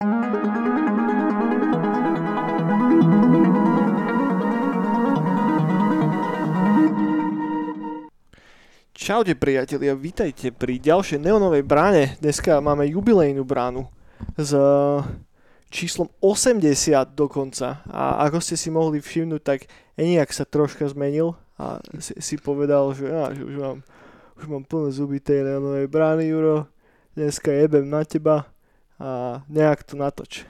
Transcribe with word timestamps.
Čaute 0.00 0.08
priatelia, 9.36 9.92
vítajte 9.92 10.56
pri 10.56 10.80
ďalšej 10.80 11.20
neonovej 11.20 11.60
bráne. 11.68 12.16
Dneska 12.24 12.64
máme 12.64 12.88
jubilejnú 12.88 13.44
bránu 13.44 13.92
s 14.40 14.56
eh, 14.56 15.04
číslom 15.68 16.08
80 16.24 16.64
dokonca. 17.12 17.84
A 17.84 18.24
ako 18.24 18.40
ste 18.40 18.56
si 18.56 18.72
mohli 18.72 19.04
všimnúť, 19.04 19.42
tak 19.44 19.68
Eniak 20.00 20.32
sa 20.32 20.48
troška 20.48 20.88
zmenil 20.88 21.36
a 21.60 21.76
si, 22.00 22.16
si 22.24 22.40
povedal, 22.40 22.96
že, 22.96 23.04
á, 23.04 23.36
že 23.36 23.44
už, 23.44 23.56
mám, 23.60 23.84
už 24.40 24.44
mám 24.48 24.64
plné 24.64 24.96
zuby 24.96 25.20
tej 25.20 25.44
neonovej 25.44 25.92
brány, 25.92 26.24
Juro. 26.32 26.72
Dneska 27.12 27.52
jebem 27.52 27.84
na 27.84 28.00
teba 28.08 28.48
a 29.00 29.40
nejak 29.48 29.82
to 29.88 29.96
natoč. 29.96 30.44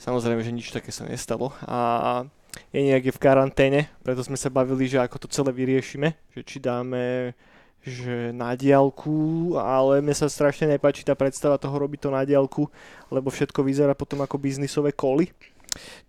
Samozrejme, 0.00 0.40
že 0.40 0.56
nič 0.56 0.72
také 0.72 0.88
sa 0.88 1.04
nestalo. 1.04 1.52
A 1.68 2.24
je 2.72 3.12
v 3.12 3.22
karanténe, 3.22 3.92
preto 4.00 4.24
sme 4.24 4.40
sa 4.40 4.48
bavili, 4.48 4.88
že 4.88 4.98
ako 4.98 5.26
to 5.26 5.28
celé 5.28 5.52
vyriešime, 5.52 6.16
že 6.32 6.40
či 6.42 6.56
dáme 6.58 7.36
že 7.84 8.32
na 8.32 8.56
diálku, 8.56 9.52
ale 9.60 10.00
mne 10.00 10.16
sa 10.16 10.24
strašne 10.24 10.72
nepáči 10.72 11.04
tá 11.04 11.12
predstava 11.12 11.60
toho 11.60 11.76
robiť 11.76 12.08
to 12.08 12.08
na 12.08 12.24
diálku, 12.24 12.64
lebo 13.12 13.28
všetko 13.28 13.60
vyzerá 13.60 13.92
potom 13.92 14.24
ako 14.24 14.40
biznisové 14.40 14.96
koly. 14.96 15.28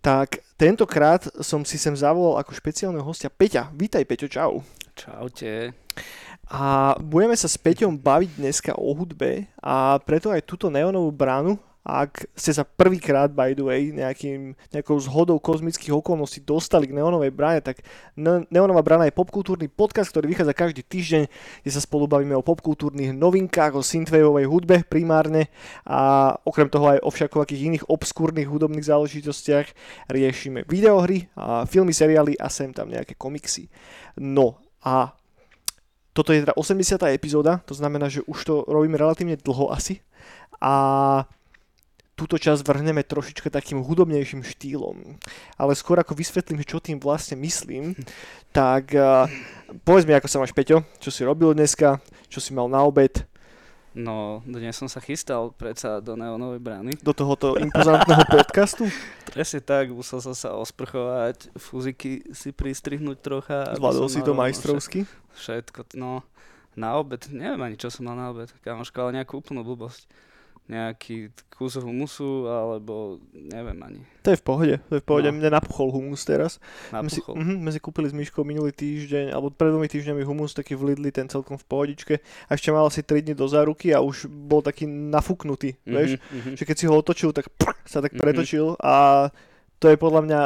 Tak 0.00 0.40
tentokrát 0.56 1.28
som 1.44 1.68
si 1.68 1.76
sem 1.76 1.92
zavolal 1.92 2.40
ako 2.40 2.56
špeciálneho 2.56 3.04
hostia 3.04 3.28
Peťa. 3.28 3.68
Vítaj 3.76 4.08
Peťo, 4.08 4.24
čau. 4.24 4.64
Čaute. 4.96 5.76
A 6.46 6.94
budeme 7.02 7.34
sa 7.34 7.50
s 7.50 7.58
Peťom 7.58 7.98
baviť 7.98 8.30
dneska 8.38 8.72
o 8.78 8.94
hudbe 8.94 9.50
a 9.58 9.98
preto 10.02 10.30
aj 10.30 10.46
túto 10.46 10.70
neonovú 10.70 11.10
bránu 11.10 11.58
ak 11.86 12.26
ste 12.34 12.50
sa 12.50 12.66
prvýkrát, 12.66 13.30
by 13.30 13.54
the 13.54 13.62
way, 13.62 13.94
nejakým, 13.94 14.58
nejakou 14.74 14.98
zhodou 14.98 15.38
kozmických 15.38 15.94
okolností 15.94 16.42
dostali 16.42 16.90
k 16.90 16.98
Neonovej 16.98 17.30
bráne, 17.30 17.62
tak 17.62 17.86
Neonová 18.50 18.82
brána 18.82 19.06
je 19.06 19.14
popkultúrny 19.14 19.70
podcast, 19.70 20.10
ktorý 20.10 20.34
vychádza 20.34 20.50
každý 20.50 20.82
týždeň, 20.82 21.22
kde 21.62 21.70
sa 21.70 21.78
spolu 21.78 22.10
bavíme 22.10 22.34
o 22.34 22.42
popkultúrnych 22.42 23.14
novinkách, 23.14 23.78
o 23.78 23.86
synthwaveovej 23.86 24.50
hudbe 24.50 24.82
primárne 24.90 25.46
a 25.86 26.34
okrem 26.42 26.66
toho 26.66 26.98
aj 26.98 27.06
o 27.06 27.10
všakovakých 27.14 27.64
iných 27.70 27.84
obskúrnych 27.86 28.50
hudobných 28.50 28.90
záležitostiach 28.90 29.70
riešime 30.10 30.66
videohry, 30.66 31.30
a 31.38 31.70
filmy, 31.70 31.94
seriály 31.94 32.34
a 32.34 32.50
sem 32.50 32.74
tam 32.74 32.90
nejaké 32.90 33.14
komiksy. 33.14 33.70
No 34.18 34.58
a 34.82 35.14
toto 36.16 36.32
je 36.32 36.48
teda 36.48 36.56
80. 36.56 36.96
epizóda, 37.12 37.60
to 37.68 37.76
znamená, 37.76 38.08
že 38.08 38.24
už 38.24 38.38
to 38.48 38.54
robíme 38.64 38.96
relatívne 38.96 39.36
dlho 39.36 39.68
asi. 39.68 40.00
A 40.64 40.72
túto 42.16 42.40
časť 42.40 42.64
vrhneme 42.64 43.04
trošička 43.04 43.52
takým 43.52 43.84
hudobnejším 43.84 44.40
štýlom. 44.40 45.20
Ale 45.60 45.76
skôr 45.76 46.00
ako 46.00 46.16
vysvetlím, 46.16 46.64
čo 46.64 46.80
tým 46.80 46.96
vlastne 46.96 47.36
myslím, 47.36 47.92
tak 48.56 48.96
uh, 48.96 49.28
povedz 49.84 50.08
mi, 50.08 50.16
ako 50.16 50.24
sa 50.24 50.40
máš, 50.40 50.56
Peťo, 50.56 50.88
čo 50.96 51.12
si 51.12 51.20
robil 51.28 51.52
dneska, 51.52 52.00
čo 52.32 52.40
si 52.40 52.56
mal 52.56 52.72
na 52.72 52.80
obed. 52.80 53.20
No, 53.96 54.44
dnes 54.44 54.76
som 54.76 54.92
sa 54.92 55.00
chystal 55.00 55.56
predsa 55.56 56.04
do 56.04 56.20
Neonovej 56.20 56.60
brány. 56.60 56.92
Do 57.00 57.16
tohoto 57.16 57.56
impozantného 57.56 58.28
podcastu? 58.36 58.92
Presne 59.24 59.64
tak, 59.64 59.88
musel 59.88 60.20
som 60.20 60.36
sa 60.36 60.52
osprchovať, 60.52 61.48
fúziky 61.56 62.20
si 62.36 62.52
pristrihnúť 62.52 63.18
trocha. 63.24 63.72
Zvládol 63.72 64.12
si 64.12 64.20
to 64.20 64.36
majstrovsky? 64.36 65.08
Všetko, 65.40 65.96
no, 65.96 66.20
na 66.76 67.00
obed, 67.00 67.24
neviem 67.32 67.56
ani 67.64 67.80
čo 67.80 67.88
som 67.88 68.04
mal 68.04 68.20
na 68.20 68.28
obed, 68.28 68.52
kamoška, 68.60 69.00
ale 69.00 69.24
nejakú 69.24 69.40
úplnú 69.40 69.64
blbosť 69.64 70.04
nejaký 70.66 71.30
kus 71.56 71.78
humusu, 71.78 72.44
alebo 72.50 73.22
neviem 73.32 73.78
ani. 73.80 74.00
To 74.26 74.34
je 74.34 74.38
v 74.38 74.44
pohode, 74.44 74.74
to 74.90 74.98
je 74.98 75.02
v 75.02 75.06
pohode. 75.06 75.30
No. 75.30 75.38
Mne 75.38 75.54
napuchol 75.54 75.94
humus 75.94 76.26
teraz. 76.26 76.58
Napuchol. 76.90 77.02
My 77.02 77.10
si, 77.10 77.20
uh-huh, 77.22 77.58
my 77.62 77.70
si 77.72 77.80
kúpili 77.80 78.10
s 78.10 78.14
Myškou 78.14 78.42
minulý 78.42 78.74
týždeň, 78.74 79.32
alebo 79.32 79.54
pred 79.54 79.70
dvomi 79.72 79.88
týždňami 79.88 80.26
humus 80.26 80.52
taký 80.52 80.74
v 80.74 80.92
Lidli, 80.92 81.14
ten 81.14 81.30
celkom 81.30 81.56
v 81.56 81.64
pohodičke. 81.64 82.14
A 82.50 82.58
ešte 82.58 82.74
mal 82.74 82.84
asi 82.84 83.00
3 83.00 83.24
dní 83.24 83.34
do 83.38 83.46
záruky 83.46 83.94
a 83.94 84.02
už 84.02 84.28
bol 84.28 84.60
taký 84.60 84.84
nafúknutý, 84.90 85.78
uh-huh, 85.78 85.94
vieš? 85.94 86.10
Uh-huh. 86.18 86.54
Že 86.58 86.64
keď 86.66 86.76
si 86.76 86.84
ho 86.90 86.94
otočil, 86.98 87.30
tak 87.30 87.48
prr, 87.54 87.72
sa 87.86 88.02
tak 88.02 88.12
pretočil 88.18 88.74
a 88.82 89.30
to 89.76 89.92
je 89.92 89.96
podľa 90.00 90.20
mňa 90.24 90.40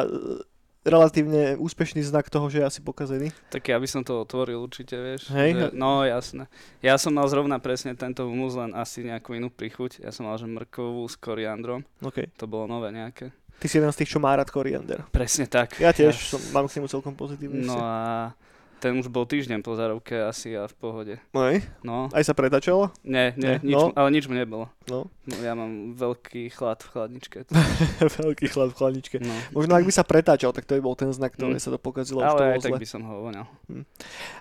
relatívne 0.81 1.61
úspešný 1.61 2.01
znak 2.01 2.33
toho, 2.33 2.49
že 2.49 2.65
je 2.65 2.69
asi 2.69 2.81
pokazený. 2.81 3.29
Tak 3.53 3.69
ja 3.69 3.77
by 3.77 3.89
som 3.89 4.01
to 4.01 4.25
otvoril 4.25 4.65
určite, 4.65 4.97
vieš. 4.97 5.29
Hej? 5.33 5.53
Že, 5.53 5.67
no 5.77 6.05
jasné. 6.09 6.49
Ja 6.81 6.97
som 6.97 7.13
mal 7.13 7.29
zrovna 7.29 7.61
presne 7.61 7.93
tento 7.93 8.25
humus, 8.25 8.57
len 8.57 8.73
asi 8.73 9.05
nejakú 9.05 9.37
inú 9.37 9.53
prichuť. 9.53 10.01
Ja 10.01 10.11
som 10.11 10.25
mal, 10.25 10.41
že 10.41 10.49
mrkovú 10.49 11.05
s 11.05 11.21
koriandrom. 11.21 11.85
Okay. 12.01 12.33
To 12.41 12.49
bolo 12.49 12.65
nové 12.65 12.89
nejaké. 12.93 13.33
Ty 13.61 13.67
si 13.69 13.77
jeden 13.77 13.93
z 13.93 13.99
tých, 14.01 14.17
čo 14.17 14.25
má 14.25 14.33
rád 14.33 14.49
koriander. 14.49 15.05
Presne 15.13 15.45
tak. 15.45 15.77
Ja 15.77 15.93
tiež 15.93 16.17
ja... 16.17 16.29
som, 16.33 16.41
mám 16.57 16.65
k 16.65 16.81
nemu 16.81 16.89
celkom 16.89 17.13
pozitívny. 17.13 17.61
No 17.61 17.77
a 17.77 18.33
ten 18.81 18.97
už 18.97 19.13
bol 19.13 19.29
týždeň 19.29 19.61
po 19.61 19.77
zárovke 19.77 20.17
asi 20.25 20.57
a 20.57 20.65
v 20.65 20.75
pohode. 20.75 21.15
No, 21.37 21.53
no. 21.85 21.99
Aj 22.11 22.25
sa 22.25 22.33
pretačalo? 22.33 22.89
Nie, 23.05 23.37
nie, 23.37 23.61
nie. 23.61 23.71
Nič, 23.71 23.77
no. 23.77 23.93
ale 23.93 24.09
nič 24.09 24.25
mu 24.25 24.33
nebolo. 24.33 24.73
No. 24.89 25.13
no. 25.29 25.35
Ja 25.45 25.53
mám 25.53 25.93
veľký 25.93 26.49
chlad 26.49 26.81
v 26.81 26.89
chladničke. 26.89 27.39
veľký 28.25 28.47
chlad 28.49 28.73
v 28.73 28.77
chladničke. 28.81 29.17
No. 29.21 29.35
Možno 29.53 29.77
ak 29.77 29.85
by 29.85 29.93
sa 29.93 30.03
pretáčal, 30.09 30.57
tak 30.57 30.65
to 30.65 30.81
by 30.81 30.83
bol 30.83 30.97
ten 30.97 31.13
znak, 31.13 31.37
ktorý 31.37 31.61
mm. 31.61 31.63
sa 31.63 31.71
to 31.71 31.79
pokazilo. 31.79 32.25
Ale 32.25 32.57
aj 32.57 32.65
tak 32.65 32.81
by 32.81 32.89
som 32.89 33.05
ho 33.05 33.29
voňal. 33.29 33.47
Hm. 33.69 33.85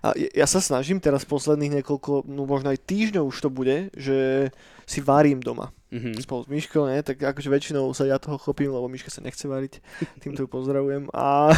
A 0.02 0.08
ja 0.16 0.48
sa 0.48 0.64
snažím 0.64 1.04
teraz 1.04 1.28
posledných 1.28 1.84
niekoľko, 1.84 2.24
no 2.32 2.48
možno 2.48 2.72
aj 2.72 2.80
týždňov 2.88 3.28
už 3.28 3.38
to 3.44 3.50
bude, 3.52 3.92
že 3.94 4.50
si 4.88 5.04
varím 5.04 5.44
doma 5.44 5.76
mm-hmm. 5.90 6.22
spolu 6.22 6.42
s 6.46 6.50
Myškou, 6.50 6.84
ne? 6.86 7.02
tak 7.02 7.18
akože 7.18 7.50
väčšinou 7.50 7.90
sa 7.98 8.06
ja 8.06 8.22
toho 8.22 8.38
chopím, 8.38 8.74
lebo 8.74 8.86
Myška 8.90 9.10
sa 9.10 9.22
nechce 9.26 9.46
variť, 9.50 9.82
týmto 10.24 10.46
ju 10.46 10.50
pozdravujem. 10.50 11.10
A, 11.14 11.54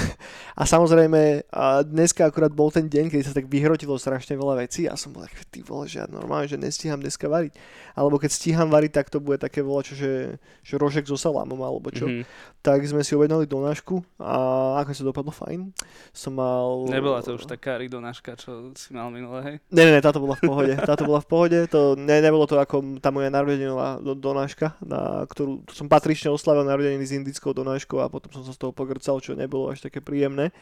a 0.56 0.64
samozrejme, 0.64 1.48
a 1.52 1.84
dneska 1.84 2.28
akurát 2.28 2.52
bol 2.52 2.72
ten 2.72 2.88
deň, 2.88 3.12
kedy 3.12 3.24
sa 3.24 3.36
tak 3.36 3.52
vyhrotilo 3.52 3.96
strašne 4.00 4.36
veľa 4.40 4.64
vecí 4.64 4.88
a 4.88 4.96
som 4.96 5.12
bol 5.12 5.28
tak, 5.28 5.36
ty 5.52 5.60
vole, 5.62 5.86
že 5.86 6.04
ja 6.04 6.08
normálne, 6.08 6.48
že 6.48 6.60
nestíham 6.60 7.00
dneska 7.00 7.28
variť. 7.28 7.56
Alebo 7.92 8.16
keď 8.18 8.32
stíham 8.32 8.72
variť, 8.72 8.92
tak 9.04 9.08
to 9.12 9.20
bude 9.20 9.40
také 9.40 9.60
čo, 9.62 9.94
že, 9.98 10.40
že 10.64 10.74
rožek 10.80 11.08
so 11.08 11.20
salámom 11.20 11.60
alebo 11.60 11.92
čo. 11.92 12.08
Mm-hmm. 12.08 12.24
Tak 12.62 12.80
sme 12.86 13.02
si 13.02 13.18
objednali 13.18 13.50
donášku 13.50 14.06
a 14.22 14.38
ako 14.86 14.92
sa 14.94 15.04
dopadlo, 15.04 15.32
fajn. 15.34 15.74
Som 16.14 16.38
mal... 16.38 16.86
Nebola 16.88 17.20
to 17.26 17.36
už 17.36 17.50
taká 17.50 17.82
donáška, 17.82 18.38
čo 18.38 18.72
si 18.78 18.94
mal 18.94 19.10
minulé, 19.10 19.40
hej? 19.42 19.56
Ne, 19.74 19.84
ne, 19.90 19.92
ne, 19.98 20.02
táto 20.04 20.22
bola 20.22 20.38
v 20.38 20.44
pohode. 20.46 20.74
Táto 20.78 21.04
bola 21.04 21.20
v 21.20 21.28
pohode. 21.28 21.60
To, 21.74 21.98
ne, 21.98 22.22
nebolo 22.22 22.46
to 22.46 22.62
ako 22.62 23.02
tá 23.02 23.10
moja 23.10 23.34
narodeninová 23.34 23.98
donáška, 24.22 24.78
na 24.86 25.26
ktorú 25.26 25.66
som 25.74 25.90
patrične 25.90 26.30
oslavil 26.30 26.64
narodeniny 26.64 27.02
s 27.02 27.18
indickou 27.18 27.52
donáškou 27.52 27.98
a 27.98 28.08
potom 28.08 28.30
som 28.30 28.46
sa 28.46 28.54
z 28.54 28.62
toho 28.62 28.72
pogrcal, 28.72 29.18
čo 29.18 29.34
nebolo 29.34 29.74
až 29.74 29.82
také 29.82 30.00
príjemné. 30.00 30.54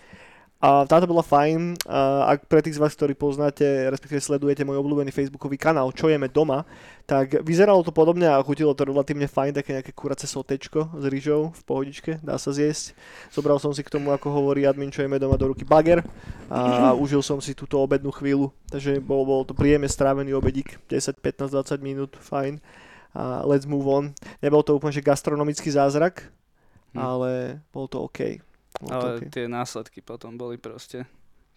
A 0.60 0.84
táto 0.84 1.08
bola 1.08 1.24
fajn. 1.24 1.88
A 1.88 2.36
ak 2.36 2.52
pre 2.52 2.60
tých 2.60 2.76
z 2.76 2.84
vás, 2.84 2.92
ktorí 2.92 3.16
poznáte, 3.16 3.64
respektíve 3.64 4.20
sledujete 4.20 4.68
môj 4.68 4.84
obľúbený 4.84 5.08
facebookový 5.08 5.56
kanál 5.56 5.96
Čo 5.96 6.12
jeme 6.12 6.28
doma, 6.28 6.68
tak 7.08 7.40
vyzeralo 7.48 7.80
to 7.80 7.96
podobne 7.96 8.28
a 8.28 8.44
chutilo 8.44 8.76
to 8.76 8.84
relatívne 8.84 9.24
fajn, 9.32 9.56
také 9.56 9.80
nejaké 9.80 9.96
kurace 9.96 10.28
sotečko 10.28 11.00
s 11.00 11.04
rýžou 11.08 11.56
v 11.56 11.62
pohodičke, 11.64 12.12
dá 12.20 12.36
sa 12.36 12.52
zjesť. 12.52 12.92
Zobral 13.32 13.56
som 13.64 13.72
si 13.72 13.88
k 13.88 13.90
tomu, 13.90 14.12
ako 14.12 14.28
hovorí 14.36 14.68
admin 14.68 14.92
Čo 14.92 15.08
jeme 15.08 15.16
doma 15.16 15.40
do 15.40 15.48
ruky 15.48 15.64
bager 15.64 16.04
a, 16.52 16.92
užil 17.04 17.24
som 17.24 17.40
si 17.40 17.56
túto 17.56 17.80
obednú 17.80 18.12
chvíľu. 18.12 18.52
Takže 18.68 19.00
bol, 19.00 19.24
bol 19.24 19.48
to 19.48 19.56
príjemne 19.56 19.88
strávený 19.88 20.36
obedík, 20.36 20.76
10, 20.92 21.24
15, 21.24 21.56
20 21.56 21.80
minút, 21.80 22.20
fajn 22.20 22.60
a 23.16 23.46
let's 23.46 23.66
move 23.66 23.86
on. 23.90 24.14
Nebol 24.42 24.62
to 24.62 24.78
úplne 24.78 24.94
že 24.94 25.06
gastronomický 25.06 25.70
zázrak, 25.74 26.30
hm. 26.94 27.00
ale 27.00 27.30
bol 27.74 27.90
to 27.90 28.06
OK. 28.06 28.42
Bol 28.80 28.90
ale 28.90 29.02
to 29.02 29.08
okay. 29.26 29.30
tie 29.34 29.46
následky 29.50 30.00
potom 30.06 30.38
boli 30.38 30.62
proste 30.62 31.10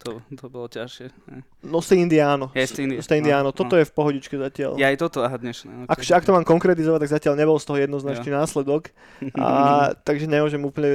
to, 0.03 0.19
to 0.35 0.47
bolo 0.51 0.67
ťažšie. 0.67 1.07
Ne? 1.31 1.47
No 1.63 1.79
ste 1.79 2.03
Indiáno. 2.03 2.51
Je 2.59 2.67
ste 2.67 2.91
Indi- 2.91 2.99
Indiáno. 2.99 3.55
No, 3.55 3.57
Toto 3.57 3.79
no. 3.79 3.81
je 3.81 3.87
v 3.87 3.95
pohodičke 3.95 4.35
zatiaľ. 4.35 4.75
Ja 4.75 4.91
aj 4.91 4.99
toto, 4.99 5.23
aha, 5.23 5.39
dnešné. 5.39 5.87
Okay. 5.87 6.11
Ak, 6.11 6.23
ak 6.23 6.25
to 6.27 6.35
mám 6.35 6.43
konkretizovať, 6.43 7.07
tak 7.07 7.15
zatiaľ 7.23 7.35
nebol 7.39 7.57
z 7.63 7.67
toho 7.71 7.79
jednoznačný 7.79 8.31
ja. 8.35 8.43
následok. 8.43 8.91
A, 9.39 9.95
takže 10.03 10.27
nemôžem 10.27 10.59
úplne 10.59 10.91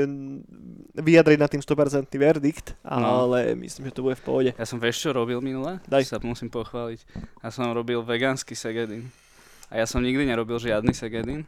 vyjadriť 1.00 1.39
na 1.39 1.48
tým 1.48 1.63
100% 1.63 2.12
verdikt, 2.19 2.75
no. 2.83 3.31
ale 3.31 3.56
myslím, 3.56 3.88
že 3.88 3.95
to 3.95 4.03
bude 4.03 4.19
v 4.19 4.24
pohode. 4.27 4.51
Ja 4.60 4.68
som 4.68 4.81
vieš, 4.83 5.07
čo 5.07 5.15
robil 5.15 5.39
minule? 5.39 5.80
Daj. 5.88 6.03
Sa 6.03 6.19
musím 6.19 6.51
pochváliť. 6.51 7.07
Ja 7.39 7.50
som 7.50 7.71
robil 7.71 8.03
vegánsky 8.03 8.60
segedin. 8.60 9.07
A 9.67 9.79
ja 9.79 9.85
som 9.85 9.99
nikdy 9.99 10.23
nerobil 10.23 10.59
žiadny 10.59 10.95
segedin. 10.95 11.43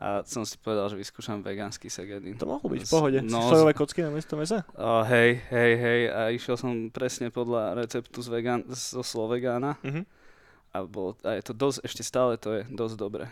A 0.00 0.24
som 0.26 0.42
si 0.42 0.58
povedal, 0.58 0.90
že 0.90 0.98
vyskúšam 0.98 1.44
vegánsky 1.44 1.86
segedin. 1.86 2.34
To 2.40 2.48
mohlo 2.48 2.66
byť 2.72 2.80
v 2.82 2.90
pohode. 2.90 3.18
No, 3.22 3.46
Sojové 3.46 3.70
kocky 3.76 4.02
na 4.02 4.10
miesto 4.10 4.34
mesa? 4.34 4.66
Oh, 4.74 5.06
hej, 5.06 5.38
hej, 5.52 5.72
hej. 5.78 6.00
A 6.10 6.20
išiel 6.34 6.58
som 6.58 6.90
presne 6.90 7.30
podľa 7.30 7.78
receptu 7.78 8.18
z 8.18 8.28
vegan, 8.32 8.66
zo 8.72 9.04
Slovegána. 9.04 9.78
Uh-huh. 9.78 10.02
A, 10.72 10.82
bol, 10.88 11.14
a 11.22 11.36
je 11.36 11.44
to 11.44 11.54
dosť, 11.54 11.84
ešte 11.84 12.02
stále 12.02 12.40
to 12.40 12.50
je 12.50 12.62
dosť 12.72 12.96
dobre. 12.98 13.28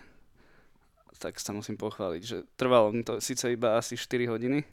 Tak 1.20 1.36
sa 1.40 1.52
musím 1.52 1.80
pochváliť, 1.80 2.22
že 2.22 2.44
trvalo 2.56 2.92
mi 2.92 3.04
to 3.04 3.20
síce 3.20 3.44
iba 3.48 3.76
asi 3.76 3.96
4 3.96 4.30
hodiny, 4.30 4.64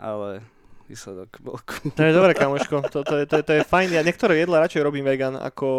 ale 0.00 0.44
výsledok 0.90 1.30
bol 1.38 1.56
cool. 1.62 1.94
To 1.94 2.02
je 2.02 2.10
dobré, 2.10 2.34
kamoško. 2.34 2.82
To, 2.92 3.06
to, 3.06 3.22
je, 3.22 3.24
to, 3.24 3.38
je, 3.38 3.42
to 3.46 3.52
je 3.54 3.62
fajn. 3.62 3.94
Ja 3.94 4.02
niektoré 4.02 4.42
jedla 4.42 4.66
radšej 4.66 4.82
robím 4.82 5.06
vegan 5.06 5.38
ako, 5.38 5.70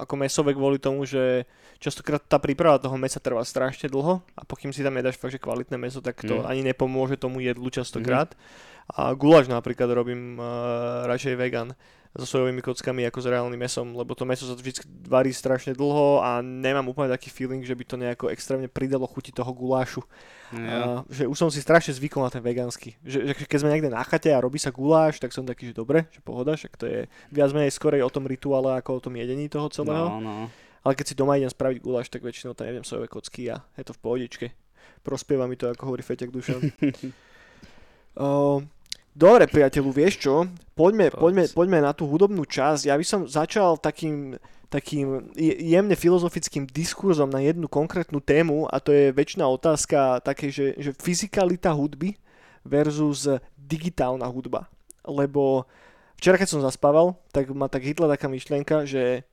ako 0.00 0.14
mesové 0.16 0.56
kvôli 0.56 0.80
tomu, 0.80 1.04
že 1.04 1.44
častokrát 1.76 2.24
tá 2.24 2.40
príprava 2.40 2.80
toho 2.80 2.96
mesa 2.96 3.20
trvá 3.20 3.44
strašne 3.44 3.86
dlho 3.86 4.24
a 4.24 4.42
pokým 4.48 4.72
si 4.72 4.80
tam 4.80 4.96
nedáš 4.96 5.20
fakt, 5.20 5.36
že 5.36 5.40
kvalitné 5.40 5.76
meso, 5.76 6.00
tak 6.00 6.24
to 6.24 6.40
Mm. 6.40 6.46
ani 6.48 6.60
nepomôže 6.72 7.20
tomu 7.20 7.44
jedlu 7.44 7.68
častokrát. 7.68 8.32
A 8.90 9.12
guláš 9.14 9.46
napríklad 9.46 9.92
robím 9.92 10.34
uh, 10.34 11.06
radšej 11.06 11.36
vegan 11.38 11.76
so 12.10 12.26
sojovými 12.26 12.58
kockami 12.58 13.06
ako 13.06 13.22
s 13.22 13.26
reálnym 13.30 13.60
mesom, 13.60 13.94
lebo 13.94 14.18
to 14.18 14.26
meso 14.26 14.42
sa 14.42 14.58
vždy 14.58 14.82
varí 15.06 15.30
strašne 15.30 15.78
dlho 15.78 16.18
a 16.18 16.42
nemám 16.42 16.90
úplne 16.90 17.06
taký 17.06 17.30
feeling, 17.30 17.62
že 17.62 17.78
by 17.78 17.84
to 17.86 17.94
nejako 17.94 18.34
extrémne 18.34 18.66
pridalo 18.66 19.06
chuti 19.06 19.30
toho 19.30 19.54
gulášu. 19.54 20.02
Ja. 20.50 21.06
A, 21.06 21.06
že 21.06 21.30
už 21.30 21.38
som 21.38 21.46
si 21.54 21.62
strašne 21.62 21.94
zvykol 21.94 22.26
na 22.26 22.34
ten 22.34 22.42
vegánsky. 22.42 22.98
Že, 23.06 23.30
že 23.30 23.46
keď 23.46 23.58
sme 23.62 23.70
niekde 23.70 23.94
na 23.94 24.02
chate 24.02 24.34
a 24.34 24.42
robí 24.42 24.58
sa 24.58 24.74
guláš, 24.74 25.22
tak 25.22 25.30
som 25.30 25.46
taký, 25.46 25.70
že 25.70 25.78
dobre, 25.78 26.10
že 26.10 26.18
pohoda, 26.18 26.58
však 26.58 26.74
to 26.74 26.90
je 26.90 27.00
viac 27.30 27.54
menej 27.54 27.70
skorej 27.70 28.02
o 28.02 28.10
tom 28.10 28.26
rituále 28.26 28.74
ako 28.82 28.98
o 28.98 29.02
tom 29.06 29.14
jedení 29.14 29.46
toho 29.46 29.70
celého. 29.70 30.10
No, 30.10 30.18
no. 30.18 30.36
Ale 30.82 30.98
keď 30.98 31.06
si 31.06 31.14
doma 31.14 31.38
idem 31.38 31.52
spraviť 31.52 31.78
guláš, 31.78 32.10
tak 32.10 32.26
väčšinou 32.26 32.58
tam 32.58 32.66
jedem 32.66 32.82
sojové 32.82 33.06
kocky 33.06 33.54
a 33.54 33.62
je 33.78 33.86
to 33.86 33.94
v 33.94 34.02
pohodičke. 34.02 34.46
Prospieva 35.06 35.46
mi 35.46 35.54
to, 35.54 35.70
ako 35.70 35.94
hovorí 35.94 36.02
Feťak 36.02 36.34
Dušan. 36.34 36.60
o, 38.18 38.26
dobre, 39.20 39.44
priateľu, 39.44 39.92
vieš 39.92 40.24
čo? 40.24 40.48
Poďme, 40.72 41.12
poďme, 41.12 41.44
poďme 41.52 41.78
na 41.84 41.92
tú 41.92 42.08
hudobnú 42.08 42.48
časť. 42.48 42.88
Ja 42.88 42.96
by 42.96 43.04
som 43.04 43.28
začal 43.28 43.76
takým, 43.76 44.40
takým 44.72 45.28
je- 45.36 45.60
jemne 45.60 45.92
filozofickým 45.92 46.64
diskurzom 46.64 47.28
na 47.28 47.44
jednu 47.44 47.68
konkrétnu 47.68 48.24
tému 48.24 48.64
a 48.72 48.80
to 48.80 48.96
je 48.96 49.12
väčšiná 49.12 49.44
otázka 49.44 50.24
také, 50.24 50.48
že, 50.48 50.72
že 50.80 50.96
fyzikalita 50.96 51.68
hudby 51.76 52.16
versus 52.64 53.28
digitálna 53.60 54.24
hudba. 54.24 54.72
Lebo 55.04 55.68
včera, 56.16 56.40
keď 56.40 56.48
som 56.56 56.64
zaspával, 56.64 57.20
tak 57.28 57.52
ma 57.52 57.68
tak 57.68 57.84
hitla 57.84 58.08
taká 58.08 58.24
myšlienka, 58.32 58.88
že 58.88 59.28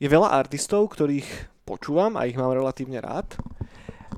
je 0.00 0.08
veľa 0.08 0.32
artistov, 0.32 0.88
ktorých 0.88 1.52
počúvam 1.68 2.16
a 2.16 2.24
ich 2.24 2.36
mám 2.36 2.52
relatívne 2.52 3.00
rád. 3.00 3.28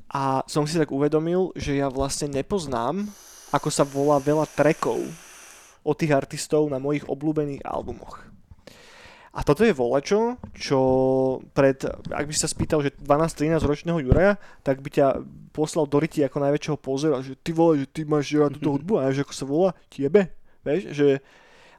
A 0.07 0.47
som 0.47 0.67
si 0.71 0.79
tak 0.79 0.95
uvedomil, 0.95 1.51
že 1.59 1.79
ja 1.79 1.91
vlastne 1.91 2.31
nepoznám, 2.31 3.11
ako 3.55 3.69
sa 3.71 3.87
volá 3.87 4.19
veľa 4.19 4.47
trackov 4.51 4.99
od 5.87 5.95
tých 5.95 6.15
artistov 6.15 6.67
na 6.67 6.83
mojich 6.83 7.07
obľúbených 7.07 7.63
albumoch. 7.63 8.27
A 9.37 9.45
toto 9.45 9.69
je 9.69 9.77
volačo, 9.77 10.41
čo 10.57 10.81
pred, 11.53 11.77
ak 12.09 12.25
by 12.25 12.33
sa 12.33 12.49
spýtal, 12.49 12.81
že 12.81 12.97
12-13 13.05 13.69
ročného 13.69 14.01
Juraja, 14.01 14.41
tak 14.65 14.81
by 14.81 14.89
ťa 14.89 15.21
poslal 15.53 15.85
do 15.85 16.01
ryti 16.01 16.25
ako 16.25 16.41
najväčšieho 16.41 16.79
pozera, 16.81 17.21
že 17.21 17.37
ty 17.45 17.53
vole, 17.53 17.85
že 17.85 17.87
ty 17.93 18.09
máš 18.09 18.33
rád 18.33 18.57
túto 18.57 18.73
hudbu 18.73 18.97
a 18.97 19.13
že 19.13 19.29
ako 19.29 19.35
sa 19.37 19.45
volá, 19.45 19.71
tiebe, 19.93 20.33
vieš, 20.65 20.89
že, 20.89 21.09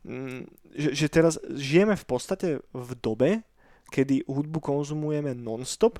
mm, 0.06 0.42
že, 0.69 0.90
že 0.94 1.08
teraz 1.10 1.42
žijeme 1.50 1.98
v 1.98 2.06
podstate 2.06 2.48
v 2.62 2.92
dobe, 3.02 3.42
kedy 3.90 4.30
hudbu 4.30 4.62
konzumujeme 4.62 5.34
non-stop. 5.34 5.98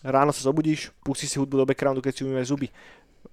Ráno 0.00 0.32
sa 0.32 0.48
zobudíš, 0.48 0.96
pustíš 1.04 1.36
si 1.36 1.40
hudbu 1.40 1.60
do 1.60 1.68
backgroundu, 1.68 2.00
keď 2.00 2.12
si 2.16 2.24
umývaš 2.24 2.56
zuby. 2.56 2.72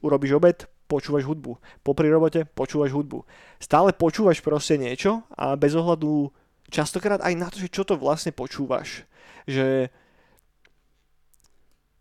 Urobíš 0.03 0.35
obed, 0.35 0.67
počúvaš 0.93 1.25
hudbu. 1.25 1.57
Popri 1.81 2.07
robote, 2.07 2.45
počúvaš 2.45 2.93
hudbu. 2.93 3.25
Stále 3.57 3.89
počúvaš 3.91 4.37
proste 4.39 4.77
niečo 4.77 5.25
a 5.33 5.57
bez 5.57 5.73
ohľadu 5.73 6.29
častokrát 6.69 7.17
aj 7.19 7.33
na 7.33 7.49
to, 7.49 7.57
že 7.57 7.73
čo 7.73 7.81
to 7.81 7.97
vlastne 7.97 8.29
počúvaš. 8.29 9.09
Že 9.49 9.89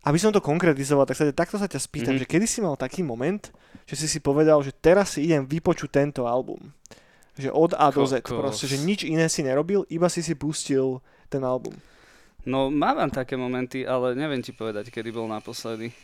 aby 0.03 0.17
som 0.19 0.35
to 0.35 0.43
konkretizoval, 0.43 1.07
tak 1.07 1.15
sa 1.15 1.23
ťa- 1.23 1.37
takto 1.37 1.55
sa 1.55 1.67
ťa 1.67 1.79
spýtam, 1.79 2.15
Mhm. 2.15 2.21
že 2.21 2.29
kedy 2.29 2.45
si 2.45 2.59
mal 2.59 2.75
taký 2.75 3.01
moment, 3.01 3.39
že 3.87 3.95
si 3.95 4.07
si 4.11 4.19
povedal, 4.19 4.59
že 4.59 4.75
teraz 4.75 5.15
si 5.15 5.23
idem 5.23 5.47
vypočuť 5.47 5.89
tento 5.89 6.27
album. 6.27 6.59
Že 7.39 7.49
od 7.49 7.71
A 7.73 7.87
do 7.89 8.03
Z. 8.05 8.21
Kokos. 8.21 8.37
Proste, 8.37 8.65
že 8.67 8.77
nič 8.83 9.07
iné 9.07 9.25
si 9.31 9.41
nerobil, 9.41 9.87
iba 9.89 10.11
si 10.11 10.19
si 10.21 10.35
pustil 10.35 10.99
ten 11.31 11.41
album. 11.41 11.73
No 12.43 12.67
mávam 12.67 13.07
také 13.07 13.39
momenty, 13.39 13.87
ale 13.87 14.11
neviem 14.19 14.43
ti 14.43 14.51
povedať, 14.51 14.91
kedy 14.91 15.15
bol 15.15 15.31
naposledy. 15.31 15.95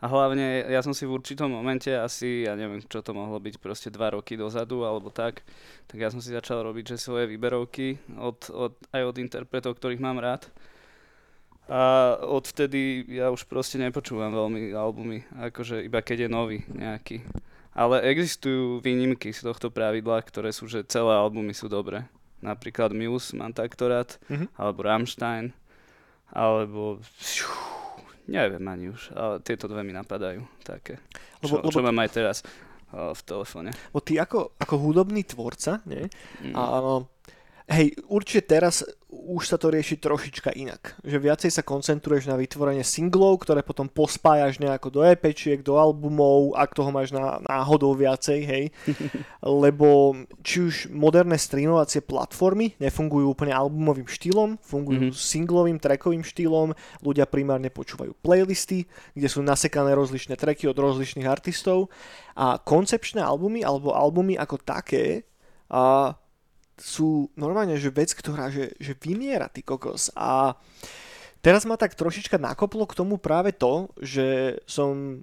A 0.00 0.08
hlavne 0.08 0.64
ja 0.64 0.80
som 0.80 0.96
si 0.96 1.04
v 1.04 1.12
určitom 1.12 1.52
momente 1.52 1.92
asi, 1.92 2.48
ja 2.48 2.56
neviem, 2.56 2.80
čo 2.80 3.04
to 3.04 3.12
mohlo 3.12 3.36
byť, 3.36 3.60
proste 3.60 3.92
dva 3.92 4.16
roky 4.16 4.32
dozadu 4.32 4.80
alebo 4.88 5.12
tak, 5.12 5.44
tak 5.84 6.00
ja 6.00 6.08
som 6.08 6.24
si 6.24 6.32
začal 6.32 6.64
robiť, 6.64 6.96
že 6.96 7.04
svoje 7.04 7.28
výberovky 7.28 8.00
od, 8.16 8.48
od, 8.48 8.72
aj 8.96 9.02
od 9.04 9.16
interpretov, 9.20 9.76
ktorých 9.76 10.00
mám 10.00 10.16
rád. 10.16 10.48
A 11.70 12.16
odvtedy 12.26 13.06
ja 13.12 13.30
už 13.30 13.46
proste 13.46 13.78
nepočúvam 13.78 14.32
veľmi 14.34 14.72
albumy, 14.74 15.22
akože 15.38 15.84
iba 15.86 16.02
keď 16.02 16.26
je 16.26 16.30
nový 16.32 16.58
nejaký. 16.66 17.22
Ale 17.70 18.02
existujú 18.10 18.82
výnimky 18.82 19.30
z 19.30 19.46
tohto 19.46 19.70
pravidla, 19.70 20.18
ktoré 20.26 20.50
sú, 20.50 20.66
že 20.66 20.82
celé 20.82 21.14
albumy 21.14 21.54
sú 21.54 21.70
dobré. 21.70 22.10
Napríklad 22.42 22.90
Muse 22.90 23.36
mám 23.36 23.52
takto 23.54 23.86
rád, 23.86 24.16
Mhm. 24.26 24.48
alebo 24.56 24.80
Rammstein, 24.82 25.52
alebo 26.32 26.98
neviem 28.30 28.62
ani 28.70 28.94
už, 28.94 29.10
ale 29.12 29.42
tieto 29.42 29.66
dve 29.66 29.82
mi 29.82 29.90
napadajú 29.90 30.46
také, 30.62 31.02
čo, 31.42 31.58
Lebo- 31.58 31.68
čo 31.74 31.82
mám 31.82 31.98
aj 31.98 32.10
teraz 32.14 32.36
o, 32.94 33.10
v 33.10 33.20
telefóne. 33.26 33.70
Bo 33.90 33.98
ty 33.98 34.22
ako, 34.22 34.54
ako 34.54 34.74
hudobný 34.78 35.26
tvorca, 35.26 35.82
nie? 35.84 36.06
Mm. 36.46 36.54
A, 36.54 36.62
hej, 37.70 37.94
určite 38.10 38.42
teraz 38.44 38.82
už 39.10 39.42
sa 39.42 39.58
to 39.58 39.74
rieši 39.74 39.98
trošička 39.98 40.54
inak. 40.54 40.94
Že 41.02 41.18
viacej 41.18 41.50
sa 41.50 41.66
koncentruješ 41.66 42.30
na 42.30 42.38
vytvorenie 42.38 42.86
singlov, 42.86 43.42
ktoré 43.42 43.62
potom 43.66 43.90
pospájaš 43.90 44.62
nejako 44.62 44.90
do 44.90 45.00
EPčiek, 45.02 45.66
do 45.66 45.78
albumov, 45.82 46.54
ak 46.54 46.74
toho 46.78 46.94
máš 46.94 47.10
na, 47.10 47.42
náhodou 47.42 47.90
viacej, 47.98 48.40
hej. 48.46 48.64
Lebo 49.42 50.14
či 50.46 50.62
už 50.62 50.74
moderné 50.94 51.34
streamovacie 51.38 52.06
platformy 52.06 52.78
nefungujú 52.78 53.34
úplne 53.34 53.50
albumovým 53.50 54.06
štýlom, 54.06 54.58
fungujú 54.62 55.10
Mhm. 55.10 55.14
singlovým, 55.14 55.78
trackovým 55.82 56.22
štýlom, 56.22 56.70
ľudia 57.02 57.26
primárne 57.26 57.70
počúvajú 57.70 58.14
playlisty, 58.22 58.86
kde 59.14 59.28
sú 59.30 59.42
nasekané 59.42 59.94
rozličné 59.94 60.38
tracky 60.38 60.70
od 60.70 60.78
rozličných 60.78 61.26
artistov 61.26 61.90
a 62.38 62.62
koncepčné 62.62 63.18
albumy 63.22 63.66
alebo 63.66 63.90
albumy 63.90 64.38
ako 64.38 64.58
také 64.62 65.26
a 65.70 66.14
sú 66.80 67.28
normálne, 67.36 67.76
že 67.76 67.92
vec, 67.92 68.10
ktorá 68.16 68.48
že, 68.48 68.72
že 68.80 68.96
vymiera, 68.96 69.52
ty 69.52 69.60
kokos. 69.60 70.08
A 70.16 70.56
teraz 71.44 71.68
ma 71.68 71.76
tak 71.76 71.94
trošička 71.94 72.40
nakoplo 72.40 72.88
k 72.88 72.96
tomu 72.96 73.20
práve 73.20 73.52
to, 73.52 73.92
že 74.00 74.58
som 74.64 75.20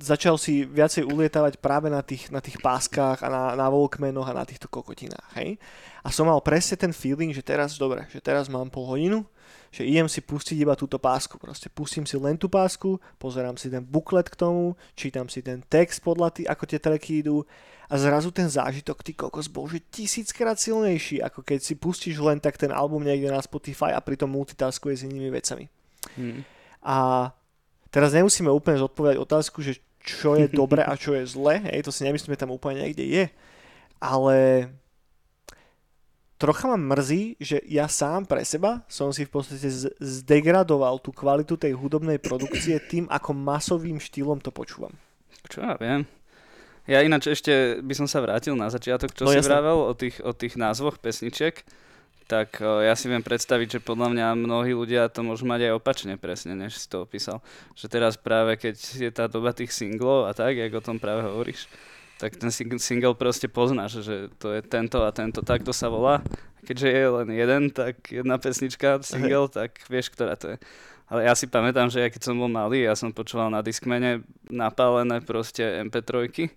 začal 0.00 0.40
si 0.40 0.64
viacej 0.64 1.04
ulietavať 1.04 1.60
práve 1.60 1.92
na 1.92 2.00
tých, 2.00 2.32
na 2.32 2.40
tých 2.40 2.56
páskach 2.64 3.20
a 3.20 3.28
na, 3.28 3.44
na 3.52 3.68
Walkmanoch 3.68 4.32
a 4.32 4.38
na 4.40 4.48
týchto 4.48 4.66
kokotinách, 4.66 5.36
hej. 5.36 5.60
A 6.00 6.08
som 6.08 6.24
mal 6.24 6.40
presne 6.40 6.80
ten 6.80 6.96
feeling, 6.96 7.36
že 7.36 7.44
teraz, 7.44 7.76
dobre, 7.76 8.08
že 8.08 8.24
teraz 8.24 8.48
mám 8.48 8.72
pol 8.72 8.88
hodinu, 8.88 9.28
že 9.70 9.86
idem 9.86 10.10
si 10.10 10.18
pustiť 10.18 10.56
iba 10.58 10.74
túto 10.74 10.98
pásku. 10.98 11.38
Proste 11.38 11.70
pustím 11.70 12.04
si 12.04 12.18
len 12.18 12.34
tú 12.34 12.50
pásku, 12.50 12.98
pozerám 13.22 13.54
si 13.54 13.70
ten 13.70 13.86
buklet 13.86 14.26
k 14.26 14.36
tomu, 14.36 14.74
čítam 14.98 15.30
si 15.30 15.40
ten 15.40 15.62
text 15.66 16.02
podľa 16.02 16.28
tý, 16.34 16.42
ako 16.46 16.64
tie 16.66 16.82
tracky 16.82 17.22
idú 17.22 17.46
a 17.90 17.94
zrazu 17.98 18.30
ten 18.30 18.46
zážitok, 18.46 19.02
ty 19.02 19.18
kokos, 19.18 19.50
bol 19.50 19.66
že 19.66 19.82
tisíckrát 19.90 20.54
silnejší, 20.54 21.18
ako 21.26 21.42
keď 21.42 21.58
si 21.58 21.74
pustíš 21.74 22.22
len 22.22 22.38
tak 22.38 22.54
ten 22.54 22.70
album 22.70 23.02
niekde 23.02 23.30
na 23.30 23.42
Spotify 23.42 23.90
a 23.90 24.00
pritom 24.02 24.30
multitaskuje 24.30 24.94
s 24.94 25.06
inými 25.06 25.30
vecami. 25.34 25.66
Mm. 26.14 26.46
A 26.86 27.28
teraz 27.90 28.14
nemusíme 28.14 28.46
úplne 28.46 28.78
zodpovedať 28.78 29.18
otázku, 29.18 29.58
že 29.58 29.82
čo 30.06 30.38
je 30.38 30.46
dobre 30.62 30.86
a 30.86 30.94
čo 30.94 31.18
je 31.18 31.26
zle, 31.26 31.58
hej, 31.66 31.82
to 31.82 31.90
si 31.90 32.06
nemyslíme 32.06 32.38
tam 32.38 32.54
úplne 32.54 32.86
niekde 32.86 33.02
je, 33.02 33.24
ale 33.98 34.70
trocha 36.40 36.72
ma 36.72 36.80
mrzí, 36.80 37.36
že 37.36 37.60
ja 37.68 37.84
sám 37.84 38.24
pre 38.24 38.40
seba 38.42 38.80
som 38.88 39.12
si 39.12 39.28
v 39.28 39.30
podstate 39.30 39.68
zdegradoval 40.00 40.96
tú 40.98 41.12
kvalitu 41.12 41.60
tej 41.60 41.76
hudobnej 41.76 42.16
produkcie 42.16 42.80
tým, 42.80 43.04
ako 43.12 43.36
masovým 43.36 44.00
štýlom 44.00 44.40
to 44.40 44.48
počúvam. 44.48 44.96
Čo 45.44 45.60
ja 45.60 45.76
viem. 45.76 46.08
Ja 46.88 47.04
ináč 47.04 47.28
ešte 47.30 47.78
by 47.84 47.94
som 47.94 48.08
sa 48.08 48.24
vrátil 48.24 48.56
na 48.56 48.72
začiatok, 48.72 49.12
čo 49.12 49.28
No 49.28 49.30
si 49.30 49.38
jasné. 49.38 49.52
vravel 49.52 49.78
o 49.84 49.92
tých, 49.92 50.16
o 50.24 50.32
tých 50.32 50.56
názvoch 50.56 50.96
pesničiek. 50.98 51.60
Tak 52.24 52.62
o, 52.62 52.78
ja 52.80 52.94
si 52.94 53.10
viem 53.10 53.20
predstaviť, 53.20 53.78
že 53.78 53.80
podľa 53.82 54.08
mňa 54.14 54.26
mnohí 54.38 54.70
ľudia 54.70 55.10
to 55.10 55.26
môžu 55.26 55.44
mať 55.44 55.70
aj 55.70 55.72
opačne 55.76 56.14
presne, 56.14 56.54
než 56.54 56.78
si 56.78 56.86
to 56.86 57.02
opísal. 57.02 57.42
Že 57.74 57.86
teraz 57.90 58.14
práve 58.14 58.54
keď 58.54 58.74
je 58.80 59.10
tá 59.10 59.26
doba 59.26 59.50
tých 59.50 59.74
singlov 59.74 60.26
a 60.26 60.32
tak, 60.32 60.54
jak 60.56 60.70
o 60.70 60.82
tom 60.82 61.02
práve 61.02 61.26
hovoríš, 61.26 61.66
tak 62.20 62.36
ten 62.36 62.52
sing- 62.52 62.76
single 62.76 63.16
proste 63.16 63.48
poznáš, 63.48 64.04
že 64.04 64.28
to 64.36 64.52
je 64.52 64.60
tento 64.60 65.00
a 65.00 65.08
tento, 65.08 65.40
takto 65.40 65.72
sa 65.72 65.88
volá. 65.88 66.20
Keďže 66.60 66.88
je 66.92 67.06
len 67.08 67.28
jeden, 67.32 67.62
tak 67.72 68.12
jedna 68.12 68.36
pesnička, 68.36 69.00
single, 69.00 69.48
tak 69.48 69.80
vieš, 69.88 70.12
ktorá 70.12 70.36
to 70.36 70.52
je. 70.52 70.56
Ale 71.08 71.24
ja 71.24 71.32
si 71.32 71.48
pamätám, 71.48 71.88
že 71.88 72.04
ja 72.04 72.12
keď 72.12 72.22
som 72.28 72.36
bol 72.36 72.52
malý, 72.52 72.84
ja 72.84 72.92
som 72.92 73.10
počúval 73.10 73.48
na 73.48 73.64
Discmane 73.64 74.20
napálené 74.46 75.24
proste 75.24 75.64
MP3, 75.88 76.52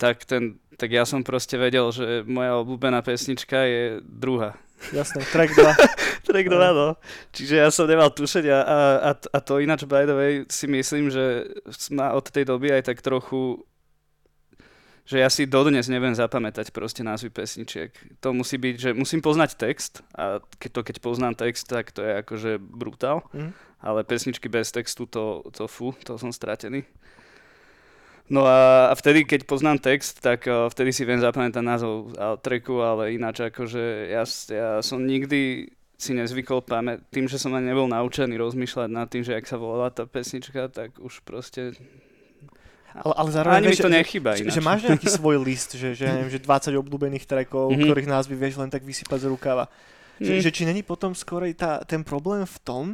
tak, 0.00 0.24
ten, 0.24 0.58
tak 0.80 0.90
ja 0.90 1.04
som 1.04 1.20
proste 1.22 1.60
vedel, 1.60 1.86
že 1.92 2.24
moja 2.24 2.58
obľúbená 2.64 3.04
pesnička 3.04 3.62
je 3.68 4.02
druhá. 4.02 4.58
Jasné, 4.90 5.22
track 5.28 5.54
2. 5.54 5.70
Track 6.28 6.48
2, 6.48 6.56
no. 6.72 6.96
Čiže 7.36 7.54
ja 7.60 7.68
som 7.68 7.84
nemal 7.84 8.08
tušeť 8.08 8.44
a, 8.48 8.60
a, 8.64 8.78
a, 8.96 9.10
a 9.12 9.38
to 9.44 9.60
ináč, 9.60 9.84
by 9.84 10.08
the 10.08 10.16
way, 10.16 10.32
si 10.48 10.64
myslím, 10.64 11.12
že 11.12 11.52
ma 11.92 12.16
od 12.16 12.24
tej 12.24 12.48
doby 12.48 12.72
aj 12.72 12.88
tak 12.88 13.04
trochu 13.04 13.60
že 15.04 15.20
ja 15.20 15.28
si 15.28 15.44
dodnes 15.44 15.84
neviem 15.92 16.16
zapamätať 16.16 16.72
proste 16.72 17.04
názvy 17.04 17.28
pesničiek. 17.28 17.92
To 18.24 18.32
musí 18.32 18.56
byť, 18.56 18.74
že 18.80 18.90
musím 18.96 19.20
poznať 19.20 19.60
text 19.60 20.00
a 20.16 20.40
keď 20.56 20.70
to 20.72 20.80
keď 20.80 20.96
poznám 21.04 21.34
text, 21.36 21.68
tak 21.68 21.92
to 21.92 22.00
je 22.00 22.12
akože 22.24 22.50
brutál. 22.56 23.20
Mm. 23.36 23.52
Ale 23.84 24.00
pesničky 24.00 24.48
bez 24.48 24.72
textu, 24.72 25.04
to, 25.04 25.44
to 25.52 25.68
fú, 25.68 25.92
to 26.08 26.16
som 26.16 26.32
stratený. 26.32 26.88
No 28.32 28.48
a, 28.48 28.88
a 28.88 28.94
vtedy, 28.96 29.28
keď 29.28 29.44
poznám 29.44 29.84
text, 29.84 30.24
tak 30.24 30.48
uh, 30.48 30.72
vtedy 30.72 30.96
si 30.96 31.04
viem 31.04 31.20
zapamätať 31.20 31.60
názov 31.60 32.16
uh, 32.16 32.40
tracku, 32.40 32.80
ale 32.80 33.12
ináč 33.12 33.44
akože 33.44 34.08
ja, 34.08 34.24
ja 34.48 34.80
som 34.80 35.04
nikdy 35.04 35.68
si 36.00 36.16
nezvykol 36.16 36.64
pamäť, 36.64 37.04
tým, 37.12 37.28
že 37.28 37.36
som 37.36 37.52
ani 37.52 37.70
nebol 37.70 37.84
naučený 37.86 38.40
rozmýšľať 38.40 38.88
nad 38.88 39.06
tým, 39.12 39.22
že 39.22 39.36
ak 39.36 39.44
sa 39.44 39.60
volala 39.60 39.92
tá 39.92 40.08
pesnička, 40.08 40.72
tak 40.72 40.96
už 40.96 41.20
proste 41.28 41.76
ale, 42.94 43.14
ale 43.18 43.28
zároveň 43.34 43.58
Ani 43.58 43.66
vieš, 43.66 43.78
mi 43.78 43.82
to 43.82 43.90
že, 43.90 43.98
nechýba 43.98 44.30
že, 44.38 44.44
že, 44.54 44.60
máš 44.62 44.86
nejaký 44.86 45.08
svoj 45.10 45.36
list, 45.42 45.74
že, 45.74 45.98
že, 45.98 46.06
neviem, 46.06 46.30
že 46.30 46.38
20 46.38 46.78
obľúbených 46.78 47.26
trackov, 47.26 47.74
mm-hmm. 47.74 47.90
ktorých 47.90 48.08
názvy 48.08 48.34
vieš 48.38 48.54
len 48.62 48.70
tak 48.70 48.86
vysypať 48.86 49.26
z 49.26 49.26
rukáva. 49.26 49.66
Že, 50.22 50.38
mm. 50.38 50.42
že 50.46 50.50
či 50.54 50.62
není 50.62 50.86
potom 50.86 51.10
skôr 51.10 51.50
tá, 51.58 51.82
ten 51.82 52.06
problém 52.06 52.46
v 52.46 52.58
tom, 52.62 52.84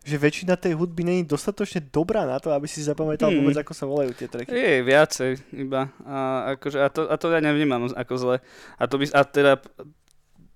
že 0.00 0.16
väčšina 0.16 0.56
tej 0.56 0.78
hudby 0.78 1.02
není 1.04 1.22
dostatočne 1.26 1.82
dobrá 1.92 2.24
na 2.24 2.40
to, 2.40 2.54
aby 2.54 2.64
si 2.64 2.80
zapamätal 2.80 3.28
mm. 3.28 3.36
vôbec, 3.42 3.56
ako 3.58 3.72
sa 3.74 3.84
volajú 3.84 4.14
tie 4.16 4.30
tracky. 4.30 4.54
Je, 4.54 4.80
viacej 4.86 5.30
iba. 5.52 5.92
A, 6.06 6.16
akože, 6.56 6.78
a, 6.80 6.88
to, 6.88 7.10
a 7.10 7.14
to 7.20 7.26
ja 7.34 7.42
nevnímam 7.42 7.90
ako 7.92 8.14
zle. 8.16 8.36
A, 8.80 8.82
to 8.88 8.96
by, 8.96 9.04
a 9.12 9.20
teda 9.26 9.52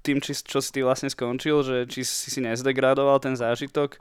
tým, 0.01 0.23
či, 0.25 0.33
čo 0.39 0.65
si 0.65 0.71
ty 0.73 0.81
vlastne 0.81 1.13
skončil, 1.13 1.61
že 1.61 1.77
či 1.89 2.05
si 2.05 2.33
si 2.33 2.41
nezdegradoval 2.41 3.21
ten 3.21 3.37
zážitok, 3.37 4.01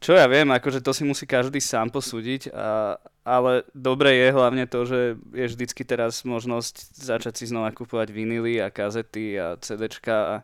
čo 0.00 0.16
ja 0.16 0.24
viem, 0.24 0.48
akože 0.48 0.80
to 0.80 0.96
si 0.96 1.04
musí 1.04 1.28
každý 1.28 1.60
sám 1.60 1.92
posúdiť, 1.92 2.48
a, 2.56 2.96
ale 3.20 3.68
dobre 3.76 4.16
je 4.16 4.32
hlavne 4.32 4.64
to, 4.64 4.88
že 4.88 5.20
je 5.36 5.46
vždycky 5.46 5.84
teraz 5.84 6.24
možnosť 6.24 6.96
začať 6.96 7.36
si 7.36 7.44
znova 7.52 7.68
kupovať 7.76 8.08
vinily 8.08 8.64
a 8.64 8.72
kazety 8.72 9.36
a 9.36 9.60
CDčka 9.60 10.16
a 10.16 10.34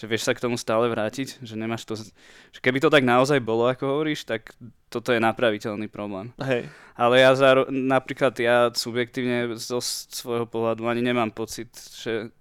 že 0.00 0.08
vieš 0.08 0.24
sa 0.24 0.32
k 0.32 0.40
tomu 0.40 0.56
stále 0.56 0.88
vrátiť, 0.88 1.44
že 1.44 1.54
nemáš 1.60 1.84
to... 1.84 1.94
Že 2.56 2.60
keby 2.64 2.80
to 2.80 2.88
tak 2.88 3.04
naozaj 3.04 3.36
bolo, 3.44 3.68
ako 3.68 4.00
hovoríš, 4.00 4.24
tak 4.24 4.56
toto 4.88 5.12
je 5.12 5.20
napraviteľný 5.20 5.92
problém. 5.92 6.32
Hej. 6.40 6.72
Ale 6.96 7.20
ja 7.20 7.36
záro... 7.36 7.68
napríklad 7.68 8.32
ja 8.40 8.72
subjektívne 8.72 9.52
zo 9.60 9.84
svojho 9.84 10.48
pohľadu 10.48 10.88
ani 10.88 11.04
nemám 11.04 11.28
pocit, 11.28 11.68
že 12.00 12.32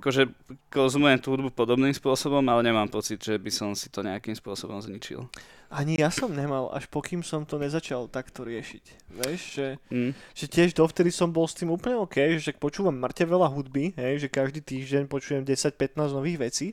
akože 0.00 0.32
konzumujem 0.72 1.18
tú 1.20 1.36
hudbu 1.36 1.52
podobným 1.52 1.92
spôsobom, 1.92 2.40
ale 2.48 2.64
nemám 2.64 2.88
pocit, 2.88 3.20
že 3.20 3.36
by 3.36 3.50
som 3.52 3.76
si 3.76 3.92
to 3.92 4.00
nejakým 4.00 4.32
spôsobom 4.32 4.80
zničil. 4.80 5.28
Ani 5.70 6.02
ja 6.02 6.10
som 6.10 6.34
nemal, 6.34 6.66
až 6.74 6.90
pokým 6.90 7.22
som 7.22 7.46
to 7.46 7.54
nezačal 7.54 8.10
takto 8.10 8.42
riešiť. 8.42 8.84
Vieš, 9.22 9.40
že, 9.54 9.68
mm. 9.86 10.12
že 10.34 10.46
tiež 10.50 10.74
dovtedy 10.74 11.14
som 11.14 11.30
bol 11.30 11.46
s 11.46 11.54
tým 11.54 11.70
úplne 11.70 11.94
OK, 11.94 12.42
že 12.42 12.50
počúvam 12.58 12.98
mŕte 12.98 13.22
veľa 13.22 13.46
hudby, 13.46 13.94
hej, 13.94 14.26
že 14.26 14.28
každý 14.28 14.66
týždeň 14.66 15.06
počujem 15.06 15.46
10-15 15.46 15.94
nových 16.10 16.38
vecí 16.42 16.68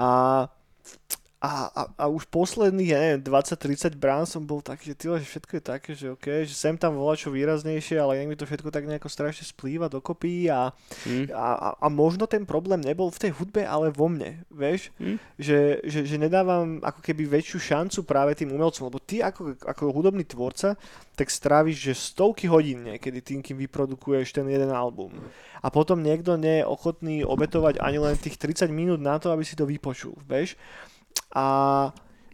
a 0.00 0.48
a, 1.40 1.72
a, 1.72 1.82
a 1.96 2.04
už 2.12 2.28
posledných, 2.28 2.90
ja 2.92 3.00
neviem, 3.00 3.24
20-30 3.24 3.96
brán 3.96 4.28
som 4.28 4.44
bol 4.44 4.60
taký, 4.60 4.92
že 4.92 4.96
tyhle, 5.00 5.16
že 5.24 5.28
všetko 5.32 5.52
je 5.56 5.64
také, 5.64 5.90
že 5.96 6.12
OK, 6.12 6.44
že 6.44 6.52
sem 6.52 6.76
tam 6.76 7.00
volá 7.00 7.16
čo 7.16 7.32
výraznejšie, 7.32 7.96
ale 7.96 8.28
mi 8.28 8.36
to 8.36 8.44
všetko 8.44 8.68
tak 8.68 8.84
nejako 8.84 9.08
strašne 9.08 9.48
splýva 9.48 9.88
dokopy 9.88 10.52
a, 10.52 10.68
mm. 11.08 11.32
a, 11.32 11.48
a, 11.56 11.68
a 11.80 11.86
možno 11.88 12.28
ten 12.28 12.44
problém 12.44 12.84
nebol 12.84 13.08
v 13.08 13.24
tej 13.24 13.32
hudbe, 13.40 13.64
ale 13.64 13.88
vo 13.88 14.12
mne, 14.12 14.44
vieš, 14.52 14.92
mm. 15.00 15.16
že, 15.40 15.80
že, 15.88 16.04
že 16.04 16.16
nedávam 16.20 16.76
ako 16.84 17.00
keby 17.00 17.24
väčšiu 17.24 17.56
šancu 17.56 18.04
práve 18.04 18.36
tým 18.36 18.52
umelcom, 18.52 18.92
lebo 18.92 19.00
ty 19.00 19.24
ako, 19.24 19.56
ako 19.64 19.96
hudobný 19.96 20.28
tvorca, 20.28 20.76
tak 21.16 21.32
stráviš, 21.32 21.76
že 21.88 21.92
stovky 21.96 22.52
hodín 22.52 22.84
niekedy 22.84 23.24
tým, 23.24 23.40
kým 23.40 23.56
vyprodukuješ 23.64 24.36
ten 24.36 24.44
jeden 24.44 24.76
album. 24.76 25.16
A 25.64 25.72
potom 25.72 26.04
niekto 26.04 26.36
nie 26.36 26.60
je 26.60 26.68
ochotný 26.68 27.24
obetovať 27.24 27.80
ani 27.80 27.96
len 27.96 28.16
tých 28.20 28.36
30 28.36 28.68
minút 28.68 29.00
na 29.00 29.16
to, 29.16 29.32
aby 29.32 29.40
si 29.40 29.56
to 29.56 29.64
vypočul, 29.64 30.16
vieš. 30.28 30.60
A 31.34 31.44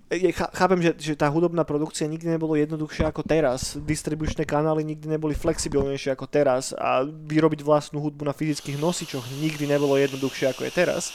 je, 0.07 0.31
chápem, 0.31 0.79
že, 0.79 0.95
že 0.95 1.15
tá 1.19 1.27
hudobná 1.27 1.67
produkcia 1.67 2.07
nikdy 2.07 2.39
nebolo 2.39 2.55
jednoduchšia 2.55 3.11
ako 3.11 3.27
teraz. 3.27 3.75
Distribučné 3.75 4.47
kanály 4.47 4.87
nikdy 4.87 5.19
neboli 5.19 5.35
flexibilnejšie 5.35 6.15
ako 6.15 6.31
teraz 6.31 6.71
a 6.79 7.03
vyrobiť 7.03 7.67
vlastnú 7.67 7.99
hudbu 7.99 8.23
na 8.23 8.31
fyzických 8.31 8.79
nosičoch 8.79 9.27
nikdy 9.43 9.67
nebolo 9.67 9.99
jednoduchšie 9.99 10.55
ako 10.55 10.63
je 10.63 10.73
teraz. 10.73 11.11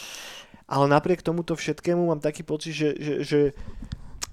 Ale 0.68 0.92
napriek 0.92 1.24
tomuto 1.24 1.56
všetkému 1.56 2.12
mám 2.12 2.20
taký 2.20 2.44
pocit, 2.44 2.76
že, 2.76 2.90
že, 3.00 3.14
že 3.24 3.40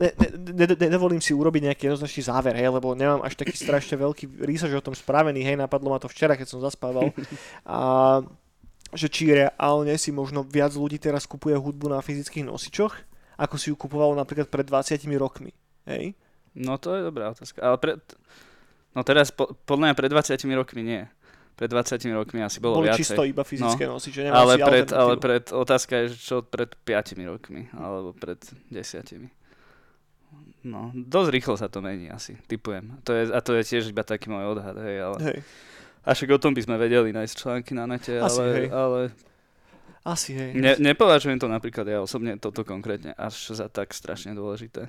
ne, 0.03 0.11
ne, 0.55 0.67
ne, 0.75 0.89
nevolím 0.91 1.23
si 1.23 1.35
urobiť 1.35 1.71
nejaký 1.71 1.83
jednoznačný 1.91 2.23
záver, 2.27 2.55
hej, 2.55 2.71
lebo 2.71 2.95
nemám 2.95 3.23
až 3.23 3.35
taký 3.35 3.55
strašne 3.55 3.99
veľký 3.99 4.43
research 4.43 4.75
o 4.75 4.87
tom 4.91 4.95
spravený, 4.95 5.43
hej, 5.43 5.59
napadlo 5.59 5.91
ma 5.91 5.99
to 5.99 6.11
včera, 6.11 6.39
keď 6.39 6.47
som 6.47 6.63
zaspával. 6.63 7.11
A 7.67 8.23
že 8.95 9.11
či 9.11 9.35
reálne 9.35 9.93
si 10.01 10.09
možno 10.15 10.47
viac 10.47 10.73
ľudí 10.73 10.97
teraz 10.97 11.29
kupuje 11.29 11.53
hudbu 11.59 11.93
na 11.93 12.01
fyzických 12.01 12.47
nosičoch, 12.47 13.08
ako 13.39 13.55
si 13.55 13.71
ju 13.71 13.79
kupovalo 13.79 14.19
napríklad 14.19 14.51
pred 14.51 14.67
20 14.67 14.99
rokmi. 15.15 15.55
Hej? 15.87 16.19
No 16.59 16.75
to 16.77 16.99
je 16.99 17.07
dobrá 17.07 17.31
otázka. 17.31 17.63
Ale 17.63 17.79
pred, 17.79 18.03
no 18.99 19.07
teraz 19.07 19.31
po, 19.31 19.55
podľa 19.63 19.91
mňa 19.91 19.95
pred 19.95 20.11
20 20.11 20.59
rokmi 20.59 20.83
nie. 20.83 21.03
Pred 21.59 21.71
20 21.75 22.03
rokmi 22.15 22.39
asi 22.43 22.59
bolo 22.63 22.83
Boli 22.83 22.91
viacej. 22.91 23.03
čisto 23.03 23.23
iba 23.27 23.43
fyzické 23.43 23.87
no. 23.87 23.99
nosiče, 23.99 24.31
ale 24.31 24.63
pred, 24.63 24.95
ale 24.95 25.19
pred, 25.19 25.51
otázka 25.51 26.07
je, 26.07 26.15
čo 26.15 26.47
pred 26.47 26.71
5 26.87 27.19
rokmi, 27.27 27.67
alebo 27.75 28.15
pred 28.15 28.39
10. 28.71 29.27
No, 30.63 30.95
dosť 30.95 31.31
rýchlo 31.35 31.55
sa 31.59 31.67
to 31.67 31.83
mení 31.83 32.11
asi, 32.15 32.39
typujem. 32.47 33.03
To 33.03 33.11
je, 33.11 33.31
a 33.31 33.39
to 33.43 33.59
je 33.59 33.63
tiež 33.67 33.91
iba 33.91 34.07
taký 34.07 34.31
môj 34.31 34.59
odhad, 34.59 34.79
hej, 34.83 34.97
ale... 35.03 35.19
Hej. 35.19 35.39
A 36.07 36.15
však 36.15 36.31
o 36.31 36.39
tom 36.39 36.55
by 36.55 36.63
sme 36.63 36.77
vedeli 36.79 37.11
nájsť 37.11 37.35
články 37.35 37.75
na 37.75 37.91
nete, 37.91 38.23
asi, 38.23 38.39
ale, 38.39 38.47
hej. 38.55 38.67
ale 38.71 39.01
asi, 40.09 40.33
hej. 40.35 40.51
Ne, 40.57 40.75
nepovažujem 40.81 41.39
to 41.39 41.47
napríklad 41.47 41.87
ja 41.89 42.01
osobne 42.01 42.41
toto 42.41 42.65
konkrétne 42.65 43.13
až 43.15 43.53
za 43.53 43.69
tak 43.69 43.93
strašne 43.93 44.33
dôležité. 44.33 44.89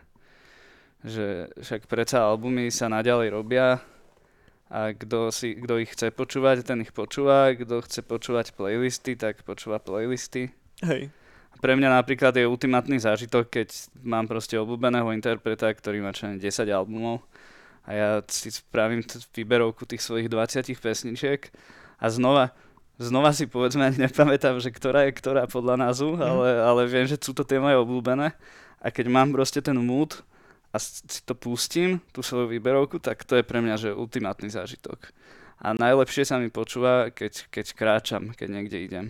Že 1.03 1.55
však 1.59 1.87
predsa 1.87 2.27
albumy 2.27 2.71
sa 2.71 2.91
naďalej 2.91 3.29
robia 3.31 3.79
a 4.69 4.93
kto, 4.93 5.33
si, 5.33 5.57
kto 5.57 5.81
ich 5.81 5.91
chce 5.95 6.13
počúvať, 6.13 6.61
ten 6.61 6.85
ich 6.85 6.93
počúva. 6.93 7.51
Kto 7.55 7.81
chce 7.81 8.05
počúvať 8.05 8.53
playlisty, 8.53 9.17
tak 9.17 9.41
počúva 9.41 9.81
playlisty. 9.81 10.53
Hej. 10.85 11.09
Pre 11.59 11.73
mňa 11.75 11.89
napríklad 11.91 12.31
je 12.37 12.47
ultimátny 12.47 13.01
zážitok, 13.01 13.51
keď 13.51 13.67
mám 14.05 14.29
proste 14.29 14.55
obľúbeného 14.55 15.11
interpreta, 15.11 15.67
ktorý 15.73 15.99
má 15.99 16.15
čo 16.15 16.29
10 16.29 16.39
albumov 16.71 17.25
a 17.83 17.89
ja 17.91 18.09
si 18.29 18.53
spravím 18.53 19.01
t- 19.01 19.17
výberovku 19.33 19.83
tých 19.89 20.05
svojich 20.05 20.29
20 20.29 20.77
pesničiek 20.77 21.49
a 21.97 22.05
znova 22.13 22.53
znova 22.99 23.31
si 23.31 23.47
povedzme 23.47 23.87
ani 23.87 23.97
nepamätám, 24.05 24.59
že 24.59 24.69
ktorá 24.69 25.07
je 25.07 25.15
ktorá 25.15 25.47
podľa 25.47 25.89
názvu, 25.89 26.19
mm. 26.19 26.21
ale, 26.21 26.47
ale 26.59 26.81
viem, 26.85 27.07
že 27.07 27.15
sú 27.15 27.31
to 27.31 27.47
tie 27.47 27.57
moje 27.57 27.79
obľúbené 27.79 28.35
a 28.83 28.87
keď 28.91 29.05
mám 29.07 29.31
proste 29.31 29.63
ten 29.63 29.79
mood 29.79 30.19
a 30.69 30.77
si 30.77 31.25
to 31.25 31.33
pustím, 31.33 31.97
tú 32.13 32.21
svoju 32.21 32.51
výberovku, 32.51 33.01
tak 33.01 33.25
to 33.25 33.39
je 33.39 33.47
pre 33.47 33.57
mňa 33.57 33.75
že 33.79 33.89
ultimátny 33.89 34.53
zážitok. 34.53 35.09
A 35.59 35.73
najlepšie 35.73 36.23
sa 36.23 36.37
mi 36.37 36.53
počúva, 36.53 37.09
keď, 37.11 37.49
keď 37.49 37.65
kráčam, 37.73 38.23
keď 38.31 38.47
niekde 38.47 38.77
idem. 38.79 39.05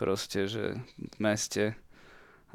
Proste, 0.00 0.48
že 0.50 0.80
v 0.96 1.16
meste 1.20 1.78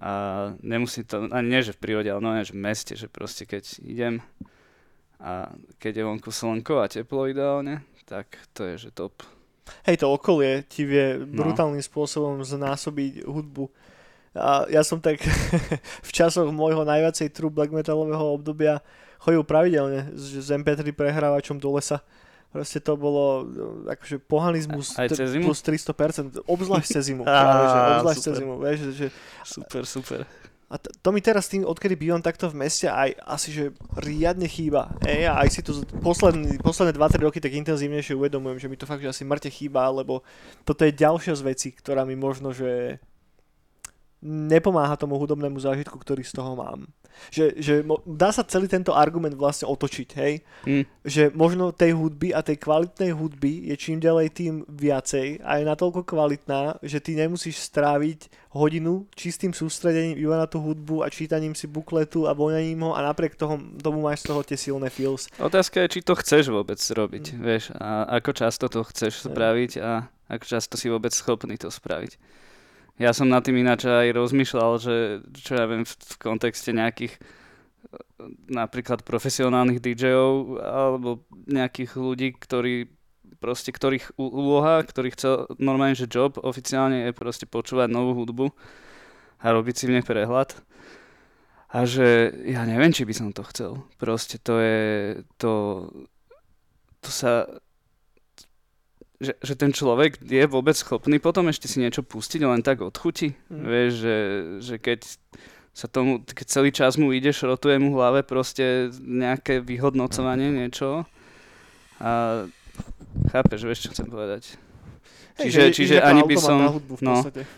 a 0.01 0.11
nemusí 0.59 1.05
to, 1.05 1.29
ani 1.29 1.47
nie, 1.53 1.61
že 1.61 1.77
v 1.77 1.81
prírode, 1.85 2.09
ale 2.09 2.19
no, 2.19 2.33
že 2.41 2.55
v 2.55 2.63
meste, 2.65 2.97
že 2.97 3.07
proste 3.07 3.45
keď 3.45 3.79
idem 3.85 4.19
a 5.21 5.47
keď 5.79 6.01
je 6.01 6.07
vonku 6.09 6.31
slnko 6.33 6.83
a 6.83 6.91
teplo 6.91 7.29
ideálne, 7.29 7.85
tak 8.03 8.35
to 8.51 8.67
je, 8.67 8.89
že 8.89 8.89
top. 8.91 9.23
Hej, 9.87 10.03
to 10.03 10.11
okolie 10.11 10.67
ti 10.67 10.83
vie 10.83 11.19
no. 11.19 11.43
brutálnym 11.43 11.81
spôsobom 11.81 12.43
znásobiť 12.43 13.23
hudbu. 13.23 13.71
A 14.33 14.65
ja 14.67 14.81
som 14.81 14.97
tak 14.97 15.21
v 16.07 16.11
časoch 16.11 16.49
môjho 16.49 16.83
najviacej 16.83 17.31
true 17.31 17.53
black 17.53 17.69
metalového 17.69 18.33
obdobia 18.33 18.81
chodil 19.23 19.43
pravidelne 19.47 20.11
s, 20.11 20.35
s 20.43 20.49
MP3 20.51 20.91
prehrávačom 20.91 21.61
do 21.61 21.71
lesa. 21.79 22.03
Proste 22.53 22.77
to 22.77 22.93
bolo 22.93 23.49
no, 23.49 23.65
akože 23.89 24.21
pohanizmus 24.29 24.93
Aj 24.93 25.09
cez 25.09 25.33
zimu? 25.33 25.49
plus 25.49 25.65
300%, 25.65 26.45
obzvlášť 26.45 26.87
cez 26.99 27.03
zimu. 27.09 27.25
práve, 27.29 27.65
že, 27.65 27.79
obzvlášť 27.97 28.21
cez 28.21 28.33
zimu, 28.37 28.53
vieš, 28.61 28.79
že... 28.93 29.07
Super, 29.41 29.83
super. 29.89 30.19
A 30.71 30.79
t- 30.79 30.89
to 31.03 31.09
mi 31.11 31.19
teraz 31.19 31.51
tým, 31.51 31.67
odkedy 31.67 31.95
bývam 31.95 32.23
takto 32.23 32.49
v 32.49 32.65
meste, 32.65 32.87
aj 32.89 33.15
asi, 33.23 33.49
že 33.51 33.63
riadne 33.99 34.47
chýba. 34.47 34.95
Ej, 35.03 35.29
a 35.29 35.43
aj 35.43 35.49
si 35.51 35.61
to 35.61 35.83
posledný, 36.01 36.57
posledné 36.63 36.97
2-3 36.97 37.25
roky 37.25 37.39
tak 37.43 37.53
intenzívnejšie 37.53 38.17
uvedomujem, 38.17 38.57
že 38.57 38.69
mi 38.71 38.79
to 38.79 38.89
fakt 38.89 39.03
že 39.03 39.11
asi 39.11 39.23
mŕte 39.27 39.51
chýba, 39.51 39.85
lebo 39.91 40.23
toto 40.63 40.87
je 40.87 40.95
ďalšia 40.95 41.35
z 41.37 41.45
vecí, 41.45 41.69
ktorá 41.75 42.07
mi 42.07 42.15
možno, 42.17 42.55
že 42.55 42.97
nepomáha 44.23 44.95
tomu 44.95 45.19
hudobnému 45.19 45.59
zážitku, 45.59 45.99
ktorý 45.99 46.23
z 46.23 46.31
toho 46.31 46.55
mám. 46.55 46.87
Že, 47.29 47.45
že 47.59 47.75
dá 48.07 48.33
sa 48.33 48.41
celý 48.41 48.65
tento 48.65 48.95
argument 48.95 49.35
vlastne 49.37 49.69
otočiť, 49.69 50.09
hej? 50.17 50.33
Hm. 50.65 50.83
Že 51.05 51.23
možno 51.35 51.75
tej 51.75 51.93
hudby 51.93 52.33
a 52.33 52.41
tej 52.41 52.57
kvalitnej 52.57 53.13
hudby 53.13 53.69
je 53.69 53.75
čím 53.77 54.01
ďalej 54.01 54.27
tým 54.33 54.53
viacej 54.65 55.43
a 55.43 55.61
je 55.61 55.63
natoľko 55.67 56.07
kvalitná, 56.07 56.81
že 56.81 57.03
ty 57.03 57.13
nemusíš 57.13 57.69
stráviť 57.69 58.49
hodinu 58.55 59.05
čistým 59.13 59.53
sústredením 59.53 60.17
iba 60.17 60.39
na 60.39 60.47
tú 60.49 60.61
hudbu 60.61 61.05
a 61.05 61.11
čítaním 61.11 61.53
si 61.53 61.69
bukletu 61.69 62.25
a 62.25 62.33
voňaním 62.33 62.81
ho 62.85 62.91
a 62.97 63.01
napriek 63.01 63.35
toho, 63.35 63.59
tomu 63.81 64.05
máš 64.05 64.25
z 64.25 64.33
toho 64.33 64.41
tie 64.41 64.57
silné 64.57 64.89
feels. 64.89 65.29
Otázka 65.37 65.85
je, 65.85 65.99
či 65.99 66.05
to 66.05 66.13
chceš 66.17 66.49
vôbec 66.53 66.77
robiť, 66.79 67.25
vieš, 67.37 67.73
a 67.77 68.09
ako 68.21 68.31
často 68.33 68.65
to 68.69 68.85
chceš 68.89 69.25
spraviť 69.29 69.71
a 69.81 70.07
ako 70.29 70.45
často 70.45 70.77
si 70.77 70.87
vôbec 70.89 71.13
schopný 71.13 71.57
to 71.57 71.69
spraviť. 71.69 72.42
Ja 73.01 73.09
som 73.09 73.25
nad 73.25 73.41
tým 73.41 73.57
ináč 73.57 73.89
aj 73.89 74.13
rozmýšľal, 74.13 74.71
že 74.77 74.95
čo 75.33 75.57
ja 75.57 75.65
viem 75.65 75.81
v, 75.81 75.93
v 75.93 76.15
kontexte 76.21 76.69
nejakých 76.69 77.17
e, 77.17 77.19
napríklad 78.53 79.01
profesionálnych 79.01 79.81
DJov 79.81 80.61
alebo 80.61 81.25
nejakých 81.49 81.91
ľudí, 81.97 82.37
ktorí 82.37 82.93
proste 83.43 83.75
ktorých 83.75 84.15
úloha, 84.15 84.79
ktorý 84.87 85.11
chcel 85.11 85.51
normálne, 85.59 85.99
že 85.99 86.07
job 86.07 86.39
oficiálne 86.39 87.11
je 87.11 87.11
proste 87.11 87.43
počúvať 87.43 87.91
novú 87.91 88.23
hudbu 88.23 88.55
a 89.43 89.51
robiť 89.51 89.75
si 89.75 89.83
v 89.91 89.99
nej 89.99 90.05
prehľad. 90.07 90.55
A 91.75 91.83
že 91.83 92.31
ja 92.47 92.63
neviem, 92.63 92.95
či 92.95 93.03
by 93.03 93.11
som 93.11 93.35
to 93.35 93.43
chcel. 93.51 93.83
Proste 93.99 94.39
to 94.39 94.63
je, 94.63 94.79
to, 95.35 95.51
to 97.03 97.09
sa, 97.11 97.49
že, 99.23 99.33
že 99.39 99.53
ten 99.55 99.71
človek 99.71 100.19
je 100.19 100.43
vôbec 100.45 100.75
schopný 100.75 101.17
potom 101.17 101.47
ešte 101.47 101.71
si 101.71 101.79
niečo 101.79 102.03
pustiť 102.03 102.43
len 102.43 102.59
tak 102.59 102.83
od 102.83 102.93
chuti. 102.93 103.33
Mm. 103.47 103.63
Vieš, 103.63 103.91
že, 103.95 104.17
že 104.59 104.75
keď 104.77 104.99
sa 105.73 105.87
tomu, 105.89 106.21
keď 106.21 106.45
celý 106.45 106.69
čas 106.69 106.99
mu 107.01 107.09
ide, 107.09 107.33
šrotuje 107.33 107.81
mu 107.81 107.95
v 107.95 107.97
hlave 107.97 108.21
proste 108.21 108.93
nejaké 109.01 109.57
vyhodnocovanie 109.63 110.53
niečo 110.53 111.09
a 111.97 112.43
chápeš, 113.33 113.65
vieš, 113.65 113.79
čo 113.87 113.89
chcem 113.97 114.07
povedať. 114.11 114.59
Hej, 115.41 115.49
Čiže- 115.49 115.61
že 115.65 115.73
čiže 115.73 115.95
ide 115.97 116.01
to 116.03 116.09
ani 116.13 116.21
by 116.29 116.35
som- 116.37 116.81
no. 117.01 117.15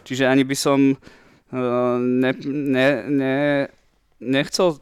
Čiže 0.07 0.23
ani 0.31 0.43
by 0.47 0.55
som 0.55 0.79
uh, 0.95 1.97
ne, 1.99 2.31
ne, 2.47 2.87
ne, 3.03 3.37
nechcel 4.23 4.79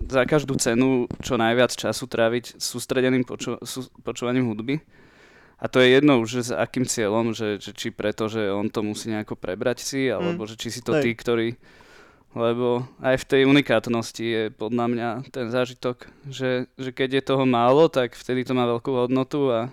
za 0.00 0.24
každú 0.24 0.56
cenu 0.56 1.04
čo 1.20 1.36
najviac 1.36 1.76
času 1.76 2.08
tráviť 2.08 2.56
sústredeným 2.56 3.28
poču, 3.28 3.60
sú, 3.60 3.92
počúvaním 4.00 4.48
hudby. 4.48 4.80
A 5.60 5.68
to 5.68 5.84
je 5.84 5.92
jedno 5.92 6.24
už, 6.24 6.40
že 6.40 6.42
s 6.48 6.52
akým 6.56 6.88
cieľom, 6.88 7.36
že, 7.36 7.60
že 7.60 7.76
či 7.76 7.92
preto, 7.92 8.32
že 8.32 8.48
on 8.48 8.72
to 8.72 8.80
musí 8.80 9.12
nejako 9.12 9.36
prebrať 9.36 9.84
si, 9.84 10.08
alebo 10.08 10.48
že 10.48 10.56
či 10.56 10.72
si 10.72 10.80
to 10.80 10.96
Hej. 10.96 11.02
tí, 11.04 11.10
ktorí... 11.12 11.48
Lebo 12.30 12.86
aj 13.02 13.26
v 13.26 13.28
tej 13.28 13.42
unikátnosti 13.42 14.22
je 14.22 14.42
podľa 14.54 14.86
mňa 14.86 15.08
ten 15.34 15.50
zážitok, 15.50 16.06
že, 16.30 16.70
že 16.78 16.94
keď 16.94 17.18
je 17.18 17.22
toho 17.26 17.42
málo, 17.42 17.90
tak 17.90 18.14
vtedy 18.14 18.46
to 18.46 18.54
má 18.54 18.70
veľkú 18.70 18.94
hodnotu 18.94 19.50
a 19.50 19.66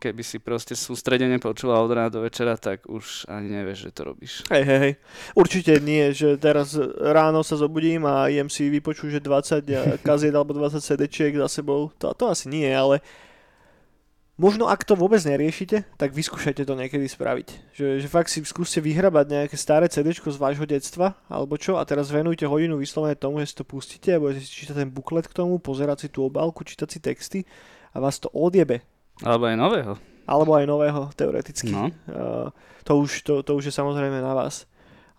keby 0.00 0.24
si 0.24 0.40
proste 0.40 0.72
sústredene 0.72 1.36
počúval 1.36 1.84
od 1.84 1.92
rána 1.92 2.10
do 2.10 2.24
večera, 2.24 2.56
tak 2.56 2.88
už 2.88 3.28
ani 3.28 3.52
nevieš, 3.52 3.86
že 3.86 3.90
to 3.92 4.02
robíš. 4.08 4.42
Hej, 4.48 4.64
hej, 4.64 4.80
hej. 4.80 4.94
Určite 5.36 5.78
nie, 5.78 6.10
že 6.10 6.40
teraz 6.40 6.72
ráno 6.98 7.44
sa 7.44 7.60
zobudím 7.60 8.08
a 8.08 8.32
jem 8.32 8.48
si 8.48 8.72
vypočuť, 8.72 9.20
že 9.20 9.20
20 9.22 10.00
kaziet 10.00 10.32
alebo 10.32 10.56
20 10.56 10.80
CD-čiek 10.80 11.36
za 11.36 11.60
sebou. 11.60 11.92
To, 12.00 12.16
to 12.16 12.32
asi 12.32 12.48
nie, 12.48 12.66
ale 12.66 13.04
možno 14.40 14.72
ak 14.72 14.88
to 14.88 14.96
vôbec 14.96 15.20
neriešite, 15.20 15.84
tak 16.00 16.16
vyskúšajte 16.16 16.64
to 16.64 16.72
niekedy 16.72 17.04
spraviť. 17.04 17.76
Že, 17.76 17.86
že 18.00 18.08
fakt 18.08 18.32
si 18.32 18.40
skúste 18.40 18.80
vyhrabať 18.80 19.26
nejaké 19.28 19.56
staré 19.60 19.84
CD 19.92 20.16
z 20.16 20.40
vášho 20.40 20.64
detstva, 20.64 21.12
alebo 21.28 21.60
čo, 21.60 21.76
a 21.76 21.84
teraz 21.84 22.08
venujte 22.08 22.48
hodinu 22.48 22.80
vyslovene 22.80 23.12
tomu, 23.20 23.44
že 23.44 23.52
si 23.52 23.60
to 23.60 23.68
pustíte 23.68 24.16
a 24.16 24.16
budete 24.16 24.40
si 24.40 24.64
čítať 24.64 24.80
ten 24.80 24.88
buklet 24.88 25.28
k 25.28 25.36
tomu, 25.36 25.60
pozerať 25.60 26.08
si 26.08 26.08
tú 26.08 26.24
obálku, 26.24 26.64
čítať 26.64 26.88
si 26.88 26.98
texty 27.04 27.38
a 27.92 28.00
vás 28.00 28.16
to 28.16 28.32
odjebe. 28.32 28.80
Alebo 29.20 29.44
aj 29.44 29.56
nového. 29.60 29.92
Alebo 30.24 30.56
aj 30.56 30.64
nového, 30.64 31.00
teoreticky. 31.12 31.68
No. 31.68 31.92
Uh, 32.08 32.48
to, 32.88 32.96
už, 32.96 33.20
to, 33.20 33.44
to 33.44 33.52
už 33.60 33.68
je 33.68 33.74
samozrejme 33.76 34.24
na 34.24 34.32
vás. 34.32 34.64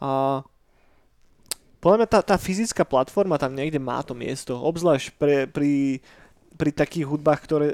A 0.01 0.41
podľa 1.77 1.97
mňa 2.01 2.09
tá, 2.09 2.19
tá 2.25 2.35
fyzická 2.41 2.81
platforma 2.85 3.37
tam 3.37 3.53
niekde 3.53 3.77
má 3.77 4.01
to 4.01 4.17
miesto, 4.17 4.57
obzvlášť 4.57 5.07
pre, 5.17 5.45
pri, 5.45 6.01
pri 6.57 6.69
takých 6.73 7.05
hudbách, 7.05 7.41
ktoré 7.45 7.67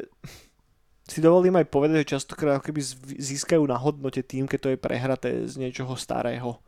si 1.07 1.23
dovolím 1.23 1.55
aj 1.55 1.71
povedať, 1.71 2.03
že 2.03 2.19
častokrát 2.19 2.59
keby 2.59 2.83
získajú 3.15 3.63
na 3.63 3.79
hodnote 3.79 4.19
tým, 4.27 4.43
keď 4.43 4.59
to 4.59 4.69
je 4.75 4.77
prehraté 4.77 5.29
z 5.47 5.55
niečoho 5.55 5.95
starého. 5.95 6.59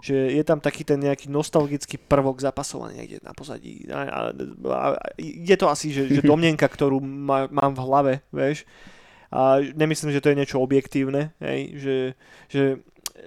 Že 0.00 0.36
je 0.36 0.44
tam 0.44 0.60
taký 0.60 0.84
ten 0.84 1.00
nejaký 1.00 1.28
nostalgický 1.28 1.96
prvok 2.00 2.40
zapasovaný 2.40 3.04
niekde 3.04 3.18
na 3.24 3.32
pozadí. 3.36 3.84
A, 3.88 4.00
a, 4.04 4.20
a, 4.72 4.88
je 5.20 5.56
to 5.56 5.68
asi, 5.68 5.92
že, 5.92 6.08
že 6.08 6.20
domnenka, 6.28 6.64
ktorú 6.64 7.00
má, 7.00 7.48
mám 7.52 7.76
v 7.76 7.84
hlave, 7.84 8.12
vieš. 8.32 8.64
A 9.28 9.60
nemyslím, 9.60 10.12
že 10.12 10.22
to 10.22 10.30
je 10.32 10.38
niečo 10.38 10.62
objektívne, 10.62 11.34
hej, 11.42 11.60
že, 11.74 11.96
že 12.46 12.62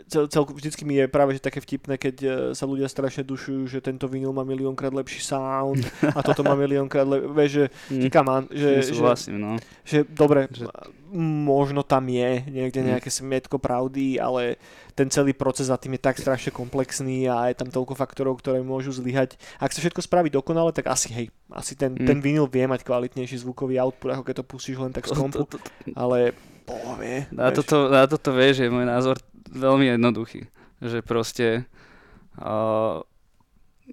cel, 0.07 0.27
cel, 0.27 0.43
vždycky 0.43 0.83
mi 0.83 0.95
je 0.95 1.07
práve 1.07 1.31
že 1.31 1.39
také 1.39 1.57
vtipné, 1.57 1.95
keď 1.95 2.15
e, 2.19 2.27
sa 2.51 2.67
ľudia 2.67 2.85
strašne 2.85 3.23
dušujú, 3.23 3.65
že 3.65 3.79
tento 3.79 4.05
vinyl 4.05 4.31
má 4.31 4.43
miliónkrát 4.43 4.91
lepší 4.91 5.23
sound 5.23 5.79
a 6.03 6.19
toto 6.19 6.43
má 6.43 6.59
miliónkrát 6.59 7.07
lepší, 7.07 7.27
vieš, 7.31 7.51
že, 7.51 7.65
come 8.09 8.29
on, 8.29 8.43
že, 8.51 8.69
že, 8.83 8.91
Nesúhlasím, 8.91 9.35
no. 9.39 9.51
že 9.81 10.03
dobre, 10.03 10.51
Že- 10.51 10.67
možno 11.47 11.87
tam 11.87 12.03
je 12.05 12.43
niekde 12.45 12.83
Mm. 12.83 12.87
nejaké 12.93 13.07
smietko 13.07 13.57
pravdy, 13.57 14.19
ale 14.19 14.59
ten 14.91 15.07
celý 15.07 15.31
proces 15.31 15.71
za 15.71 15.79
tým 15.79 15.95
je 15.95 16.03
tak 16.03 16.19
strašne 16.19 16.51
komplexný 16.51 17.31
a 17.31 17.47
je 17.47 17.55
tam 17.55 17.71
toľko 17.71 17.95
faktorov, 17.95 18.43
ktoré 18.43 18.59
môžu 18.59 18.91
zlyhať. 18.91 19.39
Ak 19.55 19.71
sa 19.71 19.79
všetko 19.79 20.03
spraví 20.03 20.27
dokonale, 20.27 20.75
tak 20.75 20.91
asi 20.91 21.15
hej, 21.15 21.27
asi 21.47 21.79
ten, 21.79 21.95
Mm. 21.95 22.05
ten 22.05 22.17
vinyl 22.19 22.45
vie 22.45 22.67
mať 22.67 22.83
kvalitnejší 22.83 23.39
zvukový 23.39 23.79
output, 23.79 24.11
ako 24.11 24.23
keď 24.25 24.35
to 24.35 24.45
pustíš 24.45 24.77
len 24.77 24.91
tak 24.91 25.07
z 25.07 25.15
kompu, 25.19 25.47
ale 25.95 26.35
Boha 26.67 26.99
vie. 26.99 27.23
Na 27.31 27.55
toto, 27.55 27.87
na 27.87 28.03
toto 28.03 28.35
vieš, 28.35 28.59
je 28.59 28.67
môj 28.67 28.83
názor 28.83 29.15
veľmi 29.51 29.95
jednoduchý. 29.95 30.47
Že 30.77 30.99
proste 31.01 31.47
uh, 32.37 33.01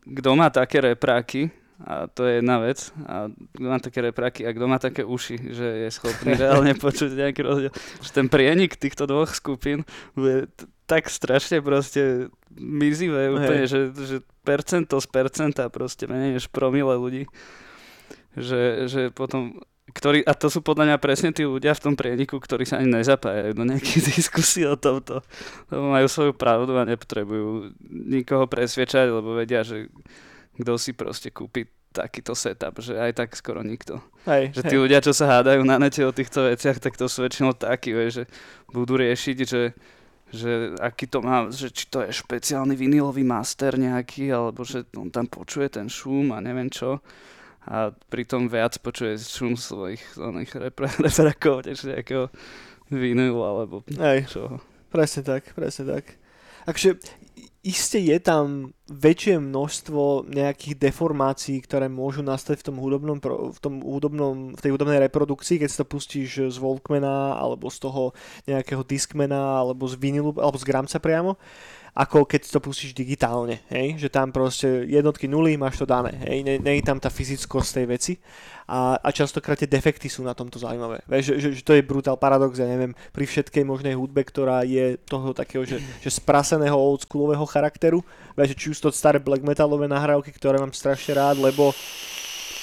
kto 0.02 0.30
má 0.34 0.50
také 0.50 0.82
repráky, 0.82 1.54
a 1.84 2.06
to 2.06 2.26
je 2.26 2.38
jedna 2.38 2.62
vec, 2.62 2.90
a 3.06 3.30
kto 3.30 3.66
má 3.66 3.78
také 3.82 3.98
repráky 4.02 4.46
a 4.46 4.54
kto 4.54 4.64
má 4.66 4.78
také 4.78 5.02
uši, 5.02 5.36
že 5.54 5.66
je 5.86 5.88
schopný 5.90 6.34
reálne 6.42 6.74
počuť 6.74 7.10
nejaký 7.14 7.40
rozdiel. 7.42 7.72
Že 8.02 8.10
ten 8.10 8.26
prienik 8.30 8.78
týchto 8.78 9.06
dvoch 9.06 9.30
skupín 9.34 9.86
bude 10.14 10.50
t- 10.54 10.66
tak 10.84 11.08
strašne 11.08 11.64
proste 11.64 12.28
mizivé 12.54 13.32
úplne, 13.32 13.64
že, 13.64 13.90
že 13.96 14.16
percento 14.44 15.00
z 15.00 15.06
percenta 15.08 15.72
proste 15.72 16.04
menej 16.04 16.38
než 16.38 16.46
promile 16.52 16.94
ľudí. 16.94 17.24
Že, 18.34 18.90
že 18.90 19.02
potom 19.14 19.62
ktorí, 19.92 20.24
a 20.24 20.32
to 20.32 20.48
sú 20.48 20.64
podľa 20.64 20.88
mňa 20.88 20.96
presne 20.96 21.30
tí 21.36 21.44
ľudia 21.44 21.76
v 21.76 21.84
tom 21.84 21.94
prieniku, 21.94 22.40
ktorí 22.40 22.64
sa 22.64 22.80
ani 22.80 22.88
nezapájajú 22.88 23.52
do 23.52 23.64
nejakých 23.68 24.00
diskusí 24.16 24.64
o 24.64 24.80
tomto. 24.80 25.20
Lebo 25.68 25.92
majú 25.92 26.06
svoju 26.08 26.32
pravdu 26.32 26.72
a 26.80 26.88
nepotrebujú 26.88 27.76
nikoho 27.84 28.48
presviečať, 28.48 29.12
lebo 29.12 29.36
vedia, 29.36 29.60
že 29.60 29.92
kto 30.56 30.80
si 30.80 30.96
proste 30.96 31.28
kúpi 31.28 31.68
takýto 31.94 32.34
setup, 32.34 32.82
že 32.82 32.98
aj 32.98 33.12
tak 33.14 33.30
skoro 33.38 33.62
nikto. 33.62 34.02
Hej, 34.26 34.50
Že 34.56 34.62
hej. 34.66 34.70
tí 34.72 34.76
ľudia, 34.80 34.98
čo 34.98 35.12
sa 35.14 35.38
hádajú 35.38 35.62
na 35.62 35.78
nete 35.78 36.02
o 36.02 36.10
týchto 36.10 36.42
veciach, 36.48 36.82
tak 36.82 36.98
to 36.98 37.06
sú 37.06 37.22
väčšinou 37.22 37.54
takí, 37.54 37.94
že 38.10 38.26
budú 38.74 38.98
riešiť, 38.98 39.36
že, 39.46 39.78
že 40.34 40.74
aký 40.82 41.06
to 41.06 41.22
má, 41.22 41.46
že 41.54 41.70
či 41.70 41.86
to 41.86 42.02
je 42.02 42.10
špeciálny 42.10 42.74
vinilový 42.74 43.22
master 43.22 43.78
nejaký, 43.78 44.34
alebo 44.34 44.66
že 44.66 44.82
on 44.98 45.14
tam 45.14 45.30
počuje 45.30 45.70
ten 45.70 45.86
šum 45.86 46.34
a 46.34 46.42
neviem 46.42 46.66
čo. 46.66 46.98
A 47.64 47.96
pritom 48.12 48.46
viac 48.52 48.76
počuje 48.80 49.16
šum 49.16 49.56
svojich 49.56 50.02
oných 50.20 50.52
repre- 50.68 51.00
reprakov, 51.06 51.64
než 51.64 51.88
nejakého 51.88 52.28
vinilu 52.92 53.40
alebo 53.40 53.80
Hej. 53.88 54.28
čoho. 54.28 54.60
Presne 54.92 55.24
tak, 55.24 55.56
presne 55.56 55.84
tak. 55.88 56.04
Takže 56.64 56.96
iste 57.64 57.96
je 57.96 58.16
tam 58.20 58.76
väčšie 58.88 59.40
množstvo 59.40 60.28
nejakých 60.28 60.76
deformácií, 60.76 61.64
ktoré 61.64 61.88
môžu 61.88 62.20
nastať 62.20 62.60
v 62.60 62.66
tom 62.68 62.76
hudobnom, 62.76 63.18
v, 63.24 63.58
tom 63.58 63.80
hudobnom, 63.80 64.52
v 64.52 64.60
tej 64.60 64.70
hudobnej 64.76 65.00
reprodukcii, 65.08 65.60
keď 65.60 65.68
si 65.72 65.80
to 65.80 65.88
pustíš 65.88 66.30
z 66.52 66.56
Walkmana, 66.60 67.40
alebo 67.40 67.72
z 67.72 67.80
toho 67.80 68.12
nejakého 68.44 68.84
Discmana, 68.84 69.64
alebo 69.64 69.88
z 69.88 69.96
vinilu, 69.96 70.36
alebo 70.36 70.60
z 70.60 70.68
Gramca 70.68 71.00
priamo 71.00 71.40
ako 71.94 72.26
keď 72.26 72.50
to 72.50 72.58
pustíš 72.58 72.90
digitálne, 72.90 73.62
hej? 73.70 73.94
že 74.02 74.10
tam 74.10 74.34
proste 74.34 74.82
jednotky 74.90 75.30
nuly 75.30 75.54
máš 75.54 75.78
to 75.78 75.86
dané, 75.86 76.10
hej? 76.26 76.42
Ne, 76.42 76.58
nie 76.58 76.82
je 76.82 76.84
tam 76.90 76.98
tá 76.98 77.06
fyzickosť 77.06 77.70
tej 77.70 77.86
veci 77.86 78.12
a, 78.66 78.98
a 78.98 79.08
častokrát 79.14 79.54
tie 79.54 79.70
defekty 79.70 80.10
sú 80.10 80.26
na 80.26 80.34
tomto 80.34 80.58
zaujímavé. 80.58 81.06
Vieš, 81.06 81.24
že, 81.30 81.34
že, 81.38 81.48
že 81.60 81.62
to 81.62 81.78
je 81.78 81.86
brutál 81.86 82.18
paradox, 82.18 82.58
ja 82.58 82.66
neviem, 82.66 82.98
pri 83.14 83.30
všetkej 83.30 83.62
možnej 83.62 83.94
hudbe, 83.94 84.26
ktorá 84.26 84.66
je 84.66 84.98
toho 85.06 85.30
takého, 85.30 85.62
že, 85.62 85.78
že 86.02 86.10
spraseného 86.10 86.74
oldschoolového 86.74 87.46
charakteru, 87.46 88.02
vieš, 88.34 88.58
že 88.58 88.58
či 88.58 88.66
už 88.74 88.78
to 88.82 88.88
staré 88.90 89.22
black 89.22 89.46
metalové 89.46 89.86
nahrávky, 89.86 90.34
ktoré 90.34 90.58
mám 90.58 90.74
strašne 90.74 91.14
rád, 91.14 91.38
lebo 91.38 91.70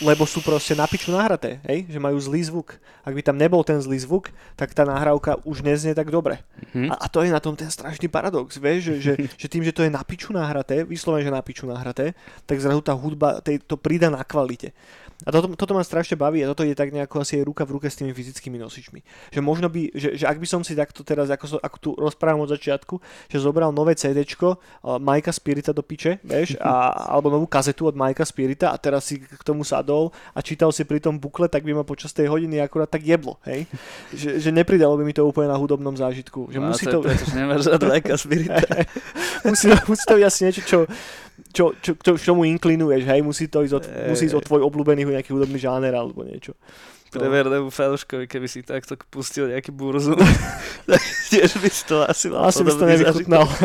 lebo 0.02 0.26
sú 0.26 0.42
proste 0.42 0.74
na 0.74 0.90
piču 0.90 1.14
nahraté, 1.14 1.62
hej? 1.70 1.86
že 1.86 2.02
majú 2.02 2.18
zlý 2.18 2.42
zvuk. 2.44 2.82
Ak 3.06 3.14
by 3.14 3.22
tam 3.22 3.38
nebol 3.38 3.62
ten 3.62 3.78
zlý 3.78 4.02
zvuk, 4.02 4.34
tak 4.58 4.74
tá 4.74 4.82
nahrávka 4.82 5.38
už 5.46 5.62
neznie 5.62 5.94
tak 5.94 6.10
dobre. 6.10 6.42
Hm? 6.74 6.90
A, 6.90 7.06
a 7.06 7.08
to 7.08 7.22
je 7.22 7.30
na 7.30 7.40
tom 7.40 7.54
ten 7.54 7.70
strašný 7.70 8.10
paradox, 8.10 8.58
vieš, 8.58 8.82
že, 8.82 8.96
že, 9.00 9.14
že 9.42 9.48
tým, 9.48 9.62
že 9.62 9.74
to 9.74 9.86
je 9.86 9.94
na 9.94 10.02
piču 10.02 10.34
nahraté, 10.34 10.82
vyslovene, 10.84 11.26
že 11.26 11.32
na 11.32 11.46
piču 11.46 11.70
nahraté, 11.70 12.18
tak 12.50 12.58
zrazu 12.58 12.82
tá 12.82 12.98
hudba 12.98 13.40
tej, 13.40 13.62
to 13.62 13.78
prída 13.78 14.10
na 14.10 14.26
kvalite. 14.26 14.74
A 15.22 15.30
toto, 15.30 15.54
toto 15.54 15.78
ma 15.78 15.86
strašne 15.86 16.18
baví 16.18 16.42
a 16.42 16.50
toto 16.50 16.66
je 16.66 16.74
tak 16.74 16.90
nejako 16.90 17.22
asi 17.22 17.46
ruka 17.46 17.62
v 17.62 17.78
ruke 17.78 17.86
s 17.86 17.94
tými 17.94 18.10
fyzickými 18.10 18.58
nosičmi. 18.58 19.06
Že 19.30 19.42
možno 19.46 19.70
by, 19.70 19.94
že, 19.94 20.18
že 20.18 20.26
ak 20.26 20.42
by 20.42 20.48
som 20.50 20.66
si 20.66 20.74
takto 20.74 21.06
teraz, 21.06 21.30
ako, 21.30 21.46
so, 21.46 21.58
ako 21.62 21.78
tu 21.78 21.90
rozprávam 21.94 22.42
od 22.42 22.50
začiatku, 22.50 22.98
že 23.30 23.38
zobral 23.38 23.70
nové 23.70 23.94
CD, 23.94 24.26
uh, 24.26 24.58
Majka 24.98 25.30
Spirita 25.30 25.70
do 25.78 25.86
piče, 25.86 26.18
vieš, 26.26 26.58
a, 26.58 26.90
alebo 27.14 27.30
novú 27.30 27.46
kazetu 27.46 27.86
od 27.86 27.94
Majka 27.94 28.26
Spirita 28.26 28.74
a 28.74 28.78
teraz 28.82 29.14
si 29.14 29.22
k 29.22 29.44
tomu 29.46 29.62
sadol 29.62 29.91
a 30.32 30.40
čítal 30.40 30.72
si 30.72 30.84
pri 30.84 31.00
tom 31.00 31.20
bukle, 31.20 31.46
tak 31.46 31.62
by 31.62 31.76
ma 31.76 31.84
počas 31.84 32.12
tej 32.12 32.28
hodiny 32.28 32.60
akurát 32.60 32.88
tak 32.88 33.04
jeblo, 33.04 33.36
hej. 33.44 33.68
Že, 34.16 34.30
že 34.40 34.50
nepridalo 34.50 34.96
by 34.96 35.04
mi 35.04 35.12
to 35.12 35.24
úplne 35.24 35.52
na 35.52 35.58
hudobnom 35.58 35.94
zážitku. 35.94 36.50
Že 36.50 36.58
No, 36.58 36.72
musí 36.72 36.86
to, 36.88 37.00
to, 37.00 37.10
pretože 37.10 37.34
nemáš 37.34 37.68
rád 37.68 37.84
Majka 37.84 38.16
Spirita. 38.22 38.64
musí, 39.44 39.68
musí 39.86 40.04
to 40.08 40.14
byť 40.16 40.26
asi 40.26 40.40
niečo, 40.46 40.62
čo, 40.64 40.80
čo, 41.52 41.64
čo, 41.78 41.92
čo, 42.00 42.12
čomu 42.16 42.48
inklinuješ, 42.48 43.04
hej, 43.06 43.22
musí 43.22 43.48
to 43.48 43.62
ísť 43.62 43.76
od, 43.76 43.86
Ej. 43.86 44.10
musí 44.10 44.24
ísť 44.28 44.38
od 44.40 44.46
tvoj 44.48 44.62
obľúbený 44.68 45.04
nejaký 45.04 45.36
hudobný 45.36 45.60
žáner 45.60 45.92
alebo 45.92 46.24
niečo. 46.24 46.56
Prevernému 47.12 47.68
fanúškovi, 47.68 48.24
keby 48.24 48.48
si 48.48 48.64
takto 48.64 48.96
pustil 49.12 49.52
nejaký 49.52 49.76
burzum, 49.76 50.16
tak 50.90 51.02
tiež 51.28 51.60
by 51.60 51.68
si 51.68 51.84
to 51.84 52.08
asi 52.08 52.32
mal 52.32 52.48
Asi 52.48 52.64
by 52.64 52.72
si 52.72 52.80
to 52.80 52.88
nevychutnal. 52.88 53.44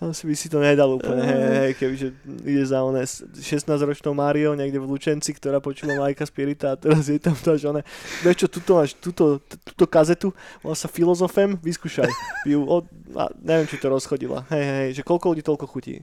Asi 0.00 0.24
by 0.24 0.32
si 0.32 0.48
to 0.48 0.64
nedal 0.64 0.96
úplne, 0.96 1.20
hej, 1.20 1.42
hej, 1.60 1.72
kebyže 1.76 2.08
ide 2.48 2.64
za 2.64 2.80
one 2.80 3.04
16-ročnou 3.04 4.16
Máriou 4.16 4.56
niekde 4.56 4.80
v 4.80 4.88
Lučenci, 4.88 5.36
ktorá 5.36 5.60
počúva 5.60 5.92
Majka 5.92 6.24
Spirita 6.24 6.72
a 6.72 6.80
teraz 6.80 7.12
je 7.12 7.20
tam 7.20 7.36
to, 7.36 7.52
že 7.60 7.68
one, 7.68 7.84
vieš 8.24 8.48
čo, 8.48 8.48
tuto 8.48 8.80
máš, 8.80 8.96
túto, 8.96 9.44
t- 9.44 9.60
túto 9.60 9.84
kazetu, 9.84 10.32
volá 10.64 10.72
sa 10.72 10.88
Filozofem, 10.88 11.60
vyskúšaj. 11.60 12.08
Ju 12.48 12.64
od, 12.64 12.88
a 13.12 13.28
neviem, 13.44 13.68
či 13.68 13.76
to 13.76 13.92
rozchodila. 13.92 14.48
Hej, 14.48 14.64
hej, 14.64 14.88
že 14.96 15.02
koľko 15.04 15.36
ľudí, 15.36 15.44
toľko 15.44 15.68
chutí. 15.68 16.00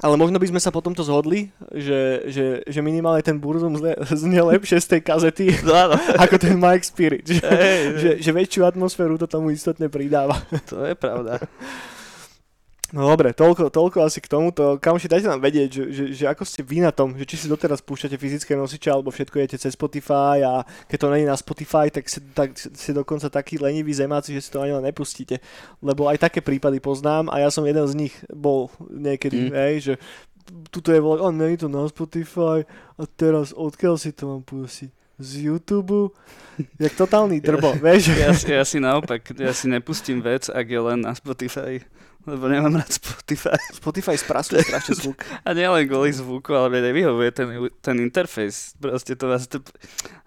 Ale 0.00 0.16
možno 0.16 0.40
by 0.40 0.48
sme 0.48 0.60
sa 0.60 0.72
potom 0.72 0.96
to 0.96 1.04
zhodli, 1.04 1.52
že, 1.76 2.24
že, 2.32 2.44
že 2.64 2.80
minimálne 2.80 3.20
ten 3.20 3.36
Burzum 3.36 3.76
znie 4.24 4.40
lepšie 4.40 4.80
z 4.80 4.86
tej 4.96 5.00
kazety, 5.04 5.46
No 5.66 5.76
áno, 5.76 5.96
ako 6.24 6.40
ten 6.40 6.56
Mike 6.56 6.86
Spirit. 6.88 7.28
Že, 7.28 7.44
Hej, 7.44 7.80
že, 8.00 8.10
že 8.24 8.30
väčšiu 8.32 8.64
atmosféru 8.64 9.20
to 9.20 9.28
tomu 9.28 9.52
istotne 9.52 9.92
pridáva. 9.92 10.40
to 10.64 10.88
je 10.88 10.96
pravda. 10.96 11.36
No 12.90 13.06
dobre, 13.06 13.30
toľko, 13.30 13.70
toľko 13.70 14.02
asi 14.02 14.18
k 14.18 14.26
tomuto. 14.26 14.74
Kamoši, 14.76 15.06
dajte 15.06 15.26
nám 15.26 15.38
vedieť, 15.38 15.70
že, 15.70 15.84
že, 15.88 16.04
že 16.12 16.24
ako 16.26 16.42
ste 16.42 16.60
vy 16.60 16.80
na 16.80 16.90
tom, 16.90 17.14
že 17.14 17.22
či 17.22 17.36
si 17.36 17.46
doteraz 17.46 17.78
púšťate 17.80 18.14
fyzické 18.14 18.52
nosiče, 18.52 18.88
alebo 18.88 19.08
všetko 19.08 19.36
jete 19.38 19.56
cez 19.56 19.72
Spotify 19.72 20.42
a 20.42 20.52
keď 20.84 20.98
to 20.98 21.08
není 21.08 21.22
na 21.22 21.34
Spotify, 21.34 21.86
tak 21.86 22.04
si, 22.04 22.18
tak 22.32 22.50
si 22.54 22.90
dokonca 22.90 23.28
takí 23.28 23.56
leniví 23.56 23.90
zemáci, 23.90 24.34
že 24.34 24.42
si 24.42 24.50
to 24.50 24.58
ani 24.58 24.72
len 24.72 24.82
nepustíte. 24.84 25.38
Lebo 25.78 26.06
aj 26.06 26.18
také 26.20 26.42
prípady 26.42 26.78
poznám 26.78 27.28
a 27.28 27.38
ja 27.38 27.48
som 27.48 27.62
jeden 27.62 27.86
z 27.86 27.94
nich 27.96 28.14
bol 28.26 28.66
niekedy, 28.84 29.38
Mm. 29.40 29.54
hej, 29.54 29.74
že 29.80 29.94
tuto 30.66 30.90
je 30.90 30.98
volať, 30.98 31.20
a 31.20 31.28
není 31.30 31.54
to 31.54 31.66
na 31.66 31.86
Spotify 31.86 32.66
a 32.96 33.02
teraz 33.06 33.52
odkiaľ 33.52 33.94
si 33.96 34.10
to 34.10 34.26
mám 34.26 34.42
pustiť? 34.42 34.90
Z 35.14 35.30
YouTube? 35.38 36.10
Jak 36.74 36.96
totálny 36.96 37.38
drbo, 37.38 37.76
vieš? 37.86 38.10
Ja, 38.10 38.32
si- 38.32 38.50
ja 38.50 38.64
si 38.64 38.82
naopak, 38.82 39.20
ja 39.32 39.52
si 39.52 39.68
nepustím 39.68 40.18
vec, 40.18 40.48
ak 40.48 40.64
je 40.64 40.80
len 40.82 40.98
na 40.98 41.12
Spotify, 41.12 41.84
lebo 42.28 42.44
nemám 42.52 42.76
rád 42.76 42.92
Spotify. 42.92 43.56
Spotify 43.72 44.14
sprasuje 44.16 44.60
strašne 44.68 44.94
zvuk. 44.96 45.16
A 45.44 45.56
nielen 45.56 45.88
kvôli 45.88 46.12
zvuku, 46.12 46.52
ale 46.52 46.68
mne 46.68 46.92
nevyhovuje 46.92 47.30
ten, 47.32 47.48
ten 47.80 47.96
interfejs. 47.96 48.76
Proste 48.76 49.16
to 49.16 49.24
vás... 49.32 49.48
To, 49.48 49.64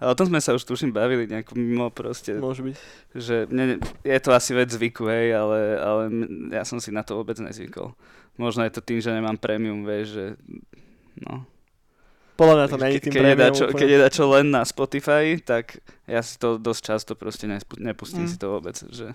a 0.02 0.10
o 0.10 0.18
tom 0.18 0.34
sme 0.34 0.42
sa 0.42 0.58
už 0.58 0.66
tuším 0.66 0.90
bavili 0.90 1.30
nejako 1.30 1.54
mimo 1.54 1.94
proste, 1.94 2.34
Môže 2.42 2.66
byť. 2.66 2.76
že 3.14 3.36
mne, 3.48 3.78
je 4.02 4.20
to 4.20 4.30
asi 4.34 4.52
vec 4.58 4.74
zvyku, 4.74 5.06
hej, 5.06 5.38
ale, 5.38 5.60
ale 5.78 6.02
ja 6.50 6.66
som 6.66 6.82
si 6.82 6.90
na 6.90 7.06
to 7.06 7.22
vôbec 7.22 7.38
nezvykol. 7.38 7.94
Možno 8.42 8.66
je 8.66 8.74
to 8.74 8.82
tým, 8.82 8.98
že 8.98 9.14
nemám 9.14 9.38
premium, 9.38 9.86
vieš, 9.86 10.18
že 10.18 10.26
no. 11.22 11.46
Podľa 12.34 12.56
mňa 12.58 12.66
to 12.66 12.78
není 12.82 12.98
tým 12.98 13.14
keď, 13.14 13.24
je 13.30 13.38
dačo, 13.38 13.66
keď 13.70 13.88
je 13.94 14.00
dačo 14.02 14.24
len 14.34 14.50
na 14.50 14.66
Spotify, 14.66 15.38
tak 15.38 15.78
ja 16.10 16.26
si 16.26 16.42
to 16.42 16.58
dosť 16.58 16.82
často 16.82 17.12
proste 17.14 17.46
nepustím 17.78 18.26
Mm. 18.26 18.32
si 18.34 18.38
to 18.42 18.50
vôbec, 18.50 18.74
že 18.90 19.14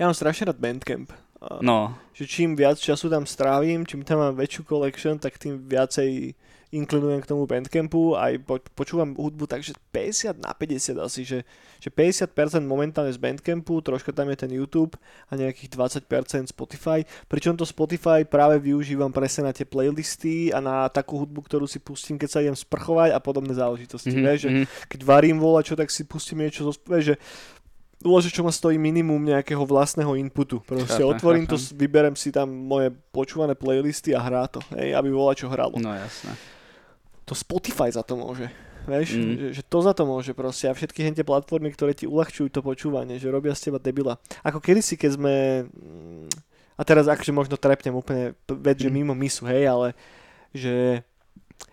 Ja 0.00 0.08
mám 0.08 0.16
strašne 0.16 0.48
rád 0.48 0.56
Bandcamp. 0.56 1.12
A, 1.42 1.58
no, 1.58 1.98
Že 2.14 2.24
čím 2.30 2.50
viac 2.54 2.78
času 2.78 3.10
tam 3.10 3.26
strávim, 3.26 3.82
čím 3.82 4.06
tam 4.06 4.22
mám 4.22 4.38
väčšiu 4.38 4.62
collection, 4.62 5.18
tak 5.18 5.42
tým 5.42 5.58
viacej 5.66 6.38
inklinujem 6.72 7.20
k 7.20 7.28
tomu 7.28 7.44
Bandcampu. 7.44 8.16
Aj 8.16 8.32
po, 8.40 8.56
počúvam 8.72 9.12
hudbu 9.12 9.44
takže 9.44 9.76
50 9.92 10.40
na 10.40 10.56
50 10.56 10.96
asi, 11.04 11.20
že, 11.22 11.44
že 11.76 11.92
50% 11.92 12.32
momentálne 12.64 13.12
z 13.12 13.20
Bandcampu, 13.20 13.84
troška 13.84 14.10
tam 14.10 14.32
je 14.32 14.40
ten 14.40 14.50
YouTube 14.56 14.96
a 15.28 15.36
nejakých 15.36 15.68
20% 15.68 16.48
Spotify. 16.48 17.04
Pričom 17.28 17.60
to 17.60 17.68
Spotify 17.68 18.24
práve 18.24 18.56
využívam 18.56 19.12
presne 19.12 19.50
na 19.50 19.52
tie 19.52 19.68
playlisty 19.68 20.48
a 20.48 20.64
na 20.64 20.88
takú 20.88 21.20
hudbu, 21.20 21.44
ktorú 21.44 21.68
si 21.68 21.76
pustím, 21.76 22.16
keď 22.16 22.28
sa 22.32 22.40
idem 22.40 22.56
sprchovať 22.56 23.12
a 23.12 23.20
podobné 23.20 23.52
záležitosti. 23.52 24.08
Mhm, 24.08 24.20
Mm-hmm. 24.22 24.30
Vieš, 24.30 24.40
že 24.46 24.50
mhm. 24.54 24.64
keď 24.86 25.00
varím 25.02 25.38
volačo, 25.42 25.74
tak 25.74 25.90
si 25.90 26.06
pustím 26.06 26.46
niečo 26.46 26.62
zo 26.62 26.72
vieš, 26.86 27.12
že 27.12 27.16
Dôležité, 28.02 28.34
čo 28.34 28.42
ma 28.42 28.50
stojí 28.50 28.76
minimum 28.76 29.22
nejakého 29.22 29.62
vlastného 29.62 30.18
inputu. 30.18 30.58
Proste 30.60 30.98
Chápem, 30.98 31.08
otvorím 31.08 31.44
to, 31.46 31.54
chápem. 31.54 31.78
vyberem 31.78 32.14
si 32.14 32.28
tam 32.28 32.50
moje 32.50 32.90
počúvané 33.10 33.54
playlisty 33.54 34.10
a 34.10 34.18
hrá 34.18 34.44
to, 34.44 34.58
hej, 34.74 34.92
aby 34.92 35.08
bola 35.08 35.32
čo 35.32 35.46
hralo. 35.46 35.78
no 35.78 35.88
jasné. 35.88 36.34
To 37.22 37.32
Spotify 37.32 37.88
za 37.88 38.02
to 38.02 38.14
môže. 38.14 38.50
Vieš, 38.82 39.14
Mm. 39.14 39.34
že, 39.38 39.46
že 39.54 39.62
to 39.62 39.78
za 39.78 39.94
to 39.94 40.02
môže 40.02 40.34
proste 40.34 40.66
a 40.66 40.74
všetky 40.74 41.06
hentie 41.06 41.22
platformy, 41.22 41.70
ktoré 41.70 41.94
ti 41.94 42.02
uľahčujú 42.02 42.50
to 42.50 42.60
počúvanie, 42.60 43.14
že 43.14 43.30
robia 43.30 43.54
z 43.54 43.70
teba 43.70 43.78
debila. 43.78 44.18
Ako 44.42 44.58
kedysi, 44.58 44.98
keď 44.98 45.10
sme... 45.14 45.34
mm, 45.70 46.26
A 46.74 46.82
teraz 46.82 47.06
akože 47.06 47.30
možno 47.30 47.54
trepnem 47.54 47.94
úplne 47.94 48.34
vec, 48.48 48.76
že 48.76 48.90
Mm. 48.90 48.94
mimo 48.98 49.14
misu, 49.14 49.46
hej, 49.46 49.70
ale 49.70 49.94
že 50.50 51.06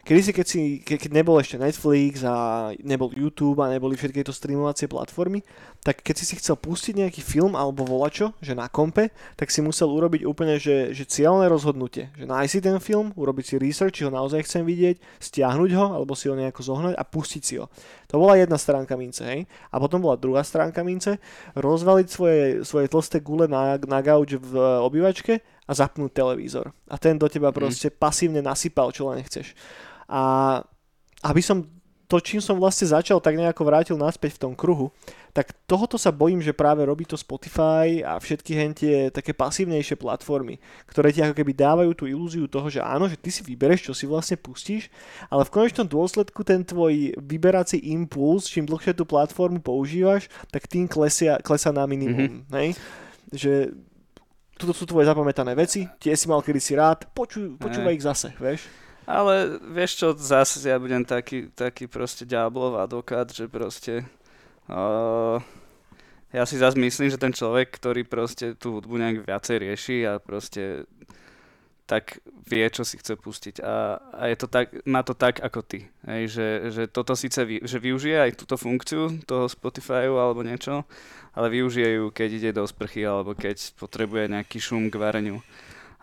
kedysi, 0.10 0.32
keď, 0.34 0.46
si, 0.50 0.62
ke, 0.82 0.98
keď 0.98 1.12
nebol 1.14 1.38
ešte 1.38 1.62
Netflix 1.62 2.26
a 2.26 2.70
nebol 2.82 3.14
YouTube 3.14 3.62
a 3.62 3.70
neboli 3.70 3.94
všetky 3.94 4.26
tieto 4.26 4.34
streamovacie 4.34 4.90
platformy, 4.90 5.46
tak 5.86 6.02
keď 6.02 6.16
si 6.18 6.26
si 6.26 6.36
chcel 6.42 6.58
pustiť 6.58 6.98
nejaký 7.06 7.22
film 7.22 7.54
alebo 7.54 7.86
volačo, 7.86 8.34
že 8.42 8.58
na 8.58 8.66
kompe, 8.66 9.14
tak 9.38 9.54
si 9.54 9.62
musel 9.62 9.88
urobiť 9.94 10.26
úplne, 10.26 10.58
že, 10.58 10.98
že 10.98 11.06
cieľné 11.06 11.46
rozhodnutie. 11.46 12.10
Že 12.18 12.26
nájsť 12.26 12.52
si 12.52 12.60
ten 12.60 12.78
film, 12.82 13.14
urobiť 13.14 13.46
si 13.46 13.56
research, 13.62 14.02
či 14.02 14.06
ho 14.08 14.12
naozaj 14.12 14.50
chcem 14.50 14.66
vidieť, 14.66 14.98
stiahnuť 15.22 15.72
ho 15.78 15.86
alebo 15.94 16.18
si 16.18 16.26
ho 16.28 16.36
nejako 16.36 16.62
zohnať 16.66 16.94
a 16.98 17.04
pustiť 17.06 17.42
si 17.46 17.56
ho. 17.62 17.70
To 18.10 18.18
bola 18.18 18.36
jedna 18.42 18.58
stránka 18.58 18.98
mince, 18.98 19.22
hej. 19.22 19.42
A 19.70 19.78
potom 19.78 20.02
bola 20.02 20.18
druhá 20.18 20.42
stránka 20.42 20.82
mince, 20.82 21.22
rozvaliť 21.54 22.08
svoje, 22.10 22.44
svoje 22.66 22.90
tlsté 22.90 23.22
gule 23.22 23.46
na, 23.46 23.78
na 23.78 24.02
gauč 24.02 24.42
v 24.42 24.58
e, 24.58 24.64
obývačke 24.82 25.59
a 25.70 25.72
zapnúť 25.78 26.10
televízor. 26.10 26.74
A 26.90 26.98
ten 26.98 27.14
do 27.14 27.30
teba 27.30 27.54
proste 27.54 27.94
pasívne 27.94 28.42
nasypal, 28.42 28.90
čo 28.90 29.14
len 29.14 29.22
chceš. 29.22 29.54
A 30.10 30.66
aby 31.22 31.46
som 31.46 31.70
to, 32.10 32.18
čím 32.18 32.42
som 32.42 32.58
vlastne 32.58 32.90
začal, 32.90 33.22
tak 33.22 33.38
nejako 33.38 33.62
vrátil 33.70 33.94
naspäť 33.94 34.42
v 34.42 34.50
tom 34.50 34.54
kruhu, 34.58 34.90
tak 35.30 35.54
tohoto 35.70 35.94
sa 35.94 36.10
bojím, 36.10 36.42
že 36.42 36.58
práve 36.58 36.82
robí 36.82 37.06
to 37.06 37.14
Spotify 37.14 38.02
a 38.02 38.18
všetky 38.18 38.58
hentie 38.58 39.14
také 39.14 39.30
pasívnejšie 39.30 39.94
platformy, 39.94 40.58
ktoré 40.90 41.14
ti 41.14 41.22
ako 41.22 41.38
keby 41.38 41.54
dávajú 41.54 41.94
tú 41.94 42.10
ilúziu 42.10 42.50
toho, 42.50 42.66
že 42.66 42.82
áno, 42.82 43.06
že 43.06 43.14
ty 43.14 43.30
si 43.30 43.46
vybereš, 43.46 43.86
čo 43.86 43.94
si 43.94 44.10
vlastne 44.10 44.42
pustíš, 44.42 44.90
ale 45.30 45.46
v 45.46 45.54
konečnom 45.54 45.86
dôsledku 45.86 46.42
ten 46.42 46.66
tvoj 46.66 47.14
vyberací 47.22 47.78
impuls, 47.94 48.50
čím 48.50 48.66
dlhšie 48.66 48.98
tú 48.98 49.06
platformu 49.06 49.62
používaš, 49.62 50.34
tak 50.50 50.66
tým 50.66 50.90
klesia, 50.90 51.38
klesá 51.46 51.70
na 51.70 51.86
minimum. 51.86 52.42
Mm-hmm. 52.42 52.58
Hej? 52.58 52.70
Že 53.30 53.54
toto 54.60 54.76
sú 54.76 54.84
tvoje 54.84 55.08
zapamätané 55.08 55.56
veci, 55.56 55.88
tie 56.04 56.12
si 56.20 56.28
mal 56.28 56.44
kedy 56.44 56.60
si 56.60 56.76
rád, 56.76 57.08
počuj, 57.16 57.56
počúvaj 57.56 57.96
ich 57.96 58.04
zase, 58.04 58.36
vieš? 58.36 58.68
Ale 59.08 59.58
vieš 59.72 59.92
čo, 59.98 60.08
zase 60.14 60.60
ja 60.68 60.76
budem 60.76 61.02
taký, 61.08 61.48
taký 61.56 61.88
proste 61.88 62.28
diablov 62.28 62.78
advokát, 62.78 63.26
že 63.32 63.48
proste 63.48 64.06
uh, 64.68 65.40
ja 66.30 66.44
si 66.46 66.62
zase 66.62 66.78
myslím, 66.78 67.10
že 67.10 67.18
ten 67.18 67.34
človek, 67.34 67.74
ktorý 67.74 68.06
proste 68.06 68.54
tú 68.54 68.78
hudbu 68.78 69.02
nejak 69.02 69.18
viacej 69.26 69.56
rieši 69.66 69.98
a 70.06 70.22
proste 70.22 70.86
tak 71.90 72.22
vie, 72.46 72.62
čo 72.70 72.86
si 72.86 73.02
chce 73.02 73.18
pustiť. 73.18 73.66
A, 73.66 73.98
a 73.98 74.24
je 74.30 74.38
to 74.38 74.46
tak, 74.46 74.70
má 74.86 75.02
to 75.02 75.18
tak 75.18 75.42
ako 75.42 75.66
ty. 75.66 75.90
Hej, 76.06 76.38
že, 76.38 76.48
že 76.70 76.84
toto 76.86 77.18
síce 77.18 77.42
vy, 77.42 77.66
že 77.66 77.82
využije 77.82 78.30
aj 78.30 78.38
túto 78.38 78.62
funkciu 78.62 79.18
toho 79.26 79.50
Spotifyu 79.50 80.14
alebo 80.22 80.46
niečo, 80.46 80.86
ale 81.34 81.50
využije 81.50 81.98
ju, 81.98 82.06
keď 82.14 82.30
ide 82.30 82.52
do 82.54 82.64
sprchy 82.70 83.02
alebo 83.10 83.34
keď 83.34 83.74
potrebuje 83.82 84.30
nejaký 84.30 84.62
šum 84.62 84.94
k 84.94 85.02
vareniu. 85.02 85.42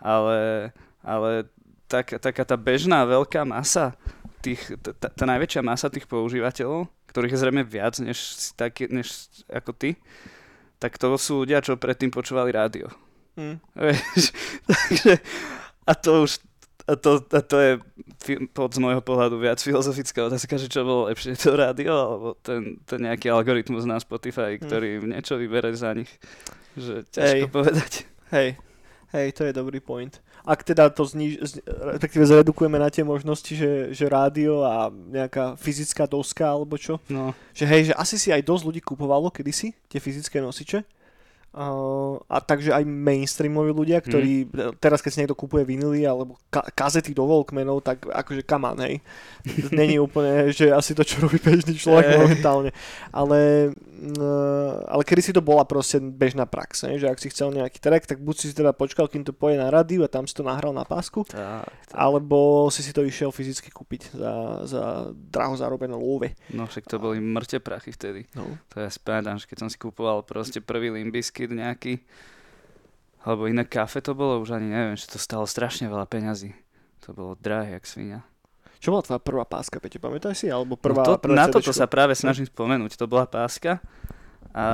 Ale, 0.03 0.69
ale 1.07 1.47
tak, 1.87 2.19
taká 2.19 2.43
tá 2.43 2.59
bežná 2.59 3.07
veľká 3.07 3.47
masa, 3.47 3.95
tých, 4.43 4.59
tá, 4.83 5.07
tá- 5.07 5.27
najväčšia 5.27 5.63
masa 5.63 5.87
tých 5.87 6.03
používateľov, 6.03 6.91
ktorých 7.07 7.31
je 7.31 7.41
zrejme 7.47 7.63
viac 7.63 7.95
než, 8.03 8.19
si 8.19 8.51
taký, 8.59 8.91
než 8.91 9.31
ako 9.47 9.71
ty, 9.71 9.95
tak 10.83 10.99
to 10.99 11.15
sú 11.15 11.47
ľudia, 11.47 11.63
čo 11.63 11.79
predtým 11.79 12.11
počúvali 12.11 12.51
rádio. 12.51 12.91
Vieš, 13.77 14.33
takže, 14.69 15.13
a 15.87 15.93
to 15.95 16.27
už, 16.27 16.43
A 16.87 16.95
to, 16.95 17.19
a 17.19 17.41
to 17.43 17.57
je 17.59 17.71
pod 18.55 18.71
z 18.71 18.79
môjho 18.79 19.03
pohľadu 19.03 19.43
viac 19.43 19.59
filozofická 19.59 20.23
otázka, 20.31 20.55
že 20.55 20.71
čo 20.71 20.87
bolo 20.87 21.11
lepšie, 21.11 21.35
to 21.35 21.51
rádio 21.51 21.91
alebo 21.91 22.27
ten, 22.39 22.79
ten 22.87 23.03
nejaký 23.03 23.27
algoritmus 23.27 23.83
na 23.83 23.99
Spotify, 23.99 24.55
ktorý 24.55 25.03
mm. 25.03 25.11
niečo 25.11 25.35
vybere 25.35 25.75
za 25.75 25.91
nich. 25.91 26.07
Že 26.79 27.03
ťažko 27.11 27.47
Hej. 27.47 27.51
povedať. 27.51 27.91
Hej, 28.31 28.49
hej, 29.11 29.27
to 29.35 29.41
je 29.43 29.51
dobrý 29.51 29.83
point. 29.83 30.15
Ak 30.47 30.63
teda 30.63 30.87
to 30.87 31.03
zniž, 31.03 31.43
z, 31.43 31.59
respektíve 31.67 32.23
zredukujeme 32.23 32.79
na 32.79 32.87
tie 32.87 33.03
možnosti, 33.03 33.51
že, 33.51 33.91
že 33.91 34.07
rádio 34.07 34.63
a 34.63 34.87
nejaká 34.87 35.59
fyzická 35.59 36.07
doska 36.07 36.47
alebo 36.47 36.79
čo, 36.79 37.03
No, 37.11 37.35
že 37.51 37.67
hej, 37.67 37.91
že 37.91 37.93
asi 37.99 38.15
si 38.15 38.31
aj 38.31 38.47
dosť 38.47 38.63
ľudí 38.63 38.79
kupovalo 38.79 39.27
kedysi 39.27 39.75
tie 39.91 39.99
fyzické 39.99 40.39
nosiče. 40.39 40.87
Uh, 41.57 42.21
a 42.29 42.37
takže 42.37 42.69
aj 42.69 42.85
mainstreamoví 42.85 43.73
ľudia, 43.73 43.97
ktorí 43.97 44.45
Mhm. 44.45 44.77
teraz 44.77 45.01
keď 45.01 45.09
si 45.09 45.19
niekto 45.25 45.33
kupuje 45.33 45.65
vinily 45.65 46.05
alebo 46.05 46.37
ka- 46.53 46.69
kazety 46.69 47.17
do 47.17 47.25
Walkmanov, 47.25 47.81
tak 47.81 48.05
akože 48.05 48.45
on, 48.45 48.77
hej. 48.85 49.01
Není 49.73 49.97
úplne, 50.05 50.53
že 50.53 50.69
asi 50.69 50.93
to, 50.93 51.01
čo 51.01 51.17
robí 51.17 51.41
bežný 51.41 51.73
človek 51.73 52.05
Hej. 52.05 52.17
momentálne. 52.21 52.69
Ale, 53.09 53.73
uh, 54.21 54.85
ale 54.85 55.01
kedy 55.01 55.21
si 55.21 55.31
to 55.33 55.41
bola 55.41 55.65
proste 55.65 55.97
bežná 55.97 56.45
prax, 56.45 56.85
hej, 56.85 57.01
že 57.01 57.09
ak 57.09 57.17
si 57.17 57.33
chcel 57.33 57.49
nejaký 57.49 57.81
track, 57.81 58.05
tak 58.05 58.21
buď 58.21 58.35
si 58.37 58.53
teda 58.53 58.69
počkal, 58.69 59.09
kým 59.09 59.25
to 59.25 59.33
poje 59.33 59.57
na 59.57 59.73
rádiu 59.73 60.05
a 60.05 60.11
tam 60.11 60.29
si 60.29 60.37
to 60.37 60.45
nahral 60.45 60.69
na 60.71 60.85
pásku, 60.85 61.25
tak, 61.25 61.65
tak. 61.65 61.95
alebo 61.97 62.69
si 62.69 62.85
si 62.85 62.93
to 62.93 63.01
išiel 63.01 63.33
fyzicky 63.33 63.73
kúpiť 63.73 64.13
za, 64.13 64.33
za 64.61 64.83
draho 65.11 65.57
zarobené 65.57 65.97
love. 65.97 66.29
no 66.53 66.69
však 66.69 66.85
to 66.85 67.01
boli 67.01 67.17
mŕte 67.17 67.57
prachy 67.57 67.89
vtedy. 67.89 68.29
No. 68.37 68.45
To 68.69 68.85
ja 68.85 68.93
spádam, 68.93 69.41
že 69.41 69.49
keď 69.49 69.65
som 69.65 69.69
si 69.71 69.81
kupoval 69.81 70.21
proste 70.21 70.61
prvý 70.61 70.93
Limbiskit 71.47 71.55
nejaký, 71.55 71.93
alebo 73.23 73.47
iné 73.47 73.63
kafe 73.63 74.03
to 74.03 74.11
bolo, 74.11 74.43
už 74.43 74.59
ani 74.59 74.67
neviem, 74.67 74.95
že 74.99 75.07
to 75.07 75.19
stalo 75.19 75.47
strašne 75.47 75.87
veľa 75.87 76.07
peňazí. 76.07 76.51
To 77.07 77.15
bolo 77.15 77.39
drahé, 77.39 77.79
jak 77.79 77.87
svinia. 77.87 78.19
Čo 78.77 78.93
bola 78.93 79.01
tvoja 79.01 79.21
prvá 79.23 79.45
páska, 79.47 79.81
Peťo, 79.81 79.97
pamätáš 79.97 80.45
si? 80.45 80.47
Alebo 80.51 80.77
prvá, 80.77 81.01
no 81.01 81.17
to, 81.17 81.23
prvé 81.23 81.33
na 81.33 81.49
toto 81.49 81.73
sa 81.73 81.89
práve 81.89 82.13
snažím 82.13 82.45
spomenúť. 82.45 82.93
To 82.99 83.09
bola 83.09 83.25
páska 83.25 83.81
a, 84.53 84.67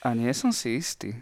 a 0.00 0.08
nie 0.16 0.32
som 0.32 0.48
si 0.48 0.80
istý. 0.80 1.12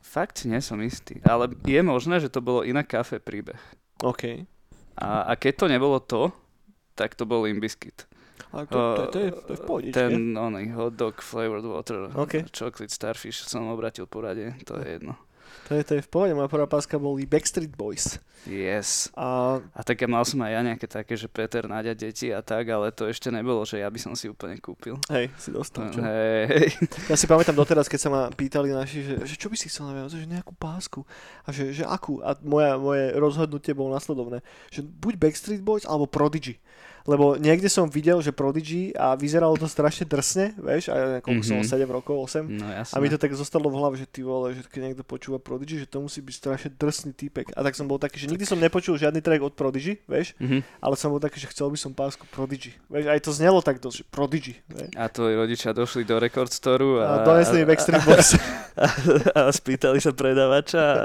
Fakt 0.00 0.48
nie 0.48 0.58
som 0.64 0.80
istý. 0.80 1.20
Ale 1.24 1.52
je 1.68 1.80
možné, 1.84 2.18
že 2.20 2.32
to 2.32 2.40
bolo 2.40 2.64
iná 2.64 2.80
kafe 2.80 3.20
príbeh. 3.20 3.60
OK. 4.00 4.48
A, 4.96 5.28
a 5.28 5.32
keď 5.36 5.52
to 5.64 5.66
nebolo 5.68 6.00
to, 6.00 6.32
tak 6.96 7.12
to 7.16 7.28
bol 7.28 7.44
Limbiskit. 7.44 8.08
Ale 8.50 8.66
to, 8.66 8.78
to, 8.78 9.02
to, 9.14 9.18
je, 9.18 9.28
to 9.30 9.50
je 9.54 9.58
v 9.58 9.64
pohodičke. 9.64 9.94
Ten 9.94 10.34
oný 10.34 10.74
hot 10.74 10.98
dog 10.98 11.22
flavored 11.22 11.62
water, 11.62 12.10
OK. 12.18 12.50
chocolate 12.50 12.90
starfish 12.90 13.46
som 13.46 13.70
obratil 13.70 14.10
porade, 14.10 14.58
to 14.66 14.82
je 14.82 14.98
jedno. 14.98 15.14
To 15.68 15.78
je, 15.78 15.84
to 15.84 15.92
je 15.94 16.02
v 16.02 16.10
pohode. 16.10 16.32
Moja 16.34 16.50
prvá 16.50 16.66
páska 16.66 16.98
boli 16.98 17.22
Backstreet 17.28 17.76
Boys. 17.76 18.18
Yes. 18.48 19.12
A 19.14 19.62
A 19.78 19.80
tak 19.86 20.02
ja 20.02 20.08
mal 20.10 20.26
som 20.26 20.42
aj 20.42 20.50
ja 20.50 20.60
nejaké 20.64 20.90
také, 20.90 21.14
že 21.14 21.30
Peter, 21.30 21.62
Nadia, 21.70 21.94
deti 21.94 22.34
a 22.34 22.42
tak, 22.42 22.66
ale 22.66 22.90
to 22.90 23.06
ešte 23.06 23.30
nebolo, 23.30 23.62
že 23.62 23.78
ja 23.78 23.86
by 23.86 24.00
som 24.00 24.12
si 24.18 24.26
úplne 24.26 24.58
kúpil. 24.58 24.98
hej, 25.12 25.30
si 25.38 25.54
dostal, 25.54 25.94
čo? 25.94 26.02
Hej, 26.02 26.42
hej. 26.50 26.68
Ja 27.06 27.14
si 27.14 27.30
pamätám 27.30 27.54
doteraz, 27.54 27.86
keď 27.86 28.00
sa 28.00 28.10
ma 28.10 28.22
pýtali 28.34 28.74
naši, 28.74 29.06
že, 29.06 29.14
že 29.22 29.34
čo 29.38 29.46
by 29.46 29.54
si 29.54 29.70
chcel, 29.70 29.94
neviem, 29.94 30.10
že 30.10 30.26
nejakú 30.26 30.56
pásku. 30.58 31.06
A 31.46 31.54
že, 31.54 31.70
že 31.70 31.86
akú? 31.86 32.18
A 32.26 32.34
moja, 32.42 32.74
moje 32.74 33.14
rozhodnutie 33.14 33.70
bolo 33.70 33.94
nasledovné. 33.94 34.42
Že 34.74 34.82
buď 34.88 35.14
Backstreet 35.20 35.62
Boys, 35.62 35.86
alebo 35.86 36.10
Prodigy. 36.10 36.58
Lebo 37.04 37.34
niekde 37.34 37.66
som 37.66 37.86
videl, 37.86 38.18
že 38.18 38.30
Prodigy 38.30 38.90
a 38.92 39.12
vyzeralo 39.12 39.54
to 39.54 39.64
strašne 39.64 40.04
drsne, 40.04 40.54
vieš, 40.54 40.86
a 40.86 40.94
ja 40.94 41.18
koľko 41.18 41.42
som 41.42 41.54
mal, 41.54 41.64
Mhm. 41.64 41.72
7 41.72 41.90
rokov, 41.92 42.14
8. 42.16 42.46
No. 42.52 42.66
A 42.68 42.96
mi 42.96 43.06
to 43.06 43.16
tak 43.16 43.32
zostalo 43.32 43.66
v 43.66 43.76
hlave, 43.76 43.94
že 43.96 44.06
ty 44.06 44.20
vole, 44.20 44.52
že 44.52 44.62
keď 44.62 44.80
niekto 44.84 45.02
počúva 45.02 45.36
Prodigy, 45.36 45.76
že 45.76 45.86
to 45.86 45.98
musí 45.98 46.18
byť 46.18 46.34
strašne 46.36 46.70
drsný 46.70 47.10
týpek. 47.12 47.50
A 47.50 47.60
tak 47.60 47.72
som 47.72 47.84
bol 47.84 47.96
taký, 47.96 48.16
že 48.16 48.26
nikdy 48.26 48.44
som 48.44 48.56
nepočul 48.56 48.94
žiadny 48.94 49.18
track 49.18 49.40
od 49.40 49.52
Prodigy, 49.52 49.98
vieš, 50.04 50.34
Mhm. 50.36 50.62
ale 50.78 50.94
som 50.94 51.08
bol 51.08 51.18
taký, 51.18 51.36
že 51.36 51.48
chcel 51.48 51.66
by 51.66 51.76
som 51.76 51.90
pásku 51.92 52.22
Prodigy. 52.26 52.70
Vieš, 52.86 53.04
aj 53.08 53.20
to 53.20 53.30
znelo 53.32 53.58
takto, 53.58 53.88
že 53.88 54.02
Prodigy. 54.04 54.54
Vieš. 54.64 54.90
A 54.92 55.06
tvoji 55.06 55.34
rodičia 55.34 55.70
došli 55.70 56.02
do 56.02 56.16
Record 56.16 56.50
Store 56.50 56.84
A 57.00 57.20
a, 57.20 57.24
donesli 57.24 57.58
mi 57.58 57.66
Backstreet 57.66 58.02
Boys. 58.02 58.34
a, 58.76 58.86
a, 59.34 59.50
spýtali 59.50 59.98
sa 59.98 60.10
predavača 60.10 60.80
a, 60.80 60.96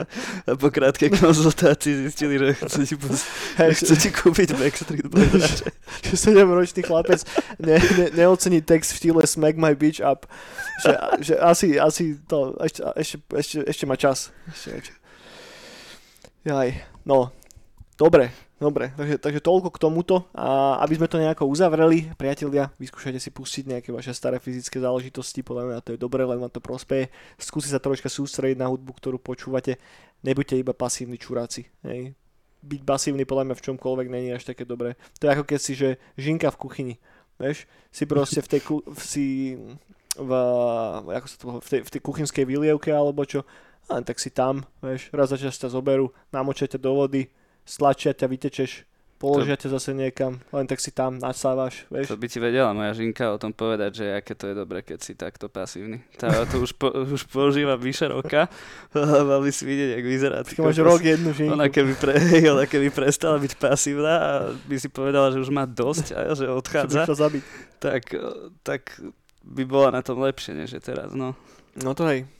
a 0.43 0.51
po 0.53 0.67
krátkej 0.67 1.09
konzultácii 1.11 2.05
zistili, 2.05 2.37
že 2.37 2.53
chcú 2.59 2.79
ti, 2.83 2.95
pos- 2.95 3.25
Hej, 3.57 3.71
chcú 3.77 3.93
ti 3.95 4.09
kúpiť 4.09 4.49
Backstreet 4.53 5.07
Boys. 5.07 5.63
že 6.05 6.19
7-ročný 6.19 6.81
chlapec 6.83 7.23
ne, 7.57 7.77
ne, 7.77 8.05
neocení 8.13 8.61
text 8.61 8.93
v 8.93 8.97
štýle 9.03 9.23
Smack 9.27 9.55
my 9.55 9.73
bitch 9.73 10.03
up. 10.03 10.27
Že, 10.83 10.91
že 11.23 11.33
asi, 11.39 11.67
asi 11.79 12.03
to, 12.27 12.53
ešte, 12.61 12.81
ešte, 12.95 13.15
ešte, 13.33 13.57
ešte 13.65 13.85
má 13.89 13.95
čas. 13.97 14.29
Ešte, 14.51 14.69
ešte. 14.77 14.93
Jaj, 16.47 16.79
no, 17.03 17.35
dobre, 17.99 18.31
dobre, 18.55 18.95
takže, 18.95 19.19
takže 19.19 19.43
toľko 19.43 19.67
k 19.67 19.81
tomuto 19.83 20.15
a 20.31 20.79
aby 20.79 20.95
sme 20.95 21.11
to 21.11 21.19
nejako 21.19 21.43
uzavreli, 21.43 22.07
priatelia, 22.15 22.71
vyskúšajte 22.79 23.19
si 23.19 23.29
pustiť 23.35 23.63
nejaké 23.67 23.89
vaše 23.91 24.15
staré 24.15 24.39
fyzické 24.39 24.79
záležitosti, 24.79 25.43
podľa 25.43 25.63
mňa 25.67 25.83
to 25.83 25.91
je 25.93 25.99
dobre, 25.99 26.23
len 26.23 26.39
vám 26.39 26.47
to 26.47 26.63
prospeje. 26.63 27.11
Skúsi 27.35 27.67
sa 27.67 27.83
troška 27.83 28.07
sústrediť 28.07 28.55
na 28.55 28.71
hudbu, 28.71 28.95
ktorú 28.95 29.19
počúvate, 29.19 29.75
nebuďte 30.23 30.55
iba 30.55 30.71
pasívni 30.71 31.19
čuráci, 31.19 31.67
hej. 31.83 32.15
Byť 32.65 32.81
pasívny 32.83 33.23
podľa 33.23 33.51
mňa 33.51 33.55
v 33.57 33.65
čomkoľvek 33.69 34.07
není 34.09 34.29
až 34.33 34.49
také 34.49 34.65
dobré. 34.65 34.97
To 35.21 35.29
je 35.29 35.33
ako 35.33 35.43
keď 35.45 35.59
si, 35.61 35.73
že 35.77 35.89
žinka 36.17 36.49
v 36.53 36.61
kuchyni, 36.61 36.95
vieš, 37.37 37.69
si 37.93 38.03
proste 38.09 38.41
v 38.41 38.47
tej, 38.49 38.61
ku, 38.65 38.75
si 38.97 39.55
v, 40.17 40.31
ako 41.05 41.27
sa 41.29 41.37
to, 41.37 41.45
v, 41.61 41.67
tej, 41.69 41.81
v 41.85 41.89
tej 41.93 42.01
kuchynskej 42.01 42.45
výlievke 42.49 42.89
alebo 42.89 43.23
čo, 43.23 43.45
a 43.87 44.01
tak 44.03 44.19
si 44.19 44.33
tam, 44.33 44.67
vieš, 44.83 45.07
raz 45.15 45.31
za 45.31 45.37
čas 45.39 45.55
ťa 45.55 45.71
zoberú, 45.71 46.11
namočia 46.33 46.67
ťa 46.67 46.81
do 46.81 46.91
vody, 46.97 47.31
stlačia 47.63 48.11
ťa, 48.11 48.27
vytečeš, 48.27 48.71
položia 49.17 49.57
ťa 49.57 49.73
zase 49.73 49.97
niekam, 49.97 50.37
len 50.53 50.65
tak 50.69 50.77
si 50.77 50.93
tam 50.93 51.17
nasávaš, 51.17 51.89
vieš. 51.89 52.13
To 52.13 52.21
by 52.21 52.27
ti 52.29 52.37
vedela 52.37 52.71
moja 52.71 52.93
žinka 52.93 53.33
o 53.33 53.41
tom 53.41 53.49
povedať, 53.51 54.01
že 54.01 54.05
aké 54.13 54.37
to 54.37 54.49
je 54.49 54.55
dobré, 54.55 54.85
keď 54.85 54.99
si 55.01 55.17
takto 55.17 55.49
pasívny. 55.49 56.05
Tá 56.15 56.45
to 56.45 56.61
už, 56.61 56.77
po, 56.77 56.93
už 57.17 57.25
používa 57.27 57.73
vyše 57.75 58.07
roka, 58.07 58.45
mal 59.29 59.41
by 59.41 59.51
si 59.51 59.65
vidieť, 59.65 59.89
jak 59.97 60.05
vyzerá. 60.05 60.37
ty 60.45 60.53
máš 60.61 60.77
rok 60.79 61.01
jednu 61.01 61.33
žinku. 61.33 61.57
Ona 61.57 61.67
keby, 61.73 61.93
pre, 61.97 62.13
ona 62.55 62.65
keby 62.69 62.93
prestala 62.93 63.41
byť 63.41 63.53
pasívna 63.57 64.13
a 64.21 64.31
by 64.69 64.77
si 64.77 64.87
povedala, 64.87 65.33
že 65.33 65.41
už 65.41 65.49
má 65.49 65.65
dosť 65.65 66.13
a 66.13 66.37
že 66.37 66.45
odchádza, 66.47 67.09
zabiť. 67.09 67.43
tak, 67.81 68.13
tak 68.61 68.81
by 69.41 69.63
bola 69.65 69.89
na 69.89 70.05
tom 70.05 70.21
lepšie, 70.21 70.53
než 70.53 70.77
je 70.77 70.81
teraz. 70.83 71.17
No. 71.17 71.33
No 71.77 71.97
to 71.97 72.05
hej. 72.05 72.36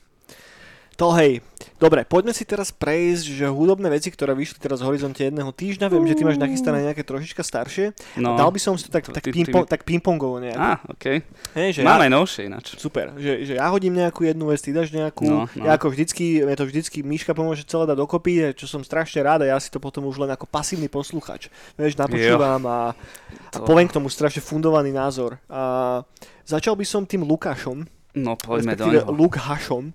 To 0.98 1.14
hej. 1.14 1.46
Dobre, 1.78 2.02
poďme 2.04 2.34
si 2.34 2.42
teraz 2.42 2.74
prejsť, 2.74 3.38
že 3.38 3.46
hudobné 3.46 3.86
veci, 3.88 4.10
ktoré 4.10 4.34
vyšli 4.34 4.58
teraz 4.58 4.82
v 4.82 4.90
horizonte 4.90 5.22
jedného 5.22 5.54
týždňa, 5.54 5.88
viem, 5.88 6.02
že 6.04 6.18
ty 6.18 6.26
máš 6.26 6.42
nachystané 6.42 6.82
nejaké 6.82 7.06
trošička 7.06 7.46
staršie. 7.46 7.94
No. 8.18 8.34
Dal 8.34 8.50
by 8.50 8.58
som 8.58 8.74
si 8.74 8.86
to 8.86 8.92
tak, 8.92 9.06
tak, 9.06 9.22
ty- 9.22 9.30
pingpong, 9.30 9.62
ty 9.62 9.70
mi- 9.70 9.70
tak 9.70 9.82
pingpongovo 9.86 10.42
nejak. 10.42 10.58
Á, 10.58 10.82
okej. 10.88 11.22
Hej, 11.54 11.70
že 11.72 11.80
Mám 11.82 12.02
ja, 12.02 12.10
novšie 12.12 12.50
ináč. 12.50 12.74
super, 12.76 13.14
že, 13.16 13.46
že 13.46 13.54
ja 13.56 13.70
hodím 13.70 13.94
nejakú 13.94 14.26
jednu 14.26 14.50
vec, 14.50 14.58
ty 14.58 14.74
dáš 14.74 14.90
nejakú, 14.90 15.22
No, 15.24 15.46
no. 15.48 15.64
ja 15.64 15.78
ako 15.78 15.94
vždycky, 15.94 16.42
mne 16.42 16.58
to 16.58 16.66
vždycky 16.66 17.06
Miška 17.06 17.38
pomôže 17.38 17.62
celé 17.64 17.86
dať 17.86 17.94
dokopy, 17.96 18.58
čo 18.58 18.66
som 18.66 18.82
strašne 18.82 19.22
rád 19.22 19.46
a 19.46 19.54
ja 19.54 19.58
si 19.58 19.70
to 19.70 19.78
potom 19.78 20.02
už 20.04 20.18
len 20.18 20.34
ako 20.34 20.50
pasívny 20.50 20.90
posluchač, 20.90 21.46
vieš, 21.78 21.94
napočúvam 21.94 22.66
a, 22.66 22.80
a 22.90 23.54
To- 23.54 23.62
poviem 23.64 23.86
k 23.86 23.94
tomu 23.94 24.10
strašne 24.10 24.42
fundovaný 24.42 24.90
názor. 24.90 25.38
A 25.46 26.02
začal 26.42 26.74
by 26.74 26.84
som 26.84 27.02
tým 27.04 27.22
Lukášom, 27.22 27.86
No 28.18 28.34
poďme 28.34 28.74
do 28.74 28.90
neho. 28.90 29.14
Luke 29.14 29.38
Hashom 29.38 29.94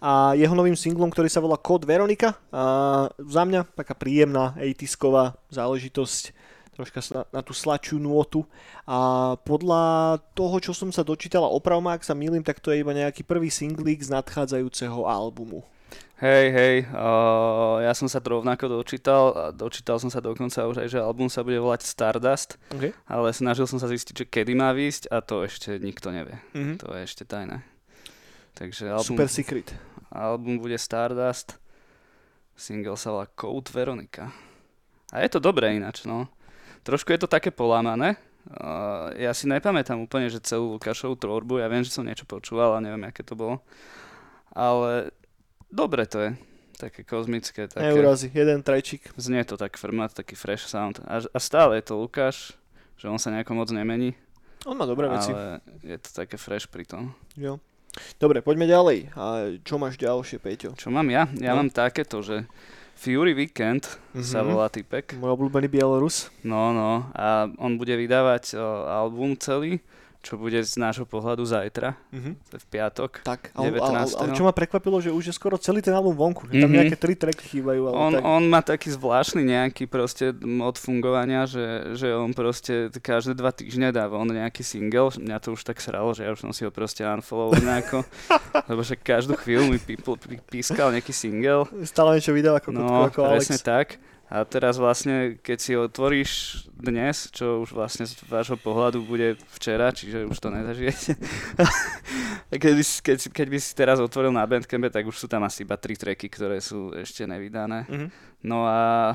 a 0.00 0.36
jeho 0.36 0.54
novým 0.54 0.76
singlom, 0.76 1.08
ktorý 1.10 1.28
sa 1.30 1.40
volá 1.40 1.56
Kód 1.56 1.84
Veronika 1.88 2.36
a 2.52 2.62
za 3.16 3.42
mňa 3.44 3.72
taká 3.74 3.96
príjemná 3.96 4.52
80 4.58 5.36
záležitosť 5.50 6.22
troška 6.76 7.00
na, 7.16 7.22
na 7.32 7.40
tú 7.40 7.56
sladšiu 7.56 7.96
nôtu 7.96 8.44
a 8.84 9.32
podľa 9.48 10.20
toho, 10.36 10.56
čo 10.60 10.76
som 10.76 10.92
sa 10.92 11.00
dočítala 11.00 11.48
opravom, 11.48 11.88
ak 11.88 12.04
sa 12.04 12.12
milím, 12.12 12.44
tak 12.44 12.60
to 12.60 12.68
je 12.68 12.84
iba 12.84 12.92
nejaký 12.92 13.24
prvý 13.24 13.48
singlík 13.48 14.04
z 14.04 14.12
nadchádzajúceho 14.12 15.08
albumu. 15.08 15.64
Hej, 16.16 16.46
hej, 16.48 16.76
uh, 16.96 17.76
ja 17.84 17.92
som 17.92 18.08
sa 18.08 18.24
to 18.24 18.40
rovnako 18.40 18.72
dočítal 18.72 19.52
dočítal 19.52 20.00
som 20.00 20.08
sa 20.08 20.24
dokonca 20.24 20.64
už 20.64 20.80
aj, 20.80 20.88
že 20.88 20.98
album 21.00 21.28
sa 21.28 21.44
bude 21.44 21.60
volať 21.60 21.84
Stardust, 21.84 22.56
Okay. 22.72 22.96
ale 23.04 23.36
snažil 23.36 23.68
som 23.68 23.76
sa 23.76 23.84
zistiť, 23.84 24.24
že 24.24 24.28
kedy 24.28 24.56
má 24.56 24.72
výjsť 24.72 25.12
a 25.12 25.20
to 25.20 25.44
ešte 25.44 25.76
nikto 25.76 26.08
nevie. 26.12 26.40
Mhm. 26.56 26.80
To 26.84 26.92
je 26.96 27.00
ešte 27.04 27.28
tajné. 27.28 27.60
Takže 28.56 28.88
album, 28.88 29.04
Super 29.04 29.28
secret. 29.28 29.68
album 30.08 30.56
bude 30.56 30.80
Stardust, 30.80 31.60
single 32.56 32.96
sa 32.96 33.12
volá 33.12 33.28
Code 33.36 33.68
Veronica. 33.68 34.32
A 35.12 35.20
je 35.20 35.28
to 35.28 35.44
dobré 35.44 35.76
ináč, 35.76 36.08
no. 36.08 36.24
Trošku 36.80 37.12
je 37.12 37.20
to 37.20 37.28
také 37.28 37.52
polámané. 37.52 38.16
Uh, 38.48 39.12
ja 39.18 39.34
si 39.36 39.44
nepamätám 39.44 40.00
úplne, 40.00 40.32
že 40.32 40.40
celú 40.40 40.78
Lukášovú 40.78 41.18
tvorbu, 41.20 41.60
ja 41.60 41.68
viem, 41.68 41.84
že 41.84 41.92
som 41.92 42.06
niečo 42.06 42.24
počúval 42.24 42.78
a 42.78 42.82
neviem, 42.82 43.04
aké 43.04 43.20
to 43.20 43.36
bolo. 43.36 43.60
Ale 44.56 45.12
dobre 45.68 46.08
to 46.08 46.24
je. 46.24 46.30
Také 46.80 47.04
kozmické, 47.04 47.68
také... 47.68 47.92
Neurazy, 47.92 48.32
jeden 48.32 48.64
trajčík. 48.64 49.12
Znie 49.20 49.44
to 49.44 49.60
tak 49.60 49.76
formát, 49.76 50.12
taký 50.12 50.32
fresh 50.32 50.64
sound. 50.68 51.00
A, 51.04 51.24
a 51.24 51.38
stále 51.40 51.80
je 51.80 51.92
to 51.92 52.00
Lukáš, 52.00 52.56
že 52.96 53.08
on 53.08 53.20
sa 53.20 53.32
nejako 53.32 53.52
moc 53.52 53.68
nemení, 53.68 54.16
On 54.64 54.74
má 54.74 54.82
dobré 54.88 55.06
veci. 55.06 55.30
ale 55.30 55.60
je 55.84 55.98
to 56.00 56.10
také 56.10 56.34
fresh 56.40 56.66
pri 56.66 56.82
tom. 56.82 57.14
Jo. 57.38 57.60
Dobre, 58.16 58.40
poďme 58.40 58.64
ďalej. 58.64 58.98
A 59.12 59.24
čo 59.60 59.76
máš 59.76 59.96
ďalšie, 59.96 60.36
Peťo? 60.36 60.72
Čo 60.72 60.88
mám 60.88 61.06
ja? 61.06 61.26
Ja 61.34 61.52
No. 61.52 61.60
mám 61.60 61.70
takéto, 61.70 62.20
že 62.20 62.44
Fury 62.94 63.32
Weekend 63.32 63.84
sa 64.16 64.40
Mhm. 64.40 64.46
volá 64.46 64.66
typek. 64.66 65.12
Môj 65.14 65.34
obľúbený 65.34 65.66
Bielorus. 65.66 66.32
No, 66.40 66.70
no. 66.70 67.04
A 67.12 67.26
on 67.56 67.76
bude 67.76 67.92
vydávať 67.92 68.52
o, 68.52 68.60
album 68.86 69.34
celý, 69.34 69.80
čo 70.26 70.34
bude 70.34 70.58
z 70.58 70.74
nášho 70.74 71.04
pohľadu 71.04 71.40
zajtra, 71.40 71.94
Mhm. 72.10 72.30
to 72.44 72.52
je 72.52 72.60
v 72.60 72.68
piatok. 72.68 73.22
Tak, 73.22 73.54
ale, 73.54 73.70
ale, 73.70 73.78
ale, 73.78 74.02
19.. 74.02 74.18
ale 74.18 74.28
čo 74.32 74.42
ma 74.42 74.50
prekvapilo, 74.50 74.98
že 74.98 75.08
už 75.08 75.24
je 75.24 75.32
skoro 75.32 75.54
celý 75.56 75.78
ten 75.78 75.92
album 75.92 76.12
vonku. 76.12 76.48
Že 76.48 76.58
tam 76.58 76.66
Mhm. 76.66 76.76
nejaké 76.76 76.96
tri 76.96 77.14
tracky 77.14 77.44
chýbajú. 77.48 77.80
Ale 77.84 77.94
On, 77.96 78.12
tak... 78.12 78.22
on 78.24 78.42
má 78.44 78.60
taký 78.60 78.90
zvláštny 78.90 79.42
nejaký 79.44 79.86
proste 79.86 80.34
mod 80.34 80.74
fungovania, 80.76 81.44
že, 81.44 81.94
že 81.94 82.10
on 82.10 82.32
proste 82.32 82.90
každé 82.90 83.32
dva 83.32 83.50
týždne 83.50 83.88
dáva 83.88 84.16
on 84.16 84.26
nejaký 84.26 84.60
single. 84.60 85.14
Mňa 85.14 85.38
to 85.38 85.52
už 85.52 85.62
tak 85.62 85.78
sralo, 85.78 86.10
že 86.10 86.22
ja 86.22 86.32
už 86.32 86.40
som 86.40 86.50
si 86.50 86.62
ho 86.62 86.70
proste 86.70 87.00
unfollow 87.00 87.54
nejako, 87.54 88.02
lebo 88.66 88.80
že 88.80 88.96
každú 88.96 89.36
chvíľu 89.36 89.68
mi 89.68 89.78
pí, 89.78 89.94
pí, 89.94 90.36
pískal 90.50 90.90
nejaký 90.90 91.12
single. 91.12 91.70
Stále 91.84 92.18
niečo 92.18 92.32
vydáva 92.32 92.58
ako, 92.58 92.68
No, 92.72 93.06
ako 93.06 93.20
Alex. 93.22 93.46
presne 93.46 93.58
tak. 93.58 94.02
A 94.26 94.42
teraz 94.42 94.74
vlastne, 94.74 95.38
keď 95.38 95.58
si 95.62 95.72
otvoríš 95.78 96.30
dnes, 96.74 97.30
čo 97.30 97.62
už 97.62 97.70
vlastne 97.70 98.10
z 98.10 98.18
vášho 98.26 98.58
pohľadu 98.58 99.06
bude 99.06 99.38
včera, 99.54 99.94
čiže 99.94 100.26
už 100.26 100.34
to 100.42 100.50
nezažijete. 100.50 101.14
keď, 102.62 102.72
by, 102.74 102.82
si- 102.82 103.02
keď, 103.06 103.18
keď 103.30 103.46
by 103.54 103.58
si 103.62 103.70
teraz 103.78 104.02
otvoril 104.02 104.34
na 104.34 104.42
Bandcampe, 104.42 104.90
tak 104.90 105.06
už 105.06 105.14
sú 105.14 105.26
tam 105.30 105.46
asi 105.46 105.62
iba 105.62 105.78
tri 105.78 105.94
tracky, 105.94 106.26
ktoré 106.26 106.58
sú 106.58 106.90
ešte 106.90 107.22
nevydané. 107.22 107.86
Mhm. 107.86 108.06
No 108.42 108.66
a 108.66 109.14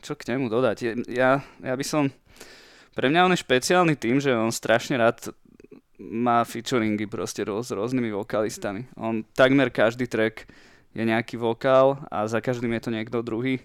čo 0.00 0.16
k 0.16 0.32
nemu 0.32 0.48
dodať? 0.48 1.06
Ja, 1.12 1.44
ja 1.60 1.74
by 1.76 1.84
som... 1.84 2.08
Pre 2.96 3.06
mňa 3.06 3.28
on 3.28 3.34
je 3.36 3.44
špeciálny 3.44 3.94
tým, 4.00 4.16
že 4.16 4.32
on 4.32 4.50
strašne 4.50 4.96
rád 4.96 5.30
má 5.98 6.46
featuringy 6.46 7.04
proste 7.10 7.42
s 7.44 7.68
rôznymi 7.68 8.14
vokalistami. 8.14 8.86
On 8.96 9.20
takmer 9.34 9.68
každý 9.68 10.06
track 10.06 10.46
je 10.94 11.02
nejaký 11.04 11.36
vokál 11.36 11.98
a 12.08 12.24
za 12.24 12.40
každým 12.40 12.72
je 12.78 12.82
to 12.86 12.90
niekto 12.94 13.18
druhý. 13.20 13.60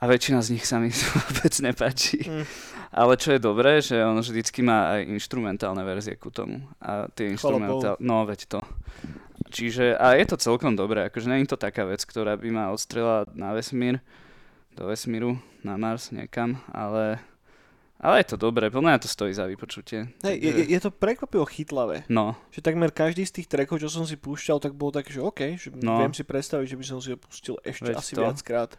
A 0.00 0.08
väčšina 0.08 0.40
z 0.40 0.56
nich 0.56 0.64
sa 0.64 0.80
mi 0.80 0.88
vôbec 1.14 1.52
nepáči. 1.60 2.24
Mm. 2.24 2.44
Ale 2.90 3.14
čo 3.14 3.36
je 3.36 3.38
dobré, 3.38 3.78
že 3.78 4.00
on 4.02 4.18
vždycky 4.18 4.64
má 4.64 4.98
aj 4.98 5.06
instrumentálne 5.06 5.84
verzie 5.84 6.16
ku 6.18 6.32
tomu. 6.32 6.64
A 6.82 7.06
tie 7.12 7.30
instrumentálne... 7.30 8.00
No, 8.02 8.26
veď 8.26 8.50
to. 8.50 8.60
Čiže, 9.50 9.94
a 9.94 10.14
je 10.18 10.26
to 10.26 10.36
celkom 10.38 10.74
dobré, 10.74 11.06
akože 11.06 11.26
nie 11.26 11.42
je 11.42 11.54
to 11.54 11.58
taká 11.58 11.82
vec, 11.82 12.02
ktorá 12.02 12.38
by 12.38 12.48
ma 12.50 12.64
odstrela 12.70 13.26
na 13.34 13.50
vesmír, 13.50 13.98
do 14.74 14.86
vesmíru, 14.86 15.38
na 15.66 15.74
Mars, 15.74 16.14
niekam, 16.14 16.62
ale, 16.70 17.18
ale 17.98 18.22
je 18.22 18.30
to 18.30 18.38
dobré, 18.38 18.70
podľa 18.70 18.94
mňa 18.94 19.02
to 19.02 19.10
stojí 19.10 19.34
za 19.34 19.50
vypočutie. 19.50 20.06
Hej, 20.22 20.36
je, 20.38 20.50
je, 20.70 20.78
to 20.78 20.94
prekvapivo 20.94 21.42
chytlavé. 21.50 22.06
No, 22.06 22.38
Že 22.54 22.62
takmer 22.62 22.94
každý 22.94 23.26
z 23.26 23.42
tých 23.42 23.50
trackov, 23.50 23.82
čo 23.82 23.90
som 23.90 24.06
si 24.06 24.14
púšťal, 24.14 24.62
tak 24.62 24.78
bolo 24.78 24.94
také, 24.94 25.10
že 25.10 25.18
OK, 25.18 25.58
že 25.58 25.74
No. 25.82 25.98
viem 25.98 26.14
si 26.14 26.22
predstaviť, 26.22 26.66
že 26.70 26.78
by 26.78 26.84
som 26.86 26.98
si 27.02 27.10
ho 27.10 27.18
pustil 27.18 27.58
ešte 27.66 27.90
Veď 27.90 27.96
asi 27.98 28.12
to. 28.14 28.22
viackrát. 28.22 28.70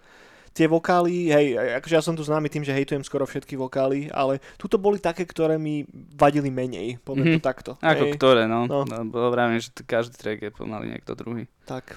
Tie 0.52 0.68
vokály, 0.68 1.32
hej, 1.32 1.46
akože 1.80 1.96
ja 1.96 2.04
som 2.04 2.12
tu 2.12 2.28
známy 2.28 2.52
tým, 2.52 2.60
že 2.62 2.76
hejtujem 2.76 3.02
skoro 3.02 3.24
všetky 3.24 3.56
vokály, 3.56 4.12
ale 4.12 4.44
tuto 4.60 4.76
boli 4.76 5.00
také, 5.00 5.24
ktoré 5.24 5.56
mi 5.56 5.88
vadili 6.12 6.52
menej, 6.52 7.00
poviem 7.02 7.32
Mhm. 7.32 7.36
to 7.38 7.42
takto. 7.42 7.72
ako 7.80 8.04
hej. 8.04 8.14
ktoré, 8.20 8.44
no. 8.52 8.68
No. 8.68 8.84
no. 8.84 9.08
no 9.08 9.32
vravím, 9.32 9.64
že 9.64 9.72
každý 9.88 10.20
track 10.20 10.44
je 10.44 10.52
pomaly 10.52 10.92
niekto 10.92 11.16
druhý. 11.16 11.48
Tak. 11.64 11.96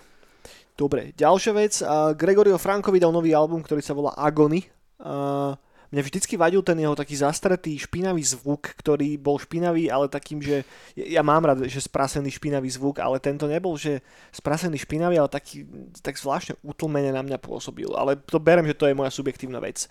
Dobre, 0.75 1.15
ďalšia 1.15 1.53
vec. 1.55 1.79
Gregorio 2.15 2.59
Franco 2.59 2.91
vydal 2.91 3.15
nový 3.15 3.31
album, 3.31 3.63
ktorý 3.63 3.79
sa 3.79 3.95
volá 3.95 4.11
Agony. 4.15 4.67
A 4.99 5.55
mne 5.93 6.01
vždycky 6.05 6.35
vadil 6.37 6.63
ten 6.65 6.79
jeho 6.81 6.97
taký 6.97 7.19
zastretý 7.19 7.77
špinavý 7.77 8.25
zvuk, 8.25 8.73
ktorý 8.79 9.17
bol 9.21 9.37
špinavý, 9.37 9.89
ale 9.89 10.13
takým, 10.13 10.41
že 10.41 10.65
ja 10.97 11.21
mám 11.21 11.45
rád, 11.45 11.69
že 11.69 11.81
sprasený 11.83 12.33
špinavý 12.35 12.71
zvuk, 12.73 13.01
ale 13.01 13.21
tento 13.21 13.45
nebol, 13.45 13.77
že 13.77 14.01
sprasený 14.33 14.81
špinavý, 14.81 15.21
ale 15.21 15.31
taký, 15.31 15.69
tak 16.01 16.19
zvláštne 16.19 16.59
utlmene 16.65 17.13
na 17.13 17.23
mňa 17.23 17.39
pôsobil. 17.39 17.89
Ale 17.93 18.17
to 18.17 18.41
berem, 18.41 18.67
že 18.67 18.79
to 18.79 18.89
je 18.89 18.97
moja 18.97 19.13
subjektívna 19.13 19.61
vec. 19.61 19.87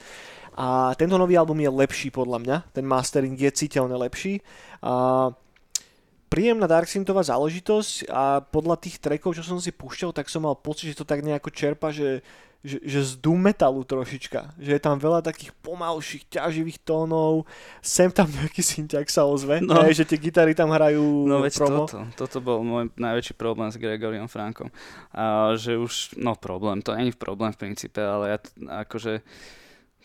A 0.53 0.93
tento 0.97 1.17
nový 1.17 1.33
album 1.37 1.57
je 1.61 1.69
lepší 1.69 2.09
podľa 2.13 2.39
mňa, 2.41 2.57
ten 2.73 2.85
mastering 2.85 3.33
je 3.33 3.49
citeľne 3.49 3.97
lepší. 3.97 4.43
A 4.85 5.33
príjemná 6.33 6.65
Darksynthová 6.65 7.21
záležitosť 7.21 8.09
a 8.09 8.41
podľa 8.41 8.81
tých 8.81 8.97
trackov, 8.97 9.37
čo 9.37 9.45
som 9.45 9.61
si 9.61 9.69
púšťal, 9.69 10.17
tak 10.17 10.33
som 10.33 10.45
mal 10.45 10.57
pocit, 10.57 10.93
že 10.93 10.97
to 10.97 11.05
tak 11.05 11.21
nejako 11.21 11.53
čerpa, 11.53 11.93
že, 11.93 12.25
že, 12.63 12.79
že 12.79 12.99
z 13.03 13.13
doom 13.19 13.43
metalu 13.43 13.83
trošička. 13.83 14.55
Že 14.55 14.71
je 14.71 14.81
tam 14.81 14.95
veľa 14.95 15.19
takých 15.19 15.51
pomalších, 15.59 16.31
ťaživých 16.31 16.79
tónov, 16.81 17.43
sem 17.83 18.07
tam 18.07 18.31
nejaký 18.31 18.63
synťak 18.63 19.11
sa 19.11 19.27
ozve, 19.27 19.59
No. 19.59 19.83
no. 19.83 19.91
že 19.91 20.07
tie 20.07 20.15
gitary 20.15 20.55
tam 20.55 20.71
hrajú 20.71 21.27
No 21.27 21.43
veď 21.43 21.53
promo. 21.59 21.83
toto, 21.83 22.07
toto 22.15 22.37
bol 22.39 22.63
môj 22.63 22.87
najväčší 22.95 23.35
problém 23.35 23.67
s 23.67 23.75
Gregoriom 23.75 24.31
Frankom. 24.31 24.71
A 25.11 25.51
že 25.53 25.75
už, 25.75 26.15
no 26.15 26.33
problém, 26.33 26.79
to 26.79 26.95
není 26.95 27.11
problém 27.11 27.51
v 27.51 27.59
princípe, 27.59 27.99
ale 27.99 28.35
ja 28.35 28.37
akože 28.81 29.19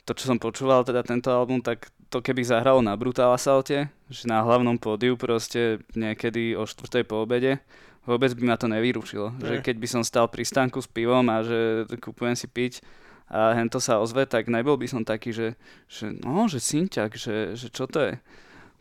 to, 0.02 0.16
čo 0.16 0.24
som 0.26 0.40
počúval 0.40 0.82
teda 0.82 1.04
tento 1.04 1.28
album, 1.28 1.60
tak 1.60 1.92
to 2.08 2.18
keby 2.18 2.40
zahralo 2.40 2.80
na 2.80 2.96
Brutal 2.96 3.28
Assalte, 3.30 3.86
že 4.08 4.24
na 4.24 4.40
hlavnom 4.40 4.80
pódiu 4.80 5.14
proste 5.14 5.84
niekedy 5.92 6.56
o 6.56 6.64
4. 6.64 7.04
po 7.04 7.22
obede, 7.22 7.60
vôbec 8.08 8.32
by 8.32 8.42
ma 8.48 8.56
to 8.56 8.72
nevyrušilo. 8.72 9.36
Že 9.36 9.54
keď 9.60 9.76
by 9.76 9.88
som 9.92 10.00
stal 10.00 10.32
pri 10.32 10.48
stánku 10.48 10.80
s 10.80 10.88
pivom 10.88 11.28
a 11.28 11.44
že 11.44 11.84
kúpujem 12.00 12.32
si 12.32 12.48
piť 12.48 12.80
a 13.28 13.52
hento 13.52 13.76
sa 13.76 14.00
ozve, 14.00 14.24
tak 14.24 14.48
nebol 14.48 14.80
by 14.80 14.88
som 14.88 15.04
taký, 15.04 15.36
že, 15.36 15.60
že 15.84 16.16
no, 16.24 16.48
že 16.48 16.64
synťak, 16.64 17.12
že, 17.12 17.52
že 17.52 17.68
čo 17.68 17.84
to 17.84 18.00
je. 18.00 18.14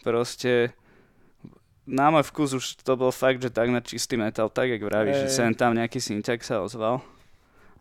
Proste 0.07 0.71
na 1.83 2.07
môj 2.07 2.23
vkus 2.31 2.55
už 2.55 2.65
to 2.79 2.95
bol 2.95 3.11
fakt, 3.11 3.43
že 3.43 3.51
takmer 3.51 3.83
čistý 3.83 4.15
metal, 4.15 4.47
tak 4.47 4.71
jak 4.71 4.83
vravíš, 4.83 5.27
že 5.27 5.29
sem 5.31 5.51
tam 5.51 5.75
nejaký 5.75 5.99
synťak 5.99 6.39
sa 6.47 6.63
ozval. 6.63 7.03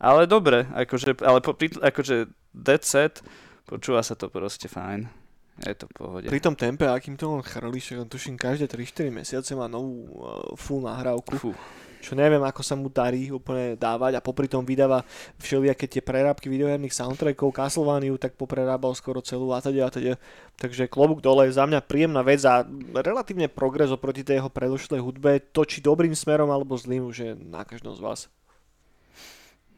Ale 0.03 0.27
dobre, 0.27 0.67
akože, 0.75 1.23
ale 1.23 1.39
po, 1.39 1.55
akože 1.59 2.31
Dead 2.53 2.83
Set, 2.83 3.23
počúva 3.65 4.03
sa 4.03 4.19
to 4.19 4.27
proste 4.27 4.67
fajn. 4.67 5.26
Je 5.65 5.73
to 5.73 5.89
pohode. 5.89 6.29
Pri 6.29 6.41
tom 6.45 6.53
tempe, 6.53 6.85
akým 6.85 7.17
to 7.17 7.33
on 7.33 7.41
chrlí, 7.41 7.81
že 7.81 7.97
on 7.97 8.05
tuším 8.05 8.37
každé 8.37 8.69
3-4 8.69 9.09
mesiace 9.09 9.57
má 9.57 9.65
novú 9.65 10.05
uh, 10.13 10.53
full 10.53 10.85
nahrávku. 10.85 11.33
Fú. 11.41 11.57
čo 12.07 12.13
neviem, 12.15 12.45
ako 12.45 12.63
sa 12.63 12.79
mu 12.79 12.87
darí 12.87 13.33
úplne 13.35 13.75
dávať 13.75 14.15
a 14.15 14.23
popri 14.23 14.47
tom 14.47 14.63
vydáva 14.63 15.03
všelijaké 15.43 15.91
tie 15.91 16.05
prerábky 16.05 16.47
videoherných 16.47 16.95
soundtrackov, 16.95 17.57
Castlevania, 17.57 18.15
tak 18.21 18.39
poprerábal 18.39 18.95
skoro 18.95 19.19
celú 19.25 19.51
a 19.51 19.59
teda 19.59 19.89
a 19.89 19.91
teda. 19.91 20.15
Takže 20.61 20.87
klobúk 20.87 21.19
dole, 21.19 21.49
za 21.51 21.67
mňa 21.67 21.83
príjemná 21.83 22.23
vec 22.23 22.45
a 22.47 22.63
relatívne 23.03 23.51
progres 23.51 23.91
oproti 23.91 24.23
tej 24.23 24.39
jeho 24.45 24.51
predošlej 24.53 25.01
hudbe, 25.03 25.43
to 25.51 25.67
či 25.67 25.83
dobrým 25.83 26.15
smerom 26.15 26.53
alebo 26.53 26.79
zlým 26.79 27.11
už 27.11 27.17
je 27.17 27.31
na 27.33 27.67
každom 27.67 27.97
z 27.97 28.01
vás. 28.05 28.21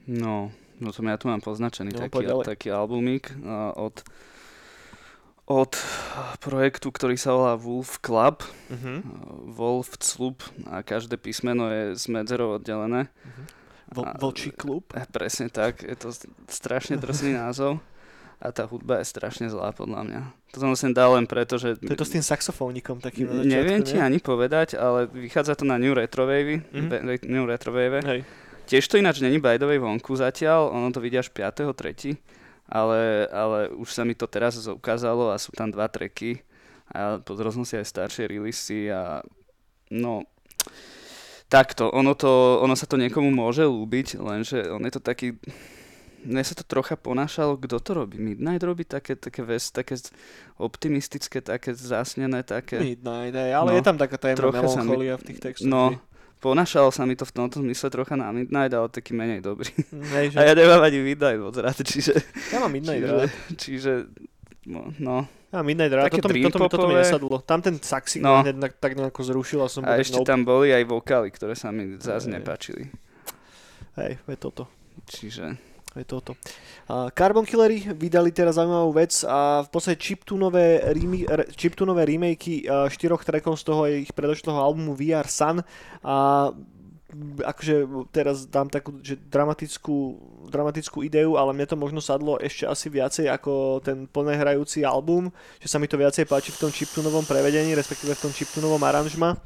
No, 0.04 0.52
no 0.82 0.88
to 0.92 1.00
ja 1.04 1.16
tu 1.16 1.32
mám 1.32 1.40
poznačený 1.40 1.96
No, 1.96 2.08
taký, 2.08 2.24
taký 2.44 2.68
albumík 2.72 3.32
uh, 3.40 3.72
od, 3.76 4.04
od 5.48 5.72
projektu, 6.38 6.88
ktorý 6.88 7.16
sa 7.16 7.32
volá 7.32 7.56
Wolf 7.56 7.98
Club, 7.98 8.44
Uh-huh. 8.68 9.00
uh, 9.00 9.02
Wolf 9.48 9.96
Club 9.96 10.38
a 10.66 10.80
každé 10.82 11.16
písmeno 11.16 11.66
je 11.66 11.96
z 11.96 12.04
medzerov 12.06 12.60
oddelené. 12.60 13.08
Vo, 13.88 14.04
A- 14.04 14.12
vočí 14.14 14.52
klub. 14.52 14.84
Eh, 14.92 15.08
Presne 15.08 15.48
tak, 15.48 15.80
je 15.80 15.96
to 15.96 16.12
strašne 16.46 16.94
drsný 16.94 17.32
názov 17.32 17.80
a 18.36 18.52
tá 18.52 18.62
hudba 18.62 19.00
je 19.00 19.08
strašne 19.08 19.48
zlá 19.48 19.72
podľa 19.72 20.04
mňa. 20.04 20.20
To 20.52 20.60
som 20.60 20.76
sem 20.76 20.92
dal 20.92 21.16
len 21.16 21.24
preto, 21.24 21.56
že... 21.56 21.74
To 21.78 21.90
je 21.90 21.96
to 21.96 22.04
s 22.04 22.12
tým 22.12 22.20
saxofónikom 22.22 23.00
takým 23.00 23.24
na 23.26 23.40
začiatku, 23.40 23.48
Neviem 23.50 23.80
ti 23.82 23.96
nie? 23.96 24.04
ani 24.04 24.18
povedať, 24.18 24.76
ale 24.76 25.08
vychádza 25.08 25.56
to 25.56 25.64
na 25.64 25.74
New 25.74 25.90
Retrovave, 25.90 26.60
Mhm. 26.68 26.92
mm-hmm. 26.92 27.24
New 27.26 27.44
Retrovave. 27.44 28.04
Hej. 28.04 28.20
Tiež 28.68 28.84
to 28.84 28.94
ináč 28.94 29.18
není 29.18 29.40
by 29.40 29.56
the 29.56 29.64
way 29.64 29.76
vonku 29.76 30.12
zatiaľ, 30.12 30.68
ono 30.68 30.92
to 30.92 31.00
vidia 31.00 31.18
až 31.18 31.32
5.3., 31.32 32.20
ale, 32.68 33.26
ale 33.32 33.72
už 33.72 33.88
sa 33.88 34.04
mi 34.04 34.12
to 34.12 34.28
teraz 34.28 34.60
ukázalo 34.68 35.32
a 35.32 35.40
sú 35.40 35.50
tam 35.56 35.72
dva 35.72 35.88
treky 35.88 36.44
a 36.92 37.20
pozrel 37.20 37.52
som 37.52 37.64
si 37.64 37.80
aj 37.80 37.88
staršie 37.88 38.28
releasy 38.28 38.92
a 38.92 39.24
no 39.88 40.28
takto, 41.48 41.88
ono, 41.88 42.12
to, 42.12 42.60
ono 42.60 42.76
sa 42.76 42.84
to 42.84 43.00
niekomu 43.00 43.32
môže 43.32 43.64
ľúbiť, 43.64 44.20
lenže 44.20 44.68
on 44.68 44.84
je 44.84 44.92
to 44.92 45.00
taký 45.00 45.40
mne 46.18 46.42
sa 46.42 46.58
to 46.58 46.66
trocha 46.66 46.98
ponášalo, 46.98 47.54
kto 47.62 47.78
to 47.78 47.90
robí? 47.94 48.18
Midnight 48.18 48.58
robí 48.66 48.82
také, 48.82 49.14
také, 49.14 49.46
ves, 49.46 49.70
také 49.70 49.94
optimistické, 50.58 51.38
také 51.38 51.78
zásnené, 51.78 52.42
také... 52.42 52.82
Midnight, 52.82 53.34
ale 53.38 53.70
No, 53.70 53.76
je 53.78 53.84
tam 53.86 53.94
taká 53.94 54.18
téma 54.18 54.50
melancholia 54.50 55.14
v 55.14 55.24
tých 55.30 55.38
textoch. 55.38 55.70
No, 55.70 55.94
hej. 56.38 56.42
ponášalo 56.42 56.94
sa 56.94 57.02
mi 57.02 57.18
to 57.18 57.26
v 57.26 57.34
tomto 57.34 57.58
zmysle 57.58 57.90
trocha 57.90 58.14
na 58.14 58.30
Midnight, 58.30 58.70
ale 58.70 58.86
taký 58.86 59.10
menej 59.18 59.42
dobrý. 59.42 59.74
Hej, 59.90 60.30
že... 60.32 60.36
A 60.38 60.46
ja 60.46 60.54
nemám 60.54 60.86
ani 60.86 60.98
Midnight 61.02 61.42
moc 61.42 61.58
rád, 61.58 61.82
čiže... 61.82 62.14
Ja 62.54 62.62
mám 62.62 62.70
Midnight 62.70 63.02
čiže, 63.02 63.10
rád. 63.10 63.28
čiže 63.58 63.92
no, 64.70 64.94
no. 65.02 65.26
Midnight. 65.66 65.90
Také 65.90 66.20
Toto 66.22 66.30
mi, 66.30 66.44
toto, 66.46 66.58
mi, 66.60 66.68
toto 66.70 66.86
mi 66.86 66.94
nesadlo. 66.94 67.40
Tam 67.42 67.58
ten 67.58 67.80
saxik 67.80 68.20
No. 68.22 68.44
tak, 68.44 68.78
tak 68.78 68.92
nejako 68.94 69.20
zrušil 69.24 69.60
a 69.64 69.68
som 69.72 69.82
A 69.82 69.96
ešte 69.98 70.20
nope. 70.20 70.28
tam 70.28 70.44
boli 70.44 70.70
aj 70.70 70.84
vokály, 70.86 71.32
ktoré 71.32 71.56
sa 71.56 71.72
mi 71.74 71.96
Hej. 72.28 72.28
nepáčili. 72.28 72.92
Hej, 73.98 74.20
je 74.28 74.36
toto. 74.38 74.70
Čiže... 75.08 75.67
Je 75.98 76.06
toto. 76.06 76.38
A 76.86 77.10
Carbon 77.10 77.42
Killery 77.42 77.90
vydali 77.90 78.30
teraz 78.30 78.54
zaujímavú 78.54 78.94
vec 78.94 79.26
a 79.26 79.66
v 79.66 79.68
podstate 79.68 79.98
chiptunové, 79.98 80.80
remi- 80.94 81.26
re- 81.26 81.50
chiptunové 81.58 82.06
remakey 82.06 82.70
a 82.70 82.86
štyroch 82.86 83.26
trackov 83.26 83.58
z 83.58 83.64
toho 83.66 83.82
ich 83.90 84.14
predošlého 84.14 84.56
albumu 84.56 84.94
VR 84.94 85.26
Sun 85.26 85.60
a 86.06 86.48
akože 87.40 87.88
teraz 88.12 88.44
dám 88.44 88.68
takú 88.68 89.00
že 89.00 89.16
dramatickú, 89.16 90.20
dramatickú 90.52 91.00
ideu, 91.00 91.40
ale 91.40 91.56
mne 91.56 91.64
to 91.64 91.76
možno 91.76 92.04
sadlo 92.04 92.36
ešte 92.36 92.68
asi 92.68 92.92
viacej 92.92 93.32
ako 93.32 93.80
ten 93.80 94.04
plne 94.04 94.36
hrajúci 94.36 94.84
album, 94.84 95.32
že 95.56 95.72
sa 95.72 95.80
mi 95.80 95.88
to 95.88 95.96
viacej 95.96 96.28
páči 96.28 96.52
v 96.52 96.68
tom 96.68 96.70
chiptunovom 96.70 97.24
prevedení, 97.24 97.72
respektíve 97.72 98.12
v 98.12 98.22
tom 98.28 98.32
chiptunovom 98.36 98.80
aranžma. 98.84 99.40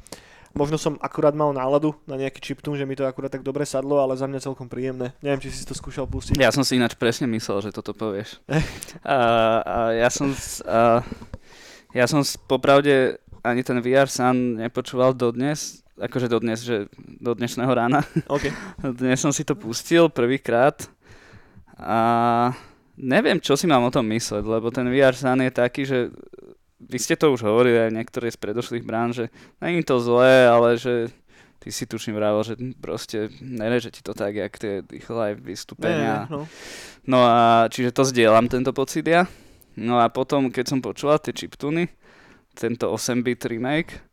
Možno 0.53 0.77
som 0.77 1.01
akurát 1.01 1.33
mal 1.33 1.49
náladu 1.49 1.97
na 2.05 2.13
nejaký 2.13 2.37
chiptune, 2.37 2.77
že 2.77 2.85
mi 2.85 2.93
to 2.93 3.09
akurát 3.09 3.33
tak 3.33 3.41
dobre 3.41 3.65
sadlo, 3.65 3.97
ale 3.97 4.13
za 4.13 4.29
mňa 4.29 4.45
celkom 4.45 4.69
príjemné. 4.69 5.17
Neviem, 5.25 5.41
či 5.41 5.49
si 5.49 5.65
to 5.65 5.73
skúšal 5.73 6.05
pustiť. 6.05 6.37
Ja 6.37 6.53
som 6.53 6.61
si 6.61 6.77
ináč 6.77 6.93
presne 6.93 7.25
myslel, 7.33 7.65
že 7.65 7.73
toto 7.73 7.97
povieš. 7.97 8.37
a, 9.01 9.17
a 9.65 9.77
ja 9.97 10.09
som... 10.13 10.29
A, 10.69 11.01
ja 11.93 12.09
som 12.09 12.25
popravde 12.49 13.21
ani 13.45 13.61
ten 13.61 13.77
VR 13.77 14.09
Sun 14.09 14.57
nepočúval 14.57 15.13
dodnes, 15.13 15.85
akože 16.01 16.25
dodnes, 16.25 16.65
že 16.65 16.89
do 16.97 17.37
dnešného 17.37 17.69
rána. 17.69 18.01
Okay. 18.25 18.49
Dnes 18.99 19.21
som 19.21 19.29
si 19.29 19.45
to 19.45 19.53
pustil 19.53 20.09
prvýkrát 20.09 20.89
a 21.77 22.49
neviem, 22.97 23.37
čo 23.37 23.53
si 23.53 23.69
mám 23.69 23.85
o 23.85 23.93
tom 23.93 24.09
mysleť, 24.09 24.41
lebo 24.41 24.73
ten 24.73 24.89
VR 24.89 25.13
Sun 25.13 25.45
je 25.45 25.53
taký, 25.53 25.85
že 25.85 26.09
vy 26.89 26.97
ste 26.99 27.15
to 27.15 27.31
už 27.31 27.43
hovorili 27.47 27.89
aj 27.89 27.91
niektoré 27.91 28.27
z 28.31 28.37
predošlých 28.39 28.83
brán, 28.83 29.15
že 29.15 29.31
není 29.63 29.83
to 29.83 29.99
zlé, 29.99 30.47
ale 30.47 30.75
že 30.77 31.09
ty 31.63 31.71
si 31.71 31.87
tuším 31.87 32.19
vravel, 32.19 32.43
že 32.43 32.59
proste 32.83 33.31
nereže 33.39 33.87
ti 33.95 34.03
to 34.03 34.11
tak, 34.11 34.35
jak 34.35 34.53
tie 34.59 34.83
ich 34.91 35.07
live 35.07 35.39
vystúpenia. 35.39 36.27
no. 36.27 36.43
no 37.07 37.19
a 37.23 37.71
čiže 37.71 37.95
to 37.95 38.03
zdieľam 38.03 38.51
tento 38.51 38.75
pocit 38.75 39.07
ja. 39.07 39.23
No 39.79 39.97
a 39.97 40.11
potom, 40.11 40.51
keď 40.51 40.75
som 40.75 40.79
počúval 40.83 41.17
tie 41.23 41.33
chiptuny, 41.33 41.87
tento 42.53 42.91
8-bit 42.91 43.47
remake, 43.49 44.03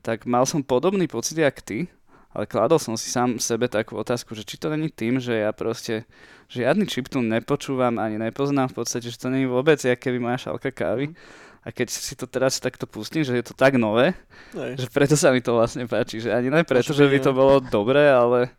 tak 0.00 0.24
mal 0.26 0.48
som 0.48 0.64
podobný 0.64 1.06
pocit, 1.06 1.38
jak 1.38 1.60
ty, 1.62 1.86
ale 2.34 2.50
kladol 2.50 2.82
som 2.82 2.98
si 2.98 3.12
sám 3.12 3.38
sebe 3.38 3.70
takú 3.70 3.94
otázku, 3.94 4.34
že 4.34 4.42
či 4.42 4.58
to 4.58 4.72
není 4.72 4.90
tým, 4.90 5.22
že 5.22 5.46
ja 5.46 5.54
proste 5.54 6.02
žiadny 6.50 6.88
chiptune 6.90 7.30
nepočúvam 7.30 8.00
ani 8.02 8.18
nepoznám 8.18 8.74
v 8.74 8.82
podstate, 8.82 9.06
že 9.06 9.20
to 9.20 9.30
není 9.30 9.46
vôbec, 9.46 9.78
jak 9.78 10.00
keby 10.00 10.18
moja 10.18 10.50
šálka 10.50 10.74
kávy. 10.74 11.14
Mm 11.14 11.43
a 11.64 11.72
keď 11.72 11.88
si 11.88 12.12
to 12.12 12.28
teraz 12.28 12.60
takto 12.60 12.84
pustím, 12.84 13.24
že 13.24 13.32
je 13.32 13.44
to 13.44 13.56
tak 13.56 13.80
nové, 13.80 14.12
Nej. 14.52 14.76
že 14.76 14.86
preto 14.92 15.16
sa 15.16 15.32
mi 15.32 15.40
to 15.40 15.56
vlastne 15.56 15.88
páči. 15.88 16.20
Že 16.20 16.36
ani 16.36 16.48
ne 16.52 16.60
preto, 16.60 16.92
že 16.92 17.08
by 17.08 17.18
to 17.24 17.32
bolo 17.32 17.64
dobré, 17.64 18.12
ale 18.12 18.52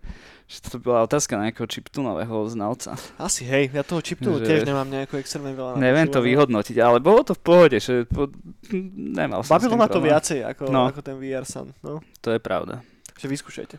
že 0.45 0.61
to 0.61 0.77
bola 0.81 1.05
otázka 1.05 1.37
nejakého 1.37 1.69
chiptunového 1.69 2.49
znalca. 2.49 2.97
Asi 3.21 3.45
hej, 3.45 3.73
ja 3.73 3.81
toho 3.81 4.01
chiptunu 4.01 4.41
že... 4.41 4.49
tiež 4.49 4.61
nemám 4.65 4.89
nejako 4.89 5.21
extrémne 5.21 5.53
veľa. 5.53 5.77
Neviem 5.77 6.09
to 6.09 6.21
vyhodnotiť, 6.21 6.77
ale 6.81 6.97
bolo 6.97 7.21
to 7.21 7.37
v 7.37 7.41
pohode, 7.41 7.77
že 7.77 8.09
po... 8.09 8.29
nemal 8.97 9.45
som 9.45 9.57
Bavilo 9.57 9.77
ma 9.77 9.89
to 9.89 10.01
viacej 10.01 10.41
ako, 10.45 10.69
no. 10.69 10.89
ako 10.89 11.01
ten 11.05 11.17
VR 11.21 11.45
Sun. 11.45 11.73
No. 11.85 12.01
To 12.25 12.29
je 12.33 12.41
pravda. 12.41 12.81
Že 13.21 13.25
vyskúšajte. 13.29 13.75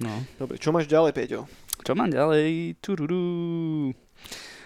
No. 0.00 0.24
Dobre, 0.40 0.56
čo 0.56 0.72
máš 0.72 0.88
ďalej, 0.88 1.12
Peťo? 1.12 1.40
Čo 1.80 1.92
mám 1.92 2.12
ďalej? 2.12 2.76
Tururú. 2.80 3.92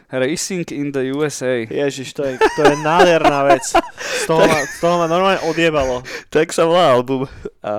Racing 0.07 0.71
in 0.71 0.95
the 0.95 1.11
USA. 1.11 1.67
Ježiš, 1.67 2.15
to 2.15 2.23
je, 2.23 2.39
to 2.39 2.61
je 2.63 2.75
nádherná 2.87 3.43
vec. 3.43 3.75
Z 3.99 4.23
toho, 4.31 4.47
ma, 4.47 4.59
z 4.63 4.79
toho 4.79 4.97
ma 5.03 5.07
normálne 5.11 5.43
odjebalo. 5.51 6.07
Tak 6.31 6.55
sa 6.55 6.63
volá 6.63 6.95
album. 6.95 7.27
A 7.67 7.75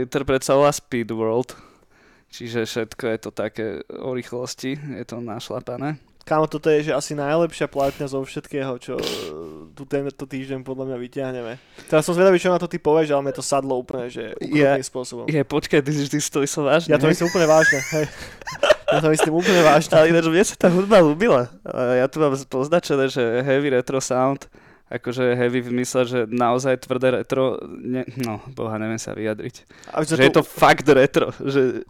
interpret 0.00 0.40
sa 0.40 0.56
volá 0.56 0.72
Speed 0.72 1.12
World. 1.12 1.52
Čiže 2.32 2.64
všetko 2.64 3.04
je 3.04 3.18
to 3.20 3.30
také 3.30 3.66
o 3.92 4.16
rýchlosti, 4.16 4.80
je 4.96 5.04
to 5.04 5.20
našlapané. 5.20 6.00
Kámo, 6.22 6.46
toto 6.46 6.70
je 6.70 6.86
že 6.86 6.92
asi 6.94 7.18
najlepšia 7.18 7.66
platňa 7.66 8.06
zo 8.06 8.22
všetkého, 8.22 8.78
čo 8.78 8.94
tu 9.74 9.82
tento 9.90 10.22
týždeň 10.22 10.62
podľa 10.62 10.94
mňa 10.94 10.96
vyťahneme. 11.02 11.52
Teraz 11.90 12.06
som 12.06 12.14
zvedavý, 12.14 12.38
čo 12.38 12.54
na 12.54 12.62
to 12.62 12.70
ty 12.70 12.78
povieš, 12.78 13.10
ale 13.10 13.26
mne 13.26 13.34
to 13.34 13.42
sadlo 13.42 13.74
úplne, 13.74 14.06
že 14.06 14.30
úplne 14.38 14.78
je, 14.78 14.86
spôsobom. 14.86 15.24
Je, 15.26 15.42
počkaj, 15.42 15.82
ty, 15.82 15.90
ty 15.90 16.18
si 16.22 16.30
to 16.30 16.46
myslel 16.46 16.70
vážne. 16.70 16.94
Ja 16.94 17.02
to 17.02 17.10
myslím 17.10 17.26
úplne 17.26 17.48
vážne, 17.50 17.78
hej. 17.98 18.06
Ja 18.92 19.00
to 19.02 19.08
myslím 19.10 19.34
úplne 19.34 19.60
vážne. 19.74 19.92
Ale 19.98 20.06
ináč 20.14 20.26
mne 20.30 20.44
sa 20.46 20.54
tá 20.54 20.68
hudba 20.70 21.02
ľúbila. 21.02 21.50
Ja 21.98 22.06
tu 22.06 22.22
mám 22.22 22.38
poznačené, 22.38 23.10
že 23.10 23.42
heavy 23.42 23.74
retro 23.74 23.98
sound, 23.98 24.46
akože 24.92 25.32
heavy 25.34 25.64
v 25.64 25.74
mysle, 25.82 26.04
že 26.04 26.20
naozaj 26.28 26.84
tvrdé 26.84 27.18
retro, 27.18 27.56
ne, 27.66 28.04
no 28.20 28.44
boha, 28.52 28.76
neviem 28.76 29.00
sa 29.00 29.16
vyjadriť. 29.16 29.64
Že 30.06 30.16
to... 30.20 30.22
je 30.22 30.32
to 30.38 30.42
fakt 30.44 30.86
retro. 30.86 31.32
Že... 31.40 31.82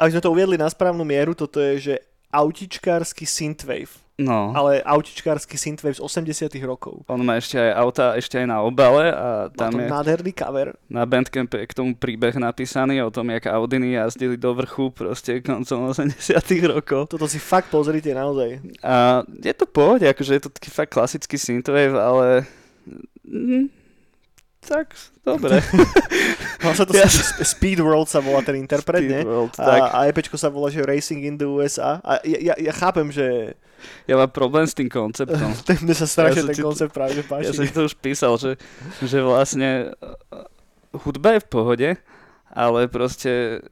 Aby 0.00 0.10
sme 0.16 0.24
to 0.24 0.32
uviedli 0.32 0.56
na 0.56 0.66
správnu 0.66 1.04
mieru, 1.04 1.36
toto 1.36 1.60
je, 1.60 1.92
že 1.92 1.94
autičkársky 2.36 3.24
synthwave. 3.24 4.04
No. 4.16 4.56
Ale 4.56 4.80
autičkársky 4.80 5.60
synthwave 5.60 6.00
z 6.00 6.00
80 6.00 6.48
rokov. 6.64 7.04
On 7.04 7.20
má 7.20 7.36
ešte 7.36 7.60
aj 7.60 7.72
auta, 7.76 8.06
ešte 8.16 8.40
aj 8.40 8.46
na 8.48 8.64
obale 8.64 9.12
a 9.12 9.52
tam 9.52 9.76
má 9.76 9.84
to 9.84 9.84
je 9.84 9.92
nádherný 9.92 10.32
cover. 10.32 10.72
Na 10.88 11.04
Bandcampe 11.04 11.60
je 11.60 11.68
k 11.68 11.76
tomu 11.76 11.92
príbeh 11.92 12.32
napísaný 12.40 13.04
o 13.04 13.12
tom, 13.12 13.28
jak 13.28 13.44
Audiny 13.44 14.00
jazdili 14.00 14.40
do 14.40 14.56
vrchu 14.56 14.88
proste 14.88 15.44
koncom 15.44 15.92
80 15.92 16.16
rokov. 16.64 17.12
Toto 17.12 17.28
si 17.28 17.36
fakt 17.36 17.68
pozrite 17.68 18.08
naozaj. 18.16 18.64
A 18.80 19.20
je 19.28 19.52
to 19.52 19.68
pohode, 19.68 20.08
akože 20.08 20.32
je 20.40 20.42
to 20.48 20.50
taký 20.52 20.72
fakt 20.72 20.96
klasický 20.96 21.36
synthwave, 21.36 21.92
ale 21.92 22.48
tak, 24.66 24.98
dobre. 25.22 25.62
sa 26.76 26.82
to 26.82 26.92
ja... 26.92 27.06
Speed 27.46 27.78
World 27.78 28.10
sa 28.10 28.18
volá 28.18 28.42
ten 28.42 28.58
interpret, 28.58 29.06
Speed 29.06 29.14
ne? 29.14 29.20
World, 29.22 29.54
a, 29.56 29.64
tak. 29.64 29.80
a 29.94 29.98
EPčko 30.10 30.34
sa 30.34 30.50
volá, 30.50 30.68
že 30.68 30.82
Racing 30.82 31.22
in 31.22 31.38
the 31.38 31.46
USA. 31.46 32.02
A 32.02 32.18
ja, 32.26 32.52
ja, 32.52 32.54
ja 32.58 32.72
chápem, 32.74 33.08
že... 33.14 33.54
Ja 34.10 34.18
mám 34.18 34.34
problém 34.34 34.66
s 34.66 34.74
tým 34.74 34.90
konceptom. 34.90 35.54
Mne 35.86 35.94
sa 35.94 36.10
strašne 36.10 36.42
ja 36.42 36.50
ten 36.50 36.58
koncept 36.58 36.90
práve 36.90 37.22
páči. 37.22 37.48
Ja 37.48 37.54
som 37.54 37.70
to 37.70 37.86
už 37.86 37.94
písal, 38.02 38.34
že, 38.36 38.58
že 39.06 39.22
vlastne 39.22 39.94
uh, 40.02 40.44
hudba 41.06 41.38
je 41.38 41.40
v 41.46 41.48
pohode, 41.48 41.88
ale 42.50 42.80
proste 42.90 43.62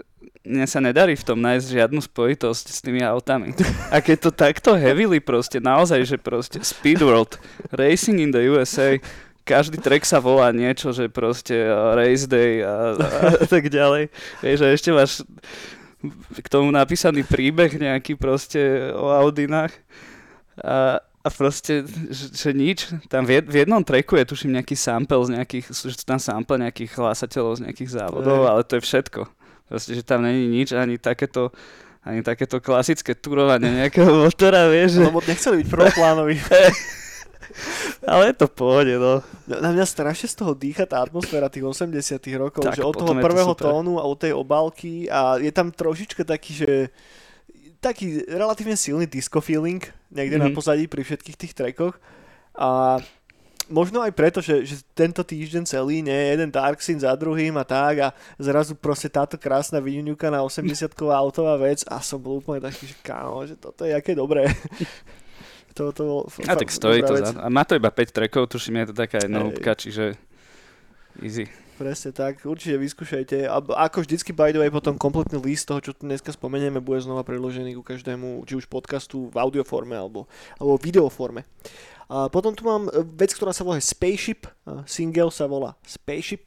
mne 0.45 0.68
sa 0.68 0.76
nedarí 0.76 1.16
v 1.16 1.24
tom 1.24 1.40
nájsť 1.40 1.66
žiadnu 1.72 2.01
spojitosť 2.05 2.64
s 2.68 2.84
tými 2.84 3.01
autami. 3.01 3.57
A 3.88 4.05
keď 4.05 4.28
to 4.28 4.30
takto 4.30 4.76
heavily 4.76 5.16
proste, 5.16 5.57
naozaj, 5.57 6.05
že 6.05 6.16
proste 6.20 6.61
Speed 6.61 7.01
World, 7.01 7.40
Racing 7.72 8.20
in 8.20 8.28
the 8.28 8.45
USA, 8.53 9.01
každý 9.45 9.76
track 9.78 10.09
sa 10.09 10.18
volá 10.18 10.51
niečo, 10.51 10.90
že 10.90 11.12
proste 11.12 11.68
uh, 11.68 11.92
Race 11.92 12.24
Day 12.24 12.64
a, 12.64 12.97
a, 12.97 13.09
a 13.40 13.47
tak 13.47 13.68
ďalej. 13.68 14.09
Vieš, 14.40 14.59
že 14.59 14.66
ešte 14.72 14.90
máš 14.90 15.20
k 16.40 16.49
tomu 16.49 16.68
napísaný 16.72 17.24
príbeh 17.24 17.76
nejaký 17.76 18.16
proste 18.16 18.92
o 18.97 19.12
Audinách. 19.12 19.72
A, 20.61 21.01
a 21.01 21.28
proste, 21.32 21.84
že, 22.12 22.32
že 22.32 22.51
nič. 22.53 22.92
Tam 23.09 23.24
v, 23.24 23.40
jed, 23.40 23.47
v 23.49 23.64
jednom 23.64 23.80
tracku 23.80 24.16
je 24.20 24.28
tuším 24.28 24.61
nejaký 24.61 24.76
sample 24.76 25.24
z 25.24 25.40
nejakých, 25.40 25.72
že 25.72 26.05
tam 26.05 26.20
sample 26.20 26.61
nejakých 26.61 26.92
hlásateľov 27.01 27.61
z 27.61 27.64
nejakých 27.68 27.90
závodov, 27.97 28.45
ale 28.45 28.61
to 28.64 28.76
je 28.76 28.84
všetko. 28.84 29.24
Proste, 29.64 29.97
že 29.97 30.05
tam 30.05 30.20
není 30.20 30.45
nič, 30.45 30.76
ani 30.76 31.01
takéto 31.01 31.49
ani 32.05 32.20
takéto 32.20 32.61
klasické 32.61 33.16
turovanie 33.16 33.72
nejakého 33.80 34.28
motora, 34.28 34.68
vieš. 34.68 35.01
Lebo 35.01 35.24
nechceli 35.24 35.64
byť 35.64 35.68
prvoplánoví. 35.72 36.36
Ale 38.02 38.30
je 38.30 38.34
to 38.34 38.46
v 38.50 38.55
pohode, 38.55 38.94
no. 38.98 39.22
Na 39.46 39.70
mňa 39.70 39.86
strašne 39.86 40.26
z 40.26 40.36
toho 40.36 40.52
dýcha 40.52 40.84
tá 40.84 41.00
atmosféra 41.00 41.46
tých 41.46 41.64
80 41.64 42.18
rokov, 42.36 42.62
tak, 42.66 42.76
že 42.78 42.84
od 42.84 42.94
toho 42.94 43.14
prvého 43.16 43.55
to 43.55 43.64
tónu 43.64 43.96
a 43.98 44.05
od 44.05 44.18
tej 44.18 44.34
obálky 44.34 45.07
a 45.07 45.38
je 45.38 45.52
tam 45.55 45.70
trošička 45.70 46.26
taký, 46.26 46.52
že 46.66 46.70
taký 47.78 48.24
relatívne 48.26 48.74
silný 48.74 49.05
disco 49.05 49.44
feeling 49.44 49.84
niekde 50.09 50.40
mm-hmm. 50.40 50.48
na 50.48 50.50
mhm. 50.50 50.57
pozadí 50.57 50.84
pri 50.88 51.05
všetkých 51.05 51.36
tých 51.36 51.52
trackoch 51.52 52.00
a 52.57 52.98
možno 53.68 54.00
aj 54.05 54.12
preto, 54.12 54.38
že, 54.44 54.64
že 54.64 54.80
tento 54.92 55.24
týždeň 55.24 55.64
celý 55.64 56.05
nie 56.05 56.14
je 56.14 56.30
jeden 56.36 56.50
Dark 56.52 56.80
Scene 56.80 57.00
za 57.00 57.12
druhým 57.16 57.57
a 57.57 57.64
tak 57.64 57.94
a 58.00 58.09
zrazu 58.36 58.76
proste 58.76 59.09
táto 59.09 59.40
krásna 59.40 59.80
vyňuňuka 59.80 60.28
na 60.28 60.44
80-ková 60.44 61.16
autová 61.16 61.57
vec 61.57 61.84
a 61.88 62.00
som 62.00 62.20
bol 62.20 62.40
úplne 62.40 62.61
taký, 62.61 62.88
že 62.88 62.96
kámo, 63.00 63.44
že 63.44 63.57
toto 63.57 63.84
je 63.84 63.92
aké 63.92 64.12
dobré. 64.16 64.48
To, 65.75 65.91
to 65.91 66.03
bol 66.07 66.20
a 66.47 66.55
tak 66.55 66.70
stojí 66.70 67.03
to 67.03 67.18
za... 67.18 67.35
A 67.35 67.51
má 67.51 67.66
to 67.66 67.75
iba 67.75 67.91
5 67.91 68.14
trackov, 68.14 68.47
tuším, 68.47 68.87
je 68.87 68.95
to 68.95 68.95
taká 68.95 69.27
jedna 69.27 69.43
húbka, 69.43 69.75
čiže 69.75 70.14
easy. 71.18 71.51
Presne 71.75 72.14
tak, 72.14 72.47
určite 72.47 72.79
vyskúšajte. 72.79 73.51
A 73.51 73.59
ako 73.59 74.07
vždycky, 74.07 74.31
by 74.31 74.55
the 74.55 74.62
way, 74.62 74.70
potom 74.70 74.95
kompletný 74.95 75.43
list 75.43 75.66
toho, 75.66 75.83
čo 75.83 75.91
tu 75.91 76.07
dneska 76.07 76.31
spomenieme, 76.31 76.79
bude 76.79 77.03
znova 77.03 77.27
preložený 77.27 77.75
ku 77.75 77.83
každému, 77.83 78.47
či 78.47 78.55
už 78.55 78.70
podcastu 78.70 79.27
v 79.35 79.37
audioforme 79.43 79.99
alebo, 79.99 80.31
alebo 80.62 80.79
videoforme. 80.79 81.43
A 82.07 82.31
potom 82.31 82.55
tu 82.55 82.62
mám 82.62 82.87
vec, 83.18 83.35
ktorá 83.35 83.51
sa 83.51 83.66
volá 83.66 83.83
Spaceship. 83.83 84.47
Single 84.87 85.35
sa 85.35 85.51
volá 85.51 85.75
Spaceship. 85.83 86.47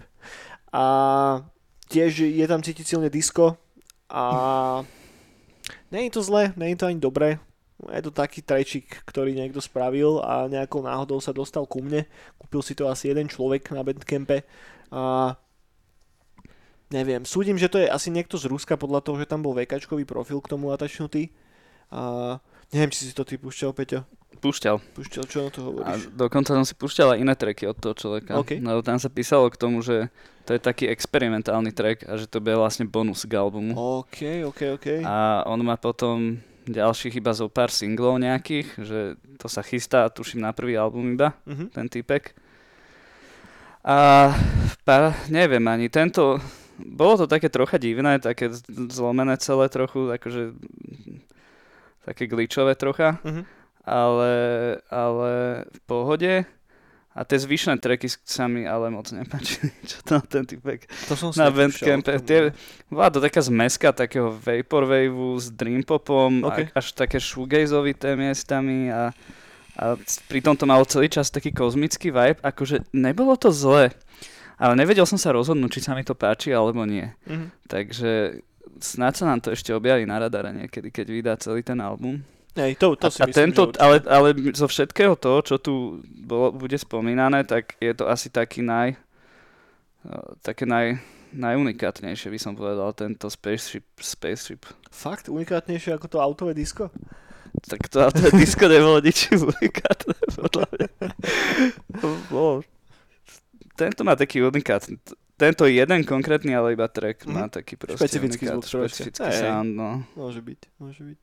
A 0.71 1.43
tiež 1.91 2.23
je 2.23 2.45
tam 2.47 2.63
cítiť 2.63 2.87
silne 2.87 3.11
disco. 3.11 3.59
A 4.07 4.87
je 5.91 6.15
to 6.15 6.23
zlé, 6.23 6.55
nie 6.55 6.71
je 6.71 6.79
to 6.79 6.87
ani 6.87 7.03
dobré. 7.03 7.43
Je 7.77 8.01
to 8.01 8.09
taký 8.09 8.41
trečik, 8.41 9.05
ktorý 9.05 9.37
niekto 9.37 9.61
spravil 9.61 10.17
a 10.25 10.49
nejakou 10.49 10.81
náhodou 10.81 11.21
sa 11.21 11.29
dostal 11.29 11.69
ku 11.69 11.77
mne. 11.77 12.09
Kúpil 12.41 12.65
si 12.65 12.73
to 12.73 12.89
asi 12.89 13.13
jeden 13.13 13.29
človek 13.29 13.69
na 13.69 13.85
Bandcampe 13.85 14.41
a 14.89 15.37
neviem, 16.89 17.21
súdim, 17.21 17.53
že 17.59 17.69
to 17.69 17.77
je 17.77 17.85
asi 17.85 18.09
niekto 18.09 18.39
z 18.39 18.49
Ruska 18.49 18.79
podľa 18.81 19.05
toho, 19.05 19.21
že 19.21 19.29
tam 19.29 19.45
bol 19.45 19.53
vekačkový 19.53 20.09
profil 20.09 20.41
k 20.41 20.49
tomu 20.57 20.73
atačnutý. 20.73 21.29
A 21.93 22.35
neviem, 22.73 22.89
či 22.89 23.07
si 23.07 23.13
to 23.13 23.21
ty 23.21 23.37
púšťal, 23.37 23.77
Peťo. 23.77 24.09
Púšťal. 24.37 24.77
Púšťal, 24.97 25.23
čo 25.29 25.37
na 25.45 25.49
to 25.49 25.59
A 25.61 25.65
hovoríš? 25.69 26.13
dokonca 26.13 26.57
som 26.57 26.65
si 26.65 26.73
púšťal 26.77 27.13
aj 27.13 27.19
iné 27.21 27.33
tracky 27.33 27.65
od 27.69 27.77
toho 27.77 27.93
človeka. 27.93 28.41
OK. 28.41 28.57
No 28.57 28.81
tam 28.81 28.97
sa 28.97 29.09
písalo 29.09 29.49
k 29.53 29.59
tomu, 29.59 29.85
že 29.85 30.09
to 30.45 30.53
je 30.53 30.61
taký 30.61 30.89
experimentálny 30.89 31.73
track 31.73 32.09
a 32.09 32.17
že 32.17 32.25
to 32.25 32.41
bude 32.41 32.57
vlastne 32.57 32.89
bonus 32.89 33.25
k 33.25 33.37
albumu. 33.37 33.73
OK, 33.73 34.45
OK, 34.49 34.61
OK. 34.77 34.87
A 35.05 35.45
on 35.45 35.59
má 35.61 35.75
potom 35.77 36.37
ďalších 36.67 37.17
iba 37.17 37.31
zo 37.31 37.47
pár 37.47 37.71
singlov 37.71 38.19
nejakých, 38.19 38.67
že 38.83 38.99
to 39.39 39.47
sa 39.47 39.63
chystá, 39.63 40.11
tuším, 40.11 40.43
na 40.43 40.51
prvý 40.51 40.75
album 40.75 41.15
iba, 41.15 41.33
Mhm. 41.47 41.71
ten 41.71 41.87
typek. 41.87 42.35
A 43.87 44.29
pár, 44.83 45.15
neviem 45.31 45.63
ani, 45.63 45.87
tento, 45.87 46.43
bolo 46.75 47.23
to 47.23 47.25
také 47.27 47.47
trocha 47.47 47.79
divné, 47.79 48.19
také 48.19 48.51
zlomené 48.91 49.39
celé 49.39 49.71
trochu, 49.71 50.11
akože 50.11 50.51
také 52.03 52.27
glitchové 52.27 52.75
trocha, 52.75 53.19
Mhm. 53.23 53.43
ale, 53.87 54.33
ale 54.91 55.31
v 55.71 55.79
pohode. 55.87 56.33
A 57.17 57.25
tie 57.25 57.41
zvyšné 57.41 57.81
tracky 57.81 58.05
sa 58.21 58.45
mi 58.45 58.69
ale 58.69 58.93
moc 58.93 59.09
nepáčili, 59.09 59.73
čo 59.89 60.05
tam 60.05 60.21
ten 60.21 60.45
typek 60.45 60.85
To 61.09 61.17
som 61.17 61.33
na 61.33 61.49
Bandcampe. 61.49 62.21
Tie, 62.21 62.53
bola 62.93 63.09
to 63.09 63.17
taká 63.17 63.41
zmeska 63.41 63.89
takého 63.89 64.29
vaporwaveu 64.37 65.33
s 65.41 65.49
dreampopom, 65.49 66.45
OK. 66.45 66.69
a, 66.69 66.77
až 66.77 66.93
také 66.93 67.17
shoegazovité 67.17 68.13
miestami 68.13 68.93
a, 68.93 69.09
a 69.81 69.97
pritom 70.29 70.53
to 70.53 70.69
malo 70.69 70.85
celý 70.85 71.09
čas 71.09 71.33
taký 71.33 71.49
kozmický 71.49 72.13
vibe, 72.13 72.37
akože 72.45 72.93
nebolo 72.93 73.33
to 73.33 73.49
zle, 73.49 73.89
ale 74.61 74.73
nevedel 74.77 75.09
som 75.09 75.17
sa 75.17 75.33
rozhodnúť, 75.33 75.81
či 75.81 75.85
sa 75.89 75.97
mi 75.97 76.05
to 76.05 76.13
páči 76.13 76.53
alebo 76.53 76.85
nie. 76.85 77.09
Mhm. 77.25 77.49
Takže 77.65 78.11
snáď 78.77 79.13
sa 79.17 79.25
nám 79.25 79.41
to 79.41 79.49
ešte 79.57 79.73
objaví 79.73 80.05
na 80.05 80.21
radare 80.21 80.53
niekedy, 80.53 80.93
keď 80.93 81.05
vydá 81.09 81.33
celý 81.41 81.65
ten 81.65 81.81
album. 81.81 82.21
Hej, 82.57 82.73
to, 82.75 82.97
to 82.97 83.07
si 83.07 83.21
a, 83.21 83.25
a 83.25 83.27
myslím, 83.27 83.37
tento, 83.47 83.61
že 83.67 83.77
ale, 83.77 83.95
ale 84.03 84.27
zo 84.51 84.65
všetkého 84.65 85.13
toho, 85.13 85.39
čo 85.39 85.55
tu 85.55 85.73
bolo, 86.03 86.49
bude 86.51 86.73
spomínané, 86.73 87.43
tak 87.43 87.77
je 87.77 87.93
to 87.93 88.05
asi 88.05 88.27
taký 88.27 88.59
naj, 88.59 88.97
také 90.41 90.65
naj, 90.65 90.97
najunikátnejšie 91.31 92.27
by 92.27 92.39
som 92.39 92.53
povedal, 92.53 92.89
tento 92.91 93.27
Spaceship. 93.27 93.85
Spaceship. 93.95 94.65
Fakt 94.89 95.27
unikátnejšie 95.27 95.93
ako 95.93 96.07
to 96.07 96.17
autové 96.17 96.51
disko? 96.51 96.89
Tak 97.59 97.87
to, 97.87 98.05
to 98.07 98.33
disko 98.33 98.65
nebolo 98.65 98.97
ničím 98.99 99.41
unikátne, 99.43 100.13
podľa 100.33 100.65
mňa. 100.67 100.87
To 101.95 102.07
bolo- 102.27 102.65
Tento 103.73 104.01
má 104.01 104.17
taký 104.17 104.41
unikátny. 104.41 104.97
Tento 105.37 105.69
jeden 105.69 106.01
konkrétny, 106.01 106.49
ale 106.49 106.73
iba 106.73 106.89
track 106.89 107.25
Mhm. 107.25 107.29
má 107.29 107.45
taký 107.45 107.77
proste 107.77 108.01
Špecifický 108.01 108.49
unikát, 108.49 108.65
zvuk 108.65 108.89
špecifický 108.89 109.29
sound, 109.31 109.69
no. 109.69 110.01
Môže 110.17 110.41
byť, 110.41 110.61
môže 110.81 111.01
byť. 111.05 111.21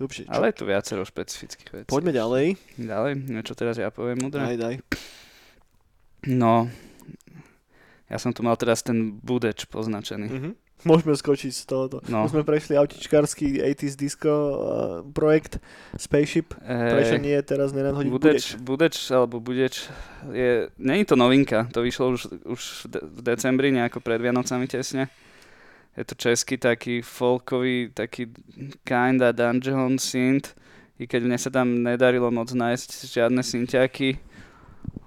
Dobre, 0.00 0.24
čo? 0.24 0.32
Ale 0.32 0.48
je 0.48 0.56
tu 0.56 0.64
viacero 0.64 1.04
špecifických 1.04 1.68
vecí. 1.84 1.88
Poďme 1.92 2.16
ďalej. 2.16 2.56
Ďalej, 2.80 3.12
niečo 3.28 3.52
teraz 3.52 3.76
ja 3.76 3.92
poviem, 3.92 4.16
mudre. 4.16 4.40
Daj, 4.40 4.56
daj. 4.56 4.74
No, 6.24 6.72
ja 8.08 8.16
som 8.16 8.32
tu 8.32 8.40
mal 8.40 8.56
teraz 8.56 8.80
ten 8.80 9.20
budeč 9.20 9.68
poznačený. 9.68 10.28
Mhm. 10.32 10.52
Môžeme 10.80 11.12
skočiť 11.12 11.52
z 11.52 11.64
tohoto. 11.68 12.00
No. 12.08 12.24
Už 12.24 12.32
sme 12.32 12.40
prešli 12.40 12.72
autičkársky 12.72 13.60
80s 13.60 14.00
disco 14.00 14.32
uh, 14.32 14.54
projekt 15.12 15.60
Spaceship. 15.92 16.56
Prečo 16.56 17.20
Eh, 17.20 17.20
nie 17.20 17.36
teraz 17.44 17.76
nenadhodiť 17.76 18.08
budeč, 18.08 18.56
budeč? 18.56 18.64
budeč, 18.64 18.94
alebo 19.12 19.44
budeč, 19.44 19.92
je, 20.32 20.72
není 20.80 21.04
to 21.04 21.20
novinka, 21.20 21.68
to 21.68 21.84
vyšlo 21.84 22.16
už, 22.16 22.20
už 22.48 22.62
v 22.96 23.20
decembri, 23.20 23.68
nejako 23.76 24.00
pred 24.00 24.24
Vianocami 24.24 24.64
tesne. 24.64 25.12
Je 25.98 26.04
to 26.06 26.14
český 26.14 26.54
taký 26.56 27.02
folkový, 27.02 27.90
taký 27.90 28.30
kinda 28.86 29.34
dungeon 29.34 29.98
synth, 29.98 30.54
i 31.00 31.08
keď 31.08 31.20
mne 31.26 31.38
sa 31.40 31.50
tam 31.50 31.82
nedarilo 31.82 32.30
moc 32.30 32.52
nájsť 32.52 33.10
žiadne 33.10 33.42
synťaky. 33.42 34.30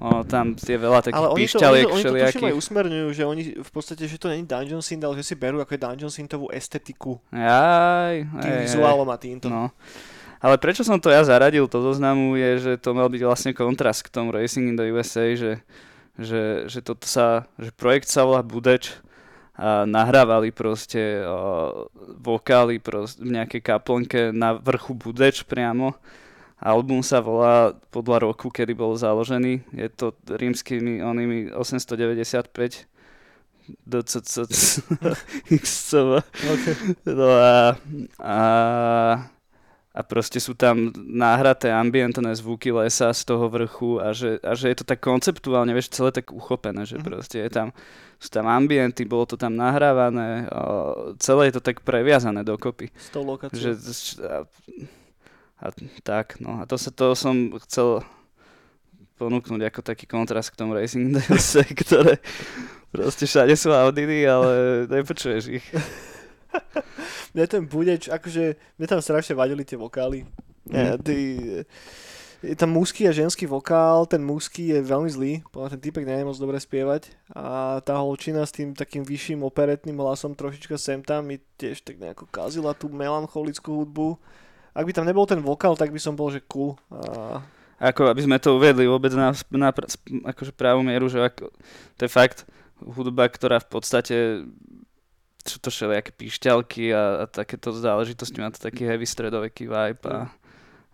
O, 0.04 0.22
tam 0.28 0.54
je 0.54 0.76
veľa 0.78 1.00
takých 1.00 1.18
Ale 1.18 1.30
oni 1.32 1.46
to, 1.48 1.58
oni, 1.64 1.84
to, 1.86 1.90
oni 1.96 2.04
to 2.04 2.14
tuším 2.14 2.50
aj 2.52 2.56
usmerňujú, 2.60 3.08
že 3.16 3.24
oni 3.24 3.44
v 3.62 3.72
podstate, 3.72 4.04
že 4.06 4.20
to 4.20 4.28
není 4.30 4.44
Dungeon 4.44 4.84
Synth, 4.84 5.06
ale 5.06 5.16
že 5.18 5.34
si 5.34 5.36
berú 5.40 5.64
ako 5.64 5.74
je 5.74 5.82
Dungeon 5.82 6.14
Synthovú 6.14 6.52
estetiku 6.52 7.18
Jaj, 7.32 8.28
tým 8.28 8.54
hej. 8.54 8.62
vizuálom 8.68 9.08
a 9.08 9.18
týmto. 9.18 9.48
No. 9.48 9.72
Ale 10.44 10.60
prečo 10.60 10.84
som 10.84 11.00
to 11.00 11.08
ja 11.08 11.24
zaradil 11.24 11.72
do 11.72 11.80
zoznamu 11.80 12.36
je, 12.36 12.52
že 12.60 12.72
to 12.76 12.92
mal 12.92 13.08
byť 13.08 13.22
vlastne 13.24 13.52
kontrast 13.56 14.04
k 14.04 14.12
tomu 14.12 14.36
Racing 14.36 14.76
in 14.76 14.76
the 14.76 14.92
USA, 14.92 15.32
že, 15.40 15.64
že, 16.20 16.68
že, 16.68 16.80
toto 16.84 17.08
sa, 17.08 17.48
že 17.56 17.72
projekt 17.72 18.12
sa 18.12 18.28
volá 18.28 18.44
Budeč 18.44 18.92
a 19.54 19.86
nahrávali 19.86 20.50
proste 20.50 21.22
o, 21.22 21.86
vokály 22.18 22.82
proste 22.82 23.22
v 23.22 23.38
nejakej 23.38 23.62
kaplnke 23.62 24.20
na 24.34 24.58
vrchu 24.58 24.98
Budeč 24.98 25.46
priamo. 25.46 25.94
Album 26.64 27.04
sa 27.04 27.20
volá 27.20 27.76
podľa 27.92 28.32
roku, 28.32 28.48
kedy 28.50 28.74
bol 28.74 28.96
založený. 28.96 29.62
Je 29.76 29.88
to 29.92 30.16
rímskymi 30.26 31.04
onými 31.04 31.52
895 31.54 32.88
DCC 33.86 34.34
XCV. 35.52 36.10
Okay. 36.24 36.76
No 37.08 37.28
a, 37.36 37.76
a, 38.20 38.40
a 39.94 40.02
proste 40.02 40.42
sú 40.42 40.58
tam 40.58 40.90
náhraté 40.98 41.70
ambientné 41.70 42.34
zvuky 42.34 42.74
lesa 42.74 43.14
z 43.14 43.30
toho 43.30 43.46
vrchu 43.46 44.02
a 44.02 44.10
že, 44.10 44.42
a 44.42 44.58
že 44.58 44.74
je 44.74 44.78
to 44.82 44.86
tak 44.90 44.98
konceptuálne, 45.00 45.70
vieš, 45.70 45.94
celé 45.94 46.10
tak 46.10 46.34
uchopené, 46.34 46.82
že 46.82 46.98
Mhm. 46.98 47.06
proste 47.06 47.38
je 47.46 47.50
tam, 47.54 47.68
sú 48.18 48.34
tam 48.34 48.50
ambienty, 48.50 49.06
bolo 49.06 49.30
to 49.30 49.38
tam 49.38 49.54
nahrávané, 49.54 50.50
o, 50.50 51.14
celé 51.22 51.54
je 51.54 51.62
to 51.62 51.64
tak 51.64 51.86
previazané 51.86 52.42
dokopy. 52.42 52.90
S 52.98 53.14
tou 53.14 53.22
lokáciou. 53.22 53.62
Že, 53.62 53.72
a, 54.26 54.38
a 55.62 55.66
tak, 56.02 56.42
no 56.42 56.58
a 56.58 56.66
to 56.66 56.74
sa 56.82 56.90
to 56.90 57.14
som 57.14 57.54
chcel 57.70 58.02
ponúknuť 59.22 59.62
ako 59.70 59.80
taký 59.86 60.10
kontrast 60.10 60.50
k 60.50 60.58
tomu 60.58 60.74
Racing 60.74 61.14
DLC, 61.16 61.70
ktoré 61.70 62.18
proste 62.90 63.30
všade 63.30 63.54
sú 63.54 63.70
Audiny, 63.70 64.26
ale 64.26 64.84
nepočuješ 64.90 65.44
ich. 65.54 65.66
Mne 67.34 67.46
ten 67.50 67.64
budeč, 67.66 68.08
akože, 68.14 68.78
mne 68.78 68.88
tam 68.88 69.02
strašne 69.02 69.34
vadili 69.34 69.66
tie 69.66 69.74
vokály. 69.74 70.26
Mm. 70.70 70.74
Mhm. 70.74 70.96
Ty, 71.02 71.18
je 72.44 72.60
tam 72.60 72.76
mužský 72.76 73.08
a 73.08 73.16
ženský 73.16 73.48
vokál, 73.48 74.04
ten 74.04 74.20
mužský 74.20 74.76
je 74.76 74.80
veľmi 74.84 75.08
zlý, 75.08 75.34
podľa 75.48 75.80
ten 75.80 75.82
typek 75.88 76.04
nevie 76.04 76.28
moc 76.28 76.36
dobre 76.36 76.60
spievať 76.60 77.08
a 77.32 77.80
tá 77.80 77.96
holčina 78.04 78.44
s 78.44 78.52
tým 78.52 78.76
takým 78.76 79.08
vyšším 79.08 79.48
operetným 79.48 79.96
hlasom 79.96 80.36
trošička 80.36 80.76
sem 80.76 81.00
tam 81.00 81.32
mi 81.32 81.40
tiež 81.56 81.88
tak 81.88 82.04
nejako 82.04 82.28
kazila 82.28 82.76
tú 82.76 82.92
melancholickú 82.92 83.88
hudbu. 83.88 84.20
Ak 84.76 84.84
by 84.84 84.92
tam 84.92 85.08
nebol 85.08 85.24
ten 85.24 85.40
vokál, 85.40 85.80
tak 85.80 85.96
by 85.96 86.00
som 86.04 86.20
bol, 86.20 86.28
že 86.36 86.44
cool. 86.52 86.76
A... 86.92 87.40
Ako 87.80 88.12
aby 88.12 88.28
sme 88.28 88.36
to 88.44 88.60
uvedli 88.60 88.92
vôbec 88.92 89.16
na, 89.16 89.32
na 89.56 89.72
akože 90.28 90.52
pravú 90.52 90.84
mieru, 90.84 91.08
že 91.08 91.24
ako, 91.24 91.48
to 91.96 92.02
je 92.04 92.12
fakt 92.12 92.44
hudba, 92.84 93.32
ktorá 93.32 93.64
v 93.64 93.70
podstate 93.72 94.16
sú 95.44 95.60
to 95.60 95.70
všelijaké 95.70 96.12
píšťalky 96.16 96.96
a, 96.96 97.24
a 97.24 97.24
takéto 97.28 97.76
záležitosti, 97.76 98.40
má 98.40 98.52
to 98.52 98.64
taký 98.64 98.88
heavy 98.88 99.04
stredoveký 99.04 99.68
vibe 99.68 100.04
a, 100.08 100.32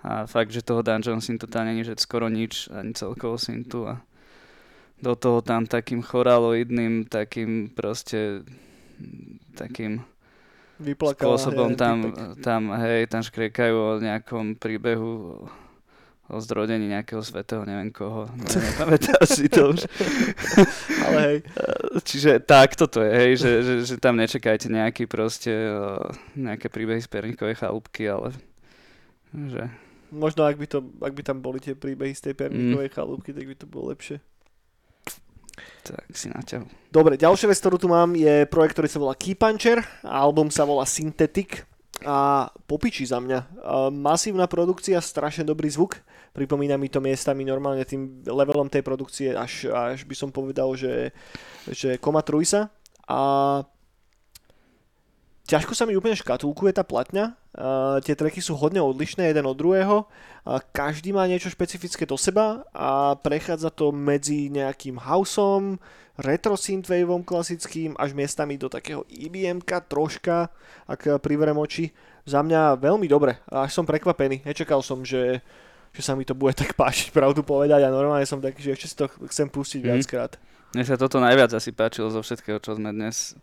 a 0.02 0.12
fakt, 0.26 0.50
že 0.50 0.66
toho 0.66 0.82
Dungeon 0.82 1.22
Synthu 1.22 1.46
tam 1.46 1.70
není, 1.70 1.86
že 1.86 1.98
skoro 2.02 2.30
nič, 2.30 2.70
ani 2.74 2.98
celkovo 2.98 3.38
Synthu 3.38 3.86
a 3.86 4.02
do 5.00 5.16
toho 5.16 5.40
tam 5.40 5.64
takým 5.64 6.04
choraloidným, 6.04 7.08
takým 7.08 7.72
proste 7.72 8.44
takým 9.56 10.04
Vyplakala, 10.80 11.36
spôsobom 11.36 11.76
hej, 11.76 11.80
tam, 11.80 11.96
tam, 12.40 12.62
hej, 12.80 13.08
tam 13.12 13.20
škriekajú 13.24 13.76
o 13.76 14.00
nejakom 14.00 14.56
príbehu 14.56 15.44
o 16.30 16.38
zrodení 16.38 16.86
nejakého 16.86 17.20
svetého, 17.20 17.66
neviem 17.66 17.90
koho, 17.90 18.30
ne, 18.38 18.46
nepamätám 18.46 19.22
si 19.26 19.50
to 19.50 19.74
už. 19.74 19.90
Ale 21.10 21.20
hej, 21.26 21.38
Čiže 22.10 22.40
takto 22.40 22.86
to 22.86 23.02
je, 23.02 23.12
hej, 23.12 23.32
že, 23.36 23.52
že, 23.66 23.74
že 23.84 23.96
tam 23.98 24.14
nečakajte 24.16 24.70
nejaký 24.70 25.10
proste, 25.10 25.52
o, 25.52 26.06
nejaké 26.38 26.70
príbehy 26.70 27.02
z 27.02 27.10
perníkovej 27.10 27.58
chalúbky, 27.58 28.06
ale 28.06 28.32
že, 29.34 29.70
možno 30.10 30.46
ak 30.46 30.58
by, 30.58 30.66
to, 30.66 30.86
ak 31.02 31.14
by 31.14 31.22
tam 31.22 31.42
boli 31.42 31.58
tie 31.58 31.74
príbehy 31.74 32.14
z 32.14 32.30
tej 32.30 32.34
Mm. 32.34 32.42
perníkovej 32.46 32.90
chalúbky, 32.94 33.30
tak 33.34 33.46
by 33.46 33.56
to 33.58 33.66
bolo 33.66 33.90
lepšie. 33.90 34.18
tak 35.84 36.06
si 36.14 36.30
naťahu. 36.30 36.66
Dobre, 36.90 37.18
ďalšia 37.18 37.50
vec, 37.50 37.58
ktorú 37.58 37.78
tu 37.78 37.90
mám, 37.90 38.14
je 38.14 38.46
projekt, 38.46 38.78
ktorý 38.78 38.90
sa 38.90 39.02
volá 39.02 39.14
Key 39.14 39.34
Puncher. 39.34 39.82
a 40.06 40.22
Album 40.22 40.54
sa 40.54 40.66
volá 40.66 40.86
Synthetic 40.86 41.66
a 42.06 42.48
popiči 42.64 43.04
za 43.04 43.20
mňa. 43.20 43.40
A 43.60 43.74
masívna 43.90 44.46
produkcia, 44.48 45.02
strašne 45.02 45.44
dobrý 45.44 45.68
zvuk. 45.68 46.00
Pripomína 46.34 46.78
mi 46.78 46.88
to 46.88 47.02
miestami 47.02 47.44
normálne 47.44 47.84
tým 47.84 48.22
levelom 48.26 48.70
tej 48.70 48.86
produkcie, 48.86 49.34
až, 49.34 49.70
až 49.70 50.06
by 50.06 50.16
som 50.16 50.30
povedal, 50.30 50.74
že, 50.78 51.10
že 51.70 51.98
Koma 51.98 52.22
Trujsa. 52.22 52.70
A 53.10 53.20
ťažko 55.50 55.74
sa 55.74 55.90
mi 55.90 55.98
úplne 55.98 56.14
škatulkuje 56.14 56.78
tá 56.78 56.86
platňa. 56.86 57.34
Uh, 57.50 57.98
tie 58.06 58.14
tracky 58.14 58.38
sú 58.38 58.54
hodne 58.54 58.78
odlišné 58.78 59.34
jeden 59.34 59.50
od 59.50 59.58
druhého. 59.58 60.06
A 60.46 60.62
každý 60.62 61.10
má 61.10 61.26
niečo 61.26 61.50
špecifické 61.50 62.06
do 62.06 62.14
seba 62.14 62.62
a 62.70 63.18
prechádza 63.18 63.74
to 63.74 63.90
medzi 63.90 64.54
nejakým 64.54 65.02
houseom, 65.02 65.82
retro 66.22 66.54
synthwaveom 66.54 67.26
klasickým, 67.26 67.96
až 67.98 68.14
miestami 68.14 68.60
do 68.60 68.70
takého 68.70 69.08
IBM-ka 69.10 69.88
troška, 69.90 70.54
ak 70.86 71.18
priverem 71.24 71.58
oči. 71.58 71.90
Za 72.30 72.46
mňa 72.46 72.78
veľmi 72.78 73.08
dobre. 73.10 73.42
Až 73.50 73.74
som 73.74 73.90
prekvapený. 73.90 74.46
Nečakal 74.46 74.86
som, 74.86 75.02
že 75.02 75.42
že 75.92 76.02
sa 76.02 76.14
mi 76.14 76.24
to 76.24 76.34
bude 76.34 76.54
tak 76.54 76.74
páčiť, 76.74 77.10
pravdu 77.10 77.42
povedať 77.42 77.82
a 77.82 77.90
normálne 77.90 78.24
som 78.24 78.38
taký, 78.38 78.62
že 78.62 78.72
ešte 78.74 78.88
si 78.88 78.96
to 78.96 79.06
chcem 79.26 79.48
pustiť 79.48 79.80
Mhm. 79.80 79.88
viackrát. 79.88 80.32
Mne 80.70 80.84
sa 80.84 80.96
toto 80.96 81.18
najviac 81.18 81.50
asi 81.52 81.72
páčilo 81.72 82.08
zo 82.08 82.20
všetkého, 82.20 82.58
čo 82.58 82.74
sme 82.74 82.92
dnes 82.92 83.34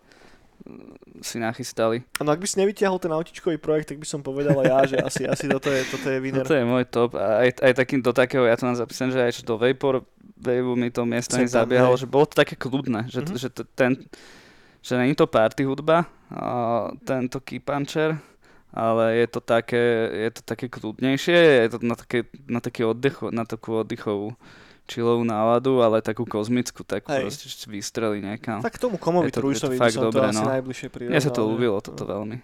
mm, 0.63 0.95
si 1.21 1.37
nachystali. 1.37 2.07
No 2.17 2.31
ak 2.31 2.39
by 2.39 2.47
si 2.47 2.57
nevytiahol 2.57 2.97
ten 2.97 3.11
autičkový 3.11 3.59
projekt, 3.59 3.91
tak 3.91 3.99
by 3.99 4.07
som 4.07 4.23
povedal 4.23 4.55
ja, 4.63 4.83
že 4.85 4.97
asi, 4.97 5.27
asi 5.27 5.47
toto 5.47 5.67
je, 5.69 5.83
toto 5.85 6.07
je 6.07 6.19
winner. 6.19 6.43
Toto 6.43 6.55
je 6.55 6.63
môj 6.63 6.87
top 6.87 7.15
a 7.15 7.43
aj, 7.43 7.61
aj 7.61 7.73
takým 7.77 7.99
do 7.99 8.11
takého, 8.11 8.47
ja 8.47 8.55
to 8.55 8.65
mám 8.65 8.75
zapísané, 8.75 9.11
že 9.11 9.21
aj 9.21 9.33
čo 9.33 9.43
do 9.45 9.59
Vapor 9.59 10.07
Waveu 10.37 10.75
mi 10.75 10.89
to 10.89 11.03
tam, 11.03 11.43
zabiehalo, 11.45 11.97
že 11.97 12.07
bolo 12.07 12.25
to 12.25 12.37
také 12.37 12.55
kľudné, 12.55 13.11
že, 13.11 13.21
Mhm. 13.21 13.35
že 13.35 13.49
to, 13.51 13.63
ten, 13.67 13.99
že 14.81 14.95
není 14.95 15.15
to 15.15 15.27
party 15.27 15.65
hudba, 15.65 16.07
a 16.29 16.47
tento 17.03 17.39
key 17.41 17.59
puncher, 17.59 18.19
ale 18.73 19.19
je 19.23 19.27
to 19.31 19.41
také, 19.41 19.85
je 20.11 20.31
to 20.35 20.43
také 20.43 20.67
kľudnejšie, 20.67 21.39
je 21.67 21.69
to 21.75 21.79
na, 21.83 21.95
také, 21.95 22.19
na, 22.47 22.61
taký 22.63 22.83
oddech, 22.87 23.23
na 23.31 23.45
takú 23.47 23.83
oddychovú 23.83 24.35
chillovú 24.87 25.27
náladu, 25.27 25.83
ale 25.83 25.99
takú 25.99 26.23
kozmickú, 26.23 26.87
tak 26.87 27.11
Hej. 27.11 27.27
proste 27.27 27.47
vystreli 27.67 28.23
niekam. 28.23 28.63
Tak 28.63 28.79
k 28.79 28.83
tomu 28.87 29.03
komovi 29.03 29.29
to- 29.29 29.29
je 29.29 29.35
to 29.35 29.41
trújsovi 29.43 29.77
by 29.83 29.91
som 29.91 30.03
to 30.07 30.07
dobré, 30.15 30.31
asi 30.31 30.45
no. 30.47 30.51
najbližšie 30.55 30.89
prirovnal. 30.95 31.15
Mne 31.19 31.27
sa 31.27 31.33
to 31.35 31.43
ľúbilo, 31.43 31.77
no. 31.79 31.83
toto 31.83 32.03
veľmi. 32.07 32.39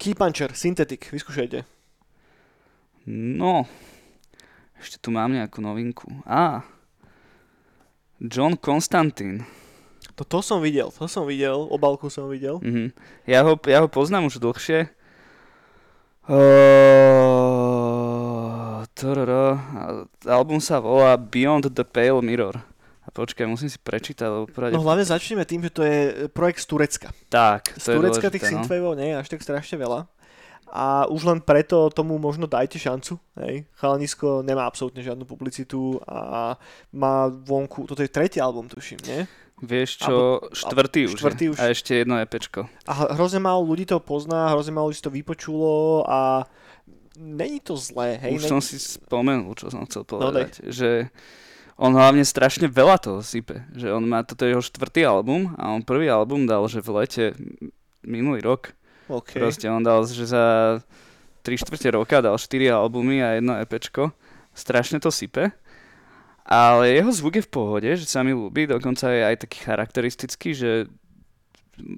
Key 0.00 0.16
Puncher, 0.16 0.50
Synthetic, 0.56 1.04
vyskúšajte. 1.12 1.68
No, 3.12 3.68
ešte 4.80 4.96
tu 4.96 5.12
mám 5.12 5.28
nejakú 5.30 5.60
novinku. 5.60 6.08
Á, 6.24 6.64
John 8.18 8.56
Constantine. 8.56 9.44
To, 10.16 10.24
to 10.24 10.40
som 10.40 10.64
videl, 10.64 10.88
to 10.94 11.04
som 11.10 11.28
videl, 11.28 11.68
obalku 11.68 12.08
som 12.08 12.30
videl. 12.32 12.56
Mhm. 12.64 12.96
Ja, 13.28 13.44
ho, 13.44 13.60
ja 13.68 13.84
ho 13.84 13.88
poznám 13.90 14.32
už 14.32 14.40
dlhšie. 14.40 14.88
Uh, 16.24 16.40
album 20.24 20.56
sa 20.56 20.80
volá 20.80 21.20
Beyond 21.20 21.68
the 21.76 21.84
Pale 21.84 22.24
Mirror. 22.24 22.56
A 23.04 23.12
počkaj, 23.12 23.44
musím 23.44 23.68
si 23.68 23.76
prečítať, 23.76 24.24
lebo. 24.24 24.48
No 24.72 24.80
hlavne 24.80 25.04
začneme 25.04 25.44
tým, 25.44 25.68
že 25.68 25.70
to 25.76 25.84
je 25.84 26.24
projekt 26.32 26.64
z 26.64 26.66
Turecka. 26.72 27.08
Tak, 27.28 27.76
Z 27.76 27.84
to 27.84 27.90
je 27.92 27.96
Turecka 28.00 28.32
dôležité, 28.32 28.40
tých 28.40 28.44
no. 28.48 28.64
synthwaveov 28.64 28.96
nie 28.96 29.12
je 29.12 29.20
až 29.20 29.28
tak 29.28 29.44
strašne 29.44 29.76
veľa. 29.76 30.08
A 30.72 31.04
už 31.12 31.28
len 31.28 31.38
preto 31.44 31.92
tomu 31.92 32.16
možno 32.16 32.48
dajte 32.48 32.80
šancu. 32.80 33.20
Hej. 33.44 33.68
Chalanisko 33.76 34.40
nemá 34.40 34.64
absolútne 34.64 35.04
žiadnu 35.04 35.28
publicitu 35.28 36.00
a 36.08 36.56
má 36.96 37.28
vonku, 37.28 37.84
toto 37.84 38.00
je 38.00 38.08
tretí 38.08 38.40
album, 38.40 38.66
tuším, 38.72 38.98
nie? 39.04 39.28
Vieš 39.56 40.02
čo, 40.02 40.14
štvrtý 40.50 41.06
už 41.06 41.16
štvrtý 41.16 41.44
už. 41.50 41.58
A 41.58 41.70
ešte 41.70 41.94
jedno 41.96 42.18
EPčko. 42.18 42.66
A 42.84 43.14
hrozne 43.14 43.38
málo 43.38 43.62
ľudí 43.62 43.84
to 43.84 43.96
pozná, 43.98 44.50
hrozne 44.50 44.72
málo 44.72 44.90
ľudí 44.90 44.98
to 44.98 45.10
vypočulo 45.10 46.02
a 46.02 46.44
není 47.14 47.58
to 47.58 47.74
zlé, 47.74 48.18
hej? 48.18 48.34
Už 48.34 48.42
ne- 48.42 48.50
som 48.50 48.60
si 48.60 48.76
spomenul, 48.76 49.54
čo 49.54 49.70
som 49.70 49.86
chcel 49.86 50.02
No, 50.04 50.10
povedať. 50.10 50.58
že 50.66 51.06
on 51.74 51.90
hlavne 51.90 52.22
strašne 52.22 52.66
veľa 52.66 52.98
toho 52.98 53.20
sype. 53.20 53.62
Že 53.70 53.94
on 53.94 54.04
má, 54.04 54.22
toto 54.22 54.42
je 54.42 54.52
jeho 54.52 54.62
štvrtý 54.62 55.02
album 55.04 55.54
a 55.54 55.70
on 55.70 55.80
prvý 55.80 56.06
album 56.06 56.44
dal, 56.44 56.66
že 56.66 56.78
v 56.78 56.90
lete 56.96 57.24
minulý 58.02 58.42
rok. 58.42 58.74
OK. 59.06 59.36
Proste 59.36 59.66
on 59.66 59.80
dal, 59.80 60.02
že 60.02 60.24
za 60.24 60.78
3 61.42 61.54
štvrte 61.54 61.88
roka 61.90 62.18
dal 62.18 62.34
4 62.34 62.42
albumy 62.70 63.20
a 63.20 63.36
jedno 63.36 63.54
EPčko. 63.56 64.10
Strašne 64.50 64.98
to 64.98 65.10
sype. 65.10 65.50
Ale 66.44 66.92
jeho 66.92 67.08
zvuk 67.08 67.40
je 67.40 67.46
v 67.48 67.52
pohode, 67.52 67.90
že 67.96 68.04
sa 68.04 68.20
mi 68.20 68.36
ľúbi, 68.36 68.68
dokonca 68.68 69.08
je 69.08 69.22
aj 69.24 69.36
taký 69.48 69.58
charakteristický, 69.64 70.52
že 70.52 70.70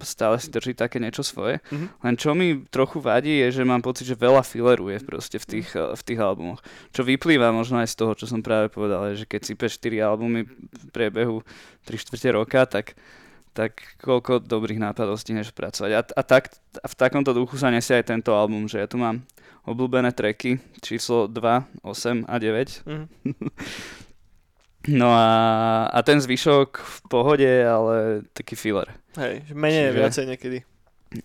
stále 0.02 0.40
si 0.40 0.48
drží 0.48 0.72
také 0.72 0.96
niečo 0.96 1.20
svoje. 1.20 1.60
Mhm. 1.68 1.86
Len 2.04 2.14
čo 2.16 2.32
mi 2.32 2.64
trochu 2.68 3.02
vadí 3.02 3.44
je, 3.44 3.60
že 3.60 3.68
mám 3.68 3.84
pocit, 3.84 4.08
že 4.08 4.16
veľa 4.16 4.40
filleru 4.40 4.88
je 4.88 4.98
proste 5.04 5.36
v 5.36 5.46
tých, 5.46 5.68
eh, 5.76 5.92
v 5.92 6.02
tých 6.02 6.20
albumoch. 6.20 6.60
Čo 6.92 7.04
vyplýva 7.04 7.52
možno 7.52 7.80
aj 7.80 7.92
z 7.92 7.96
toho, 7.98 8.12
čo 8.16 8.26
som 8.28 8.40
práve 8.40 8.72
povedal, 8.72 9.12
že 9.12 9.28
keď 9.28 9.40
sypeš 9.52 9.76
4 9.80 10.00
albumy 10.00 10.48
v 10.48 10.84
priebehu 10.92 11.44
3 11.84 12.00
čtvrte 12.00 12.28
roka, 12.32 12.64
tak, 12.66 12.96
tak 13.52 13.76
koľko 14.00 14.40
dobrých 14.40 14.80
nápadov 14.80 15.20
stihneš 15.20 15.52
pracovať. 15.52 15.90
A, 15.92 16.00
a, 16.02 16.22
tak, 16.24 16.52
a 16.80 16.86
v 16.88 16.94
takomto 16.96 17.36
duchu 17.36 17.60
sa 17.60 17.68
nesie 17.72 17.96
aj 17.96 18.08
tento 18.08 18.32
album, 18.32 18.68
že 18.68 18.80
ja 18.80 18.88
tu 18.88 18.96
mám 18.96 19.24
obľúbené 19.66 20.14
tracky 20.14 20.62
číslo 20.78 21.26
2, 21.26 21.82
8 21.82 22.24
a 22.30 22.34
9. 22.38 22.86
Mhm. 22.86 23.06
No 24.86 25.10
a, 25.10 25.28
a 25.90 25.98
ten 26.06 26.22
zvyšok 26.22 26.78
v 26.78 26.98
pohode, 27.10 27.50
ale 27.66 28.22
taký 28.30 28.54
filler. 28.54 28.94
Hej, 29.18 29.50
menej 29.50 29.90
Čiže- 29.90 29.98
viacej 29.98 30.26
niekedy. 30.30 30.58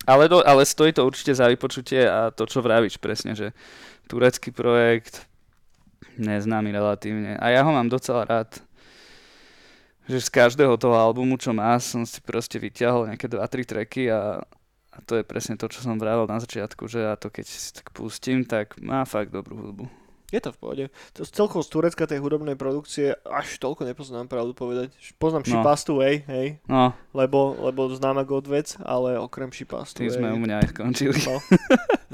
Ale, 0.06 0.30
do, 0.30 0.40
ale 0.46 0.62
stojí 0.62 0.94
to 0.94 1.02
určite 1.04 1.34
za 1.34 1.50
vypočutie 1.50 2.06
a 2.06 2.30
to, 2.30 2.46
čo 2.46 2.62
vravíš 2.62 3.02
presne, 3.02 3.34
že 3.34 3.50
turecký 4.06 4.54
projekt, 4.54 5.26
neznámy 6.16 6.70
relatívne. 6.70 7.36
A 7.36 7.50
ja 7.50 7.66
ho 7.66 7.70
mám 7.74 7.90
docela 7.90 8.24
rád. 8.24 8.50
Že 10.06 10.18
z 10.18 10.28
každého 10.34 10.74
toho 10.78 10.98
albumu, 10.98 11.38
čo 11.38 11.54
má, 11.54 11.78
som 11.78 12.02
si 12.02 12.18
proste 12.22 12.58
vyťahol 12.58 13.10
nejaké 13.10 13.30
2-3 13.30 13.62
tracky 13.62 14.02
a, 14.10 14.42
a 14.90 14.96
to 15.06 15.18
je 15.18 15.24
presne 15.26 15.54
to, 15.54 15.70
čo 15.70 15.78
som 15.78 15.94
vravel 15.98 16.26
na 16.26 16.42
začiatku, 16.42 16.90
že 16.90 17.06
ja 17.06 17.14
to 17.14 17.30
keď 17.30 17.46
si 17.46 17.70
tak 17.70 17.94
pustím, 17.94 18.42
tak 18.42 18.78
má 18.82 19.06
fakt 19.06 19.30
dobrú 19.30 19.62
hudbu. 19.62 20.01
Je 20.32 20.40
to 20.40 20.48
v 20.48 20.58
pohode. 20.58 20.84
To 21.12 21.28
celkovo 21.28 21.60
z 21.60 21.68
Turecka 21.68 22.08
tej 22.08 22.24
hudobnej 22.24 22.56
produkcie 22.56 23.12
až 23.28 23.60
toľko 23.60 23.84
nepoznám, 23.84 24.32
pravdu 24.32 24.56
povedať. 24.56 24.88
Poznám 25.20 25.44
No. 25.44 25.60
Šipastu 25.60 26.00
Way, 26.00 26.24
hej, 26.24 26.46
No, 26.64 26.96
lebo, 27.12 27.52
lebo 27.60 27.92
známa 27.92 28.24
God 28.24 28.48
vec, 28.48 28.80
ale 28.80 29.20
okrem 29.20 29.52
Šipastu 29.52 30.00
tým 30.00 30.08
sme 30.08 30.32
u 30.32 30.40
mňa 30.40 30.64
aj 30.64 30.68
skončili. 30.72 31.20
No, 31.28 31.36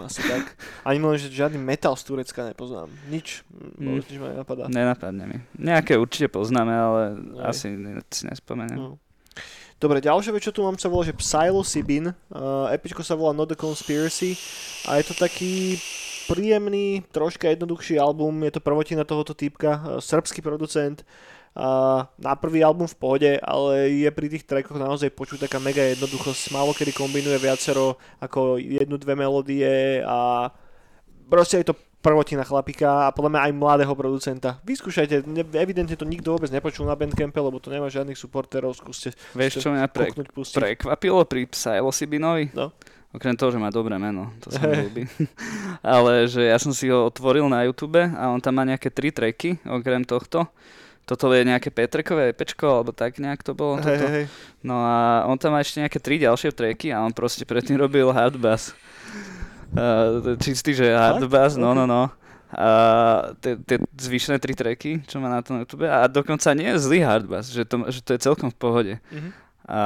asi 0.11 0.27
tak. 0.27 0.59
Ani 0.83 0.99
len, 0.99 1.15
že 1.15 1.31
žiadny 1.31 1.63
metal 1.63 1.95
z 1.95 2.03
Turecka 2.11 2.43
nepoznám. 2.43 2.91
Nič. 3.07 3.47
Mm. 3.79 4.03
Nič 4.03 4.19
ma 4.19 4.35
nenapadá. 4.35 4.67
Nenapadne 4.67 5.25
mi. 5.31 5.39
Nejaké 5.55 5.95
určite 5.95 6.27
poznáme, 6.27 6.75
ale 6.75 7.03
Aj. 7.39 7.55
asi 7.55 7.71
si 8.11 8.23
nespomeniem. 8.27 8.79
No. 8.79 8.99
Dobre, 9.79 10.03
ďalšia 10.03 10.35
vec, 10.35 10.43
čo 10.43 10.51
tu 10.51 10.67
mám, 10.67 10.75
sa 10.75 10.91
volá, 10.91 11.07
že 11.07 11.15
Psilocybin. 11.15 12.11
Uh, 12.35 12.67
epičko 12.75 13.07
sa 13.07 13.15
volá 13.15 13.31
Not 13.31 13.55
the 13.55 13.55
Conspiracy 13.55 14.35
a 14.91 14.99
je 14.99 15.07
to 15.07 15.15
taký 15.15 15.79
príjemný, 16.29 17.03
troška 17.09 17.49
jednoduchší 17.49 17.97
album, 17.97 18.45
je 18.45 18.53
to 18.53 18.61
prvotina 18.61 19.09
tohoto 19.09 19.33
typka, 19.33 19.81
uh, 19.81 19.81
srbský 19.99 20.45
producent. 20.45 21.01
Na 22.23 22.39
prvý 22.39 22.63
album 22.63 22.87
v 22.87 22.95
pohode, 23.03 23.31
ale 23.43 23.91
je 23.91 24.07
pri 24.15 24.31
tých 24.31 24.47
trackoch 24.47 24.79
naozaj 24.79 25.11
počuť 25.11 25.51
taká 25.51 25.59
mega 25.59 25.83
jednoduchosť. 25.91 26.55
Málo 26.55 26.71
kedy 26.71 26.95
kombinuje 26.95 27.35
viacero 27.35 27.99
ako 28.23 28.63
jednu, 28.63 28.95
dve 28.95 29.19
melódie 29.19 29.99
a 30.07 30.47
proste 31.27 31.59
je 31.59 31.73
to 31.73 31.75
prvotina 31.99 32.47
chlapika 32.47 33.11
a 33.11 33.15
podľa 33.15 33.31
mňa 33.35 33.41
aj 33.51 33.53
mladého 33.59 33.95
producenta. 33.99 34.63
Vyskúšajte, 34.63 35.27
ne, 35.27 35.43
evidentne 35.59 35.99
to 35.99 36.07
nikto 36.07 36.31
vôbec 36.31 36.47
nepočul 36.55 36.87
na 36.87 36.95
Bandcampe, 36.95 37.43
lebo 37.43 37.59
to 37.59 37.75
nemá 37.75 37.91
žiadnych 37.91 38.15
supporterov, 38.15 38.79
skúste 38.79 39.11
Vieš, 39.35 39.59
čo 39.59 39.75
mňa 39.75 39.91
pre, 39.91 40.15
pustiť. 40.15 40.63
prekvapilo 40.63 41.27
pri 41.27 41.51
Psilocybinovi? 41.51 42.55
No. 42.55 42.71
Okrem 43.09 43.33
toho, 43.33 43.49
že 43.49 43.57
má 43.57 43.73
dobré 43.73 43.97
meno, 43.97 44.29
to 44.45 44.53
sa 44.53 44.61
mi 44.69 44.85
ľúbi. 44.85 45.09
Ale 45.81 46.29
že 46.29 46.45
ja 46.45 46.61
som 46.61 46.77
si 46.77 46.93
ho 46.93 47.09
otvoril 47.09 47.49
na 47.49 47.65
YouTube 47.65 47.97
a 47.97 48.29
on 48.29 48.37
tam 48.37 48.61
má 48.61 48.69
nejaké 48.69 48.93
tri 48.93 49.09
tracky, 49.09 49.57
okrem 49.65 50.05
tohto. 50.05 50.45
Toto 51.09 51.33
je 51.33 51.41
nejaké 51.41 51.73
Petrekové 51.73 52.37
EPčko, 52.37 52.69
alebo 52.69 52.93
tak 52.93 53.17
nejak 53.17 53.41
to 53.41 53.57
bolo. 53.57 53.81
Toto. 53.81 53.89
hej, 53.89 53.99
hej. 54.13 54.25
No 54.61 54.85
a 54.85 55.25
on 55.25 55.41
tam 55.41 55.57
má 55.57 55.65
ešte 55.65 55.81
nejaké 55.81 55.97
tri 55.97 56.21
ďalšie 56.21 56.53
tracky 56.53 56.93
a 56.93 57.01
on 57.01 57.17
proste 57.17 57.49
predtým 57.49 57.81
robil 57.89 58.13
hard 58.13 58.37
bass. 58.37 58.77
Uh, 59.73 60.37
čistý, 60.37 60.77
že 60.77 60.93
hard 60.93 61.25
bass, 61.33 61.57
no, 61.57 61.73
no, 61.73 61.89
no. 61.89 62.13
A 62.53 62.69
tie 63.41 63.57
tie 63.57 63.81
zvyšné 63.97 64.37
tri 64.37 64.53
tracky, 64.53 65.01
čo 65.09 65.17
má 65.17 65.33
na 65.33 65.41
tom 65.41 65.65
YouTube. 65.65 65.89
A 65.89 66.05
dokonca 66.13 66.53
nie 66.53 66.77
je 66.77 66.81
zlý 66.81 67.01
hard 67.01 67.25
bass, 67.25 67.49
že 67.57 67.65
to, 67.65 67.89
že 67.89 68.05
to 68.05 68.13
je 68.13 68.21
celkom 68.21 68.53
v 68.53 68.57
pohode. 68.61 68.95
Mhm. 69.09 69.48
A, 69.69 69.83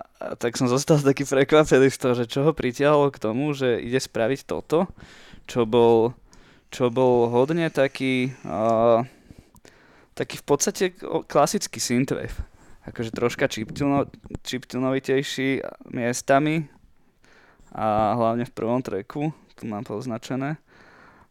a 0.00 0.32
tak 0.40 0.56
som 0.56 0.64
zostal 0.64 0.96
taký 0.96 1.28
prekvapený 1.28 1.92
z 1.92 2.00
toho, 2.00 2.14
že 2.16 2.24
čo 2.24 2.40
ho 2.48 2.56
pritiahlo 2.56 3.12
k 3.12 3.20
tomu, 3.20 3.52
že 3.52 3.76
ide 3.84 4.00
spraviť 4.00 4.48
toto, 4.48 4.88
čo 5.44 5.68
bol, 5.68 6.16
čo 6.72 6.88
bol 6.88 7.28
hodne 7.28 7.68
taký, 7.68 8.32
uh, 8.48 9.04
taký 10.16 10.40
v 10.40 10.44
podstate 10.48 10.84
klasický 11.28 11.76
synthwave. 11.76 12.32
Akože 12.88 13.12
troška 13.12 13.44
chiptuno, 13.52 14.08
chiptunovitejší 14.40 15.60
miestami 15.92 16.72
a 17.76 18.16
hlavne 18.16 18.48
v 18.48 18.56
prvom 18.56 18.80
treku, 18.80 19.36
tu 19.52 19.68
mám 19.68 19.84
poznačené. 19.84 20.56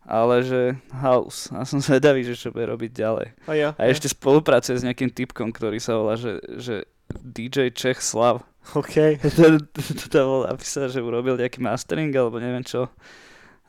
Ale 0.06 0.46
že 0.46 0.78
house. 0.94 1.50
A 1.50 1.66
som 1.66 1.82
zvedavý, 1.82 2.22
že 2.22 2.38
čo 2.38 2.54
bude 2.54 2.70
robiť 2.70 2.92
ďalej. 2.94 3.28
A 3.50 3.54
ja. 3.58 3.70
A 3.74 3.90
ešte 3.90 4.06
spolupracuje 4.06 4.78
s 4.78 4.86
nejakým 4.86 5.10
typkom, 5.10 5.50
ktorý 5.50 5.82
sa 5.82 5.98
volá, 5.98 6.14
že, 6.14 6.38
že 6.62 6.86
DJ 7.16 7.70
Čech 7.72 8.00
Slav. 8.00 8.42
OK. 8.74 9.22
to, 9.38 9.62
tam 10.08 10.26
bol 10.26 10.42
napísané, 10.44 10.90
že 10.90 11.00
urobil 11.00 11.36
nejaký 11.36 11.60
mastering 11.60 12.10
alebo 12.12 12.38
neviem 12.38 12.62
čo. 12.62 12.90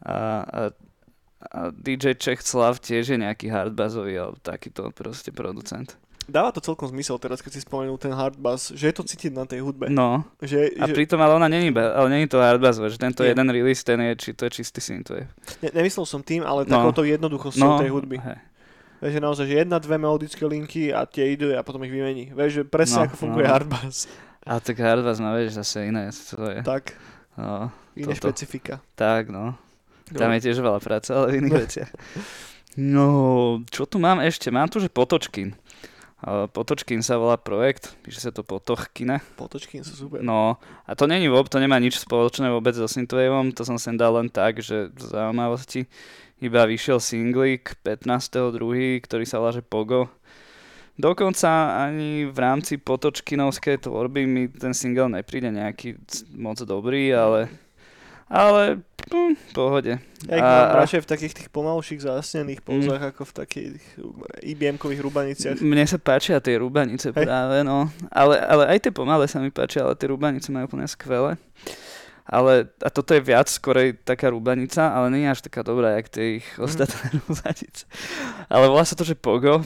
A, 0.00 0.14
a, 0.40 0.60
a 1.42 1.58
DJ 1.70 2.14
Čech 2.14 2.40
Slav 2.40 2.78
tiež 2.78 3.12
je 3.12 3.18
nejaký 3.18 3.46
hardbazzový 3.46 4.14
alebo 4.16 4.36
takýto 4.38 4.88
proste 4.90 5.28
producent. 5.30 5.96
Dáva 6.26 6.50
to 6.50 6.58
celkom 6.58 6.90
zmysel 6.90 7.22
teraz, 7.22 7.38
keď 7.38 7.54
si 7.54 7.62
spomenul 7.62 7.94
ten 7.96 8.10
hard 8.10 8.34
bass, 8.34 8.74
že 8.74 8.90
je 8.90 8.94
to 8.94 9.06
cítiť 9.06 9.30
na 9.30 9.46
tej 9.46 9.62
hudbe. 9.62 9.86
No, 9.86 10.26
Že, 10.42 10.74
a 10.74 10.90
že, 10.90 10.92
pritom 10.92 11.22
ale 11.22 11.38
ona 11.38 11.46
není, 11.46 11.70
ale 11.70 12.10
není 12.10 12.26
to 12.26 12.42
hard 12.42 12.58
bass, 12.58 12.82
že 12.82 12.98
tento 12.98 13.22
Nie. 13.22 13.30
jeden 13.30 13.46
release, 13.46 13.86
ten 13.86 14.02
je, 14.02 14.12
či 14.18 14.30
to 14.34 14.50
je 14.50 14.58
čistý 14.58 14.82
synthwave. 14.82 15.30
ne, 15.62 15.70
nemyslel 15.70 16.02
som 16.02 16.18
tým, 16.18 16.42
ale 16.42 16.66
No. 16.66 16.82
takouto 16.82 17.06
jednoduchosťou 17.06 17.62
No, 17.62 17.78
tej 17.78 17.94
hudby. 17.94 18.18
hej. 18.18 18.38
Vieš, 18.96 19.12
že 19.12 19.20
naozaj, 19.20 19.44
že 19.44 19.54
jedna, 19.60 19.76
dve 19.76 19.96
melodické 19.96 20.42
linky 20.42 20.88
a 20.88 21.04
tie 21.04 21.32
idú 21.32 21.52
a 21.52 21.60
potom 21.60 21.84
ich 21.84 21.92
vymení. 21.92 22.32
Vieš, 22.32 22.50
že 22.50 22.62
presne 22.64 22.98
No, 22.98 23.06
ako 23.06 23.14
funguje 23.18 23.44
no. 23.44 23.52
hard 23.52 23.68
bass. 23.68 24.08
A 24.42 24.56
tak 24.56 24.78
hard 24.78 25.02
bass 25.02 25.18
má, 25.18 25.34
vieš, 25.34 25.58
zase 25.58 25.86
iné, 25.86 26.08
to 26.08 26.42
je. 26.46 26.60
Tak, 26.62 26.96
No, 27.36 27.68
iné 27.92 28.16
Toto. 28.16 28.32
špecifika. 28.32 28.80
tak, 28.96 29.28
no. 29.28 29.52
Tam 30.08 30.30
Dobre. 30.30 30.38
je 30.38 30.44
tiež 30.48 30.56
veľa 30.56 30.80
práce, 30.80 31.10
ale 31.10 31.34
v 31.34 31.44
iných 31.44 31.56
veciach. 31.66 31.90
No, 32.76 33.06
čo 33.68 33.84
tu 33.84 33.96
mám 33.96 34.20
ešte? 34.20 34.48
Mám 34.48 34.68
tu, 34.68 34.80
že 34.80 34.88
Potočkin. 34.88 35.52
Potočkin 36.26 37.04
sa 37.04 37.20
volá 37.20 37.36
projekt, 37.36 37.92
píše 38.00 38.24
sa 38.24 38.32
to 38.32 38.40
Potochkina. 38.40 39.20
Potočky 39.36 39.84
sú 39.84 40.08
super. 40.08 40.24
No, 40.24 40.56
a 40.82 40.92
to 40.96 41.04
není 41.04 41.28
vôbec, 41.28 41.52
to 41.52 41.60
nemá 41.60 41.76
nič 41.76 42.00
spoločné 42.00 42.48
vôbec 42.48 42.72
so 42.72 42.88
Synthwaveom, 42.88 43.52
to 43.52 43.62
som 43.62 43.76
sem 43.76 43.94
dal 43.94 44.16
len 44.16 44.32
tak, 44.32 44.58
že 44.58 44.88
z 44.96 45.04
zaujímavosti. 45.12 45.84
Iba 46.36 46.68
vyšiel 46.68 47.00
singlik 47.00 47.80
15.2., 47.80 49.00
ktorý 49.00 49.24
sa 49.24 49.40
volá, 49.40 49.56
že 49.56 49.64
Pogo. 49.64 50.12
Dokonca 50.96 51.48
ani 51.88 52.24
v 52.24 52.36
rámci 52.36 52.80
Potočkinovskej 52.80 53.84
tvorby 53.84 54.24
mi 54.24 54.48
ten 54.48 54.72
single 54.72 55.12
nepríde 55.12 55.52
nejaký 55.52 56.00
moc 56.32 56.56
dobrý, 56.64 57.12
ale 57.12 57.52
ale 58.26 58.80
hm, 59.06 59.36
pohode. 59.52 60.00
Ja 60.26 60.34
ich 60.34 60.42
A- 60.42 60.48
mám 60.48 60.68
a- 60.72 60.78
radšej 60.82 61.04
v 61.04 61.08
takých 61.08 61.34
tých 61.36 61.48
pomalších 61.52 62.00
zásnených 62.00 62.64
pozách, 62.64 63.12
ako 63.12 63.22
v 63.28 63.32
takých 63.32 63.72
IBM-kových 64.42 65.02
rubaniciach. 65.04 65.56
Mne 65.60 65.84
sa 65.84 66.00
páčia 66.00 66.40
tie 66.40 66.58
rúbanice 66.58 67.12
Hej. 67.12 67.22
práve, 67.28 67.60
no. 67.62 67.86
Ale, 68.10 68.40
ale 68.40 68.76
aj 68.76 68.88
tie 68.88 68.92
pomalé 68.92 69.28
sa 69.30 69.38
mi 69.38 69.52
páčia, 69.52 69.84
ale 69.84 69.94
tie 69.94 70.10
rúbanice 70.10 70.48
majú 70.50 70.74
úplne 70.74 70.88
skvelé. 70.90 71.36
Ale, 72.26 72.66
a 72.82 72.88
toto 72.90 73.14
je 73.14 73.22
viac 73.22 73.46
skorej 73.46 73.94
taká 74.02 74.34
rúbanica, 74.34 74.90
ale 74.90 75.14
nie 75.14 75.22
je 75.26 75.32
až 75.32 75.40
taká 75.46 75.62
dobrá, 75.62 75.94
jak 75.94 76.10
tie 76.10 76.42
ich 76.42 76.46
ostatné 76.58 77.14
rúbanice. 77.22 77.86
Ale 78.50 78.66
volá 78.66 78.82
sa 78.82 78.98
to, 78.98 79.06
že 79.06 79.14
Pogo. 79.14 79.62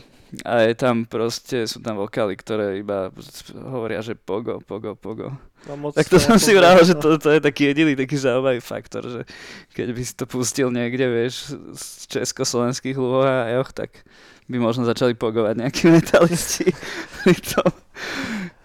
A 0.46 0.62
je 0.62 0.78
tam 0.78 1.02
proste, 1.10 1.66
sú 1.66 1.82
tam 1.82 1.98
vokály, 1.98 2.38
ktoré 2.38 2.78
iba 2.78 3.10
hovoria, 3.66 3.98
že 3.98 4.14
Pogo, 4.14 4.62
Pogo, 4.62 4.94
Pogo. 4.94 5.34
Mám 5.66 5.90
moc 5.90 5.92
Tak 5.98 6.06
to 6.06 6.22
som 6.22 6.38
si 6.38 6.54
no. 6.54 6.62
vral, 6.62 6.78
že 6.86 6.94
to, 6.94 7.18
to 7.18 7.34
je 7.34 7.40
taký 7.42 7.74
jediný 7.74 7.98
taký 7.98 8.14
zaujímavý 8.14 8.62
faktor, 8.62 9.02
že 9.10 9.22
keď 9.74 9.88
by 9.90 10.02
si 10.06 10.14
to 10.14 10.24
pustil 10.30 10.70
niekde, 10.70 11.02
vieš, 11.02 11.58
z 11.74 11.84
československých 12.14 12.94
lúhoch, 12.94 13.74
tak 13.74 14.06
by 14.50 14.56
možno 14.58 14.82
začali 14.82 15.14
pogovať 15.14 15.54
nejakí 15.62 15.90
metalisti. 15.98 16.70
Pri 17.22 17.36
tom, 17.42 17.70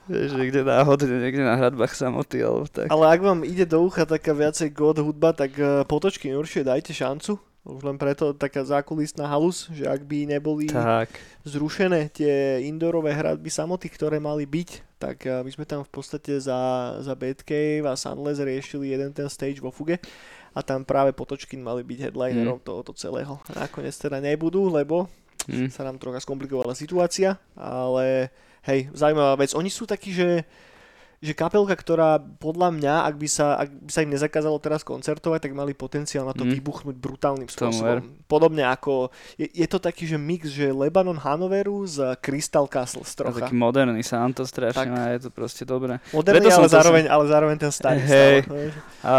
vieš, 0.09 0.37
niekde 0.37 0.61
náhodne, 0.61 1.17
niekde 1.21 1.43
na 1.43 1.57
hradbách 1.57 1.93
samoty, 1.93 2.41
alebo 2.41 2.69
tak. 2.69 2.89
Ale 2.89 3.05
ak 3.09 3.19
vám 3.21 3.39
ide 3.45 3.65
do 3.65 3.81
ucha 3.83 4.05
taká 4.05 4.31
viacej 4.33 4.69
god 4.73 5.01
hudba, 5.01 5.33
tak 5.33 5.57
eh, 5.57 5.83
potočky 5.85 6.33
určite 6.33 6.69
dajte 6.69 6.93
šancu. 6.93 7.37
Už 7.65 7.81
len 7.81 7.97
preto 7.97 8.29
taká 8.37 8.61
zákulisná 8.61 9.25
halus, 9.25 9.65
že 9.73 9.89
ak 9.89 10.05
by 10.05 10.29
neboli 10.29 10.69
Tak, 10.69 11.09
zrušené 11.49 12.13
tie 12.13 12.61
indoorové 12.69 13.09
hradby 13.09 13.49
samoty, 13.49 13.89
ktoré 13.89 14.21
mali 14.21 14.45
byť, 14.45 14.69
tak 15.01 15.17
eh, 15.25 15.41
my 15.41 15.49
sme 15.49 15.65
tam 15.65 15.81
v 15.81 15.89
podstate 15.89 16.37
za, 16.37 16.93
za 17.01 17.13
Batcave 17.17 17.89
a 17.89 17.97
Sunless 17.97 18.37
riešili 18.37 18.93
jeden 18.93 19.09
ten 19.09 19.25
stage 19.25 19.57
vo 19.57 19.73
Fuge 19.73 19.97
a 20.55 20.63
tam 20.63 20.87
práve 20.87 21.11
Potočkin 21.11 21.59
mali 21.59 21.83
byť 21.83 22.09
headlinerom 22.09 22.61
Mm. 22.61 22.65
tohoto 22.65 22.95
celého. 22.95 23.41
Nakoniec 23.51 23.97
teda 23.97 24.23
nebudú, 24.23 24.71
lebo 24.71 25.11
hm. 25.51 25.67
sa 25.67 25.83
nám 25.83 25.99
trocha 25.99 26.23
skomplikovala 26.23 26.71
situácia, 26.77 27.35
ale 27.59 28.31
hej, 28.65 28.89
zaujímavá 28.91 29.37
vec. 29.37 29.53
Oni 29.53 29.69
sú 29.69 29.85
takí, 29.85 30.09
že 30.09 30.43
že 31.23 31.31
kapelka, 31.33 31.73
ktorá 31.73 32.19
podľa 32.19 32.69
mňa, 32.75 32.93
ak 33.09 33.15
by 33.17 33.25
sa, 33.25 33.57
ak 33.57 33.71
by 33.71 33.89
sa 33.89 34.03
im 34.05 34.13
nezakázalo 34.13 34.61
teraz 34.61 34.85
koncertovať, 34.85 35.47
tak 35.47 35.57
mali 35.57 35.73
potenciál 35.73 36.27
na 36.27 36.35
to 36.37 36.45
Mm. 36.45 36.53
vybuchnúť 36.59 36.93
brutálnym 37.01 37.49
spôsobom. 37.49 38.03
Podobne 38.29 38.61
ako, 38.67 39.09
je, 39.39 39.49
je 39.49 39.65
to 39.65 39.81
taký, 39.81 40.05
že 40.05 40.21
mix, 40.21 40.51
že 40.53 40.69
Lebanon 40.69 41.17
Hanoveru 41.17 41.81
z 41.87 42.13
Crystal 42.21 42.69
Castle 42.69 43.01
A 43.01 43.09
trocha. 43.09 43.41
taký 43.41 43.57
moderný 43.57 44.05
sound 44.05 44.37
to 44.37 44.45
strašne 44.45 44.85
Tak. 44.85 44.91
má, 44.91 45.01
je 45.17 45.25
to 45.25 45.29
proste 45.33 45.63
dobré. 45.65 45.97
Moderný, 46.13 46.45
preto 46.45 46.49
som 46.51 46.61
ale 46.61 46.69
to 46.69 46.75
zároveň, 46.77 47.03
ale 47.09 47.23
zároveň 47.25 47.57
ten 47.57 47.71
starý 47.73 47.99
stále, 48.05 48.41
vieš. 48.45 48.73
A 49.01 49.13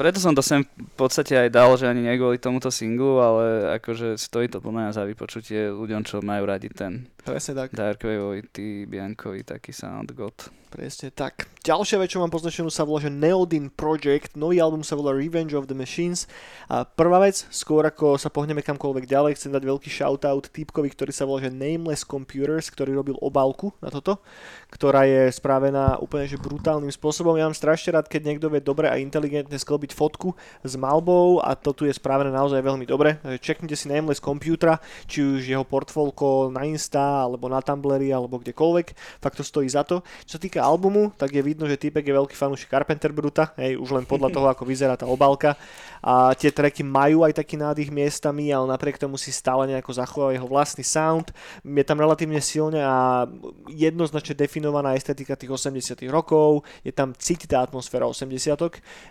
preto 0.00 0.18
som 0.22 0.32
to 0.32 0.40
sem 0.40 0.64
v 0.64 0.94
podstate 0.96 1.34
aj 1.36 1.48
dal, 1.52 1.68
že 1.76 1.90
ani 1.90 2.08
nie 2.08 2.14
kvôli 2.16 2.40
tomuto 2.40 2.72
singlu, 2.72 3.20
ale 3.20 3.44
akože 3.76 4.16
stojí 4.16 4.48
to 4.48 4.62
mňa 4.62 4.96
za 4.96 5.04
vypočutie 5.04 5.68
ľuďom, 5.68 6.08
čo 6.08 6.24
majú 6.24 6.46
radi 6.48 6.72
ten 6.72 7.04
Presne 7.28 7.52
tak. 7.52 7.76
Darkwaveový, 7.76 8.88
Biancovi 8.88 9.44
taký 9.44 9.76
sound 9.76 10.16
god. 10.16 10.48
Presne 10.68 11.08
tak. 11.08 11.48
Ďalšia 11.64 11.96
vec, 11.96 12.12
čo 12.12 12.20
mám 12.20 12.28
poznačenú, 12.28 12.68
sa 12.68 12.84
volá, 12.84 13.00
že 13.04 13.12
Neodin 13.12 13.72
Project. 13.72 14.36
Nový 14.36 14.60
album 14.60 14.84
sa 14.84 14.96
volá 14.96 15.16
Revenge 15.16 15.56
of 15.56 15.64
the 15.64 15.76
Machines. 15.76 16.28
A 16.68 16.84
prvá 16.84 17.20
vec, 17.24 17.48
skôr 17.48 17.84
ako 17.88 18.20
sa 18.20 18.28
pohneme 18.28 18.60
kamkoľvek 18.60 19.08
ďalej, 19.08 19.40
chcem 19.40 19.52
dať 19.52 19.64
veľký 19.64 19.88
shoutout 19.88 20.52
týpkovi, 20.52 20.92
ktorý 20.92 21.12
sa 21.12 21.24
volá, 21.24 21.44
že 21.44 21.52
Nameless 21.52 22.04
Computers, 22.04 22.68
ktorý 22.68 23.00
robil 23.00 23.16
obálku 23.20 23.72
na 23.80 23.88
toto, 23.88 24.20
ktorá 24.68 25.08
je 25.08 25.32
spravená 25.32 25.96
úplne 25.96 26.28
že 26.28 26.36
brutálnym 26.36 26.92
spôsobom. 26.92 27.40
Ja 27.40 27.48
mám 27.48 27.56
strašne 27.56 27.96
rád, 27.96 28.06
keď 28.06 28.22
niekto 28.28 28.46
vie 28.52 28.60
dobre 28.60 28.92
a 28.92 29.00
inteligentne 29.00 29.56
sklbiť 29.56 29.96
fotku 29.96 30.36
s 30.60 30.76
malbou 30.76 31.40
a 31.40 31.56
to 31.56 31.72
tu 31.72 31.88
je 31.88 31.96
spravené 31.96 32.28
naozaj 32.28 32.60
veľmi 32.60 32.84
dobre. 32.84 33.16
Takže 33.24 33.40
Čeknite 33.40 33.76
si 33.76 33.88
Nameless 33.88 34.20
Computera, 34.20 34.76
či 35.08 35.24
už 35.24 35.48
jeho 35.48 35.64
portfólko 35.64 36.52
na 36.52 36.68
Insta, 36.68 37.24
alebo 37.24 37.48
na 37.48 37.64
Tumblri, 37.64 38.12
alebo 38.12 38.36
kdekoľvek. 38.36 39.20
Fakt 39.24 39.40
to 39.40 39.44
stojí 39.44 39.72
za 39.72 39.88
to. 39.88 40.04
Čo 40.28 40.36
sa 40.36 40.40
týka 40.40 40.60
albumu, 40.60 41.16
tak 41.16 41.32
je 41.32 41.40
vidno, 41.40 41.64
že 41.64 41.80
týpek 41.80 42.04
je 42.04 42.12
veľký 42.12 42.36
fanúšik 42.36 42.68
Carpenter 42.68 43.10
Bruta, 43.16 43.56
hej, 43.56 43.80
už 43.80 43.96
len 43.96 44.04
podľa 44.04 44.28
toho, 44.36 44.46
ako 44.52 44.68
vyzerá 44.68 45.00
tá 45.00 45.08
obálka. 45.08 45.56
A 46.02 46.34
tie 46.34 46.54
tracky 46.54 46.86
majú 46.86 47.26
aj 47.26 47.38
taký 47.38 47.58
nádych 47.58 47.90
miestami, 47.90 48.50
ale 48.54 48.70
napriek 48.70 48.98
tomu 48.98 49.18
si 49.18 49.34
stále 49.34 49.66
nejako 49.66 49.92
zachová 49.92 50.30
jeho 50.32 50.46
vlastný 50.46 50.86
sound. 50.86 51.34
Je 51.64 51.84
tam 51.86 51.98
relatívne 51.98 52.38
silne 52.38 52.80
a 52.82 53.26
jednoznačne 53.66 54.38
definovaná 54.38 54.94
estetika 54.94 55.34
tých 55.34 55.50
80 55.50 55.98
rokov, 56.08 56.62
je 56.86 56.92
tam 56.94 57.10
cítiť 57.12 57.54
atmosféra 57.54 58.06
80 58.06 58.58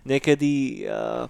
Niekedy 0.08 0.84
uh, 0.88 1.28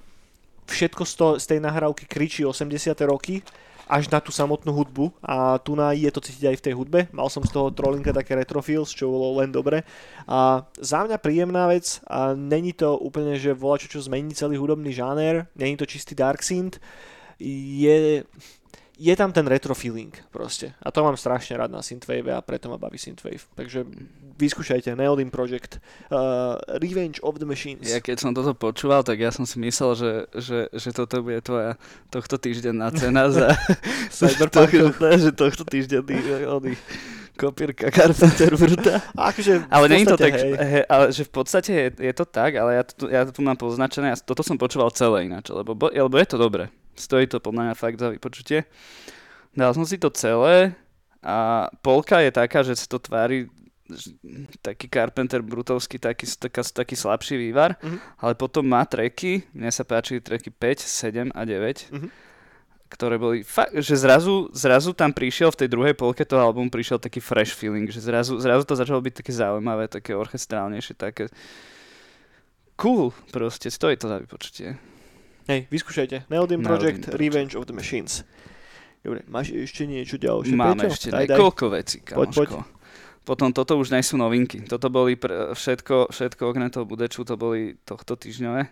všetko 0.68 1.04
z, 1.06 1.14
to, 1.16 1.28
z 1.40 1.46
tej 1.56 1.60
nahrávky 1.64 2.06
kričí 2.06 2.46
80 2.46 2.94
roky, 3.08 3.42
až 3.88 4.12
na 4.12 4.20
tú 4.20 4.36
samotnú 4.36 4.76
hudbu 4.76 5.16
a 5.24 5.58
tu 5.64 5.74
na 5.74 5.96
je 5.96 6.12
to 6.12 6.20
cítiť 6.20 6.46
aj 6.52 6.58
v 6.60 6.66
tej 6.70 6.74
hudbe. 6.76 7.00
Mal 7.16 7.28
som 7.32 7.42
z 7.42 7.52
toho 7.56 7.72
trollinka 7.72 8.12
také 8.12 8.36
retrofills, 8.36 8.92
čo 8.92 9.08
bolo 9.08 9.40
len 9.40 9.50
dobre. 9.50 9.88
A 10.28 10.68
za 10.78 11.08
mňa 11.08 11.18
príjemná 11.18 11.72
vec 11.72 12.04
a 12.06 12.36
není 12.36 12.76
to 12.76 13.00
úplne, 13.00 13.40
že 13.40 13.56
volá 13.56 13.80
čo, 13.80 13.88
čo 13.88 14.04
zmení 14.04 14.36
celý 14.36 14.60
hudobný 14.60 14.92
žáner, 14.92 15.48
není 15.56 15.80
to 15.80 15.88
čistý 15.88 16.14
dark 16.14 16.44
synth, 16.44 16.78
je, 17.40 18.24
je 18.98 19.14
tam 19.14 19.30
ten 19.30 19.46
retro 19.46 19.78
feeling 19.78 20.10
proste. 20.34 20.74
A 20.82 20.90
to 20.90 21.06
mám 21.06 21.14
strašne 21.14 21.54
rád 21.54 21.70
na 21.70 21.86
Synthwave 21.86 22.34
a 22.34 22.42
preto 22.42 22.66
ma 22.66 22.82
baví 22.82 22.98
Synthwave. 22.98 23.46
Takže 23.54 23.86
vyskúšajte 24.42 24.98
Neodin 24.98 25.30
Project 25.30 25.78
uh, 26.10 26.58
Revenge 26.82 27.22
of 27.22 27.38
the 27.38 27.46
Machines. 27.46 27.86
Ja 27.86 28.02
keď 28.02 28.18
som 28.18 28.32
toto 28.34 28.58
počúval, 28.58 29.06
tak 29.06 29.22
ja 29.22 29.30
som 29.30 29.46
si 29.46 29.62
myslel, 29.62 29.92
že, 29.94 30.12
že, 30.34 30.60
že 30.74 30.90
toto 30.94 31.22
bude 31.22 31.42
tvoja 31.46 31.78
tohto 32.10 32.42
týždenná 32.42 32.90
cena 32.90 33.30
za 33.30 33.54
Cyberpunku. 34.18 34.98
to, 34.98 35.08
že 35.18 35.30
tohto 35.34 35.64
týždenný 35.66 36.18
oný 36.50 36.74
kopírka 37.38 37.94
Carpenter 37.94 38.58
Bruta. 38.58 38.98
Akože 39.14 39.70
Ale 39.70 39.86
nie 39.94 40.02
je 40.04 40.10
to 40.10 40.18
tak, 40.18 40.34
hej. 40.42 40.52
he, 40.58 40.82
ale 40.90 41.14
že 41.14 41.22
v 41.22 41.32
podstate 41.32 41.70
je, 41.70 41.88
je 42.10 42.14
to 42.18 42.26
tak, 42.26 42.58
ale 42.58 42.82
ja 42.82 42.84
to, 42.84 43.06
ja 43.06 43.22
to 43.30 43.32
tu 43.32 43.46
mám 43.46 43.54
poznačené, 43.54 44.10
ja 44.10 44.18
toto 44.18 44.42
som 44.42 44.58
počúval 44.58 44.90
celé 44.90 45.30
ináč, 45.30 45.54
lebo, 45.54 45.78
bo- 45.78 45.94
lebo 45.94 46.18
je 46.18 46.28
to 46.28 46.42
dobre. 46.42 46.74
Stojí 46.98 47.30
to 47.30 47.38
podľa 47.40 47.72
mňa 47.72 47.76
fakt 47.78 48.02
za 48.02 48.10
vypočutie. 48.10 48.66
Dal 49.54 49.72
som 49.74 49.86
si 49.86 49.98
to 49.98 50.10
celé 50.10 50.74
a 51.22 51.70
polka 51.82 52.22
je 52.22 52.30
taká, 52.30 52.62
že 52.62 52.74
sa 52.78 52.86
to 52.86 52.98
tvári 52.98 53.50
taký 54.60 54.92
Carpenter 54.92 55.40
Brutovský, 55.40 55.96
taký, 55.96 56.28
taká, 56.28 56.60
taký 56.60 57.00
slabší 57.00 57.40
vývar, 57.40 57.80
Mhm. 57.80 57.98
ale 58.20 58.36
potom 58.36 58.68
má 58.68 58.84
treky, 58.84 59.48
mne 59.56 59.72
sa 59.72 59.88
páčili 59.88 60.20
treky 60.20 60.52
5, 60.52 60.84
7 60.84 61.32
a 61.32 61.48
9, 61.48 61.88
Mhm. 61.96 62.12
ktoré 62.92 63.16
boli 63.16 63.48
fakt, 63.48 63.72
že 63.80 63.96
zrazu, 63.96 64.52
zrazu 64.52 64.92
tam 64.92 65.16
prišiel 65.16 65.56
v 65.56 65.60
tej 65.64 65.70
druhej 65.72 65.96
polke 65.96 66.28
toho 66.28 66.44
albumu 66.44 66.68
prišiel 66.68 67.00
taký 67.00 67.24
fresh 67.24 67.56
feeling, 67.56 67.88
že 67.88 68.04
zrazu, 68.04 68.36
zrazu 68.44 68.68
to 68.68 68.76
začalo 68.76 69.00
byť 69.00 69.14
také 69.24 69.32
zaujímavé, 69.32 69.88
také 69.88 70.12
orchestrálnejšie, 70.16 70.94
také 70.96 71.32
cool 72.76 73.16
proste, 73.32 73.72
stojí 73.72 73.96
to 73.98 74.08
za 74.08 74.20
vypočutie. 74.20 74.76
Hej, 75.48 75.68
vyskúšajte. 75.68 76.28
Neodin 76.28 76.60
Project, 76.60 77.08
Project. 77.08 77.16
Revenge 77.16 77.54
of 77.56 77.66
the 77.66 77.76
Machines. 77.76 78.28
Dobre, 79.00 79.24
máš 79.32 79.56
ešte 79.56 79.88
niečo 79.88 80.20
ďalšie, 80.20 80.52
Máme 80.52 80.84
Peťo? 80.84 80.92
ešte 80.92 81.08
Daj, 81.08 81.24
daj. 81.24 81.38
niekoľko 81.40 81.66
vecí, 81.72 81.98
Poď, 82.04 82.12
poď. 82.36 82.48
kamoško. 82.52 82.60
Potom 83.24 83.50
toto 83.52 83.76
už 83.76 83.92
nie 83.92 84.04
sú 84.04 84.16
novinky. 84.16 84.64
Toto 84.64 84.88
boli 84.88 85.16
pr- 85.16 85.52
všetko, 85.52 86.12
všetko 86.12 86.42
okrem 86.48 86.68
toho 86.68 86.84
budeču, 86.84 87.24
to 87.24 87.36
boli 87.36 87.76
tohto 87.84 88.16
týždňové. 88.16 88.68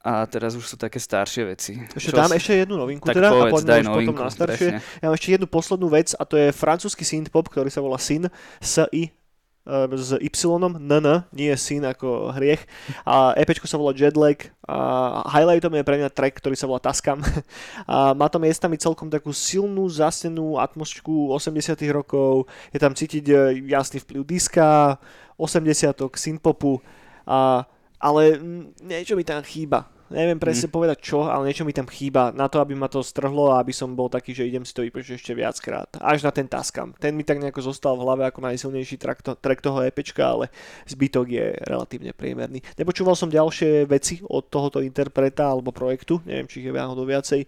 a 0.00 0.24
teraz 0.24 0.56
už 0.56 0.64
sú 0.64 0.76
také 0.80 0.96
staršie 0.96 1.44
veci. 1.44 1.76
Ešte 1.92 2.16
dám 2.16 2.32
ešte 2.32 2.56
jednu 2.56 2.80
novinku 2.80 3.04
tak 3.04 3.20
teda 3.20 3.36
povedz, 3.36 3.44
a 3.44 3.52
poďme 3.52 3.68
daj 3.68 3.80
už 3.80 3.88
novinku, 3.92 4.12
potom 4.16 4.24
na 4.24 4.32
staršie. 4.32 4.68
presne. 4.72 4.96
Ja 4.96 5.04
mám 5.04 5.16
ešte 5.20 5.30
jednu 5.36 5.46
poslednú 5.52 5.88
vec 5.92 6.08
a 6.16 6.22
to 6.24 6.34
je 6.40 6.48
francúzsky 6.56 7.04
synthpop, 7.04 7.44
ktorý 7.52 7.68
sa 7.68 7.84
volá 7.84 8.00
Sin, 8.00 8.24
S-I 8.64 9.12
s 9.94 10.18
Y, 10.18 10.50
NN, 10.78 11.06
nie 11.30 11.48
je 11.52 11.56
syn 11.56 11.86
ako 11.86 12.34
hriech. 12.34 12.66
A 13.06 13.36
EPčko 13.38 13.70
sa 13.70 13.78
volá 13.78 13.94
Jetlag 13.94 14.50
a 14.66 15.22
highlightom 15.30 15.74
je 15.74 15.86
pre 15.86 15.98
mňa 15.98 16.10
track, 16.10 16.42
ktorý 16.42 16.54
sa 16.58 16.66
volá 16.66 16.82
Tascam. 16.82 17.22
A 17.90 18.12
má 18.14 18.26
tam 18.26 18.42
miestami 18.42 18.78
celkom 18.78 19.06
takú 19.06 19.30
silnú, 19.30 19.86
zasnenú 19.86 20.58
atmosféru 20.58 21.34
80 21.34 21.74
rokov, 21.90 22.50
je 22.74 22.78
tam 22.78 22.94
cítiť 22.94 23.24
e, 23.30 23.34
jasný 23.70 24.02
vplyv 24.02 24.22
diska, 24.26 24.98
80 25.38 25.96
synthpopu, 26.14 26.82
a, 27.24 27.64
ale 27.96 28.36
mm, 28.36 28.84
niečo 28.84 29.14
mi 29.16 29.24
tam 29.24 29.40
chýba. 29.42 29.99
Neviem 30.10 30.42
presne 30.42 30.66
mm. 30.66 30.74
povedať 30.74 30.98
čo, 31.06 31.30
ale 31.30 31.46
niečo 31.46 31.62
mi 31.62 31.70
tam 31.70 31.86
chýba 31.86 32.34
na 32.34 32.50
to, 32.50 32.58
aby 32.58 32.74
ma 32.74 32.90
to 32.90 32.98
strhlo 32.98 33.54
a 33.54 33.62
aby 33.62 33.70
som 33.70 33.94
bol 33.94 34.10
taký, 34.10 34.34
že 34.34 34.42
idem 34.42 34.66
si 34.66 34.74
to 34.74 34.82
vypočuť 34.82 35.14
ešte 35.14 35.32
viackrát. 35.38 35.86
Až 36.02 36.26
na 36.26 36.34
ten 36.34 36.50
Tascam. 36.50 36.90
Ten 36.98 37.14
mi 37.14 37.22
tak 37.22 37.38
nejako 37.38 37.70
zostal 37.70 37.94
v 37.94 38.02
hlave 38.02 38.26
ako 38.26 38.42
najsilnejší 38.42 38.98
track, 38.98 39.22
to, 39.22 39.38
track 39.38 39.62
toho 39.62 39.86
EPčka, 39.86 40.26
ale 40.26 40.50
zbytok 40.90 41.26
je 41.30 41.46
relatívne 41.62 42.10
priemerný. 42.10 42.58
Nepočúval 42.74 43.14
som 43.14 43.30
ďalšie 43.30 43.86
veci 43.86 44.18
od 44.26 44.50
tohoto 44.50 44.82
interpreta 44.82 45.46
alebo 45.46 45.70
projektu, 45.70 46.18
neviem, 46.26 46.50
či 46.50 46.60
ich 46.60 46.66
je 46.66 46.74
náhodou 46.74 47.06
viacej 47.06 47.46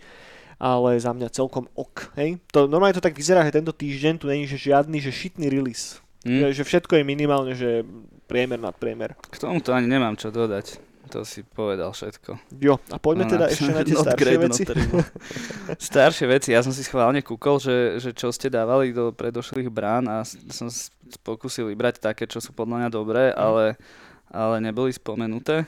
ale 0.63 0.95
za 0.95 1.11
mňa 1.11 1.35
celkom 1.35 1.67
ok. 1.75 2.15
Hej? 2.15 2.39
To, 2.55 2.71
normálne 2.71 2.95
to 2.95 3.03
tak 3.03 3.19
vyzerá, 3.19 3.43
že 3.43 3.59
tento 3.59 3.75
týždeň 3.75 4.15
tu 4.23 4.31
není 4.31 4.47
že 4.47 4.55
žiadny 4.55 5.03
že 5.03 5.11
šitný 5.11 5.51
release. 5.51 5.99
Hm? 6.23 6.39
Že, 6.39 6.49
že 6.55 6.63
všetko 6.63 7.03
je 7.03 7.05
minimálne, 7.05 7.53
že 7.59 7.83
priemer 8.31 8.63
nad 8.63 8.79
priemer. 8.79 9.19
K 9.19 9.43
tomu 9.43 9.59
to 9.59 9.75
ani 9.75 9.91
nemám 9.91 10.15
čo 10.15 10.31
dodať. 10.31 10.92
To 11.11 11.27
si 11.27 11.43
povedal 11.43 11.91
všetko. 11.91 12.39
Jo, 12.63 12.79
a 12.89 12.97
poďme 12.97 13.27
No, 13.27 13.31
teda 13.35 13.45
na- 13.45 13.53
ešte 13.53 13.69
na 13.69 13.83
tie 13.83 13.97
staršie 13.99 14.37
veci. 14.39 14.63
staršie 15.93 16.27
veci, 16.31 16.49
ja 16.55 16.63
som 16.63 16.73
si 16.73 16.81
schválne 16.81 17.21
kúkol, 17.21 17.59
že, 17.59 17.99
že 17.99 18.11
čo 18.15 18.31
ste 18.31 18.49
dávali 18.49 18.95
do 18.95 19.11
predošlých 19.13 19.69
brán 19.69 20.07
a 20.09 20.23
som 20.25 20.71
pokúsil 21.21 21.69
vybrať 21.69 22.01
také, 22.01 22.25
čo 22.25 22.39
sú 22.41 22.55
podľa 22.55 22.87
mňa 22.87 22.89
dobré, 22.89 23.25
ale, 23.35 23.77
ale 24.31 24.63
neboli 24.63 24.95
spomenuté. 24.95 25.67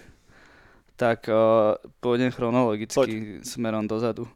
Tak 0.95 1.27
uh, 1.27 1.75
pôjdem 1.99 2.31
chronologicky 2.31 3.43
smerom 3.43 3.85
dozadu. 3.85 4.31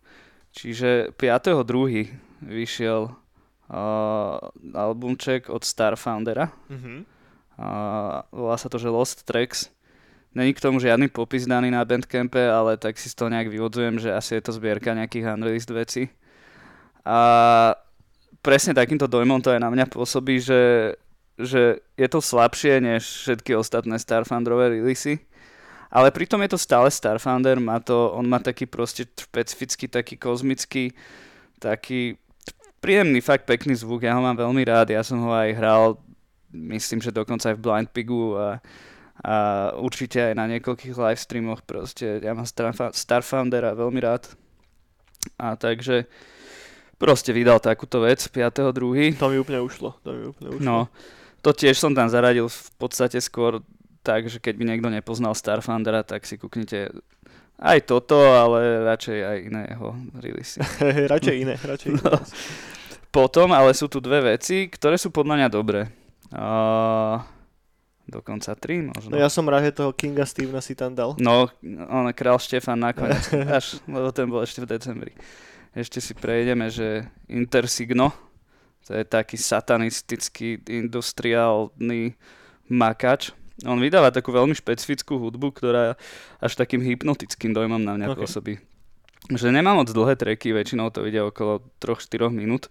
Čiže 0.51 1.15
5.2. 1.15 2.11
vyšiel 2.43 3.07
uh, 3.07 4.37
albumček 4.75 5.47
od 5.49 5.63
Starfoundera. 5.63 6.51
Mhm. 6.69 7.07
A 7.59 7.69
volá 8.31 8.55
sa 8.55 8.71
to, 8.71 8.79
že 8.79 8.87
Lost 8.87 9.27
Tracks. 9.27 9.67
Není 10.35 10.55
k 10.55 10.61
tomu 10.61 10.77
žiadny 10.79 11.09
popis 11.09 11.49
daný 11.49 11.73
na 11.73 11.85
Bandcampe, 11.85 12.53
ale 12.53 12.77
tak 12.77 13.01
si 13.01 13.09
z 13.09 13.17
toho 13.17 13.33
nejak 13.33 13.49
vyvodzujem, 13.49 13.97
že 13.99 14.13
asi 14.13 14.37
je 14.39 14.43
to 14.45 14.53
zbierka 14.53 14.93
nejakých 14.93 15.35
unreleased 15.35 15.73
vecí. 15.73 16.13
A 17.05 17.19
presne 18.45 18.77
takýmto 18.77 19.09
dojmom 19.09 19.41
to 19.41 19.51
aj 19.51 19.61
na 19.65 19.73
mňa 19.73 19.89
pôsobí, 19.89 20.37
že, 20.39 20.95
že 21.41 21.81
je 21.97 22.09
to 22.13 22.21
slabšie 22.21 22.85
než 22.85 23.03
všetky 23.03 23.57
ostatné 23.57 23.97
Starfounderové 23.97 24.79
releasy. 24.79 25.25
Ale 25.89 26.13
pritom 26.13 26.45
je 26.45 26.53
to 26.53 26.61
stále 26.61 26.93
Starfounder, 26.93 27.57
má 27.57 27.81
to, 27.81 28.13
on 28.13 28.29
má 28.29 28.37
taký 28.37 28.69
proste 28.69 29.09
špecifický, 29.09 29.89
taký 29.89 30.21
kozmický, 30.21 30.93
taký 31.57 32.21
príjemný, 32.85 33.25
fakt 33.25 33.49
pekný 33.49 33.73
zvuk, 33.73 34.05
ja 34.05 34.13
ho 34.13 34.21
mám 34.21 34.37
veľmi 34.37 34.63
rád, 34.69 34.93
ja 34.93 35.01
som 35.01 35.17
ho 35.25 35.33
aj 35.33 35.51
hral, 35.57 35.97
myslím, 36.53 37.01
že 37.01 37.09
dokonca 37.09 37.51
aj 37.51 37.57
v 37.57 37.65
Blind 37.65 37.89
Pigu 37.89 38.37
a, 38.37 38.61
a 39.19 39.35
určite 39.75 40.31
aj 40.31 40.35
na 40.39 40.47
niekoľkých 40.47 40.95
live 40.95 41.19
streamoch 41.19 41.67
proste, 41.67 42.23
ja 42.23 42.33
mám 42.35 42.47
Starfoundera 42.95 43.75
veľmi 43.75 43.99
rád. 43.99 44.31
A 45.35 45.59
takže 45.59 46.07
proste 47.03 47.35
vydal 47.35 47.59
takúto 47.59 48.07
vec 48.07 48.23
5.2. 48.23 49.19
To 49.19 49.31
mi 49.31 49.39
úplne 49.43 49.59
ušlo. 49.59 49.99
To 50.07 50.11
mi 50.15 50.23
úplne 50.31 50.49
ušlo. 50.55 50.63
No, 50.63 50.87
to 51.43 51.51
tiež 51.51 51.79
som 51.79 51.95
tam 51.95 52.07
zaradil 52.07 52.47
v 52.47 52.69
podstate 52.79 53.19
skôr 53.19 53.63
tak, 54.07 54.31
že 54.31 54.39
keď 54.39 54.55
by 54.55 54.65
niekto 54.65 54.89
nepoznal 54.89 55.35
Starfoundera, 55.35 56.07
tak 56.07 56.23
si 56.23 56.39
kúknite 56.39 56.95
aj 57.59 57.79
toto, 57.91 58.19
ale 58.23 58.87
radšej 58.87 59.19
aj 59.19 59.39
iné 59.43 59.63
jeho 59.75 59.89
releasy. 60.15 60.59
radšej 61.13 61.35
iné, 61.35 61.55
radšej 61.59 61.89
iné. 61.91 62.03
No. 62.07 62.23
Potom, 63.09 63.51
ale 63.57 63.73
sú 63.73 63.89
tu 63.89 64.05
dve 64.05 64.37
veci, 64.37 64.69
ktoré 64.69 65.01
sú 65.01 65.09
podľa 65.09 65.35
mňa 65.41 65.49
dobré. 65.49 65.89
Uh, 66.29 67.25
dokonca 68.09 68.57
tri 68.57 68.81
možno. 68.81 69.13
No 69.13 69.17
ja 69.21 69.29
som 69.29 69.45
rád, 69.45 69.69
že 69.69 69.79
toho 69.85 69.93
Kinga 69.93 70.25
Stevena 70.25 70.65
si 70.65 70.73
tam 70.73 70.97
dal. 70.97 71.13
No, 71.21 71.53
on 71.93 72.09
král 72.17 72.41
Štefan 72.41 72.81
nakoniec, 72.81 73.29
až, 73.59 73.79
lebo 73.85 74.09
ten 74.11 74.27
bol 74.27 74.41
ešte 74.41 74.65
v 74.65 74.73
decembri. 74.73 75.13
Ešte 75.77 76.01
si 76.01 76.17
prejdeme, 76.17 76.73
že 76.73 77.05
Intersigno, 77.29 78.11
to 78.89 78.97
je 78.97 79.05
taký 79.05 79.37
satanistický 79.37 80.65
industriálny 80.65 82.17
makač. 82.73 83.37
On 83.69 83.77
vydáva 83.77 84.09
takú 84.09 84.33
veľmi 84.33 84.57
špecifickú 84.57 85.21
hudbu, 85.21 85.53
ktorá 85.53 85.99
až 86.41 86.53
takým 86.57 86.81
hypnotickým 86.81 87.53
dojmom 87.53 87.83
na 87.85 88.01
mňa 88.01 88.07
Ok. 88.15 88.25
pôsobí. 88.25 88.55
Že 89.29 89.53
nemá 89.53 89.75
moc 89.77 89.91
dlhé 89.93 90.15
treky, 90.17 90.55
väčšinou 90.57 90.89
to 90.89 91.05
ide 91.05 91.21
okolo 91.21 91.61
3-4 91.83 92.33
minút. 92.33 92.71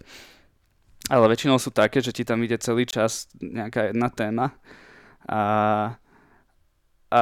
Ale 1.06 1.28
väčšinou 1.30 1.60
sú 1.60 1.70
také, 1.70 2.02
že 2.02 2.10
ti 2.10 2.26
tam 2.26 2.42
ide 2.42 2.58
celý 2.58 2.82
čas 2.88 3.30
nejaká 3.38 3.94
jedna 3.94 4.08
téma 4.10 4.56
a, 5.28 5.42
a 7.12 7.20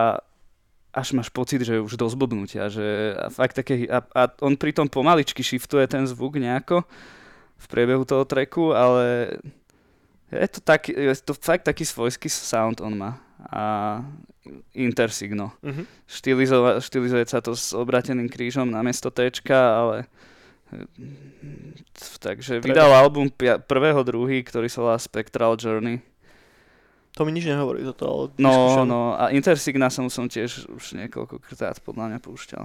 až 0.96 1.12
máš 1.12 1.28
pocit, 1.28 1.60
že 1.60 1.82
už 1.82 2.00
do 2.00 2.08
zblbnutia, 2.08 2.72
že 2.72 3.12
a 3.18 3.28
fakt 3.28 3.52
také, 3.52 3.84
a, 3.90 4.00
a 4.00 4.22
on 4.40 4.56
pritom 4.56 4.88
pomaličky 4.88 5.44
shiftuje 5.44 5.84
ten 5.84 6.08
zvuk 6.08 6.40
nejako 6.40 6.86
v 7.56 7.66
priebehu 7.68 8.08
toho 8.08 8.24
treku, 8.24 8.72
ale 8.72 9.36
je 10.32 10.48
to, 10.48 10.60
taký, 10.64 10.96
je 10.96 11.14
to 11.20 11.34
fakt 11.36 11.68
taký 11.68 11.84
svojský 11.84 12.32
sound 12.32 12.80
on 12.80 12.96
má 12.96 13.20
a 13.52 14.00
intersigno. 14.72 15.52
Mhm. 15.60 15.84
Štylizova, 16.08 16.80
štylizuje 16.80 17.24
sa 17.28 17.42
to 17.42 17.52
s 17.52 17.76
obrateným 17.76 18.30
krížom 18.30 18.70
namiesto 18.70 19.10
T, 19.10 19.28
ale 19.52 20.06
takže 22.18 22.58
vydal 22.58 22.90
album 22.90 23.30
pia- 23.30 23.62
prvého 23.62 24.02
druhý, 24.02 24.42
ktorý 24.42 24.66
sa 24.66 24.82
volá 24.82 24.98
Spectral 24.98 25.54
Journey. 25.54 26.02
To 27.16 27.24
mi 27.24 27.32
nič 27.32 27.48
nehovorí 27.48 27.80
toto, 27.80 28.04
ale 28.04 28.24
No, 28.36 28.52
vyskúšam. 28.52 28.84
no 28.84 29.00
a 29.16 29.32
Intersigna 29.32 29.88
som, 29.88 30.12
som 30.12 30.28
tiež 30.28 30.68
už 30.68 31.00
niekoľkokrát 31.00 31.80
podľa 31.80 32.12
mňa 32.12 32.18
púšťal. 32.20 32.64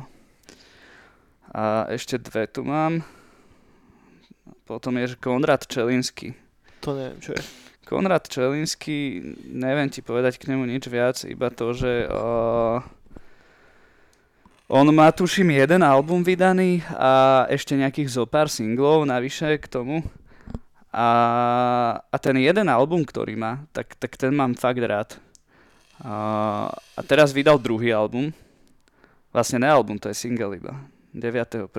A 1.55 1.87
ešte 1.87 2.19
dve 2.19 2.51
tu 2.51 2.67
mám. 2.67 2.99
Potom 4.67 4.99
je 4.99 5.15
Konrad 5.15 5.63
Čelinsky. 5.67 6.35
To 6.83 6.95
neviem, 6.95 7.19
čo 7.23 7.31
je. 7.31 7.43
Konrad 7.87 8.27
Čelinsky, 8.27 9.19
neviem 9.47 9.87
ti 9.91 9.99
povedať 9.99 10.39
k 10.39 10.47
nemu 10.51 10.63
nič 10.67 10.87
viac, 10.87 11.23
iba 11.27 11.51
to, 11.51 11.75
že 11.75 12.07
uh, 12.07 12.79
on 14.71 14.87
má 14.95 15.11
tuším 15.11 15.51
jeden 15.51 15.83
album 15.83 16.23
vydaný 16.23 16.79
a 16.95 17.43
ešte 17.51 17.75
nejakých 17.75 18.07
zo 18.07 18.23
pár 18.23 18.47
singlov 18.47 19.03
navyše 19.03 19.59
k 19.59 19.67
tomu. 19.67 20.07
A, 20.91 21.07
a 22.03 22.15
ten 22.19 22.35
jeden 22.35 22.67
album, 22.67 23.07
ktorý 23.07 23.39
má, 23.39 23.63
tak, 23.71 23.95
tak 23.95 24.19
ten 24.19 24.35
mám 24.35 24.59
fakt 24.59 24.83
rád. 24.83 25.15
A, 26.03 26.67
a 26.71 27.01
teraz 27.07 27.31
vydal 27.31 27.55
druhý 27.55 27.95
album. 27.95 28.35
Vlastne 29.31 29.63
ne 29.63 29.71
album, 29.71 29.95
to 29.95 30.11
je 30.11 30.19
single 30.19 30.51
iba. 30.51 30.75
9.1. 31.15 31.71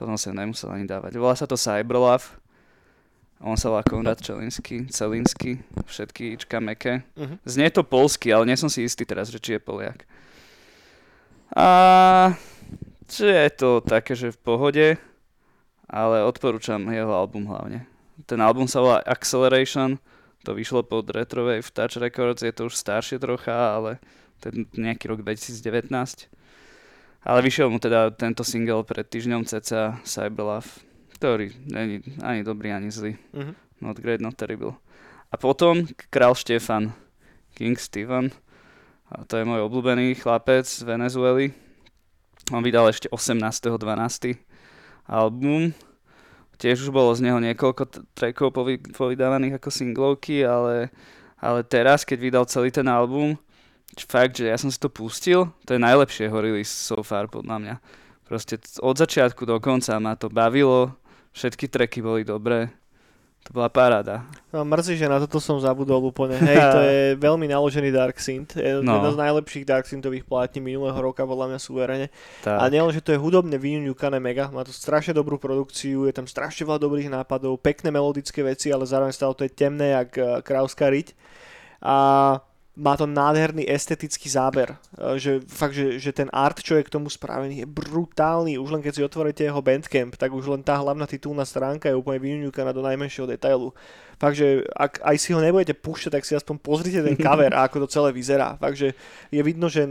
To 0.00 0.02
som 0.08 0.16
sa 0.16 0.32
nemusel 0.32 0.72
ani 0.72 0.88
dávať. 0.88 1.20
Volá 1.20 1.36
sa 1.36 1.44
to 1.44 1.60
Cyberlove. 1.60 2.24
On 3.42 3.58
sa 3.58 3.74
volá 3.74 3.82
Konrad 3.82 4.22
Čelinsky, 4.22 4.86
Celinsky, 4.88 5.58
všetky 5.84 6.38
ička 6.38 6.62
meké. 6.62 7.02
Mhm. 7.18 7.42
Znie 7.44 7.68
to 7.68 7.82
polsky, 7.84 8.30
ale 8.32 8.48
nie 8.48 8.56
som 8.56 8.70
si 8.70 8.86
istý 8.86 9.04
teraz, 9.04 9.28
že 9.28 9.42
či 9.42 9.58
je 9.58 9.60
Poliak. 9.60 10.06
A 11.52 11.68
či 13.10 13.28
je 13.28 13.50
to 13.52 13.84
také, 13.84 14.16
že 14.16 14.32
v 14.32 14.40
pohode, 14.40 14.86
ale 15.84 16.24
odporúčam 16.24 16.80
jeho 16.88 17.12
album 17.12 17.44
hlavne. 17.50 17.84
Ten 18.26 18.38
album 18.40 18.70
sa 18.70 18.82
volá 18.82 18.98
Acceleration, 19.02 19.98
to 20.42 20.54
vyšlo 20.54 20.82
pod 20.82 21.10
Retrowave 21.10 21.66
Touch 21.70 21.98
Records, 21.98 22.42
je 22.42 22.54
to 22.54 22.66
už 22.66 22.74
staršie 22.74 23.18
trocha, 23.22 23.54
ale 23.54 24.02
je 24.42 24.66
nejaký 24.74 25.06
rok 25.06 25.22
2019. 25.22 25.62
Ale 27.22 27.38
vyšiel 27.38 27.70
mu 27.70 27.78
teda 27.78 28.10
tento 28.10 28.42
single 28.42 28.82
pred 28.82 29.06
týždňom 29.06 29.46
cca 29.46 30.02
Cyberlove, 30.02 30.66
ktorý 31.14 31.54
není 31.70 32.02
ani 32.18 32.42
dobrý, 32.42 32.74
ani 32.74 32.90
zlý. 32.90 33.14
Mhm. 33.30 33.54
Not 33.82 33.98
great, 33.98 34.22
not 34.22 34.38
terrible. 34.38 34.78
A 35.30 35.38
potom 35.38 35.86
Král 36.10 36.34
Štefan, 36.34 36.94
King 37.54 37.78
Steven. 37.78 38.30
A 39.10 39.26
to 39.26 39.38
je 39.38 39.44
môj 39.44 39.66
obľúbený 39.66 40.14
chlapec 40.18 40.64
z 40.64 40.86
Venezuely. 40.86 41.50
On 42.50 42.62
vydal 42.62 42.90
ešte 42.90 43.10
18.12. 43.10 44.38
album. 45.06 45.74
Tiež 46.62 46.86
už 46.86 46.94
bolo 46.94 47.10
z 47.10 47.26
neho 47.26 47.42
niekoľko 47.42 48.14
trackov 48.14 48.54
povy- 48.54 48.86
povydávaných 48.94 49.58
ako 49.58 49.66
singlovky, 49.74 50.46
ale, 50.46 50.94
ale 51.42 51.66
teraz, 51.66 52.06
keď 52.06 52.18
vydal 52.22 52.44
celý 52.46 52.70
ten 52.70 52.86
album, 52.86 53.34
fakt, 53.98 54.38
že 54.38 54.46
ja 54.46 54.54
som 54.54 54.70
si 54.70 54.78
to 54.78 54.86
pustil, 54.86 55.50
to 55.66 55.74
je 55.74 55.82
najlepšie 55.82 56.30
ho 56.30 56.38
release 56.38 56.70
so 56.70 57.02
far 57.02 57.26
podľa 57.26 57.56
mňa. 57.58 57.74
Proste 58.30 58.62
od 58.78 58.94
začiatku 58.94 59.42
do 59.42 59.58
konca 59.58 59.98
ma 59.98 60.14
to 60.14 60.30
bavilo, 60.30 60.94
všetky 61.34 61.66
tracky 61.66 61.98
boli 61.98 62.22
dobré, 62.22 62.70
to 63.42 63.50
bola 63.50 63.66
paráda. 63.66 64.22
No, 64.54 64.62
mrzí, 64.62 64.94
že 64.94 65.10
na 65.10 65.18
toto 65.18 65.42
som 65.42 65.58
zabudol 65.58 65.98
úplne. 65.98 66.38
Hej, 66.38 66.58
to 66.62 66.78
je 66.78 67.00
veľmi 67.26 67.50
naložený 67.50 67.90
Dark 67.90 68.22
Synth. 68.22 68.54
Je 68.54 68.78
no. 68.78 69.02
jedna 69.02 69.10
z 69.10 69.18
najlepších 69.18 69.66
Dark 69.66 69.90
Synthových 69.90 70.22
plátní 70.22 70.62
minulého 70.62 70.94
roka, 70.94 71.26
podľa 71.26 71.50
mňa 71.50 71.58
súverene. 71.58 72.06
A 72.46 72.70
nielen, 72.70 72.94
že 72.94 73.02
to 73.02 73.10
je 73.10 73.18
hudobne 73.18 73.58
vyňuňukané 73.58 74.22
mega, 74.22 74.46
má 74.54 74.62
to 74.62 74.70
strašne 74.70 75.18
dobrú 75.18 75.42
produkciu, 75.42 76.06
je 76.06 76.14
tam 76.14 76.30
strašne 76.30 76.70
veľa 76.70 76.78
dobrých 76.78 77.10
nápadov, 77.10 77.58
pekné 77.58 77.90
melodické 77.90 78.46
veci, 78.46 78.70
ale 78.70 78.86
zároveň 78.86 79.10
stále 79.10 79.34
to 79.34 79.42
je 79.42 79.50
temné, 79.50 79.98
jak 79.98 80.10
uh, 80.22 80.38
Krauska 80.46 80.86
riť. 80.86 81.18
A 81.82 81.96
má 82.72 82.96
to 82.96 83.04
nádherný 83.04 83.68
estetický 83.68 84.32
záber. 84.32 84.72
E, 84.96 85.20
že 85.20 85.44
fakt, 85.44 85.76
že, 85.76 86.00
že 86.00 86.08
ten 86.12 86.32
art, 86.32 86.56
čo 86.64 86.80
je 86.80 86.86
k 86.86 86.92
tomu 86.92 87.12
spravený, 87.12 87.60
je 87.60 87.68
brutálny. 87.68 88.56
Už 88.56 88.72
len 88.72 88.80
keď 88.80 88.92
si 88.96 89.02
otvoríte 89.04 89.44
jeho 89.44 89.60
bandcamp, 89.60 90.16
tak 90.16 90.32
už 90.32 90.48
len 90.48 90.64
tá 90.64 90.80
hlavná 90.80 91.04
titulná 91.04 91.44
stránka 91.44 91.92
je 91.92 91.98
úplne 91.98 92.20
vyňuňukaná 92.24 92.72
do 92.72 92.80
najmenšieho 92.80 93.28
detailu. 93.28 93.76
Fakt, 94.22 94.38
že 94.38 94.62
ak 94.78 95.02
aj 95.02 95.16
si 95.18 95.34
ho 95.34 95.42
nebudete 95.42 95.74
púšťať, 95.74 96.14
tak 96.14 96.22
si 96.22 96.38
aspoň 96.38 96.56
pozrite 96.62 97.02
ten 97.02 97.18
cover 97.18 97.50
a 97.50 97.60
ako 97.66 97.84
to 97.84 97.88
celé 97.90 98.14
vyzerá. 98.14 98.54
Fakt, 98.54 98.78
že 98.78 98.94
je 99.34 99.42
vidno, 99.42 99.66
že 99.66 99.82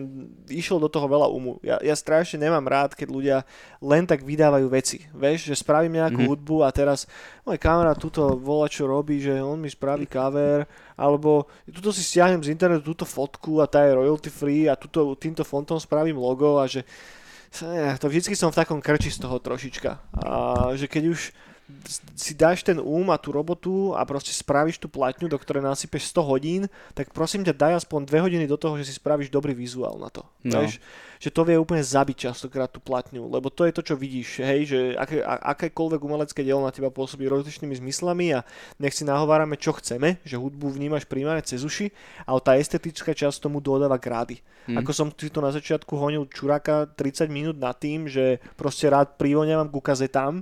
išlo 0.48 0.80
do 0.80 0.88
toho 0.88 1.04
veľa 1.06 1.28
umu. 1.28 1.60
Ja, 1.60 1.84
ja 1.84 1.92
strašne 1.94 2.48
nemám 2.48 2.64
rád, 2.64 2.96
keď 2.96 3.08
ľudia 3.12 3.38
len 3.84 4.08
tak 4.08 4.24
vydávajú 4.24 4.72
veci. 4.72 5.04
Vieš, 5.12 5.52
že 5.52 5.60
spravím 5.60 6.00
nejakú 6.00 6.24
mm-hmm. 6.24 6.32
hudbu 6.32 6.64
a 6.64 6.72
teraz 6.72 7.12
môj 7.44 7.60
kamarát 7.60 8.00
túto 8.00 8.40
volá, 8.40 8.72
čo 8.72 8.88
robí, 8.88 9.20
že 9.20 9.36
on 9.44 9.60
mi 9.60 9.68
spraví 9.68 10.08
cover, 10.08 10.64
alebo 11.02 11.50
tuto 11.66 11.90
si 11.90 12.06
stiahnem 12.06 12.46
z 12.46 12.54
internetu 12.54 12.94
túto 12.94 13.10
fotku 13.10 13.58
a 13.58 13.66
tá 13.66 13.82
je 13.82 13.98
royalty 13.98 14.30
free 14.30 14.70
a 14.70 14.78
tuto, 14.78 15.18
týmto 15.18 15.42
fontom 15.42 15.82
spravím 15.82 16.22
logo 16.22 16.62
a 16.62 16.70
že 16.70 16.86
to 17.98 18.06
vždycky 18.06 18.38
som 18.38 18.54
v 18.54 18.62
takom 18.62 18.78
krči 18.78 19.10
z 19.10 19.26
toho 19.26 19.42
trošička. 19.42 19.92
A 20.22 20.32
že 20.78 20.86
keď 20.86 21.18
už 21.18 21.34
si 22.16 22.36
dáš 22.36 22.64
ten 22.68 22.80
úm 22.80 23.12
a 23.12 23.18
tú 23.18 23.32
robotu 23.32 23.96
a 23.96 24.04
proste 24.04 24.36
spravíš 24.36 24.80
tú 24.80 24.88
platňu, 24.92 25.32
do 25.32 25.40
ktorej 25.40 25.64
nasypeš 25.64 26.12
100 26.12 26.32
hodín, 26.32 26.62
tak 26.92 27.16
prosím 27.16 27.48
ťa 27.48 27.56
daj 27.56 27.74
aspoň 27.84 28.08
2 28.08 28.26
hodiny 28.28 28.46
do 28.48 28.60
toho, 28.60 28.76
že 28.76 28.92
si 28.92 28.94
spravíš 28.96 29.32
dobrý 29.32 29.56
vizuál 29.56 29.96
na 30.00 30.12
to. 30.12 30.28
No. 30.44 30.64
Vieš? 30.64 30.84
Že 31.22 31.30
to 31.30 31.42
vie 31.46 31.58
úplne 31.62 31.86
zabiť 31.86 32.34
častokrát 32.34 32.74
tú 32.74 32.82
platňu, 32.82 33.30
lebo 33.30 33.54
to 33.54 33.70
je 33.70 33.78
to, 33.78 33.86
čo 33.86 33.94
vidíš, 33.94 34.42
hej, 34.42 34.62
že 34.66 34.80
aké, 34.98 35.22
akékoľvek 35.22 36.02
umelecké 36.02 36.42
dielo 36.42 36.66
na 36.66 36.74
teba 36.74 36.90
pôsobí 36.90 37.30
rozličnými 37.30 37.78
zmyslami 37.78 38.34
a 38.34 38.40
nech 38.82 38.98
si 38.98 39.06
nahovárame, 39.06 39.54
čo 39.62 39.78
chceme, 39.78 40.18
že 40.26 40.42
hudbu 40.42 40.74
vnímaš 40.74 41.06
primárne 41.06 41.46
cez 41.46 41.62
uši, 41.62 41.94
ale 42.26 42.42
tá 42.42 42.58
estetická 42.58 43.14
časť 43.14 43.38
tomu 43.38 43.62
dodáva 43.62 44.02
grády. 44.02 44.42
Hmm. 44.66 44.82
Ako 44.82 44.92
som 44.94 45.08
si 45.14 45.30
to 45.30 45.46
na 45.46 45.54
začiatku 45.54 45.94
honil 45.94 46.26
čuraka 46.26 46.90
30 46.90 47.30
minút 47.30 47.58
nad 47.62 47.78
tým, 47.78 48.10
že 48.10 48.42
proste 48.58 48.90
rád 48.90 49.18
privoňavam 49.22 49.70
ku 49.70 49.78
kazetám 49.78 50.42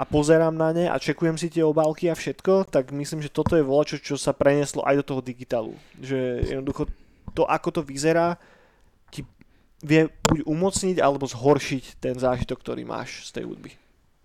a 0.00 0.02
pozerám 0.08 0.56
na 0.56 0.72
ne 0.72 0.84
a 0.88 0.96
čekujem 0.96 1.36
si 1.36 1.52
tie 1.52 1.60
obálky 1.60 2.08
a 2.08 2.16
všetko, 2.16 2.72
tak 2.72 2.92
myslím, 2.92 3.20
že 3.20 3.32
toto 3.32 3.56
je 3.56 3.64
volačo, 3.64 4.00
čo 4.00 4.16
sa 4.16 4.32
preneslo 4.32 4.80
aj 4.84 5.00
do 5.00 5.04
toho 5.12 5.20
digitálu. 5.20 5.76
Že 6.00 6.48
jednoducho 6.56 6.88
to, 7.32 7.48
ako 7.48 7.80
to 7.80 7.82
vyzerá, 7.82 8.36
vie 9.84 10.08
buď 10.24 10.48
umocniť 10.48 10.96
alebo 10.98 11.28
zhoršiť 11.28 12.00
ten 12.00 12.16
zážitok, 12.16 12.58
ktorý 12.64 12.82
máš 12.88 13.28
z 13.28 13.40
tej 13.40 13.44
hudby. 13.44 13.76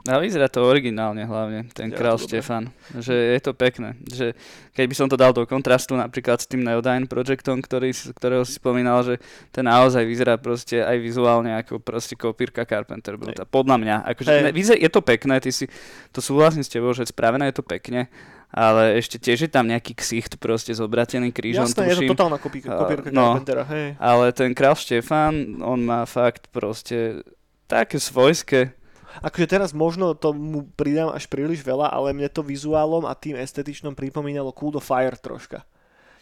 A 0.07 0.15
vyzerá 0.15 0.47
to 0.47 0.63
originálne 0.63 1.27
hlavne, 1.27 1.67
ten 1.75 1.91
král 1.91 2.15
Štefan. 2.15 2.71
Že 2.95 3.35
je 3.35 3.39
to 3.43 3.51
pekné. 3.51 3.99
Že 4.07 4.31
keď 4.71 4.85
by 4.87 4.95
som 4.95 5.07
to 5.11 5.19
dal 5.19 5.35
do 5.35 5.43
kontrastu 5.43 5.91
napríklad 5.99 6.39
s 6.39 6.47
tým 6.47 6.63
Neodyne 6.63 7.03
Projectom, 7.03 7.59
ktorý, 7.59 7.91
ktorého 8.15 8.47
si 8.47 8.55
spomínal, 8.55 9.03
že 9.03 9.19
ten 9.51 9.67
naozaj 9.67 10.07
vyzerá 10.07 10.39
proste 10.39 10.79
aj 10.79 10.95
vizuálne 11.03 11.51
ako 11.59 11.83
proste 11.83 12.15
kopírka 12.15 12.63
Carpenter 12.63 13.19
Bruta. 13.19 13.43
Podľa 13.43 13.75
mňa. 13.75 13.95
Akože, 14.15 14.31
ne, 14.47 14.55
je 14.55 14.89
to 14.89 15.03
pekné, 15.03 15.35
ty 15.43 15.51
si, 15.51 15.67
to 16.15 16.23
súhlasím 16.23 16.63
s 16.63 16.71
tebou, 16.71 16.95
že 16.95 17.03
spravené 17.03 17.51
je 17.51 17.59
to 17.59 17.65
pekne, 17.67 18.07
ale 18.49 18.97
ešte 18.97 19.21
tiež 19.21 19.45
je 19.45 19.51
tam 19.51 19.69
nejaký 19.69 19.93
ksicht 19.93 20.41
proste 20.41 20.73
s 20.73 20.81
obrateným 20.81 21.29
krížom. 21.29 21.69
Jasné, 21.69 21.85
tuším. 21.85 21.89
je 21.89 21.97
to 22.09 22.13
totálna 22.17 22.37
kopírka, 22.41 22.73
kopírka 22.73 23.09
no, 23.13 23.37
Carpentera, 23.37 23.63
hej. 23.69 23.87
Ale 24.01 24.33
ten 24.33 24.57
král 24.57 24.73
Štefan, 24.73 25.61
on 25.61 25.85
má 25.85 26.09
fakt 26.09 26.49
proste 26.49 27.21
také 27.69 28.01
svojské 28.01 28.73
Akože 29.19 29.49
teraz 29.49 29.73
možno 29.73 30.13
tomu 30.13 30.69
pridám 30.77 31.09
až 31.09 31.25
príliš 31.25 31.65
veľa, 31.65 31.89
ale 31.89 32.13
mne 32.13 32.29
to 32.29 32.45
vizuálom 32.45 33.09
a 33.09 33.17
tým 33.17 33.35
estetičnom 33.41 33.97
pripomínalo 33.97 34.53
Cool 34.53 34.77
the 34.77 34.83
Fire 34.83 35.17
troška. 35.17 35.65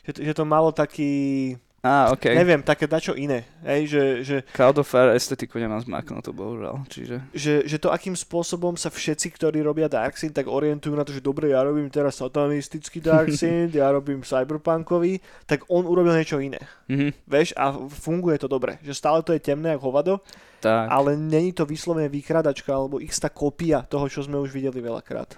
Že, 0.07 0.31
že 0.31 0.33
to 0.33 0.47
malo 0.47 0.71
taký 0.71 1.53
Á, 1.85 2.09
okay. 2.09 2.33
Neviem, 2.33 2.65
také 2.65 2.89
dačo 2.89 3.13
iné. 3.13 3.45
Hej, 3.61 3.81
že, 3.93 4.03
že, 4.25 4.35
Cloud 4.49 4.81
of 4.81 4.89
Fire 4.89 5.13
estetiku 5.13 5.61
nemám 5.61 5.77
zmaknutú, 5.85 6.33
bohužiaľ. 6.33 6.89
Čiže... 6.89 7.15
Že, 7.29 7.53
že 7.69 7.77
to, 7.77 7.93
akým 7.93 8.17
spôsobom 8.17 8.73
sa 8.73 8.89
všetci, 8.89 9.29
ktorí 9.37 9.61
robia 9.61 9.85
Dark 9.85 10.17
Synth, 10.17 10.33
tak 10.33 10.49
orientujú 10.49 10.97
na 10.97 11.05
to, 11.05 11.13
že 11.13 11.21
dobre, 11.21 11.53
ja 11.53 11.61
robím 11.61 11.85
teraz 11.93 12.17
satanistický 12.17 12.97
Dark 12.97 13.29
Synth, 13.39 13.77
ja 13.77 13.93
robím 13.93 14.25
cyberpunkový, 14.25 15.21
tak 15.45 15.69
on 15.69 15.85
urobil 15.85 16.17
niečo 16.17 16.41
iné. 16.41 16.57
Mm-hmm. 16.89 17.29
Veš, 17.29 17.53
a 17.53 17.77
funguje 17.77 18.41
to 18.41 18.49
dobre. 18.49 18.81
Že 18.81 18.93
stále 18.97 19.19
to 19.21 19.37
je 19.37 19.45
temné 19.45 19.77
ako 19.77 19.93
hovado, 19.93 20.13
tak. 20.57 20.89
ale 20.89 21.13
není 21.13 21.53
to 21.53 21.61
vyslovene 21.61 22.09
výkradačka 22.09 22.73
alebo 22.73 22.97
x 22.97 23.21
tá 23.21 23.29
kopia 23.29 23.85
toho, 23.85 24.09
čo 24.09 24.25
sme 24.25 24.41
už 24.41 24.49
videli 24.49 24.81
veľakrát. 24.81 25.37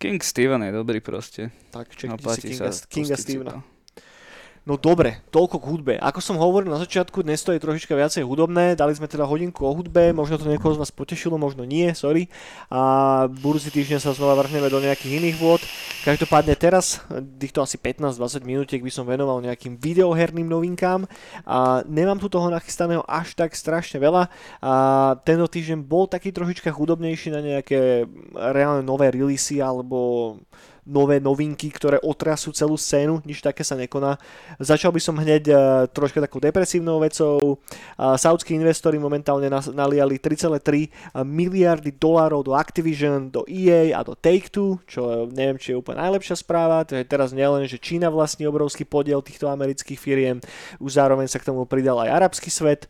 King 0.00 0.24
Steven 0.24 0.64
je 0.64 0.72
dobrý 0.72 1.04
proste. 1.04 1.52
Tak, 1.68 1.92
čekajte 1.92 2.24
si 2.32 2.40
Kinga, 2.48 2.68
Kinga 2.88 3.16
Stevena. 3.16 3.75
No 4.66 4.74
dobre, 4.74 5.22
toľko 5.30 5.62
k 5.62 5.68
hudbe. 5.70 5.94
Ako 6.02 6.18
som 6.18 6.42
hovoril 6.42 6.66
na 6.66 6.82
začiatku, 6.82 7.22
dnes 7.22 7.38
to 7.46 7.54
je 7.54 7.62
trošička 7.62 7.94
viacej 7.94 8.26
hudobné, 8.26 8.74
dali 8.74 8.98
sme 8.98 9.06
teda 9.06 9.22
hodinku 9.22 9.62
o 9.62 9.70
hudbe, 9.70 10.10
možno 10.10 10.42
to 10.42 10.50
niekoho 10.50 10.74
z 10.74 10.82
vás 10.82 10.90
potešilo, 10.90 11.38
možno 11.38 11.62
nie, 11.62 11.94
sorry. 11.94 12.26
A 12.66 13.30
budúci 13.30 13.70
týždeň 13.70 14.02
sa 14.02 14.10
znova 14.10 14.34
vrhneme 14.34 14.66
do 14.66 14.82
nejakých 14.82 15.22
iných 15.22 15.36
vôd. 15.38 15.62
Každopádne 16.02 16.58
teraz, 16.58 16.98
týchto 17.38 17.62
asi 17.62 17.78
15-20 17.78 18.42
minútiek 18.42 18.82
by 18.82 18.90
som 18.90 19.06
venoval 19.06 19.38
nejakým 19.38 19.78
videoherným 19.78 20.50
novinkám. 20.50 21.06
A 21.46 21.86
nemám 21.86 22.18
tu 22.18 22.26
toho 22.26 22.50
nachystaného 22.50 23.06
až 23.06 23.38
tak 23.38 23.54
strašne 23.54 24.02
veľa. 24.02 24.26
A 24.66 24.72
tento 25.22 25.46
týždeň 25.46 25.78
bol 25.78 26.10
taký 26.10 26.34
trošička 26.34 26.74
chudobnejší 26.74 27.30
na 27.30 27.38
nejaké 27.38 28.02
reálne 28.34 28.82
nové 28.82 29.14
releasy 29.14 29.62
alebo 29.62 30.42
nové 30.86 31.18
novinky, 31.18 31.68
ktoré 31.74 31.98
otrasú 31.98 32.54
celú 32.54 32.78
scénu, 32.78 33.18
nič 33.26 33.42
také 33.42 33.66
sa 33.66 33.74
nekoná. 33.74 34.16
Začal 34.62 34.94
by 34.94 35.00
som 35.02 35.18
hneď 35.18 35.44
uh, 35.50 35.58
troška 35.90 36.22
takou 36.22 36.38
depresívnou 36.38 37.02
vecou. 37.02 37.58
Uh, 37.98 38.14
saudskí 38.14 38.54
investori 38.54 38.96
momentálne 38.96 39.50
nas, 39.50 39.66
naliali 39.66 40.22
3,3 40.22 41.26
miliardy 41.26 41.90
dolárov 41.98 42.46
do 42.46 42.54
Activision, 42.54 43.34
do 43.34 43.42
EA 43.50 43.98
a 43.98 44.06
do 44.06 44.14
Take-Two, 44.14 44.78
čo 44.86 45.26
neviem, 45.34 45.58
či 45.58 45.74
je 45.74 45.80
úplne 45.82 45.98
najlepšia 46.06 46.38
správa. 46.38 46.86
To 46.86 46.94
je 46.94 47.02
teraz 47.02 47.34
nielen, 47.34 47.66
že 47.66 47.82
Čína 47.82 48.06
vlastní 48.06 48.46
obrovský 48.46 48.86
podiel 48.86 49.18
týchto 49.26 49.50
amerických 49.50 49.98
firiem, 49.98 50.38
už 50.78 51.02
zároveň 51.02 51.26
sa 51.26 51.42
k 51.42 51.50
tomu 51.50 51.66
pridal 51.66 51.98
aj 52.06 52.14
arabský 52.14 52.48
svet. 52.54 52.86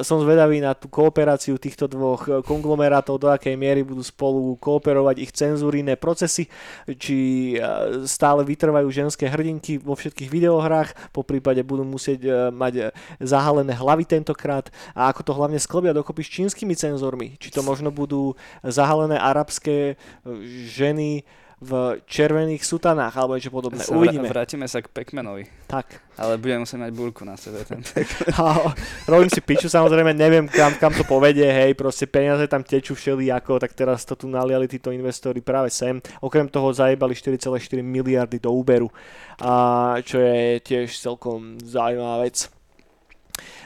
Som 0.00 0.24
zvedavý 0.24 0.64
na 0.64 0.72
tú 0.72 0.88
kooperáciu 0.88 1.60
týchto 1.60 1.84
dvoch 1.84 2.40
konglomerátov, 2.48 3.20
do 3.20 3.28
akej 3.28 3.60
miery 3.60 3.84
budú 3.84 4.00
spolu 4.00 4.56
kooperovať 4.56 5.16
ich 5.20 5.32
cenzúrne 5.36 5.98
procesy, 6.00 6.48
či 6.96 7.25
stále 8.06 8.42
vytrvajú 8.42 8.88
ženské 8.90 9.26
hrdinky 9.26 9.78
vo 9.78 9.94
všetkých 9.94 10.30
videohrách, 10.30 11.12
po 11.12 11.22
prípade 11.22 11.62
budú 11.62 11.82
musieť 11.86 12.20
e, 12.26 12.30
mať 12.52 12.74
e, 12.76 12.84
zahalené 13.22 13.72
hlavy 13.74 14.04
tentokrát 14.04 14.68
a 14.92 15.10
ako 15.10 15.20
to 15.26 15.32
hlavne 15.32 15.58
sklobia 15.60 15.96
dokopy 15.96 16.22
s 16.22 16.34
čínskymi 16.40 16.74
cenzormi. 16.76 17.36
Či 17.40 17.52
to 17.54 17.60
možno 17.64 17.90
budú 17.94 18.34
zahalené 18.62 19.16
arabské 19.16 19.94
e, 19.94 19.94
ženy 20.66 21.26
v 21.56 22.04
červených 22.04 22.68
sutanách 22.68 23.16
alebo 23.16 23.32
niečo 23.32 23.48
podobné. 23.48 23.80
Sa 23.80 23.96
Uvidíme. 23.96 24.28
Vrátime 24.28 24.68
sa 24.68 24.84
k 24.84 24.92
Pekmenovi. 24.92 25.48
Tak. 25.64 26.04
Ale 26.20 26.36
budem 26.36 26.60
musieť 26.60 26.84
mať 26.84 26.92
búrku 26.92 27.24
na 27.24 27.32
sebe. 27.40 27.64
Ten 27.64 27.80
robím 29.12 29.32
si 29.32 29.40
piču, 29.40 29.72
samozrejme, 29.72 30.12
neviem 30.12 30.44
kam, 30.52 30.76
kam 30.76 30.92
to 30.92 31.08
povedie, 31.08 31.48
hej, 31.48 31.72
proste 31.72 32.04
peniaze 32.04 32.44
tam 32.44 32.60
tečú 32.60 32.92
všelijako, 32.92 33.56
tak 33.56 33.72
teraz 33.72 34.04
to 34.04 34.12
tu 34.12 34.28
naliali 34.28 34.68
títo 34.68 34.92
investori 34.92 35.40
práve 35.40 35.72
sem. 35.72 35.96
Okrem 36.20 36.44
toho 36.52 36.76
zajebali 36.76 37.16
4,4 37.16 37.56
miliardy 37.80 38.36
do 38.36 38.52
Uberu, 38.52 38.92
a 39.40 39.96
čo 40.04 40.20
je 40.20 40.60
tiež 40.60 40.92
celkom 40.92 41.56
zaujímavá 41.64 42.20
vec. 42.24 42.52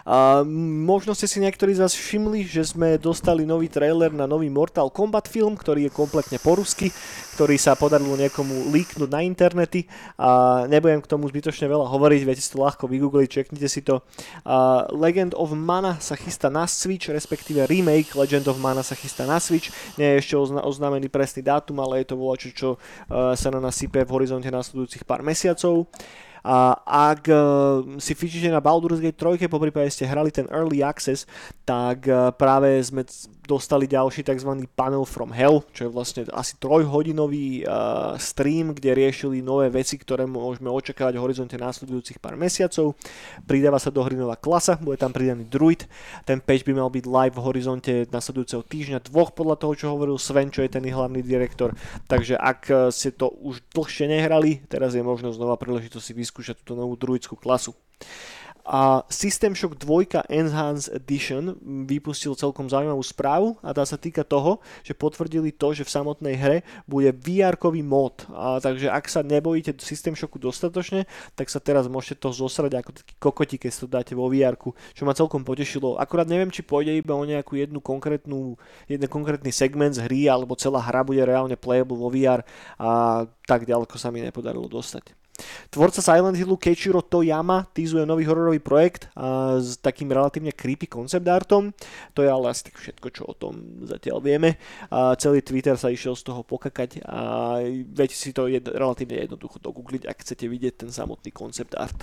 A 0.09 0.43
možno 0.85 1.13
ste 1.13 1.29
si 1.29 1.39
niektorí 1.39 1.77
z 1.77 1.83
vás 1.85 1.95
všimli, 1.95 2.49
že 2.49 2.65
sme 2.65 2.97
dostali 2.97 3.45
nový 3.45 3.69
trailer 3.69 4.11
na 4.11 4.25
nový 4.25 4.49
Mortal 4.49 4.89
Kombat 4.89 5.29
film, 5.29 5.55
ktorý 5.55 5.87
je 5.87 5.93
kompletne 5.93 6.41
po 6.41 6.57
rusky, 6.57 6.89
ktorý 7.37 7.57
sa 7.61 7.77
podarilo 7.77 8.17
niekomu 8.17 8.73
líknuť 8.73 9.09
na 9.09 9.21
internety 9.23 9.87
a 10.17 10.65
nebudem 10.67 11.01
k 11.05 11.11
tomu 11.11 11.29
zbytočne 11.29 11.69
veľa 11.69 11.87
hovoriť, 11.89 12.21
viete 12.25 12.43
si 12.43 12.51
to 12.53 12.65
ľahko 12.65 12.89
vygoogliť, 12.89 13.29
čeknite 13.29 13.69
si 13.69 13.85
to. 13.85 14.01
A 14.45 14.89
Legend 14.91 15.37
of 15.37 15.53
Mana 15.53 16.01
sa 16.01 16.17
chystá 16.17 16.49
na 16.49 16.65
Switch, 16.65 17.09
respektíve 17.13 17.69
remake 17.69 18.13
Legend 18.17 18.49
of 18.49 18.59
Mana 18.59 18.81
sa 18.81 18.97
chystá 18.97 19.29
na 19.29 19.39
Switch, 19.39 19.69
nie 20.01 20.17
je 20.17 20.21
ešte 20.25 20.35
oznámený 20.41 21.13
presný 21.13 21.45
dátum, 21.45 21.81
ale 21.81 22.03
je 22.03 22.13
to 22.13 22.21
volačo, 22.21 22.49
čo 22.53 22.69
uh, 22.77 23.33
sa 23.37 23.49
na 23.53 23.61
nás 23.61 23.77
sype 23.77 24.03
v 24.05 24.15
horizonte 24.17 24.49
nasledujúcich 24.49 25.05
pár 25.05 25.21
mesiacov. 25.25 25.87
A 26.45 26.73
ak 27.13 27.29
uh, 27.29 27.39
si 28.01 28.17
fičíte 28.17 28.49
na 28.49 28.65
Baldur's 28.65 29.01
Gate 29.01 29.17
3, 29.17 29.49
po 29.49 29.61
prípade 29.61 29.93
ste 29.93 30.09
hrali 30.09 30.33
ten 30.33 30.49
Early 30.49 30.81
Access, 30.81 31.29
tak 31.69 32.09
uh, 32.09 32.33
práve 32.33 32.81
sme 32.81 33.05
dostali 33.51 33.91
ďalší 33.91 34.23
tzv. 34.23 34.63
panel 34.79 35.03
from 35.03 35.35
hell, 35.35 35.67
čo 35.75 35.87
je 35.87 35.91
vlastne 35.91 36.23
asi 36.31 36.55
trojhodinový 36.63 37.67
uh, 37.67 38.15
stream, 38.15 38.71
kde 38.71 38.95
riešili 38.95 39.43
nové 39.43 39.67
veci, 39.75 39.99
ktoré 39.99 40.23
môžeme 40.23 40.71
očakávať 40.71 41.19
v 41.19 41.25
horizonte 41.27 41.57
následujúcich 41.59 42.23
pár 42.23 42.39
mesiacov. 42.39 42.95
Pridáva 43.51 43.83
sa 43.83 43.91
do 43.91 44.07
hry 44.07 44.15
nová 44.15 44.39
klasa, 44.39 44.79
bude 44.79 45.03
tam 45.03 45.11
pridaný 45.11 45.51
druid. 45.51 45.91
Ten 46.23 46.39
patch 46.39 46.63
by 46.63 46.79
mal 46.79 46.95
byť 46.95 47.05
live 47.11 47.35
v 47.35 47.43
horizonte 47.43 47.93
nasledujúceho 48.07 48.63
týždňa, 48.63 49.03
dvoch 49.11 49.35
podľa 49.35 49.59
toho, 49.59 49.73
čo 49.75 49.87
hovoril 49.91 50.15
Sven, 50.17 50.55
čo 50.55 50.63
je 50.63 50.71
ten 50.71 50.87
hlavný 50.87 51.19
direktor. 51.19 51.75
Takže 52.07 52.39
ak 52.39 52.93
ste 52.95 53.11
to 53.11 53.35
už 53.43 53.67
dlhšie 53.75 54.07
nehrali, 54.07 54.63
teraz 54.71 54.95
je 54.95 55.03
možnosť 55.03 55.35
znova 55.35 55.59
príležitosť 55.59 56.05
si 56.07 56.15
túto 56.31 56.79
novú 56.79 56.95
druidskú 56.95 57.35
klasu. 57.35 57.75
A 58.71 59.03
System 59.09 59.57
Shock 59.57 59.81
2 59.81 60.31
Enhanced 60.31 60.93
Edition 60.93 61.57
vypustil 61.89 62.37
celkom 62.37 62.69
zaujímavú 62.69 63.01
správu 63.01 63.57
a 63.65 63.73
tá 63.73 63.83
sa 63.89 63.97
týka 63.97 64.21
toho, 64.21 64.61
že 64.85 64.93
potvrdili 64.93 65.51
to, 65.51 65.73
že 65.73 65.83
v 65.83 65.91
samotnej 65.91 66.37
hre 66.37 66.57
bude 66.85 67.09
VR-kový 67.11 67.81
mod. 67.81 68.29
A 68.31 68.61
takže 68.61 68.93
ak 68.93 69.09
sa 69.09 69.25
nebojíte 69.25 69.75
System 69.81 70.13
Shocku 70.15 70.37
dostatočne, 70.37 71.09
tak 71.35 71.49
sa 71.49 71.59
teraz 71.59 71.89
môžete 71.89 72.21
to 72.21 72.31
zosrať 72.31 72.79
ako 72.79 72.91
taký 72.95 73.15
kokoti, 73.17 73.57
keď 73.57 73.71
to 73.75 73.87
dáte 73.89 74.13
vo 74.13 74.29
vr 74.29 74.55
čo 74.95 75.03
ma 75.09 75.17
celkom 75.17 75.43
potešilo. 75.43 75.97
Akurát 75.97 76.29
neviem, 76.29 76.53
či 76.53 76.61
pôjde 76.61 76.95
iba 76.95 77.17
o 77.17 77.25
nejakú 77.25 77.57
jednu 77.57 77.81
konkrétnu, 77.81 78.61
jeden 78.87 79.09
konkrétny 79.09 79.51
segment 79.51 79.97
z 79.97 80.05
hry, 80.05 80.29
alebo 80.29 80.55
celá 80.55 80.85
hra 80.85 81.01
bude 81.03 81.25
reálne 81.25 81.57
playable 81.57 81.97
vo 81.97 82.13
VR 82.13 82.45
a 82.77 83.25
tak 83.49 83.65
ďaleko 83.65 83.97
sa 83.97 84.13
mi 84.13 84.21
nepodarilo 84.23 84.69
dostať. 84.69 85.20
Tvorca 85.71 86.01
Silent 86.03 86.37
Hillu 86.37 86.57
Keiichiro 86.57 87.03
Toyama 87.05 87.67
týzuje 87.71 88.03
nový 88.07 88.27
hororový 88.27 88.59
projekt 88.59 89.09
a 89.15 89.59
s 89.59 89.79
takým 89.79 90.11
relatívne 90.11 90.53
creepy 90.55 90.87
concept 90.87 91.27
artom. 91.27 91.73
To 92.15 92.21
je 92.23 92.31
ale 92.31 92.51
asi 92.51 92.71
všetko, 92.71 93.07
čo 93.11 93.23
o 93.29 93.35
tom 93.35 93.85
zatiaľ 93.87 94.19
vieme. 94.23 94.59
A 94.91 95.15
celý 95.17 95.41
Twitter 95.41 95.79
sa 95.79 95.89
išiel 95.89 96.17
z 96.17 96.27
toho 96.27 96.43
pokakať 96.43 97.03
a 97.07 97.59
viete 97.87 98.15
si 98.15 98.35
to 98.35 98.47
jed, 98.51 98.67
relatívne 98.67 99.23
jednoducho 99.23 99.63
dogoogliť, 99.63 100.07
ak 100.07 100.23
chcete 100.23 100.45
vidieť 100.51 100.87
ten 100.87 100.91
samotný 100.91 101.31
concept 101.31 101.77
art. 101.79 101.97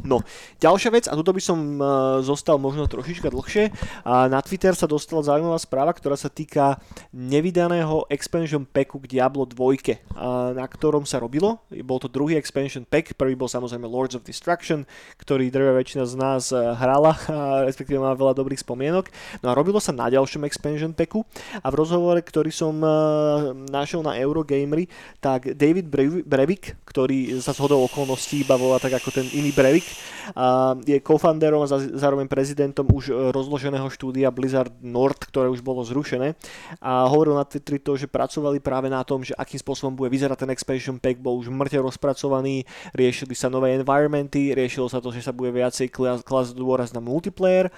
No, 0.00 0.24
ďalšia 0.56 0.90
vec, 0.92 1.04
a 1.08 1.14
tuto 1.16 1.36
by 1.36 1.42
som 1.42 1.58
uh, 1.76 1.84
zostal 2.24 2.56
možno 2.56 2.88
trošička 2.88 3.28
dlhšie, 3.28 3.68
a 4.04 4.32
na 4.32 4.40
Twitter 4.40 4.72
sa 4.72 4.88
dostala 4.88 5.20
zaujímavá 5.20 5.60
správa, 5.60 5.92
ktorá 5.92 6.16
sa 6.16 6.32
týka 6.32 6.80
nevydaného 7.12 8.08
expansion 8.08 8.64
packu 8.64 8.96
k 9.04 9.18
Diablo 9.18 9.44
2, 9.44 10.16
a 10.16 10.56
na 10.56 10.64
ktorom 10.64 11.04
sa 11.04 11.20
robilo. 11.20 11.60
Bol 11.84 12.00
to 12.00 12.08
druhý 12.08 12.40
expansion 12.40 12.88
pack, 12.88 13.12
prvý 13.12 13.36
bol 13.36 13.48
samozrejme 13.48 13.84
Lords 13.84 14.16
of 14.16 14.24
Destruction, 14.24 14.88
ktorý 15.20 15.52
drvia 15.52 15.76
väčšina 15.76 16.04
z 16.08 16.14
nás 16.16 16.48
uh, 16.52 16.72
hrala, 16.80 17.12
a 17.28 17.68
respektíve 17.68 18.00
má 18.00 18.16
veľa 18.16 18.32
dobrých 18.32 18.64
spomienok. 18.64 19.12
No 19.44 19.52
a 19.52 19.56
robilo 19.56 19.82
sa 19.82 19.92
na 19.92 20.08
ďalšom 20.08 20.48
expansion 20.48 20.96
packu 20.96 21.28
a 21.60 21.66
v 21.68 21.74
rozhovore, 21.76 22.20
ktorý 22.24 22.48
som 22.48 22.72
uh, 22.80 23.52
našiel 23.68 24.00
na 24.00 24.16
Eurogamery, 24.16 24.88
tak 25.20 25.52
David 25.52 25.92
Brevik, 26.24 26.80
ktorý 26.88 27.36
sa 27.44 27.52
zhodol 27.52 27.84
okolností 27.84 28.42
iba 28.46 28.56
volá 28.56 28.80
tak 28.80 28.96
ako 28.96 29.12
ten 29.12 29.26
iný 29.36 29.52
Brevik, 29.52 29.89
a 30.34 30.76
je 30.86 30.98
co-founderom 31.02 31.64
a 31.64 31.68
zároveň 31.96 32.30
prezidentom 32.30 32.86
už 32.90 33.10
e, 33.10 33.12
rozloženého 33.34 33.88
štúdia 33.90 34.30
Blizzard 34.30 34.70
North, 34.84 35.26
ktoré 35.26 35.50
už 35.50 35.64
bolo 35.64 35.82
zrušené 35.82 36.38
a 36.78 37.08
hovoril 37.10 37.34
na 37.34 37.42
Twitteri 37.42 37.82
to, 37.82 37.98
že 37.98 38.06
pracovali 38.06 38.62
práve 38.62 38.86
na 38.86 39.02
tom, 39.02 39.26
že 39.26 39.34
akým 39.34 39.58
spôsobom 39.58 39.96
bude 39.96 40.12
vyzerať 40.12 40.46
ten 40.46 40.50
expansion 40.54 40.96
pack, 41.00 41.18
bol 41.18 41.40
už 41.40 41.50
mŕte 41.50 41.80
rozpracovaný, 41.82 42.62
riešili 42.94 43.34
sa 43.34 43.50
nové 43.50 43.74
environmenty, 43.74 44.54
riešilo 44.54 44.86
sa 44.86 45.02
to, 45.02 45.10
že 45.10 45.24
sa 45.24 45.34
bude 45.34 45.50
viacej 45.50 45.90
klas 46.22 46.54
dôraz 46.54 46.94
na 46.94 47.02
multiplayer, 47.02 47.72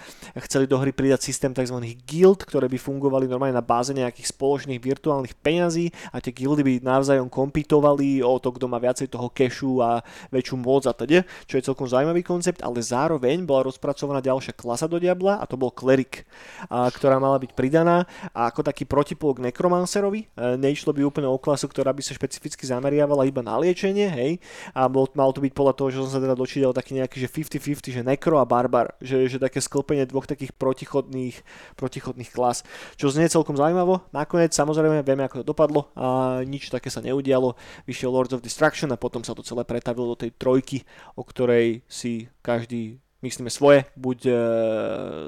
chceli 0.45 0.69
do 0.69 0.77
hry 0.77 0.93
pridať 0.93 1.25
systém 1.25 1.55
tzv. 1.55 1.79
guild, 2.05 2.45
ktoré 2.45 2.69
by 2.69 2.77
fungovali 2.77 3.31
normálne 3.31 3.57
na 3.57 3.65
báze 3.65 3.95
nejakých 3.95 4.35
spoločných 4.35 4.83
virtuálnych 4.83 5.39
peňazí 5.39 5.89
a 6.13 6.21
tie 6.21 6.35
guildy 6.35 6.63
by 6.67 6.75
navzájom 6.85 7.31
kompitovali 7.31 8.21
o 8.21 8.37
to, 8.43 8.51
kto 8.53 8.67
má 8.69 8.77
viacej 8.83 9.09
toho 9.09 9.31
cashu 9.31 9.81
a 9.81 10.03
väčšiu 10.29 10.57
moc 10.59 10.85
a 10.85 10.93
teda, 10.93 11.23
čo 11.47 11.57
je 11.57 11.67
celkom 11.67 11.87
zaujímavé 11.87 12.02
zaujímavý 12.03 12.27
koncept, 12.27 12.59
ale 12.67 12.83
zároveň 12.83 13.47
bola 13.47 13.71
rozpracovaná 13.71 14.19
ďalšia 14.19 14.59
klasa 14.59 14.91
do 14.91 14.99
Diabla 14.99 15.39
a 15.39 15.47
to 15.47 15.55
bol 15.55 15.71
Klerik, 15.71 16.27
ktorá 16.67 17.23
mala 17.23 17.39
byť 17.39 17.55
pridaná 17.55 18.11
a 18.35 18.51
ako 18.51 18.67
taký 18.67 18.83
protipol 18.83 19.39
k 19.39 19.47
Necromancerovi. 19.47 20.27
E, 20.35 20.59
nešlo 20.59 20.91
by 20.91 21.07
úplne 21.07 21.31
o 21.31 21.39
klasu, 21.39 21.71
ktorá 21.71 21.95
by 21.95 22.03
sa 22.03 22.19
špecificky 22.19 22.67
zameriavala 22.67 23.23
iba 23.23 23.39
na 23.39 23.55
liečenie, 23.63 24.11
hej, 24.11 24.33
a 24.75 24.91
bol, 24.91 25.07
malo 25.15 25.31
to 25.31 25.39
byť 25.39 25.55
podľa 25.55 25.75
toho, 25.79 25.89
že 25.95 25.99
som 26.03 26.11
sa 26.11 26.19
teda 26.19 26.35
dočítal 26.35 26.75
taký 26.75 26.99
nejaký, 26.99 27.23
že 27.23 27.31
50-50, 27.31 27.95
že 27.95 28.03
Necro 28.03 28.43
a 28.43 28.45
Barbar, 28.45 28.99
že, 28.99 29.31
že 29.31 29.39
také 29.39 29.63
sklpenie 29.63 30.11
dvoch 30.11 30.27
takých 30.27 30.51
protichodných, 30.59 31.39
protichodných 31.79 32.35
klas, 32.35 32.67
čo 32.99 33.15
znie 33.15 33.31
celkom 33.31 33.55
zaujímavo. 33.55 34.03
Nakoniec 34.11 34.51
samozrejme 34.51 35.07
vieme, 35.07 35.23
ako 35.23 35.47
to 35.47 35.47
dopadlo 35.47 35.95
a 35.95 36.43
nič 36.43 36.67
také 36.67 36.91
sa 36.91 36.99
neudialo. 36.99 37.55
Vyšiel 37.87 38.11
Lords 38.11 38.35
of 38.35 38.43
Destruction 38.43 38.91
a 38.91 38.99
potom 38.99 39.23
sa 39.23 39.39
to 39.39 39.47
celé 39.47 39.63
pretavilo 39.63 40.13
do 40.13 40.19
tej 40.19 40.35
trojky, 40.35 40.83
o 41.15 41.23
ktorej 41.23 41.85
si 41.93 42.33
každý 42.41 42.97
myslíme 43.21 43.53
svoje, 43.53 43.85
buď 43.95 44.19
e, 44.27 44.35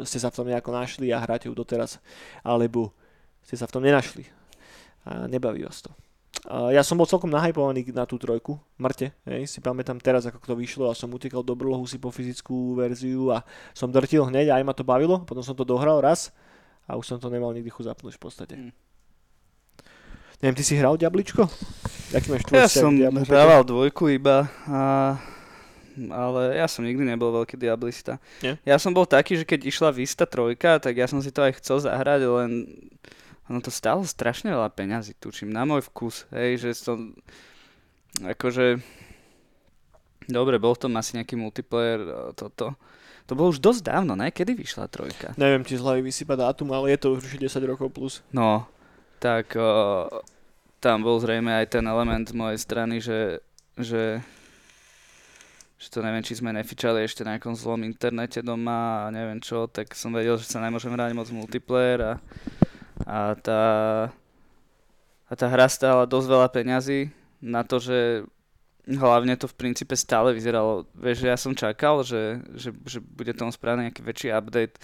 ste 0.09 0.19
sa 0.19 0.33
v 0.33 0.37
tom 0.41 0.49
nejako 0.49 0.73
našli 0.73 1.13
a 1.13 1.21
hráte 1.21 1.47
ju 1.47 1.55
doteraz, 1.55 2.01
alebo 2.41 2.91
ste 3.45 3.61
sa 3.61 3.69
v 3.69 3.75
tom 3.77 3.85
nenašli 3.85 4.25
a 5.05 5.29
nebaví 5.29 5.63
vás 5.63 5.85
to. 5.85 5.93
A 6.45 6.75
ja 6.75 6.83
som 6.85 6.97
bol 6.97 7.09
celkom 7.09 7.31
nahypovaný 7.31 7.85
na 7.95 8.05
tú 8.05 8.17
trojku, 8.17 8.57
mŕte, 8.81 9.13
hej, 9.29 9.47
si 9.49 9.61
pamätám 9.61 10.01
teraz, 10.01 10.25
ako 10.25 10.41
to 10.43 10.57
vyšlo 10.59 10.91
a 10.91 10.97
som 10.97 11.13
utekal 11.13 11.45
do 11.45 11.55
brlohu 11.55 11.85
si 11.85 12.01
po 12.01 12.11
fyzickú 12.11 12.77
verziu 12.77 13.31
a 13.33 13.45
som 13.77 13.89
drtil 13.93 14.27
hneď 14.29 14.53
a 14.53 14.57
aj 14.61 14.65
ma 14.65 14.75
to 14.77 14.85
bavilo, 14.85 15.23
potom 15.25 15.45
som 15.45 15.57
to 15.57 15.65
dohral 15.65 16.01
raz 16.01 16.35
a 16.89 16.97
už 16.99 17.05
som 17.07 17.19
to 17.21 17.33
nemal 17.33 17.53
nikdy 17.55 17.71
chu 17.71 17.85
zapnúť 17.85 18.17
v 18.17 18.23
podstate. 18.23 18.55
Mm. 18.57 18.73
Neviem, 20.43 20.57
ty 20.61 20.65
si 20.67 20.77
hral 20.77 21.01
Diabličko? 21.01 21.49
Aký 22.13 22.29
máš 22.29 22.45
ja 22.53 22.69
som 22.69 22.93
hrával 23.01 23.65
dvojku 23.65 24.13
iba 24.13 24.45
a 24.69 24.81
ale 26.11 26.59
ja 26.59 26.67
som 26.67 26.83
nikdy 26.83 27.07
nebol 27.07 27.31
veľký 27.31 27.59
diablista. 27.59 28.19
Nie? 28.43 28.59
Ja 28.67 28.77
som 28.77 28.91
bol 28.95 29.07
taký, 29.07 29.39
že 29.39 29.49
keď 29.49 29.67
išla 29.69 29.95
Vista 29.95 30.27
trojka, 30.27 30.83
tak 30.83 30.99
ja 30.99 31.07
som 31.07 31.23
si 31.23 31.31
to 31.31 31.43
aj 31.43 31.59
chcel 31.63 31.83
zahrať, 31.83 32.27
len 32.27 32.51
ono 33.49 33.61
to 33.61 33.69
stálo 33.69 34.03
strašne 34.05 34.51
veľa 34.53 34.73
peňazí, 34.73 35.15
tučím, 35.21 35.53
na 35.53 35.69
môj 35.69 35.85
vkus, 35.93 36.25
hej, 36.33 36.65
že 36.65 36.71
som 36.73 37.13
akože 38.23 38.81
dobre, 40.29 40.57
bol 40.57 40.73
v 40.73 40.89
tom 40.89 40.93
asi 40.97 41.19
nejaký 41.21 41.37
multiplayer, 41.37 42.33
toto. 42.39 42.79
To 43.25 43.33
bolo 43.33 43.57
už 43.57 43.61
dosť 43.61 43.89
dávno, 43.89 44.13
ne? 44.13 44.29
Kedy 44.29 44.53
vyšla 44.53 44.85
trojka? 44.93 45.33
Neviem, 45.41 45.65
či 45.65 45.81
z 45.81 45.85
hlavy 45.85 46.05
vysypa 46.05 46.37
dátum, 46.37 46.69
ale 46.77 46.93
je 46.93 46.99
to 47.01 47.09
už 47.17 47.41
10 47.41 47.49
rokov 47.73 47.89
plus. 47.89 48.15
No, 48.29 48.69
tak 49.17 49.57
o, 49.57 50.09
tam 50.77 51.01
bol 51.01 51.17
zrejme 51.17 51.49
aj 51.49 51.73
ten 51.73 51.85
element 51.89 52.29
z 52.29 52.37
mojej 52.37 52.61
strany, 52.61 53.01
že, 53.01 53.41
že 53.81 54.21
že 55.85 55.93
to 55.93 56.01
neviem, 56.01 56.25
či 56.25 56.41
sme 56.41 56.49
nefičali 56.57 57.05
ešte 57.05 57.29
na 57.29 57.37
nejakom 57.37 57.53
zlom 57.53 57.85
internete 57.85 58.41
doma 58.41 59.05
a 59.05 59.13
neviem 59.13 59.37
čo, 59.37 59.69
tak 59.69 59.93
som 59.93 60.17
vedel, 60.17 60.41
že 60.41 60.49
sa 60.49 60.65
nemôžem 60.65 60.89
hrať 60.89 61.13
moc 61.13 61.29
multiplayer 61.29 62.01
a, 62.01 62.15
a 63.05 63.37
tá 63.37 63.63
a 65.29 65.33
tá 65.37 65.47
hra 65.49 65.69
stála 65.69 66.09
dosť 66.09 66.27
veľa 66.31 66.49
peňazí 66.49 67.13
na 67.45 67.61
to, 67.65 67.81
že 67.81 68.25
hlavne 68.89 69.37
to 69.37 69.45
v 69.45 69.57
princípe 69.57 69.93
stále 69.97 70.33
vyzeralo, 70.33 70.89
vieš, 70.97 71.25
že 71.25 71.29
ja 71.29 71.37
som 71.37 71.53
čakal, 71.53 72.01
že, 72.01 72.41
že, 72.57 72.73
že 72.85 72.99
bude 73.01 73.33
tomu 73.37 73.53
správne 73.53 73.89
nejaký 73.89 74.01
väčší 74.05 74.29
update 74.33 74.81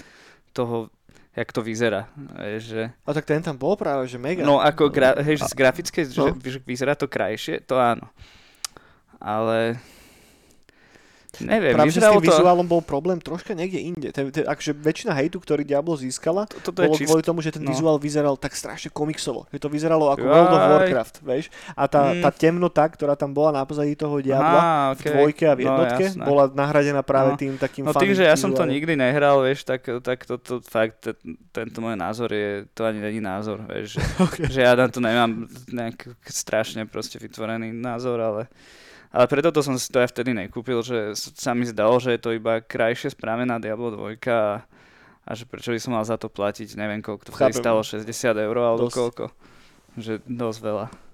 toho, 0.52 0.92
jak 1.36 1.48
to 1.52 1.60
vyzerá. 1.64 2.08
Že... 2.36 2.92
A 3.04 3.10
tak 3.12 3.28
ten 3.28 3.40
tam 3.40 3.56
bol 3.56 3.76
práve, 3.76 4.08
že 4.08 4.16
mega. 4.20 4.44
No 4.44 4.60
ako 4.60 4.88
gra, 4.92 5.16
hej, 5.20 5.40
že 5.40 5.52
z 5.52 5.56
grafickej, 5.56 6.04
no. 6.16 6.32
že 6.40 6.60
vyzerá 6.64 6.96
to 6.96 7.08
krajšie, 7.08 7.64
to 7.64 7.76
áno. 7.76 8.08
Ale 9.20 9.76
Neviem, 11.38 11.78
Práve, 11.78 11.94
s 11.94 12.02
tým 12.02 12.18
to... 12.18 12.26
vizuálom 12.26 12.66
bol 12.66 12.82
problém 12.82 13.22
troška 13.22 13.54
niekde 13.54 13.78
inde. 13.78 14.08
Akže 14.50 14.74
väčšina 14.74 15.14
hejtu, 15.14 15.38
ktorý 15.38 15.62
Diablo 15.62 15.94
získala, 15.94 16.50
to, 16.50 16.74
bolo 16.74 16.98
čist... 16.98 17.06
kvôli 17.06 17.22
tomu, 17.22 17.38
že 17.38 17.54
ten 17.54 17.62
no. 17.62 17.70
vizuál 17.70 18.02
vyzeral 18.02 18.34
tak 18.34 18.58
strašne 18.58 18.90
komiksovo. 18.90 19.46
Že 19.54 19.58
to 19.62 19.68
vyzeralo 19.70 20.10
ako 20.10 20.26
Aj. 20.26 20.32
World 20.34 20.52
of 20.52 20.62
Warcraft, 20.74 21.14
vieš? 21.22 21.46
A 21.78 21.86
tá, 21.86 22.10
mm. 22.10 22.26
tá 22.26 22.30
temnota, 22.34 22.84
ktorá 22.90 23.14
tam 23.14 23.30
bola 23.30 23.54
na 23.54 23.62
pozadí 23.62 23.94
toho 23.94 24.18
Diabla 24.18 24.58
Aha, 24.58 24.78
okay. 24.98 25.06
v 25.06 25.14
dvojke 25.14 25.44
a 25.46 25.54
v 25.54 25.60
no, 25.60 25.64
jednotke, 25.70 26.04
no, 26.18 26.24
bola 26.26 26.44
nahradená 26.50 27.02
práve 27.06 27.30
no. 27.34 27.38
tým 27.38 27.54
takým 27.54 27.86
No 27.86 27.94
tým, 27.94 28.12
že 28.12 28.26
ja 28.26 28.34
som 28.34 28.50
to 28.50 28.66
nikdy 28.66 28.98
nehral, 28.98 29.46
vieš, 29.46 29.62
tak, 29.62 29.86
tak 30.02 30.26
to, 30.26 30.34
to, 30.40 30.58
fakt, 30.64 31.06
tento 31.54 31.78
môj 31.78 31.94
názor 31.94 32.32
je, 32.34 32.66
to 32.74 32.82
ani 32.82 32.98
není 32.98 33.20
názor, 33.22 33.62
vieš, 33.70 33.98
že, 33.98 34.02
okay. 34.26 34.44
že 34.50 34.60
ja 34.66 34.74
na 34.74 34.90
to 34.90 34.98
nemám 34.98 35.46
nejak 35.70 36.10
strašne 36.26 36.88
proste 36.90 37.22
vytvorený 37.22 37.70
názor, 37.70 38.18
ale 38.18 38.42
ale 39.10 39.26
preto 39.26 39.50
to 39.50 39.60
som 39.60 39.74
si 39.74 39.90
to 39.90 39.98
aj 39.98 40.14
vtedy 40.14 40.30
nekúpil, 40.30 40.86
že 40.86 41.18
sa 41.18 41.50
mi 41.50 41.66
zdalo, 41.66 41.98
že 41.98 42.14
je 42.14 42.20
to 42.22 42.30
iba 42.30 42.62
krajšie 42.62 43.10
správená 43.10 43.58
Diablo 43.58 43.90
2 43.90 44.22
a, 44.30 44.62
a 45.26 45.30
že 45.34 45.44
prečo 45.50 45.74
by 45.74 45.80
som 45.82 45.98
mal 45.98 46.06
za 46.06 46.14
to 46.14 46.30
platiť, 46.30 46.78
neviem 46.78 47.02
koľko 47.02 47.28
to 47.28 47.32
vtedy 47.34 47.58
stalo, 47.58 47.82
60 47.82 48.06
eur 48.38 48.56
alebo 48.56 48.86
dosť. 48.86 48.96
koľko. 48.96 49.24
Že 49.98 50.12
dosť 50.30 50.58
veľa. 50.62 51.09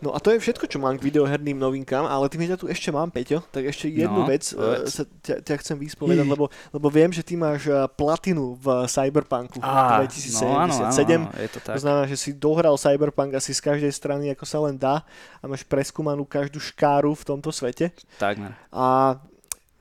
No 0.00 0.16
a 0.16 0.18
to 0.18 0.32
je 0.32 0.40
všetko, 0.40 0.64
čo 0.64 0.80
mám 0.80 0.96
k 0.96 1.12
videoherným 1.12 1.60
novinkám, 1.60 2.08
ale 2.08 2.32
že 2.32 2.48
ja 2.48 2.56
tu 2.56 2.66
ešte 2.66 2.88
mám, 2.88 3.12
Peťo, 3.12 3.44
tak 3.52 3.68
ešte 3.68 3.92
jednu 3.92 4.24
No, 4.24 4.28
vec 4.28 4.48
uh, 4.56 4.88
sa 4.88 5.04
ťa, 5.04 5.44
ťa 5.44 5.54
chcem 5.60 5.76
vyspovedať, 5.76 6.24
lebo, 6.24 6.48
lebo 6.72 6.88
viem, 6.88 7.12
že 7.12 7.20
ty 7.20 7.36
máš 7.36 7.68
uh, 7.68 7.84
platinu 7.84 8.56
v 8.56 8.88
Cyberpunku 8.88 9.60
Á, 9.60 10.04
2077. 10.08 10.40
no 10.40 10.56
áno, 10.56 10.74
áno, 10.74 10.92
áno, 10.92 11.28
je 11.36 11.50
to 11.52 11.58
tak. 11.60 11.74
To 11.76 11.80
znamená, 11.84 12.04
že 12.08 12.16
si 12.16 12.30
dohral 12.32 12.74
Cyberpunk 12.80 13.36
asi 13.36 13.52
z 13.52 13.60
každej 13.60 13.92
strany, 13.92 14.24
ako 14.32 14.44
sa 14.48 14.58
len 14.64 14.74
dá 14.80 15.04
a 15.40 15.44
máš 15.44 15.62
preskúmanú 15.68 16.24
každú 16.24 16.58
škáru 16.58 17.12
v 17.12 17.24
tomto 17.24 17.52
svete. 17.52 17.92
Takmer. 18.16 18.56
A 18.72 19.16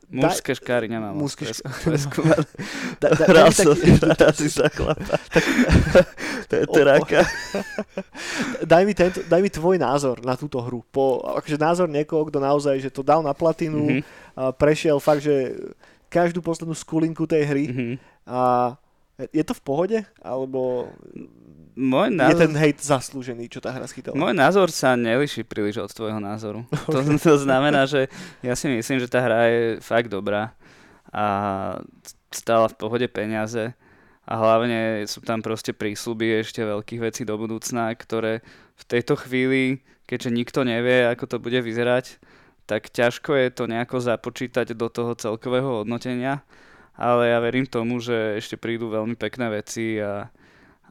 Mužské 0.10 0.58
škáry 0.58 0.90
nemám. 0.90 1.14
Mužské 1.14 1.54
škáry. 1.54 2.02
da, 2.98 3.08
Hral 3.30 3.54
som 3.54 3.78
taký- 3.78 4.02
razy 4.18 4.50
za 4.50 4.66
chlapa. 4.74 5.22
To 6.50 6.54
je 6.58 6.66
teráka. 6.82 7.30
daj, 8.74 8.84
mi 8.90 8.98
tento, 8.98 9.22
daj 9.30 9.42
mi 9.42 9.54
tvoj 9.54 9.78
názor 9.78 10.26
na 10.26 10.34
túto 10.34 10.58
hru. 10.66 10.82
Po, 10.90 11.22
akože 11.38 11.62
názor 11.62 11.88
niekoho, 11.88 12.26
kto 12.26 12.42
naozaj 12.42 12.82
že 12.82 12.90
to 12.90 13.06
dal 13.06 13.22
na 13.22 13.38
platinu, 13.38 13.86
Mhm, 13.86 14.02
a 14.34 14.50
prešiel 14.50 14.98
fakt, 14.98 15.22
že 15.22 15.54
každú 16.10 16.42
poslednú 16.42 16.74
skulinku 16.74 17.30
tej 17.30 17.44
hry 17.46 17.64
mhm. 17.70 17.94
a 18.26 18.74
je 19.30 19.44
to 19.44 19.54
v 19.54 19.62
pohode? 19.62 19.98
Alebo 20.24 20.90
Môj 21.80 22.12
je 22.12 22.20
názor, 22.20 22.40
ten 22.44 22.54
hejt 22.60 22.84
zaslúžený, 22.84 23.48
čo 23.48 23.64
tá 23.64 23.72
hra 23.72 23.88
schytala? 23.88 24.20
môj 24.20 24.36
názor 24.36 24.68
sa 24.68 25.00
neliší 25.00 25.48
príliš 25.48 25.80
od 25.80 25.96
tvojho 25.96 26.20
názoru. 26.20 26.68
To, 26.92 27.00
to 27.00 27.36
znamená, 27.40 27.88
že 27.88 28.12
ja 28.44 28.52
si 28.60 28.68
myslím, 28.68 29.00
že 29.00 29.08
tá 29.08 29.24
hra 29.24 29.48
je 29.48 29.64
fakt 29.80 30.12
dobrá 30.12 30.52
a 31.08 31.26
stála 32.36 32.68
v 32.68 32.76
pohode 32.76 33.08
peniaze 33.08 33.72
a 34.28 34.34
hlavne 34.36 35.08
sú 35.08 35.24
tam 35.24 35.40
proste 35.40 35.72
prísľuby 35.72 36.44
ešte 36.44 36.62
veľkých 36.62 37.02
vecí 37.02 37.22
do 37.24 37.40
budúcna, 37.40 37.96
ktoré 37.96 38.46
v 38.76 38.84
tejto 38.86 39.16
chvíli, 39.16 39.82
keďže 40.06 40.30
nikto 40.36 40.60
nevie, 40.68 41.08
ako 41.08 41.26
to 41.26 41.38
bude 41.40 41.58
vyzerať, 41.64 42.20
tak 42.70 42.94
ťažko 42.94 43.34
je 43.34 43.50
to 43.50 43.64
nejako 43.66 43.98
započítať 43.98 44.78
do 44.78 44.92
toho 44.92 45.18
celkového 45.18 45.82
hodnotenia, 45.82 46.46
ale 46.94 47.34
ja 47.34 47.42
verím 47.42 47.66
tomu, 47.66 47.98
že 47.98 48.38
ešte 48.38 48.60
prídu 48.60 48.94
veľmi 48.94 49.18
pekné 49.18 49.50
veci 49.50 49.98
a, 49.98 50.30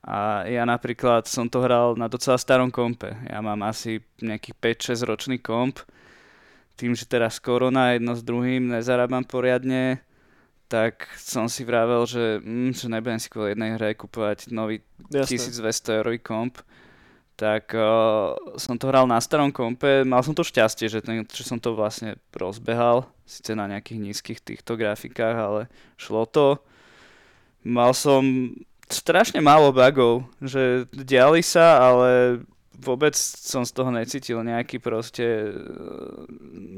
a 0.02 0.46
ja 0.46 0.62
napríklad 0.62 1.26
som 1.26 1.50
to 1.50 1.58
hral 1.58 1.98
na 1.98 2.06
docela 2.06 2.38
starom 2.38 2.70
kompe. 2.70 3.18
Ja 3.26 3.42
mám 3.42 3.66
asi 3.66 3.98
nejakých 4.22 4.94
5-6 4.94 5.08
ročný 5.08 5.36
komp. 5.42 5.82
Tým, 6.78 6.94
že 6.94 7.10
teraz 7.10 7.42
korona 7.42 7.98
jedno 7.98 8.14
s 8.14 8.22
druhým 8.22 8.70
nezarábam 8.70 9.26
poriadne, 9.26 9.98
tak 10.70 11.08
som 11.18 11.50
si 11.50 11.66
vravel, 11.66 12.06
že, 12.06 12.38
mm, 12.38 12.76
že 12.76 12.86
nebudem 12.86 13.18
si 13.18 13.26
kvôli 13.32 13.56
jednej 13.56 13.74
hre 13.74 13.96
kupovať 13.98 14.52
nový 14.54 14.84
Jasné. 15.10 15.58
1200 15.58 15.98
eurový 15.98 16.20
komp. 16.22 16.62
Tak 17.38 17.70
uh, 17.74 18.34
som 18.58 18.74
to 18.78 18.90
hral 18.90 19.06
na 19.06 19.18
starom 19.22 19.54
kompe, 19.54 20.02
mal 20.02 20.26
som 20.26 20.34
to 20.34 20.42
šťastie, 20.42 20.90
že, 20.90 20.98
ten, 20.98 21.22
že 21.22 21.46
som 21.46 21.58
to 21.62 21.70
vlastne 21.70 22.18
rozbehal, 22.34 23.06
síce 23.22 23.54
na 23.54 23.70
nejakých 23.70 23.98
nízkych 24.02 24.40
týchto 24.42 24.74
grafikách, 24.74 25.36
ale 25.38 25.62
šlo 25.94 26.26
to. 26.26 26.58
Mal 27.62 27.94
som 27.94 28.54
strašne 28.90 29.40
málo 29.40 29.70
bugov, 29.70 30.26
že 30.40 30.88
diali 30.92 31.44
sa, 31.44 31.80
ale 31.80 32.42
vôbec 32.78 33.12
som 33.18 33.66
z 33.66 33.72
toho 33.74 33.90
necítil 33.90 34.38
nejaký 34.40 34.78
proste, 34.78 35.24
e, 35.24 35.52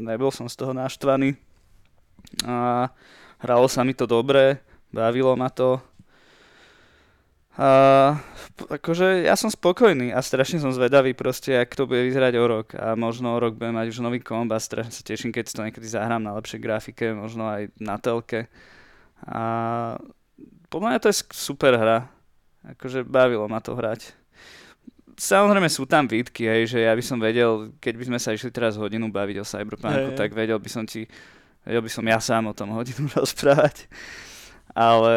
nebol 0.00 0.32
som 0.32 0.48
z 0.48 0.56
toho 0.56 0.72
naštvaný. 0.72 1.36
A 2.48 2.88
hralo 3.40 3.68
sa 3.68 3.84
mi 3.84 3.92
to 3.92 4.08
dobre, 4.08 4.60
bavilo 4.92 5.36
ma 5.36 5.52
to. 5.52 5.80
A 7.60 8.16
akože 8.56 9.28
ja 9.28 9.36
som 9.36 9.52
spokojný 9.52 10.16
a 10.16 10.24
strašne 10.24 10.64
som 10.64 10.72
zvedavý 10.72 11.12
proste, 11.12 11.52
ak 11.60 11.76
to 11.76 11.84
bude 11.84 12.00
vyzerať 12.08 12.34
o 12.40 12.44
rok. 12.48 12.72
A 12.72 12.96
možno 12.96 13.36
o 13.36 13.40
rok 13.42 13.60
budem 13.60 13.76
mať 13.76 13.92
už 13.92 14.00
nový 14.00 14.24
komb 14.24 14.48
a 14.54 14.62
strašne 14.62 14.94
sa 14.94 15.04
teším, 15.04 15.28
keď 15.28 15.52
to 15.52 15.66
niekedy 15.68 15.84
zahrám 15.84 16.24
na 16.24 16.32
lepšej 16.40 16.60
grafike, 16.62 17.12
možno 17.12 17.50
aj 17.50 17.68
na 17.76 18.00
telke. 18.00 18.48
A 19.28 19.42
podľa 20.70 20.88
mňa 20.94 21.00
to 21.02 21.10
je 21.10 21.16
super 21.34 21.74
hra. 21.74 22.06
Akože 22.62 23.02
bavilo 23.02 23.44
ma 23.50 23.58
to 23.58 23.74
hrať. 23.74 24.14
Samozrejme 25.20 25.68
sú 25.68 25.84
tam 25.84 26.08
výtky, 26.08 26.48
hej, 26.48 26.62
že 26.70 26.78
ja 26.86 26.96
by 26.96 27.04
som 27.04 27.20
vedel, 27.20 27.76
keď 27.76 27.94
by 28.00 28.04
sme 28.08 28.18
sa 28.22 28.32
išli 28.32 28.48
teraz 28.48 28.80
hodinu 28.80 29.12
baviť 29.12 29.36
o 29.42 29.44
Cyberpunku, 29.44 30.14
hej. 30.14 30.16
tak 30.16 30.32
vedel 30.32 30.56
by 30.56 30.70
som 30.72 30.88
ti, 30.88 31.04
vedel 31.60 31.84
by 31.84 31.90
som 31.92 32.04
ja 32.08 32.16
sám 32.16 32.48
o 32.48 32.56
tom 32.56 32.72
hodinu 32.72 33.04
rozprávať. 33.20 33.84
Ale, 34.72 35.16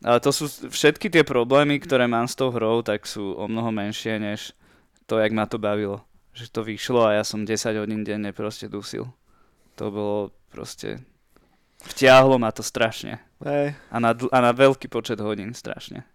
ale 0.00 0.18
to 0.22 0.30
sú 0.32 0.48
všetky 0.48 1.12
tie 1.12 1.26
problémy, 1.26 1.76
ktoré 1.82 2.08
mám 2.08 2.24
s 2.24 2.38
tou 2.38 2.48
hrou, 2.48 2.80
tak 2.80 3.04
sú 3.04 3.36
o 3.36 3.44
mnoho 3.44 3.68
menšie, 3.68 4.16
než 4.16 4.56
to, 5.04 5.18
jak 5.20 5.34
ma 5.34 5.44
to 5.44 5.60
bavilo. 5.60 6.00
Že 6.32 6.46
to 6.52 6.60
vyšlo 6.64 7.00
a 7.04 7.20
ja 7.20 7.24
som 7.26 7.44
10 7.44 7.52
hodín 7.76 8.00
denne 8.06 8.30
proste 8.30 8.70
dusil. 8.70 9.10
To 9.76 9.92
bolo 9.92 10.18
proste... 10.48 11.04
Vtiahlo 11.84 12.40
ma 12.40 12.48
to 12.48 12.64
strašne. 12.64 13.25
Hej. 13.44 13.76
A 13.92 13.96
na, 14.00 14.16
a 14.16 14.38
na 14.40 14.52
veľký 14.56 14.88
počet 14.88 15.20
hodín 15.20 15.52
strašne. 15.52 16.08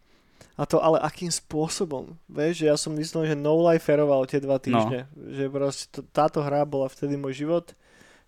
A 0.57 0.65
to 0.67 0.81
ale 0.81 1.01
akým 1.01 1.29
spôsobom? 1.31 2.17
Vieš, 2.29 2.61
že 2.61 2.65
ja 2.69 2.77
som 2.77 2.93
myslel, 2.93 3.33
že 3.33 3.35
No 3.39 3.57
Life 3.61 3.87
feroval 3.87 4.25
tie 4.29 4.41
dva 4.41 4.61
týždne. 4.61 5.09
No. 5.13 5.33
Že 5.33 5.43
proste 5.49 5.85
to, 5.89 5.99
táto 6.11 6.41
hra 6.43 6.65
bola 6.67 6.85
vtedy 6.91 7.17
môj 7.17 7.45
život. 7.45 7.73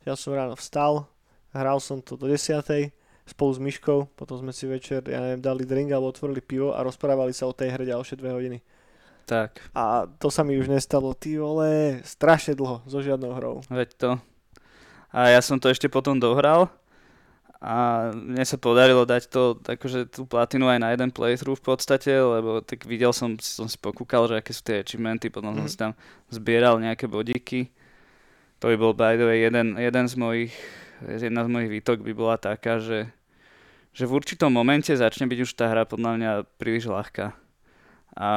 Ja 0.07 0.17
som 0.17 0.33
ráno 0.33 0.57
vstal, 0.57 1.05
hral 1.53 1.77
som 1.77 2.01
to 2.01 2.17
do 2.17 2.25
10. 2.25 2.63
spolu 3.23 3.51
s 3.55 3.59
Myškou, 3.59 4.13
potom 4.19 4.35
sme 4.35 4.51
si 4.51 4.67
večer, 4.67 4.99
ja 5.07 5.21
neviem, 5.23 5.39
dali 5.39 5.63
drink 5.63 5.93
alebo 5.95 6.11
otvorili 6.11 6.43
pivo 6.43 6.75
a 6.75 6.83
rozprávali 6.83 7.31
sa 7.31 7.47
o 7.47 7.55
tej 7.55 7.71
hre 7.71 7.87
ďalšie 7.87 8.19
dve 8.19 8.35
hodiny. 8.35 8.57
Tak, 9.23 9.71
A 9.71 10.03
to 10.19 10.27
sa 10.27 10.43
mi 10.43 10.59
už 10.59 10.67
nestalo, 10.67 11.15
ty 11.15 11.39
vole, 11.39 12.03
strašne 12.03 12.59
dlho, 12.59 12.83
so 12.83 12.99
žiadnou 12.99 13.31
hrou. 13.39 13.55
veď 13.71 13.89
to. 13.95 14.11
A 15.15 15.31
ja 15.31 15.39
som 15.39 15.55
to 15.55 15.71
ešte 15.71 15.87
potom 15.87 16.19
dohral 16.19 16.67
a 17.63 18.11
mne 18.11 18.43
sa 18.43 18.59
podarilo 18.59 19.07
dať 19.07 19.31
to, 19.31 19.55
akože 19.55 20.11
tú 20.11 20.27
platinu 20.27 20.67
aj 20.67 20.83
na 20.83 20.91
jeden 20.91 21.15
playthrough 21.15 21.55
v 21.55 21.63
podstate, 21.63 22.11
lebo 22.11 22.59
tak 22.59 22.83
videl 22.83 23.15
som, 23.15 23.39
som 23.39 23.71
si 23.71 23.79
pokúkal, 23.79 24.27
že 24.27 24.35
aké 24.35 24.51
sú 24.51 24.67
tie 24.67 24.83
achievementy, 24.83 25.31
potom 25.31 25.55
som 25.55 25.63
Mhm. 25.63 25.71
si 25.71 25.77
tam 25.79 25.95
zbieral 26.27 26.75
nejaké 26.83 27.07
bodíky. 27.07 27.71
To 28.59 28.67
by 28.67 28.75
bol 28.75 28.91
by 28.91 29.15
the 29.15 29.23
way 29.23 29.39
jeden, 29.47 29.79
jeden 29.79 30.05
z 30.11 30.15
mojich, 30.19 30.51
jedna 31.07 31.47
z 31.47 31.49
mojich 31.55 31.71
výtok 31.71 32.03
by 32.03 32.11
bola 32.11 32.35
taká, 32.35 32.83
že, 32.83 33.07
že 33.95 34.03
v 34.03 34.11
určitom 34.11 34.51
momente 34.51 34.91
začne 34.91 35.23
byť 35.31 35.39
už 35.47 35.51
tá 35.55 35.71
hra 35.71 35.87
podľa 35.87 36.11
mňa 36.19 36.31
príliš 36.59 36.91
ľahká. 36.91 37.31
A 38.19 38.29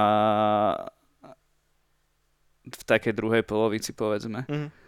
v 2.62 2.82
takej 2.86 3.10
druhej 3.14 3.42
polovici 3.42 3.90
povedzme. 3.90 4.46
Mhm. 4.46 4.85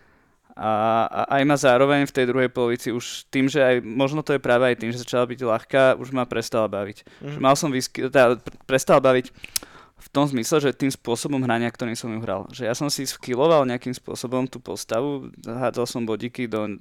A, 0.58 0.70
a 1.06 1.20
aj 1.38 1.42
ma 1.46 1.54
zároveň 1.54 2.02
v 2.02 2.14
tej 2.18 2.26
druhej 2.26 2.50
polovici 2.50 2.90
už 2.90 3.30
tým, 3.30 3.46
že 3.46 3.62
aj 3.62 3.76
možno 3.80 4.26
to 4.26 4.34
je 4.34 4.42
práve 4.42 4.66
aj 4.66 4.82
tým, 4.82 4.90
že 4.90 5.06
začala 5.06 5.22
byť 5.22 5.38
ľahká, 5.38 5.82
už 5.94 6.10
ma 6.10 6.26
prestala 6.26 6.66
baviť. 6.66 7.06
Že 7.22 7.38
Mhm. 7.38 7.40
mal 7.40 7.54
som 7.54 7.70
whisky, 7.70 8.10
teda 8.10 8.42
pr- 8.42 8.58
prestala 8.66 8.98
baviť 8.98 9.30
v 9.98 10.08
tom 10.10 10.26
zmysle, 10.26 10.58
že 10.58 10.74
tým 10.74 10.90
spôsobom 10.90 11.38
hrania, 11.42 11.70
ktorým 11.70 11.94
som 11.94 12.10
ju 12.10 12.18
hral. 12.18 12.50
Že 12.50 12.62
ja 12.66 12.74
som 12.74 12.90
si 12.90 13.06
skilloval 13.06 13.66
nejakým 13.66 13.94
spôsobom 13.94 14.50
tú 14.50 14.58
postavu, 14.58 15.30
hádzal 15.46 15.86
som 15.86 16.02
bodíky 16.02 16.50
do... 16.50 16.74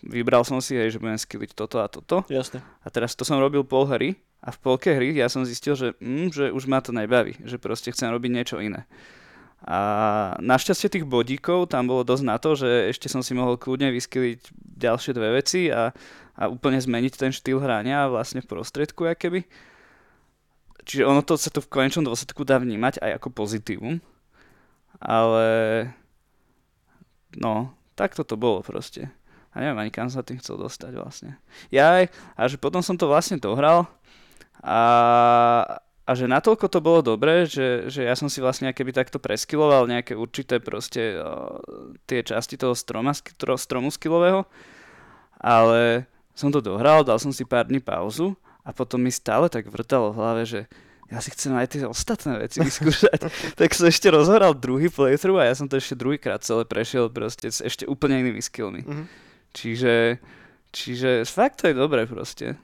Vybral 0.00 0.48
som 0.48 0.56
si, 0.64 0.72
hej, 0.72 0.96
že 0.96 1.00
budem 1.00 1.20
skilliť 1.20 1.52
toto 1.52 1.76
a 1.80 1.88
toto. 1.88 2.24
Jasne. 2.32 2.64
A 2.80 2.88
teraz 2.88 3.12
to 3.12 3.24
som 3.28 3.36
robil 3.36 3.60
pol 3.68 3.84
hry 3.84 4.16
a 4.40 4.48
v 4.48 4.56
polke 4.56 4.88
hry 4.96 5.12
ja 5.12 5.28
som 5.28 5.44
zistil, 5.44 5.76
že, 5.76 5.92
mm, 6.00 6.32
že 6.32 6.44
už 6.48 6.64
ma 6.64 6.80
to 6.80 6.88
nebaví, 6.88 7.36
že 7.44 7.60
proste 7.60 7.92
chcem 7.92 8.08
robiť 8.08 8.30
niečo 8.32 8.56
iné. 8.64 8.88
A 9.60 9.78
našťastie 10.40 10.88
tých 10.88 11.04
bodíkov 11.04 11.68
tam 11.68 11.84
bolo 11.84 12.00
dosť 12.00 12.24
na 12.24 12.40
to, 12.40 12.56
že 12.56 12.96
ešte 12.96 13.12
som 13.12 13.20
si 13.20 13.36
mohol 13.36 13.60
kľudne 13.60 13.92
vyskyliť 13.92 14.56
ďalšie 14.56 15.12
dve 15.12 15.36
veci 15.36 15.68
a, 15.68 15.92
a 16.40 16.42
úplne 16.48 16.80
zmeniť 16.80 17.12
ten 17.20 17.28
štýl 17.28 17.60
hrania 17.60 18.08
vlastne 18.08 18.40
v 18.40 18.48
prostriedku, 18.48 19.04
keby. 19.04 19.44
Čiže 20.88 21.04
ono 21.04 21.20
to 21.20 21.36
sa 21.36 21.52
tu 21.52 21.60
v 21.60 21.68
konečnom 21.68 22.08
dôsledku 22.08 22.40
dá 22.48 22.56
vnímať 22.56 23.04
aj 23.04 23.20
ako 23.20 23.28
pozitívum, 23.36 24.00
ale 24.96 25.46
no, 27.36 27.76
tak 28.00 28.16
to 28.16 28.24
bolo 28.40 28.64
proste. 28.64 29.12
A 29.52 29.60
neviem 29.60 29.76
ani 29.76 29.92
kam 29.92 30.08
sa 30.08 30.24
tým 30.24 30.40
chcel 30.40 30.56
dostať 30.56 30.96
vlastne. 30.96 31.36
Ja 31.68 32.00
aj, 32.00 32.08
a 32.38 32.42
že 32.48 32.56
potom 32.56 32.80
som 32.80 32.96
to 32.96 33.10
vlastne 33.10 33.36
dohral 33.36 33.84
a, 34.64 34.80
a 36.10 36.18
že 36.18 36.26
natoľko 36.26 36.66
to 36.66 36.82
bolo 36.82 37.06
dobré, 37.06 37.46
že, 37.46 37.86
že 37.86 38.02
ja 38.02 38.18
som 38.18 38.26
si 38.26 38.42
vlastne 38.42 38.74
keby 38.74 38.90
takto 38.90 39.22
preskiloval 39.22 39.86
nejaké 39.86 40.18
určité 40.18 40.58
proste 40.58 41.22
o, 41.22 41.62
tie 42.10 42.26
časti 42.26 42.58
toho 42.58 42.74
stroma, 42.74 43.14
tro- 43.38 43.54
stromu 43.54 43.94
skillového, 43.94 44.42
ale 45.38 46.10
som 46.34 46.50
to 46.50 46.58
dohral, 46.58 47.06
dal 47.06 47.22
som 47.22 47.30
si 47.30 47.46
pár 47.46 47.70
dní 47.70 47.78
pauzu 47.78 48.34
a 48.66 48.74
potom 48.74 48.98
mi 48.98 49.14
stále 49.14 49.46
tak 49.46 49.70
vrtalo 49.70 50.10
v 50.10 50.18
hlave, 50.18 50.42
že 50.50 50.60
ja 51.14 51.22
si 51.22 51.30
chcem 51.30 51.54
aj 51.54 51.78
tie 51.78 51.86
ostatné 51.86 52.42
veci 52.42 52.58
vyskúšať. 52.66 53.30
tak 53.54 53.70
som 53.70 53.86
ešte 53.86 54.10
rozhoral 54.10 54.50
druhý 54.50 54.90
playthrough 54.90 55.38
a 55.38 55.46
ja 55.46 55.54
som 55.54 55.70
to 55.70 55.78
ešte 55.78 55.94
druhýkrát 55.94 56.42
celé 56.42 56.66
prešiel 56.66 57.06
proste 57.06 57.54
s 57.54 57.62
ešte 57.62 57.86
úplne 57.86 58.18
inými 58.18 58.42
skillmi. 58.42 58.82
Mhm. 58.82 59.04
Čiže, 59.54 60.18
čiže 60.74 61.22
fakt 61.30 61.62
to 61.62 61.70
je 61.70 61.74
dobré 61.78 62.10
proste. 62.10 62.58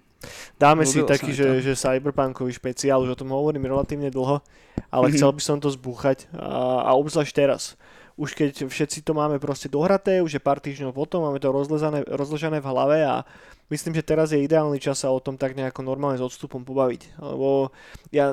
Dáme 0.57 0.83
si 0.85 1.01
Ľúbilo 1.01 1.09
sa 1.09 1.13
taký, 1.17 1.31
mi 1.33 1.39
že, 1.39 1.47
to. 1.47 1.65
že 1.65 1.73
cyberpunkový 1.75 2.53
špeciál, 2.53 3.03
už 3.03 3.15
o 3.15 3.21
tom 3.21 3.31
hovorím 3.31 3.67
relatívne 3.67 4.09
dlho, 4.09 4.41
ale 4.89 5.07
Mhm. 5.09 5.13
chcel 5.17 5.31
by 5.33 5.43
som 5.43 5.57
to 5.59 5.69
zbúchať 5.69 6.29
a, 6.35 6.87
a 6.87 6.91
obzvlášť 6.97 7.35
teraz. 7.35 7.75
už 8.17 8.33
keď 8.33 8.65
všetci 8.65 9.05
to 9.05 9.13
máme 9.13 9.37
proste 9.37 9.69
dohraté, 9.69 10.25
už 10.25 10.33
je 10.33 10.41
pár 10.41 10.57
týždňov 10.57 10.97
potom, 10.97 11.21
máme 11.29 11.37
to 11.37 11.53
rozlezané, 11.53 12.01
rozležané 12.09 12.65
v 12.65 12.69
hlave 12.73 13.05
a 13.05 13.29
myslím, 13.69 13.93
že 13.93 14.01
teraz 14.01 14.33
je 14.33 14.41
ideálny 14.41 14.81
čas 14.81 15.05
sa 15.05 15.13
o 15.13 15.21
tom 15.21 15.37
tak 15.37 15.53
nejako 15.53 15.85
normálne 15.85 16.17
s 16.17 16.25
odstupom 16.25 16.65
pobaviť. 16.65 17.21
Lebo 17.21 17.77
ja 18.09 18.33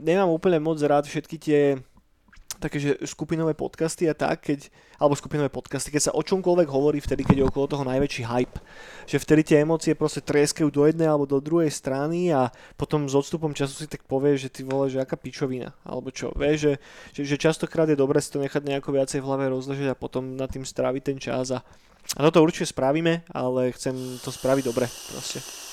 nemám 0.00 0.32
úplne 0.32 0.56
moc 0.64 0.80
rád 0.80 1.04
všetky 1.04 1.36
tie 1.36 1.76
také, 2.58 2.82
že 2.82 2.98
skupinové 3.06 3.54
podcasty 3.54 4.10
a 4.10 4.14
tak, 4.14 4.44
keď, 4.50 4.68
alebo 4.98 5.14
skupinové 5.14 5.48
podcasty, 5.48 5.94
keď 5.94 6.10
sa 6.10 6.12
o 6.12 6.22
čomkoľvek 6.26 6.68
hovorí 6.68 6.98
vtedy, 6.98 7.22
keď 7.22 7.36
je 7.40 7.48
okolo 7.48 7.70
toho 7.70 7.84
najväčší 7.86 8.22
hype. 8.26 8.58
Že 9.06 9.16
vtedy 9.22 9.42
tie 9.46 9.56
emócie 9.62 9.94
proste 9.94 10.20
treskajú 10.20 10.68
do 10.68 10.84
jednej 10.84 11.06
alebo 11.06 11.24
do 11.24 11.38
druhej 11.38 11.70
strany 11.70 12.34
a 12.34 12.50
potom 12.74 13.06
s 13.06 13.14
odstupom 13.14 13.54
času 13.54 13.78
si 13.78 13.86
tak 13.86 14.02
povie, 14.04 14.34
že 14.34 14.50
ty 14.50 14.66
vole, 14.66 14.90
že 14.90 14.98
aká 14.98 15.14
pičovina, 15.14 15.72
alebo 15.86 16.10
čo. 16.10 16.34
Vieš, 16.34 16.56
že, 16.58 16.72
že, 17.14 17.22
že 17.24 17.36
častokrát 17.38 17.86
je 17.86 17.96
dobré 17.96 18.18
si 18.18 18.34
to 18.34 18.42
nechať 18.42 18.66
nejako 18.66 18.90
viacej 18.92 19.22
v 19.22 19.26
hlave 19.30 19.44
rozležať 19.48 19.94
a 19.94 19.96
potom 19.96 20.34
nad 20.34 20.50
tým 20.50 20.66
stráviť 20.66 21.02
ten 21.02 21.18
čas 21.22 21.54
a 21.54 21.62
a 22.16 22.24
toto 22.24 22.40
určite 22.40 22.72
spravíme, 22.72 23.28
ale 23.36 23.68
chcem 23.76 23.92
to 24.24 24.32
spraviť 24.32 24.64
dobre 24.64 24.88
proste. 24.88 25.67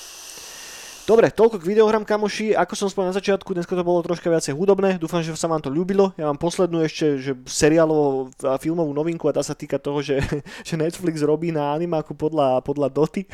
Dobre, 1.06 1.30
toľko 1.30 1.62
k 1.62 1.70
videohrám 1.70 2.02
kamoši. 2.02 2.58
Ako 2.58 2.74
som 2.74 2.90
spomenul 2.90 3.14
na 3.14 3.18
začiatku, 3.22 3.54
dneska 3.54 3.78
to 3.78 3.86
bolo 3.86 4.02
troška 4.02 4.26
viacej 4.26 4.58
hudobné. 4.58 4.98
Dúfam, 4.98 5.22
že 5.22 5.30
sa 5.38 5.46
vám 5.46 5.62
to 5.62 5.70
ľúbilo. 5.70 6.10
Ja 6.18 6.26
mám 6.26 6.34
poslednú 6.34 6.82
ešte 6.82 7.22
že 7.22 7.38
seriálovú 7.46 8.34
a 8.42 8.58
filmovú 8.58 8.90
novinku 8.90 9.30
a 9.30 9.36
tá 9.38 9.38
sa 9.38 9.54
týka 9.54 9.78
toho, 9.78 10.02
že, 10.02 10.18
že 10.66 10.74
Netflix 10.74 11.22
robí 11.22 11.54
na 11.54 11.70
animáku 11.70 12.10
podľa, 12.18 12.58
podľa 12.66 12.90
Doty. 12.90 13.22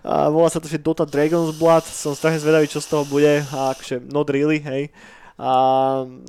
a 0.00 0.32
volá 0.32 0.48
sa 0.48 0.64
to, 0.64 0.66
že 0.66 0.80
Dota 0.80 1.04
Dragon's 1.04 1.52
Blood. 1.52 1.84
Som 1.84 2.16
strašne 2.16 2.40
zvedavý, 2.40 2.72
čo 2.72 2.80
z 2.80 2.96
toho 2.96 3.04
bude. 3.04 3.44
A 3.52 3.76
akože 3.76 4.00
not 4.00 4.32
really, 4.32 4.64
hej. 4.64 4.88
A, 5.36 5.52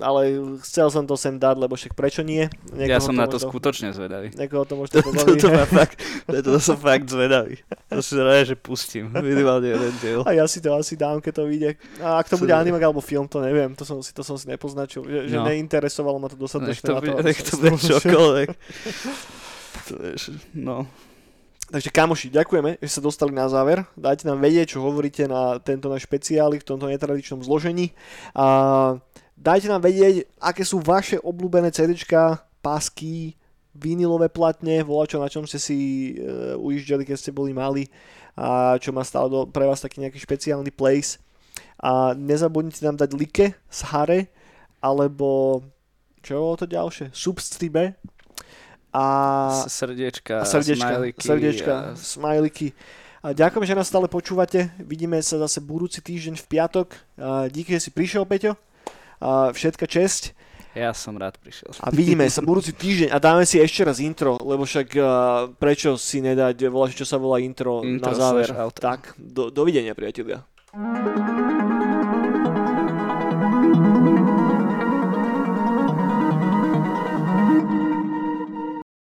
ale 0.04 0.22
chcel 0.68 0.92
som 0.92 1.08
to 1.08 1.16
sem 1.16 1.40
dať, 1.40 1.56
lebo 1.56 1.80
však 1.80 1.96
prečo 1.96 2.28
nie? 2.28 2.44
Niekoho 2.76 2.92
ja 2.92 3.00
som 3.00 3.16
to 3.16 3.24
na 3.24 3.28
to 3.32 3.40
možno, 3.40 3.48
skutočne 3.56 3.90
zvedavý. 3.96 4.36
Niekoho 4.36 4.68
to 4.68 4.76
možno 4.76 5.00
pobaví. 5.08 5.40
to, 5.40 5.48
to, 5.48 5.64
fakt, 5.72 5.98
to, 6.28 6.36
to 6.44 6.60
som 6.60 6.76
fakt 6.76 7.08
zvedavý. 7.08 7.56
To 7.88 8.04
si 8.04 8.20
rád, 8.20 8.52
že 8.52 8.60
pustím 8.60 9.08
minimálne 9.16 9.72
jeden 9.72 9.96
diel. 10.04 10.22
A 10.28 10.36
ja 10.36 10.44
si 10.44 10.60
to 10.60 10.76
asi 10.76 11.00
dám, 11.00 11.24
keď 11.24 11.40
to 11.40 11.44
vyjde. 11.48 11.80
A 12.04 12.20
ak 12.20 12.28
to 12.28 12.36
bude 12.36 12.52
animák 12.52 12.84
alebo 12.84 13.00
film, 13.00 13.32
to 13.32 13.40
neviem. 13.40 13.72
To 13.80 13.88
som 13.88 14.04
si, 14.04 14.12
to 14.12 14.28
som 14.28 14.36
si 14.36 14.44
nepoznačil. 14.52 15.08
Že, 15.08 15.20
že 15.32 15.38
no. 15.40 15.48
neinteresovalo 15.48 16.20
ma 16.20 16.28
to 16.28 16.36
dostatočne 16.36 16.84
no, 16.84 16.92
to, 16.92 16.94
na 17.00 17.00
to. 17.00 17.24
Nech 17.24 17.40
to 17.48 17.54
bude 17.64 17.80
čokoľvek. 17.80 18.48
to 19.88 19.94
vieš, 20.04 20.24
no. 20.52 20.84
Takže 21.68 21.92
kamoši, 21.92 22.32
ďakujeme, 22.32 22.80
že 22.80 22.96
sa 22.96 23.04
dostali 23.04 23.36
na 23.36 23.52
záver. 23.52 23.84
Dajte 24.00 24.24
nám 24.24 24.40
vedieť, 24.40 24.80
čo 24.80 24.88
hovoríte 24.88 25.28
na 25.28 25.60
tento 25.60 25.92
náš 25.92 26.08
špeciály 26.08 26.64
v 26.64 26.68
tomto 26.68 26.88
netradičnom 26.88 27.44
zložení. 27.44 27.92
A 28.32 28.96
dajte 29.36 29.68
nám 29.68 29.84
vedieť, 29.84 30.32
aké 30.40 30.64
sú 30.64 30.80
vaše 30.80 31.20
obľúbené 31.20 31.76
CDčka, 31.76 32.40
pásky, 32.64 33.36
vinilové 33.76 34.32
platne, 34.32 34.80
čo 34.82 35.20
na 35.20 35.28
čom 35.28 35.44
ste 35.44 35.60
si 35.60 35.78
uh, 36.16 36.56
ujížďali, 36.56 37.04
keď 37.04 37.16
ste 37.20 37.36
boli 37.36 37.52
mali 37.52 37.92
a 38.38 38.78
čo 38.78 38.94
má 38.94 39.02
stále 39.02 39.28
do, 39.34 39.50
pre 39.50 39.66
vás 39.66 39.82
taký 39.82 40.00
nejaký 40.00 40.22
špeciálny 40.22 40.70
place. 40.72 41.20
A 41.82 42.14
nezabudnite 42.14 42.86
nám 42.86 42.96
dať 42.96 43.12
like 43.18 43.48
z 43.54 43.80
Hare, 43.92 44.30
alebo 44.80 45.62
čo 46.22 46.38
bolo 46.38 46.56
to 46.56 46.70
ďalšie? 46.70 47.12
Substribe, 47.12 47.98
a 48.94 49.06
srdiečka, 49.68 50.46
srdiečka, 50.48 50.88
smajliky, 50.88 51.22
srdiečka, 51.24 51.74
a... 51.74 51.96
smajliky. 51.96 52.68
A 53.26 53.34
ďakujem, 53.34 53.66
že 53.68 53.76
nás 53.76 53.90
stále 53.90 54.08
počúvate. 54.08 54.72
Vidíme 54.80 55.20
sa 55.20 55.42
zase 55.42 55.60
budúci 55.60 56.00
týždeň 56.00 56.38
v 56.40 56.46
piatok. 56.48 56.88
A 57.18 57.52
díky, 57.52 57.76
že 57.76 57.90
si 57.90 57.92
prišiel, 57.92 58.24
Peťo. 58.24 58.56
A 59.20 59.52
všetka 59.52 59.90
česť. 59.90 60.38
Ja 60.78 60.94
som 60.94 61.18
rád 61.18 61.42
prišiel. 61.42 61.74
A 61.82 61.90
vidíme 61.90 62.30
sa 62.30 62.46
budúci 62.46 62.70
týždeň 62.70 63.10
a 63.10 63.18
dáme 63.18 63.50
si 63.50 63.58
ešte 63.58 63.82
raz 63.82 63.98
intro, 63.98 64.38
lebo 64.38 64.62
však 64.62 64.88
uh, 64.94 65.06
prečo 65.58 65.98
si 65.98 66.22
nedať, 66.22 66.70
voláš, 66.70 66.94
čo 66.94 67.06
sa 67.10 67.18
volá 67.18 67.42
intro, 67.42 67.82
intro 67.82 68.14
na 68.14 68.14
záver. 68.14 68.48
Tak, 68.78 69.18
do, 69.18 69.50
dovidenia, 69.50 69.98
priatelia. 69.98 70.46
thank 70.78 71.40
you 71.42 71.47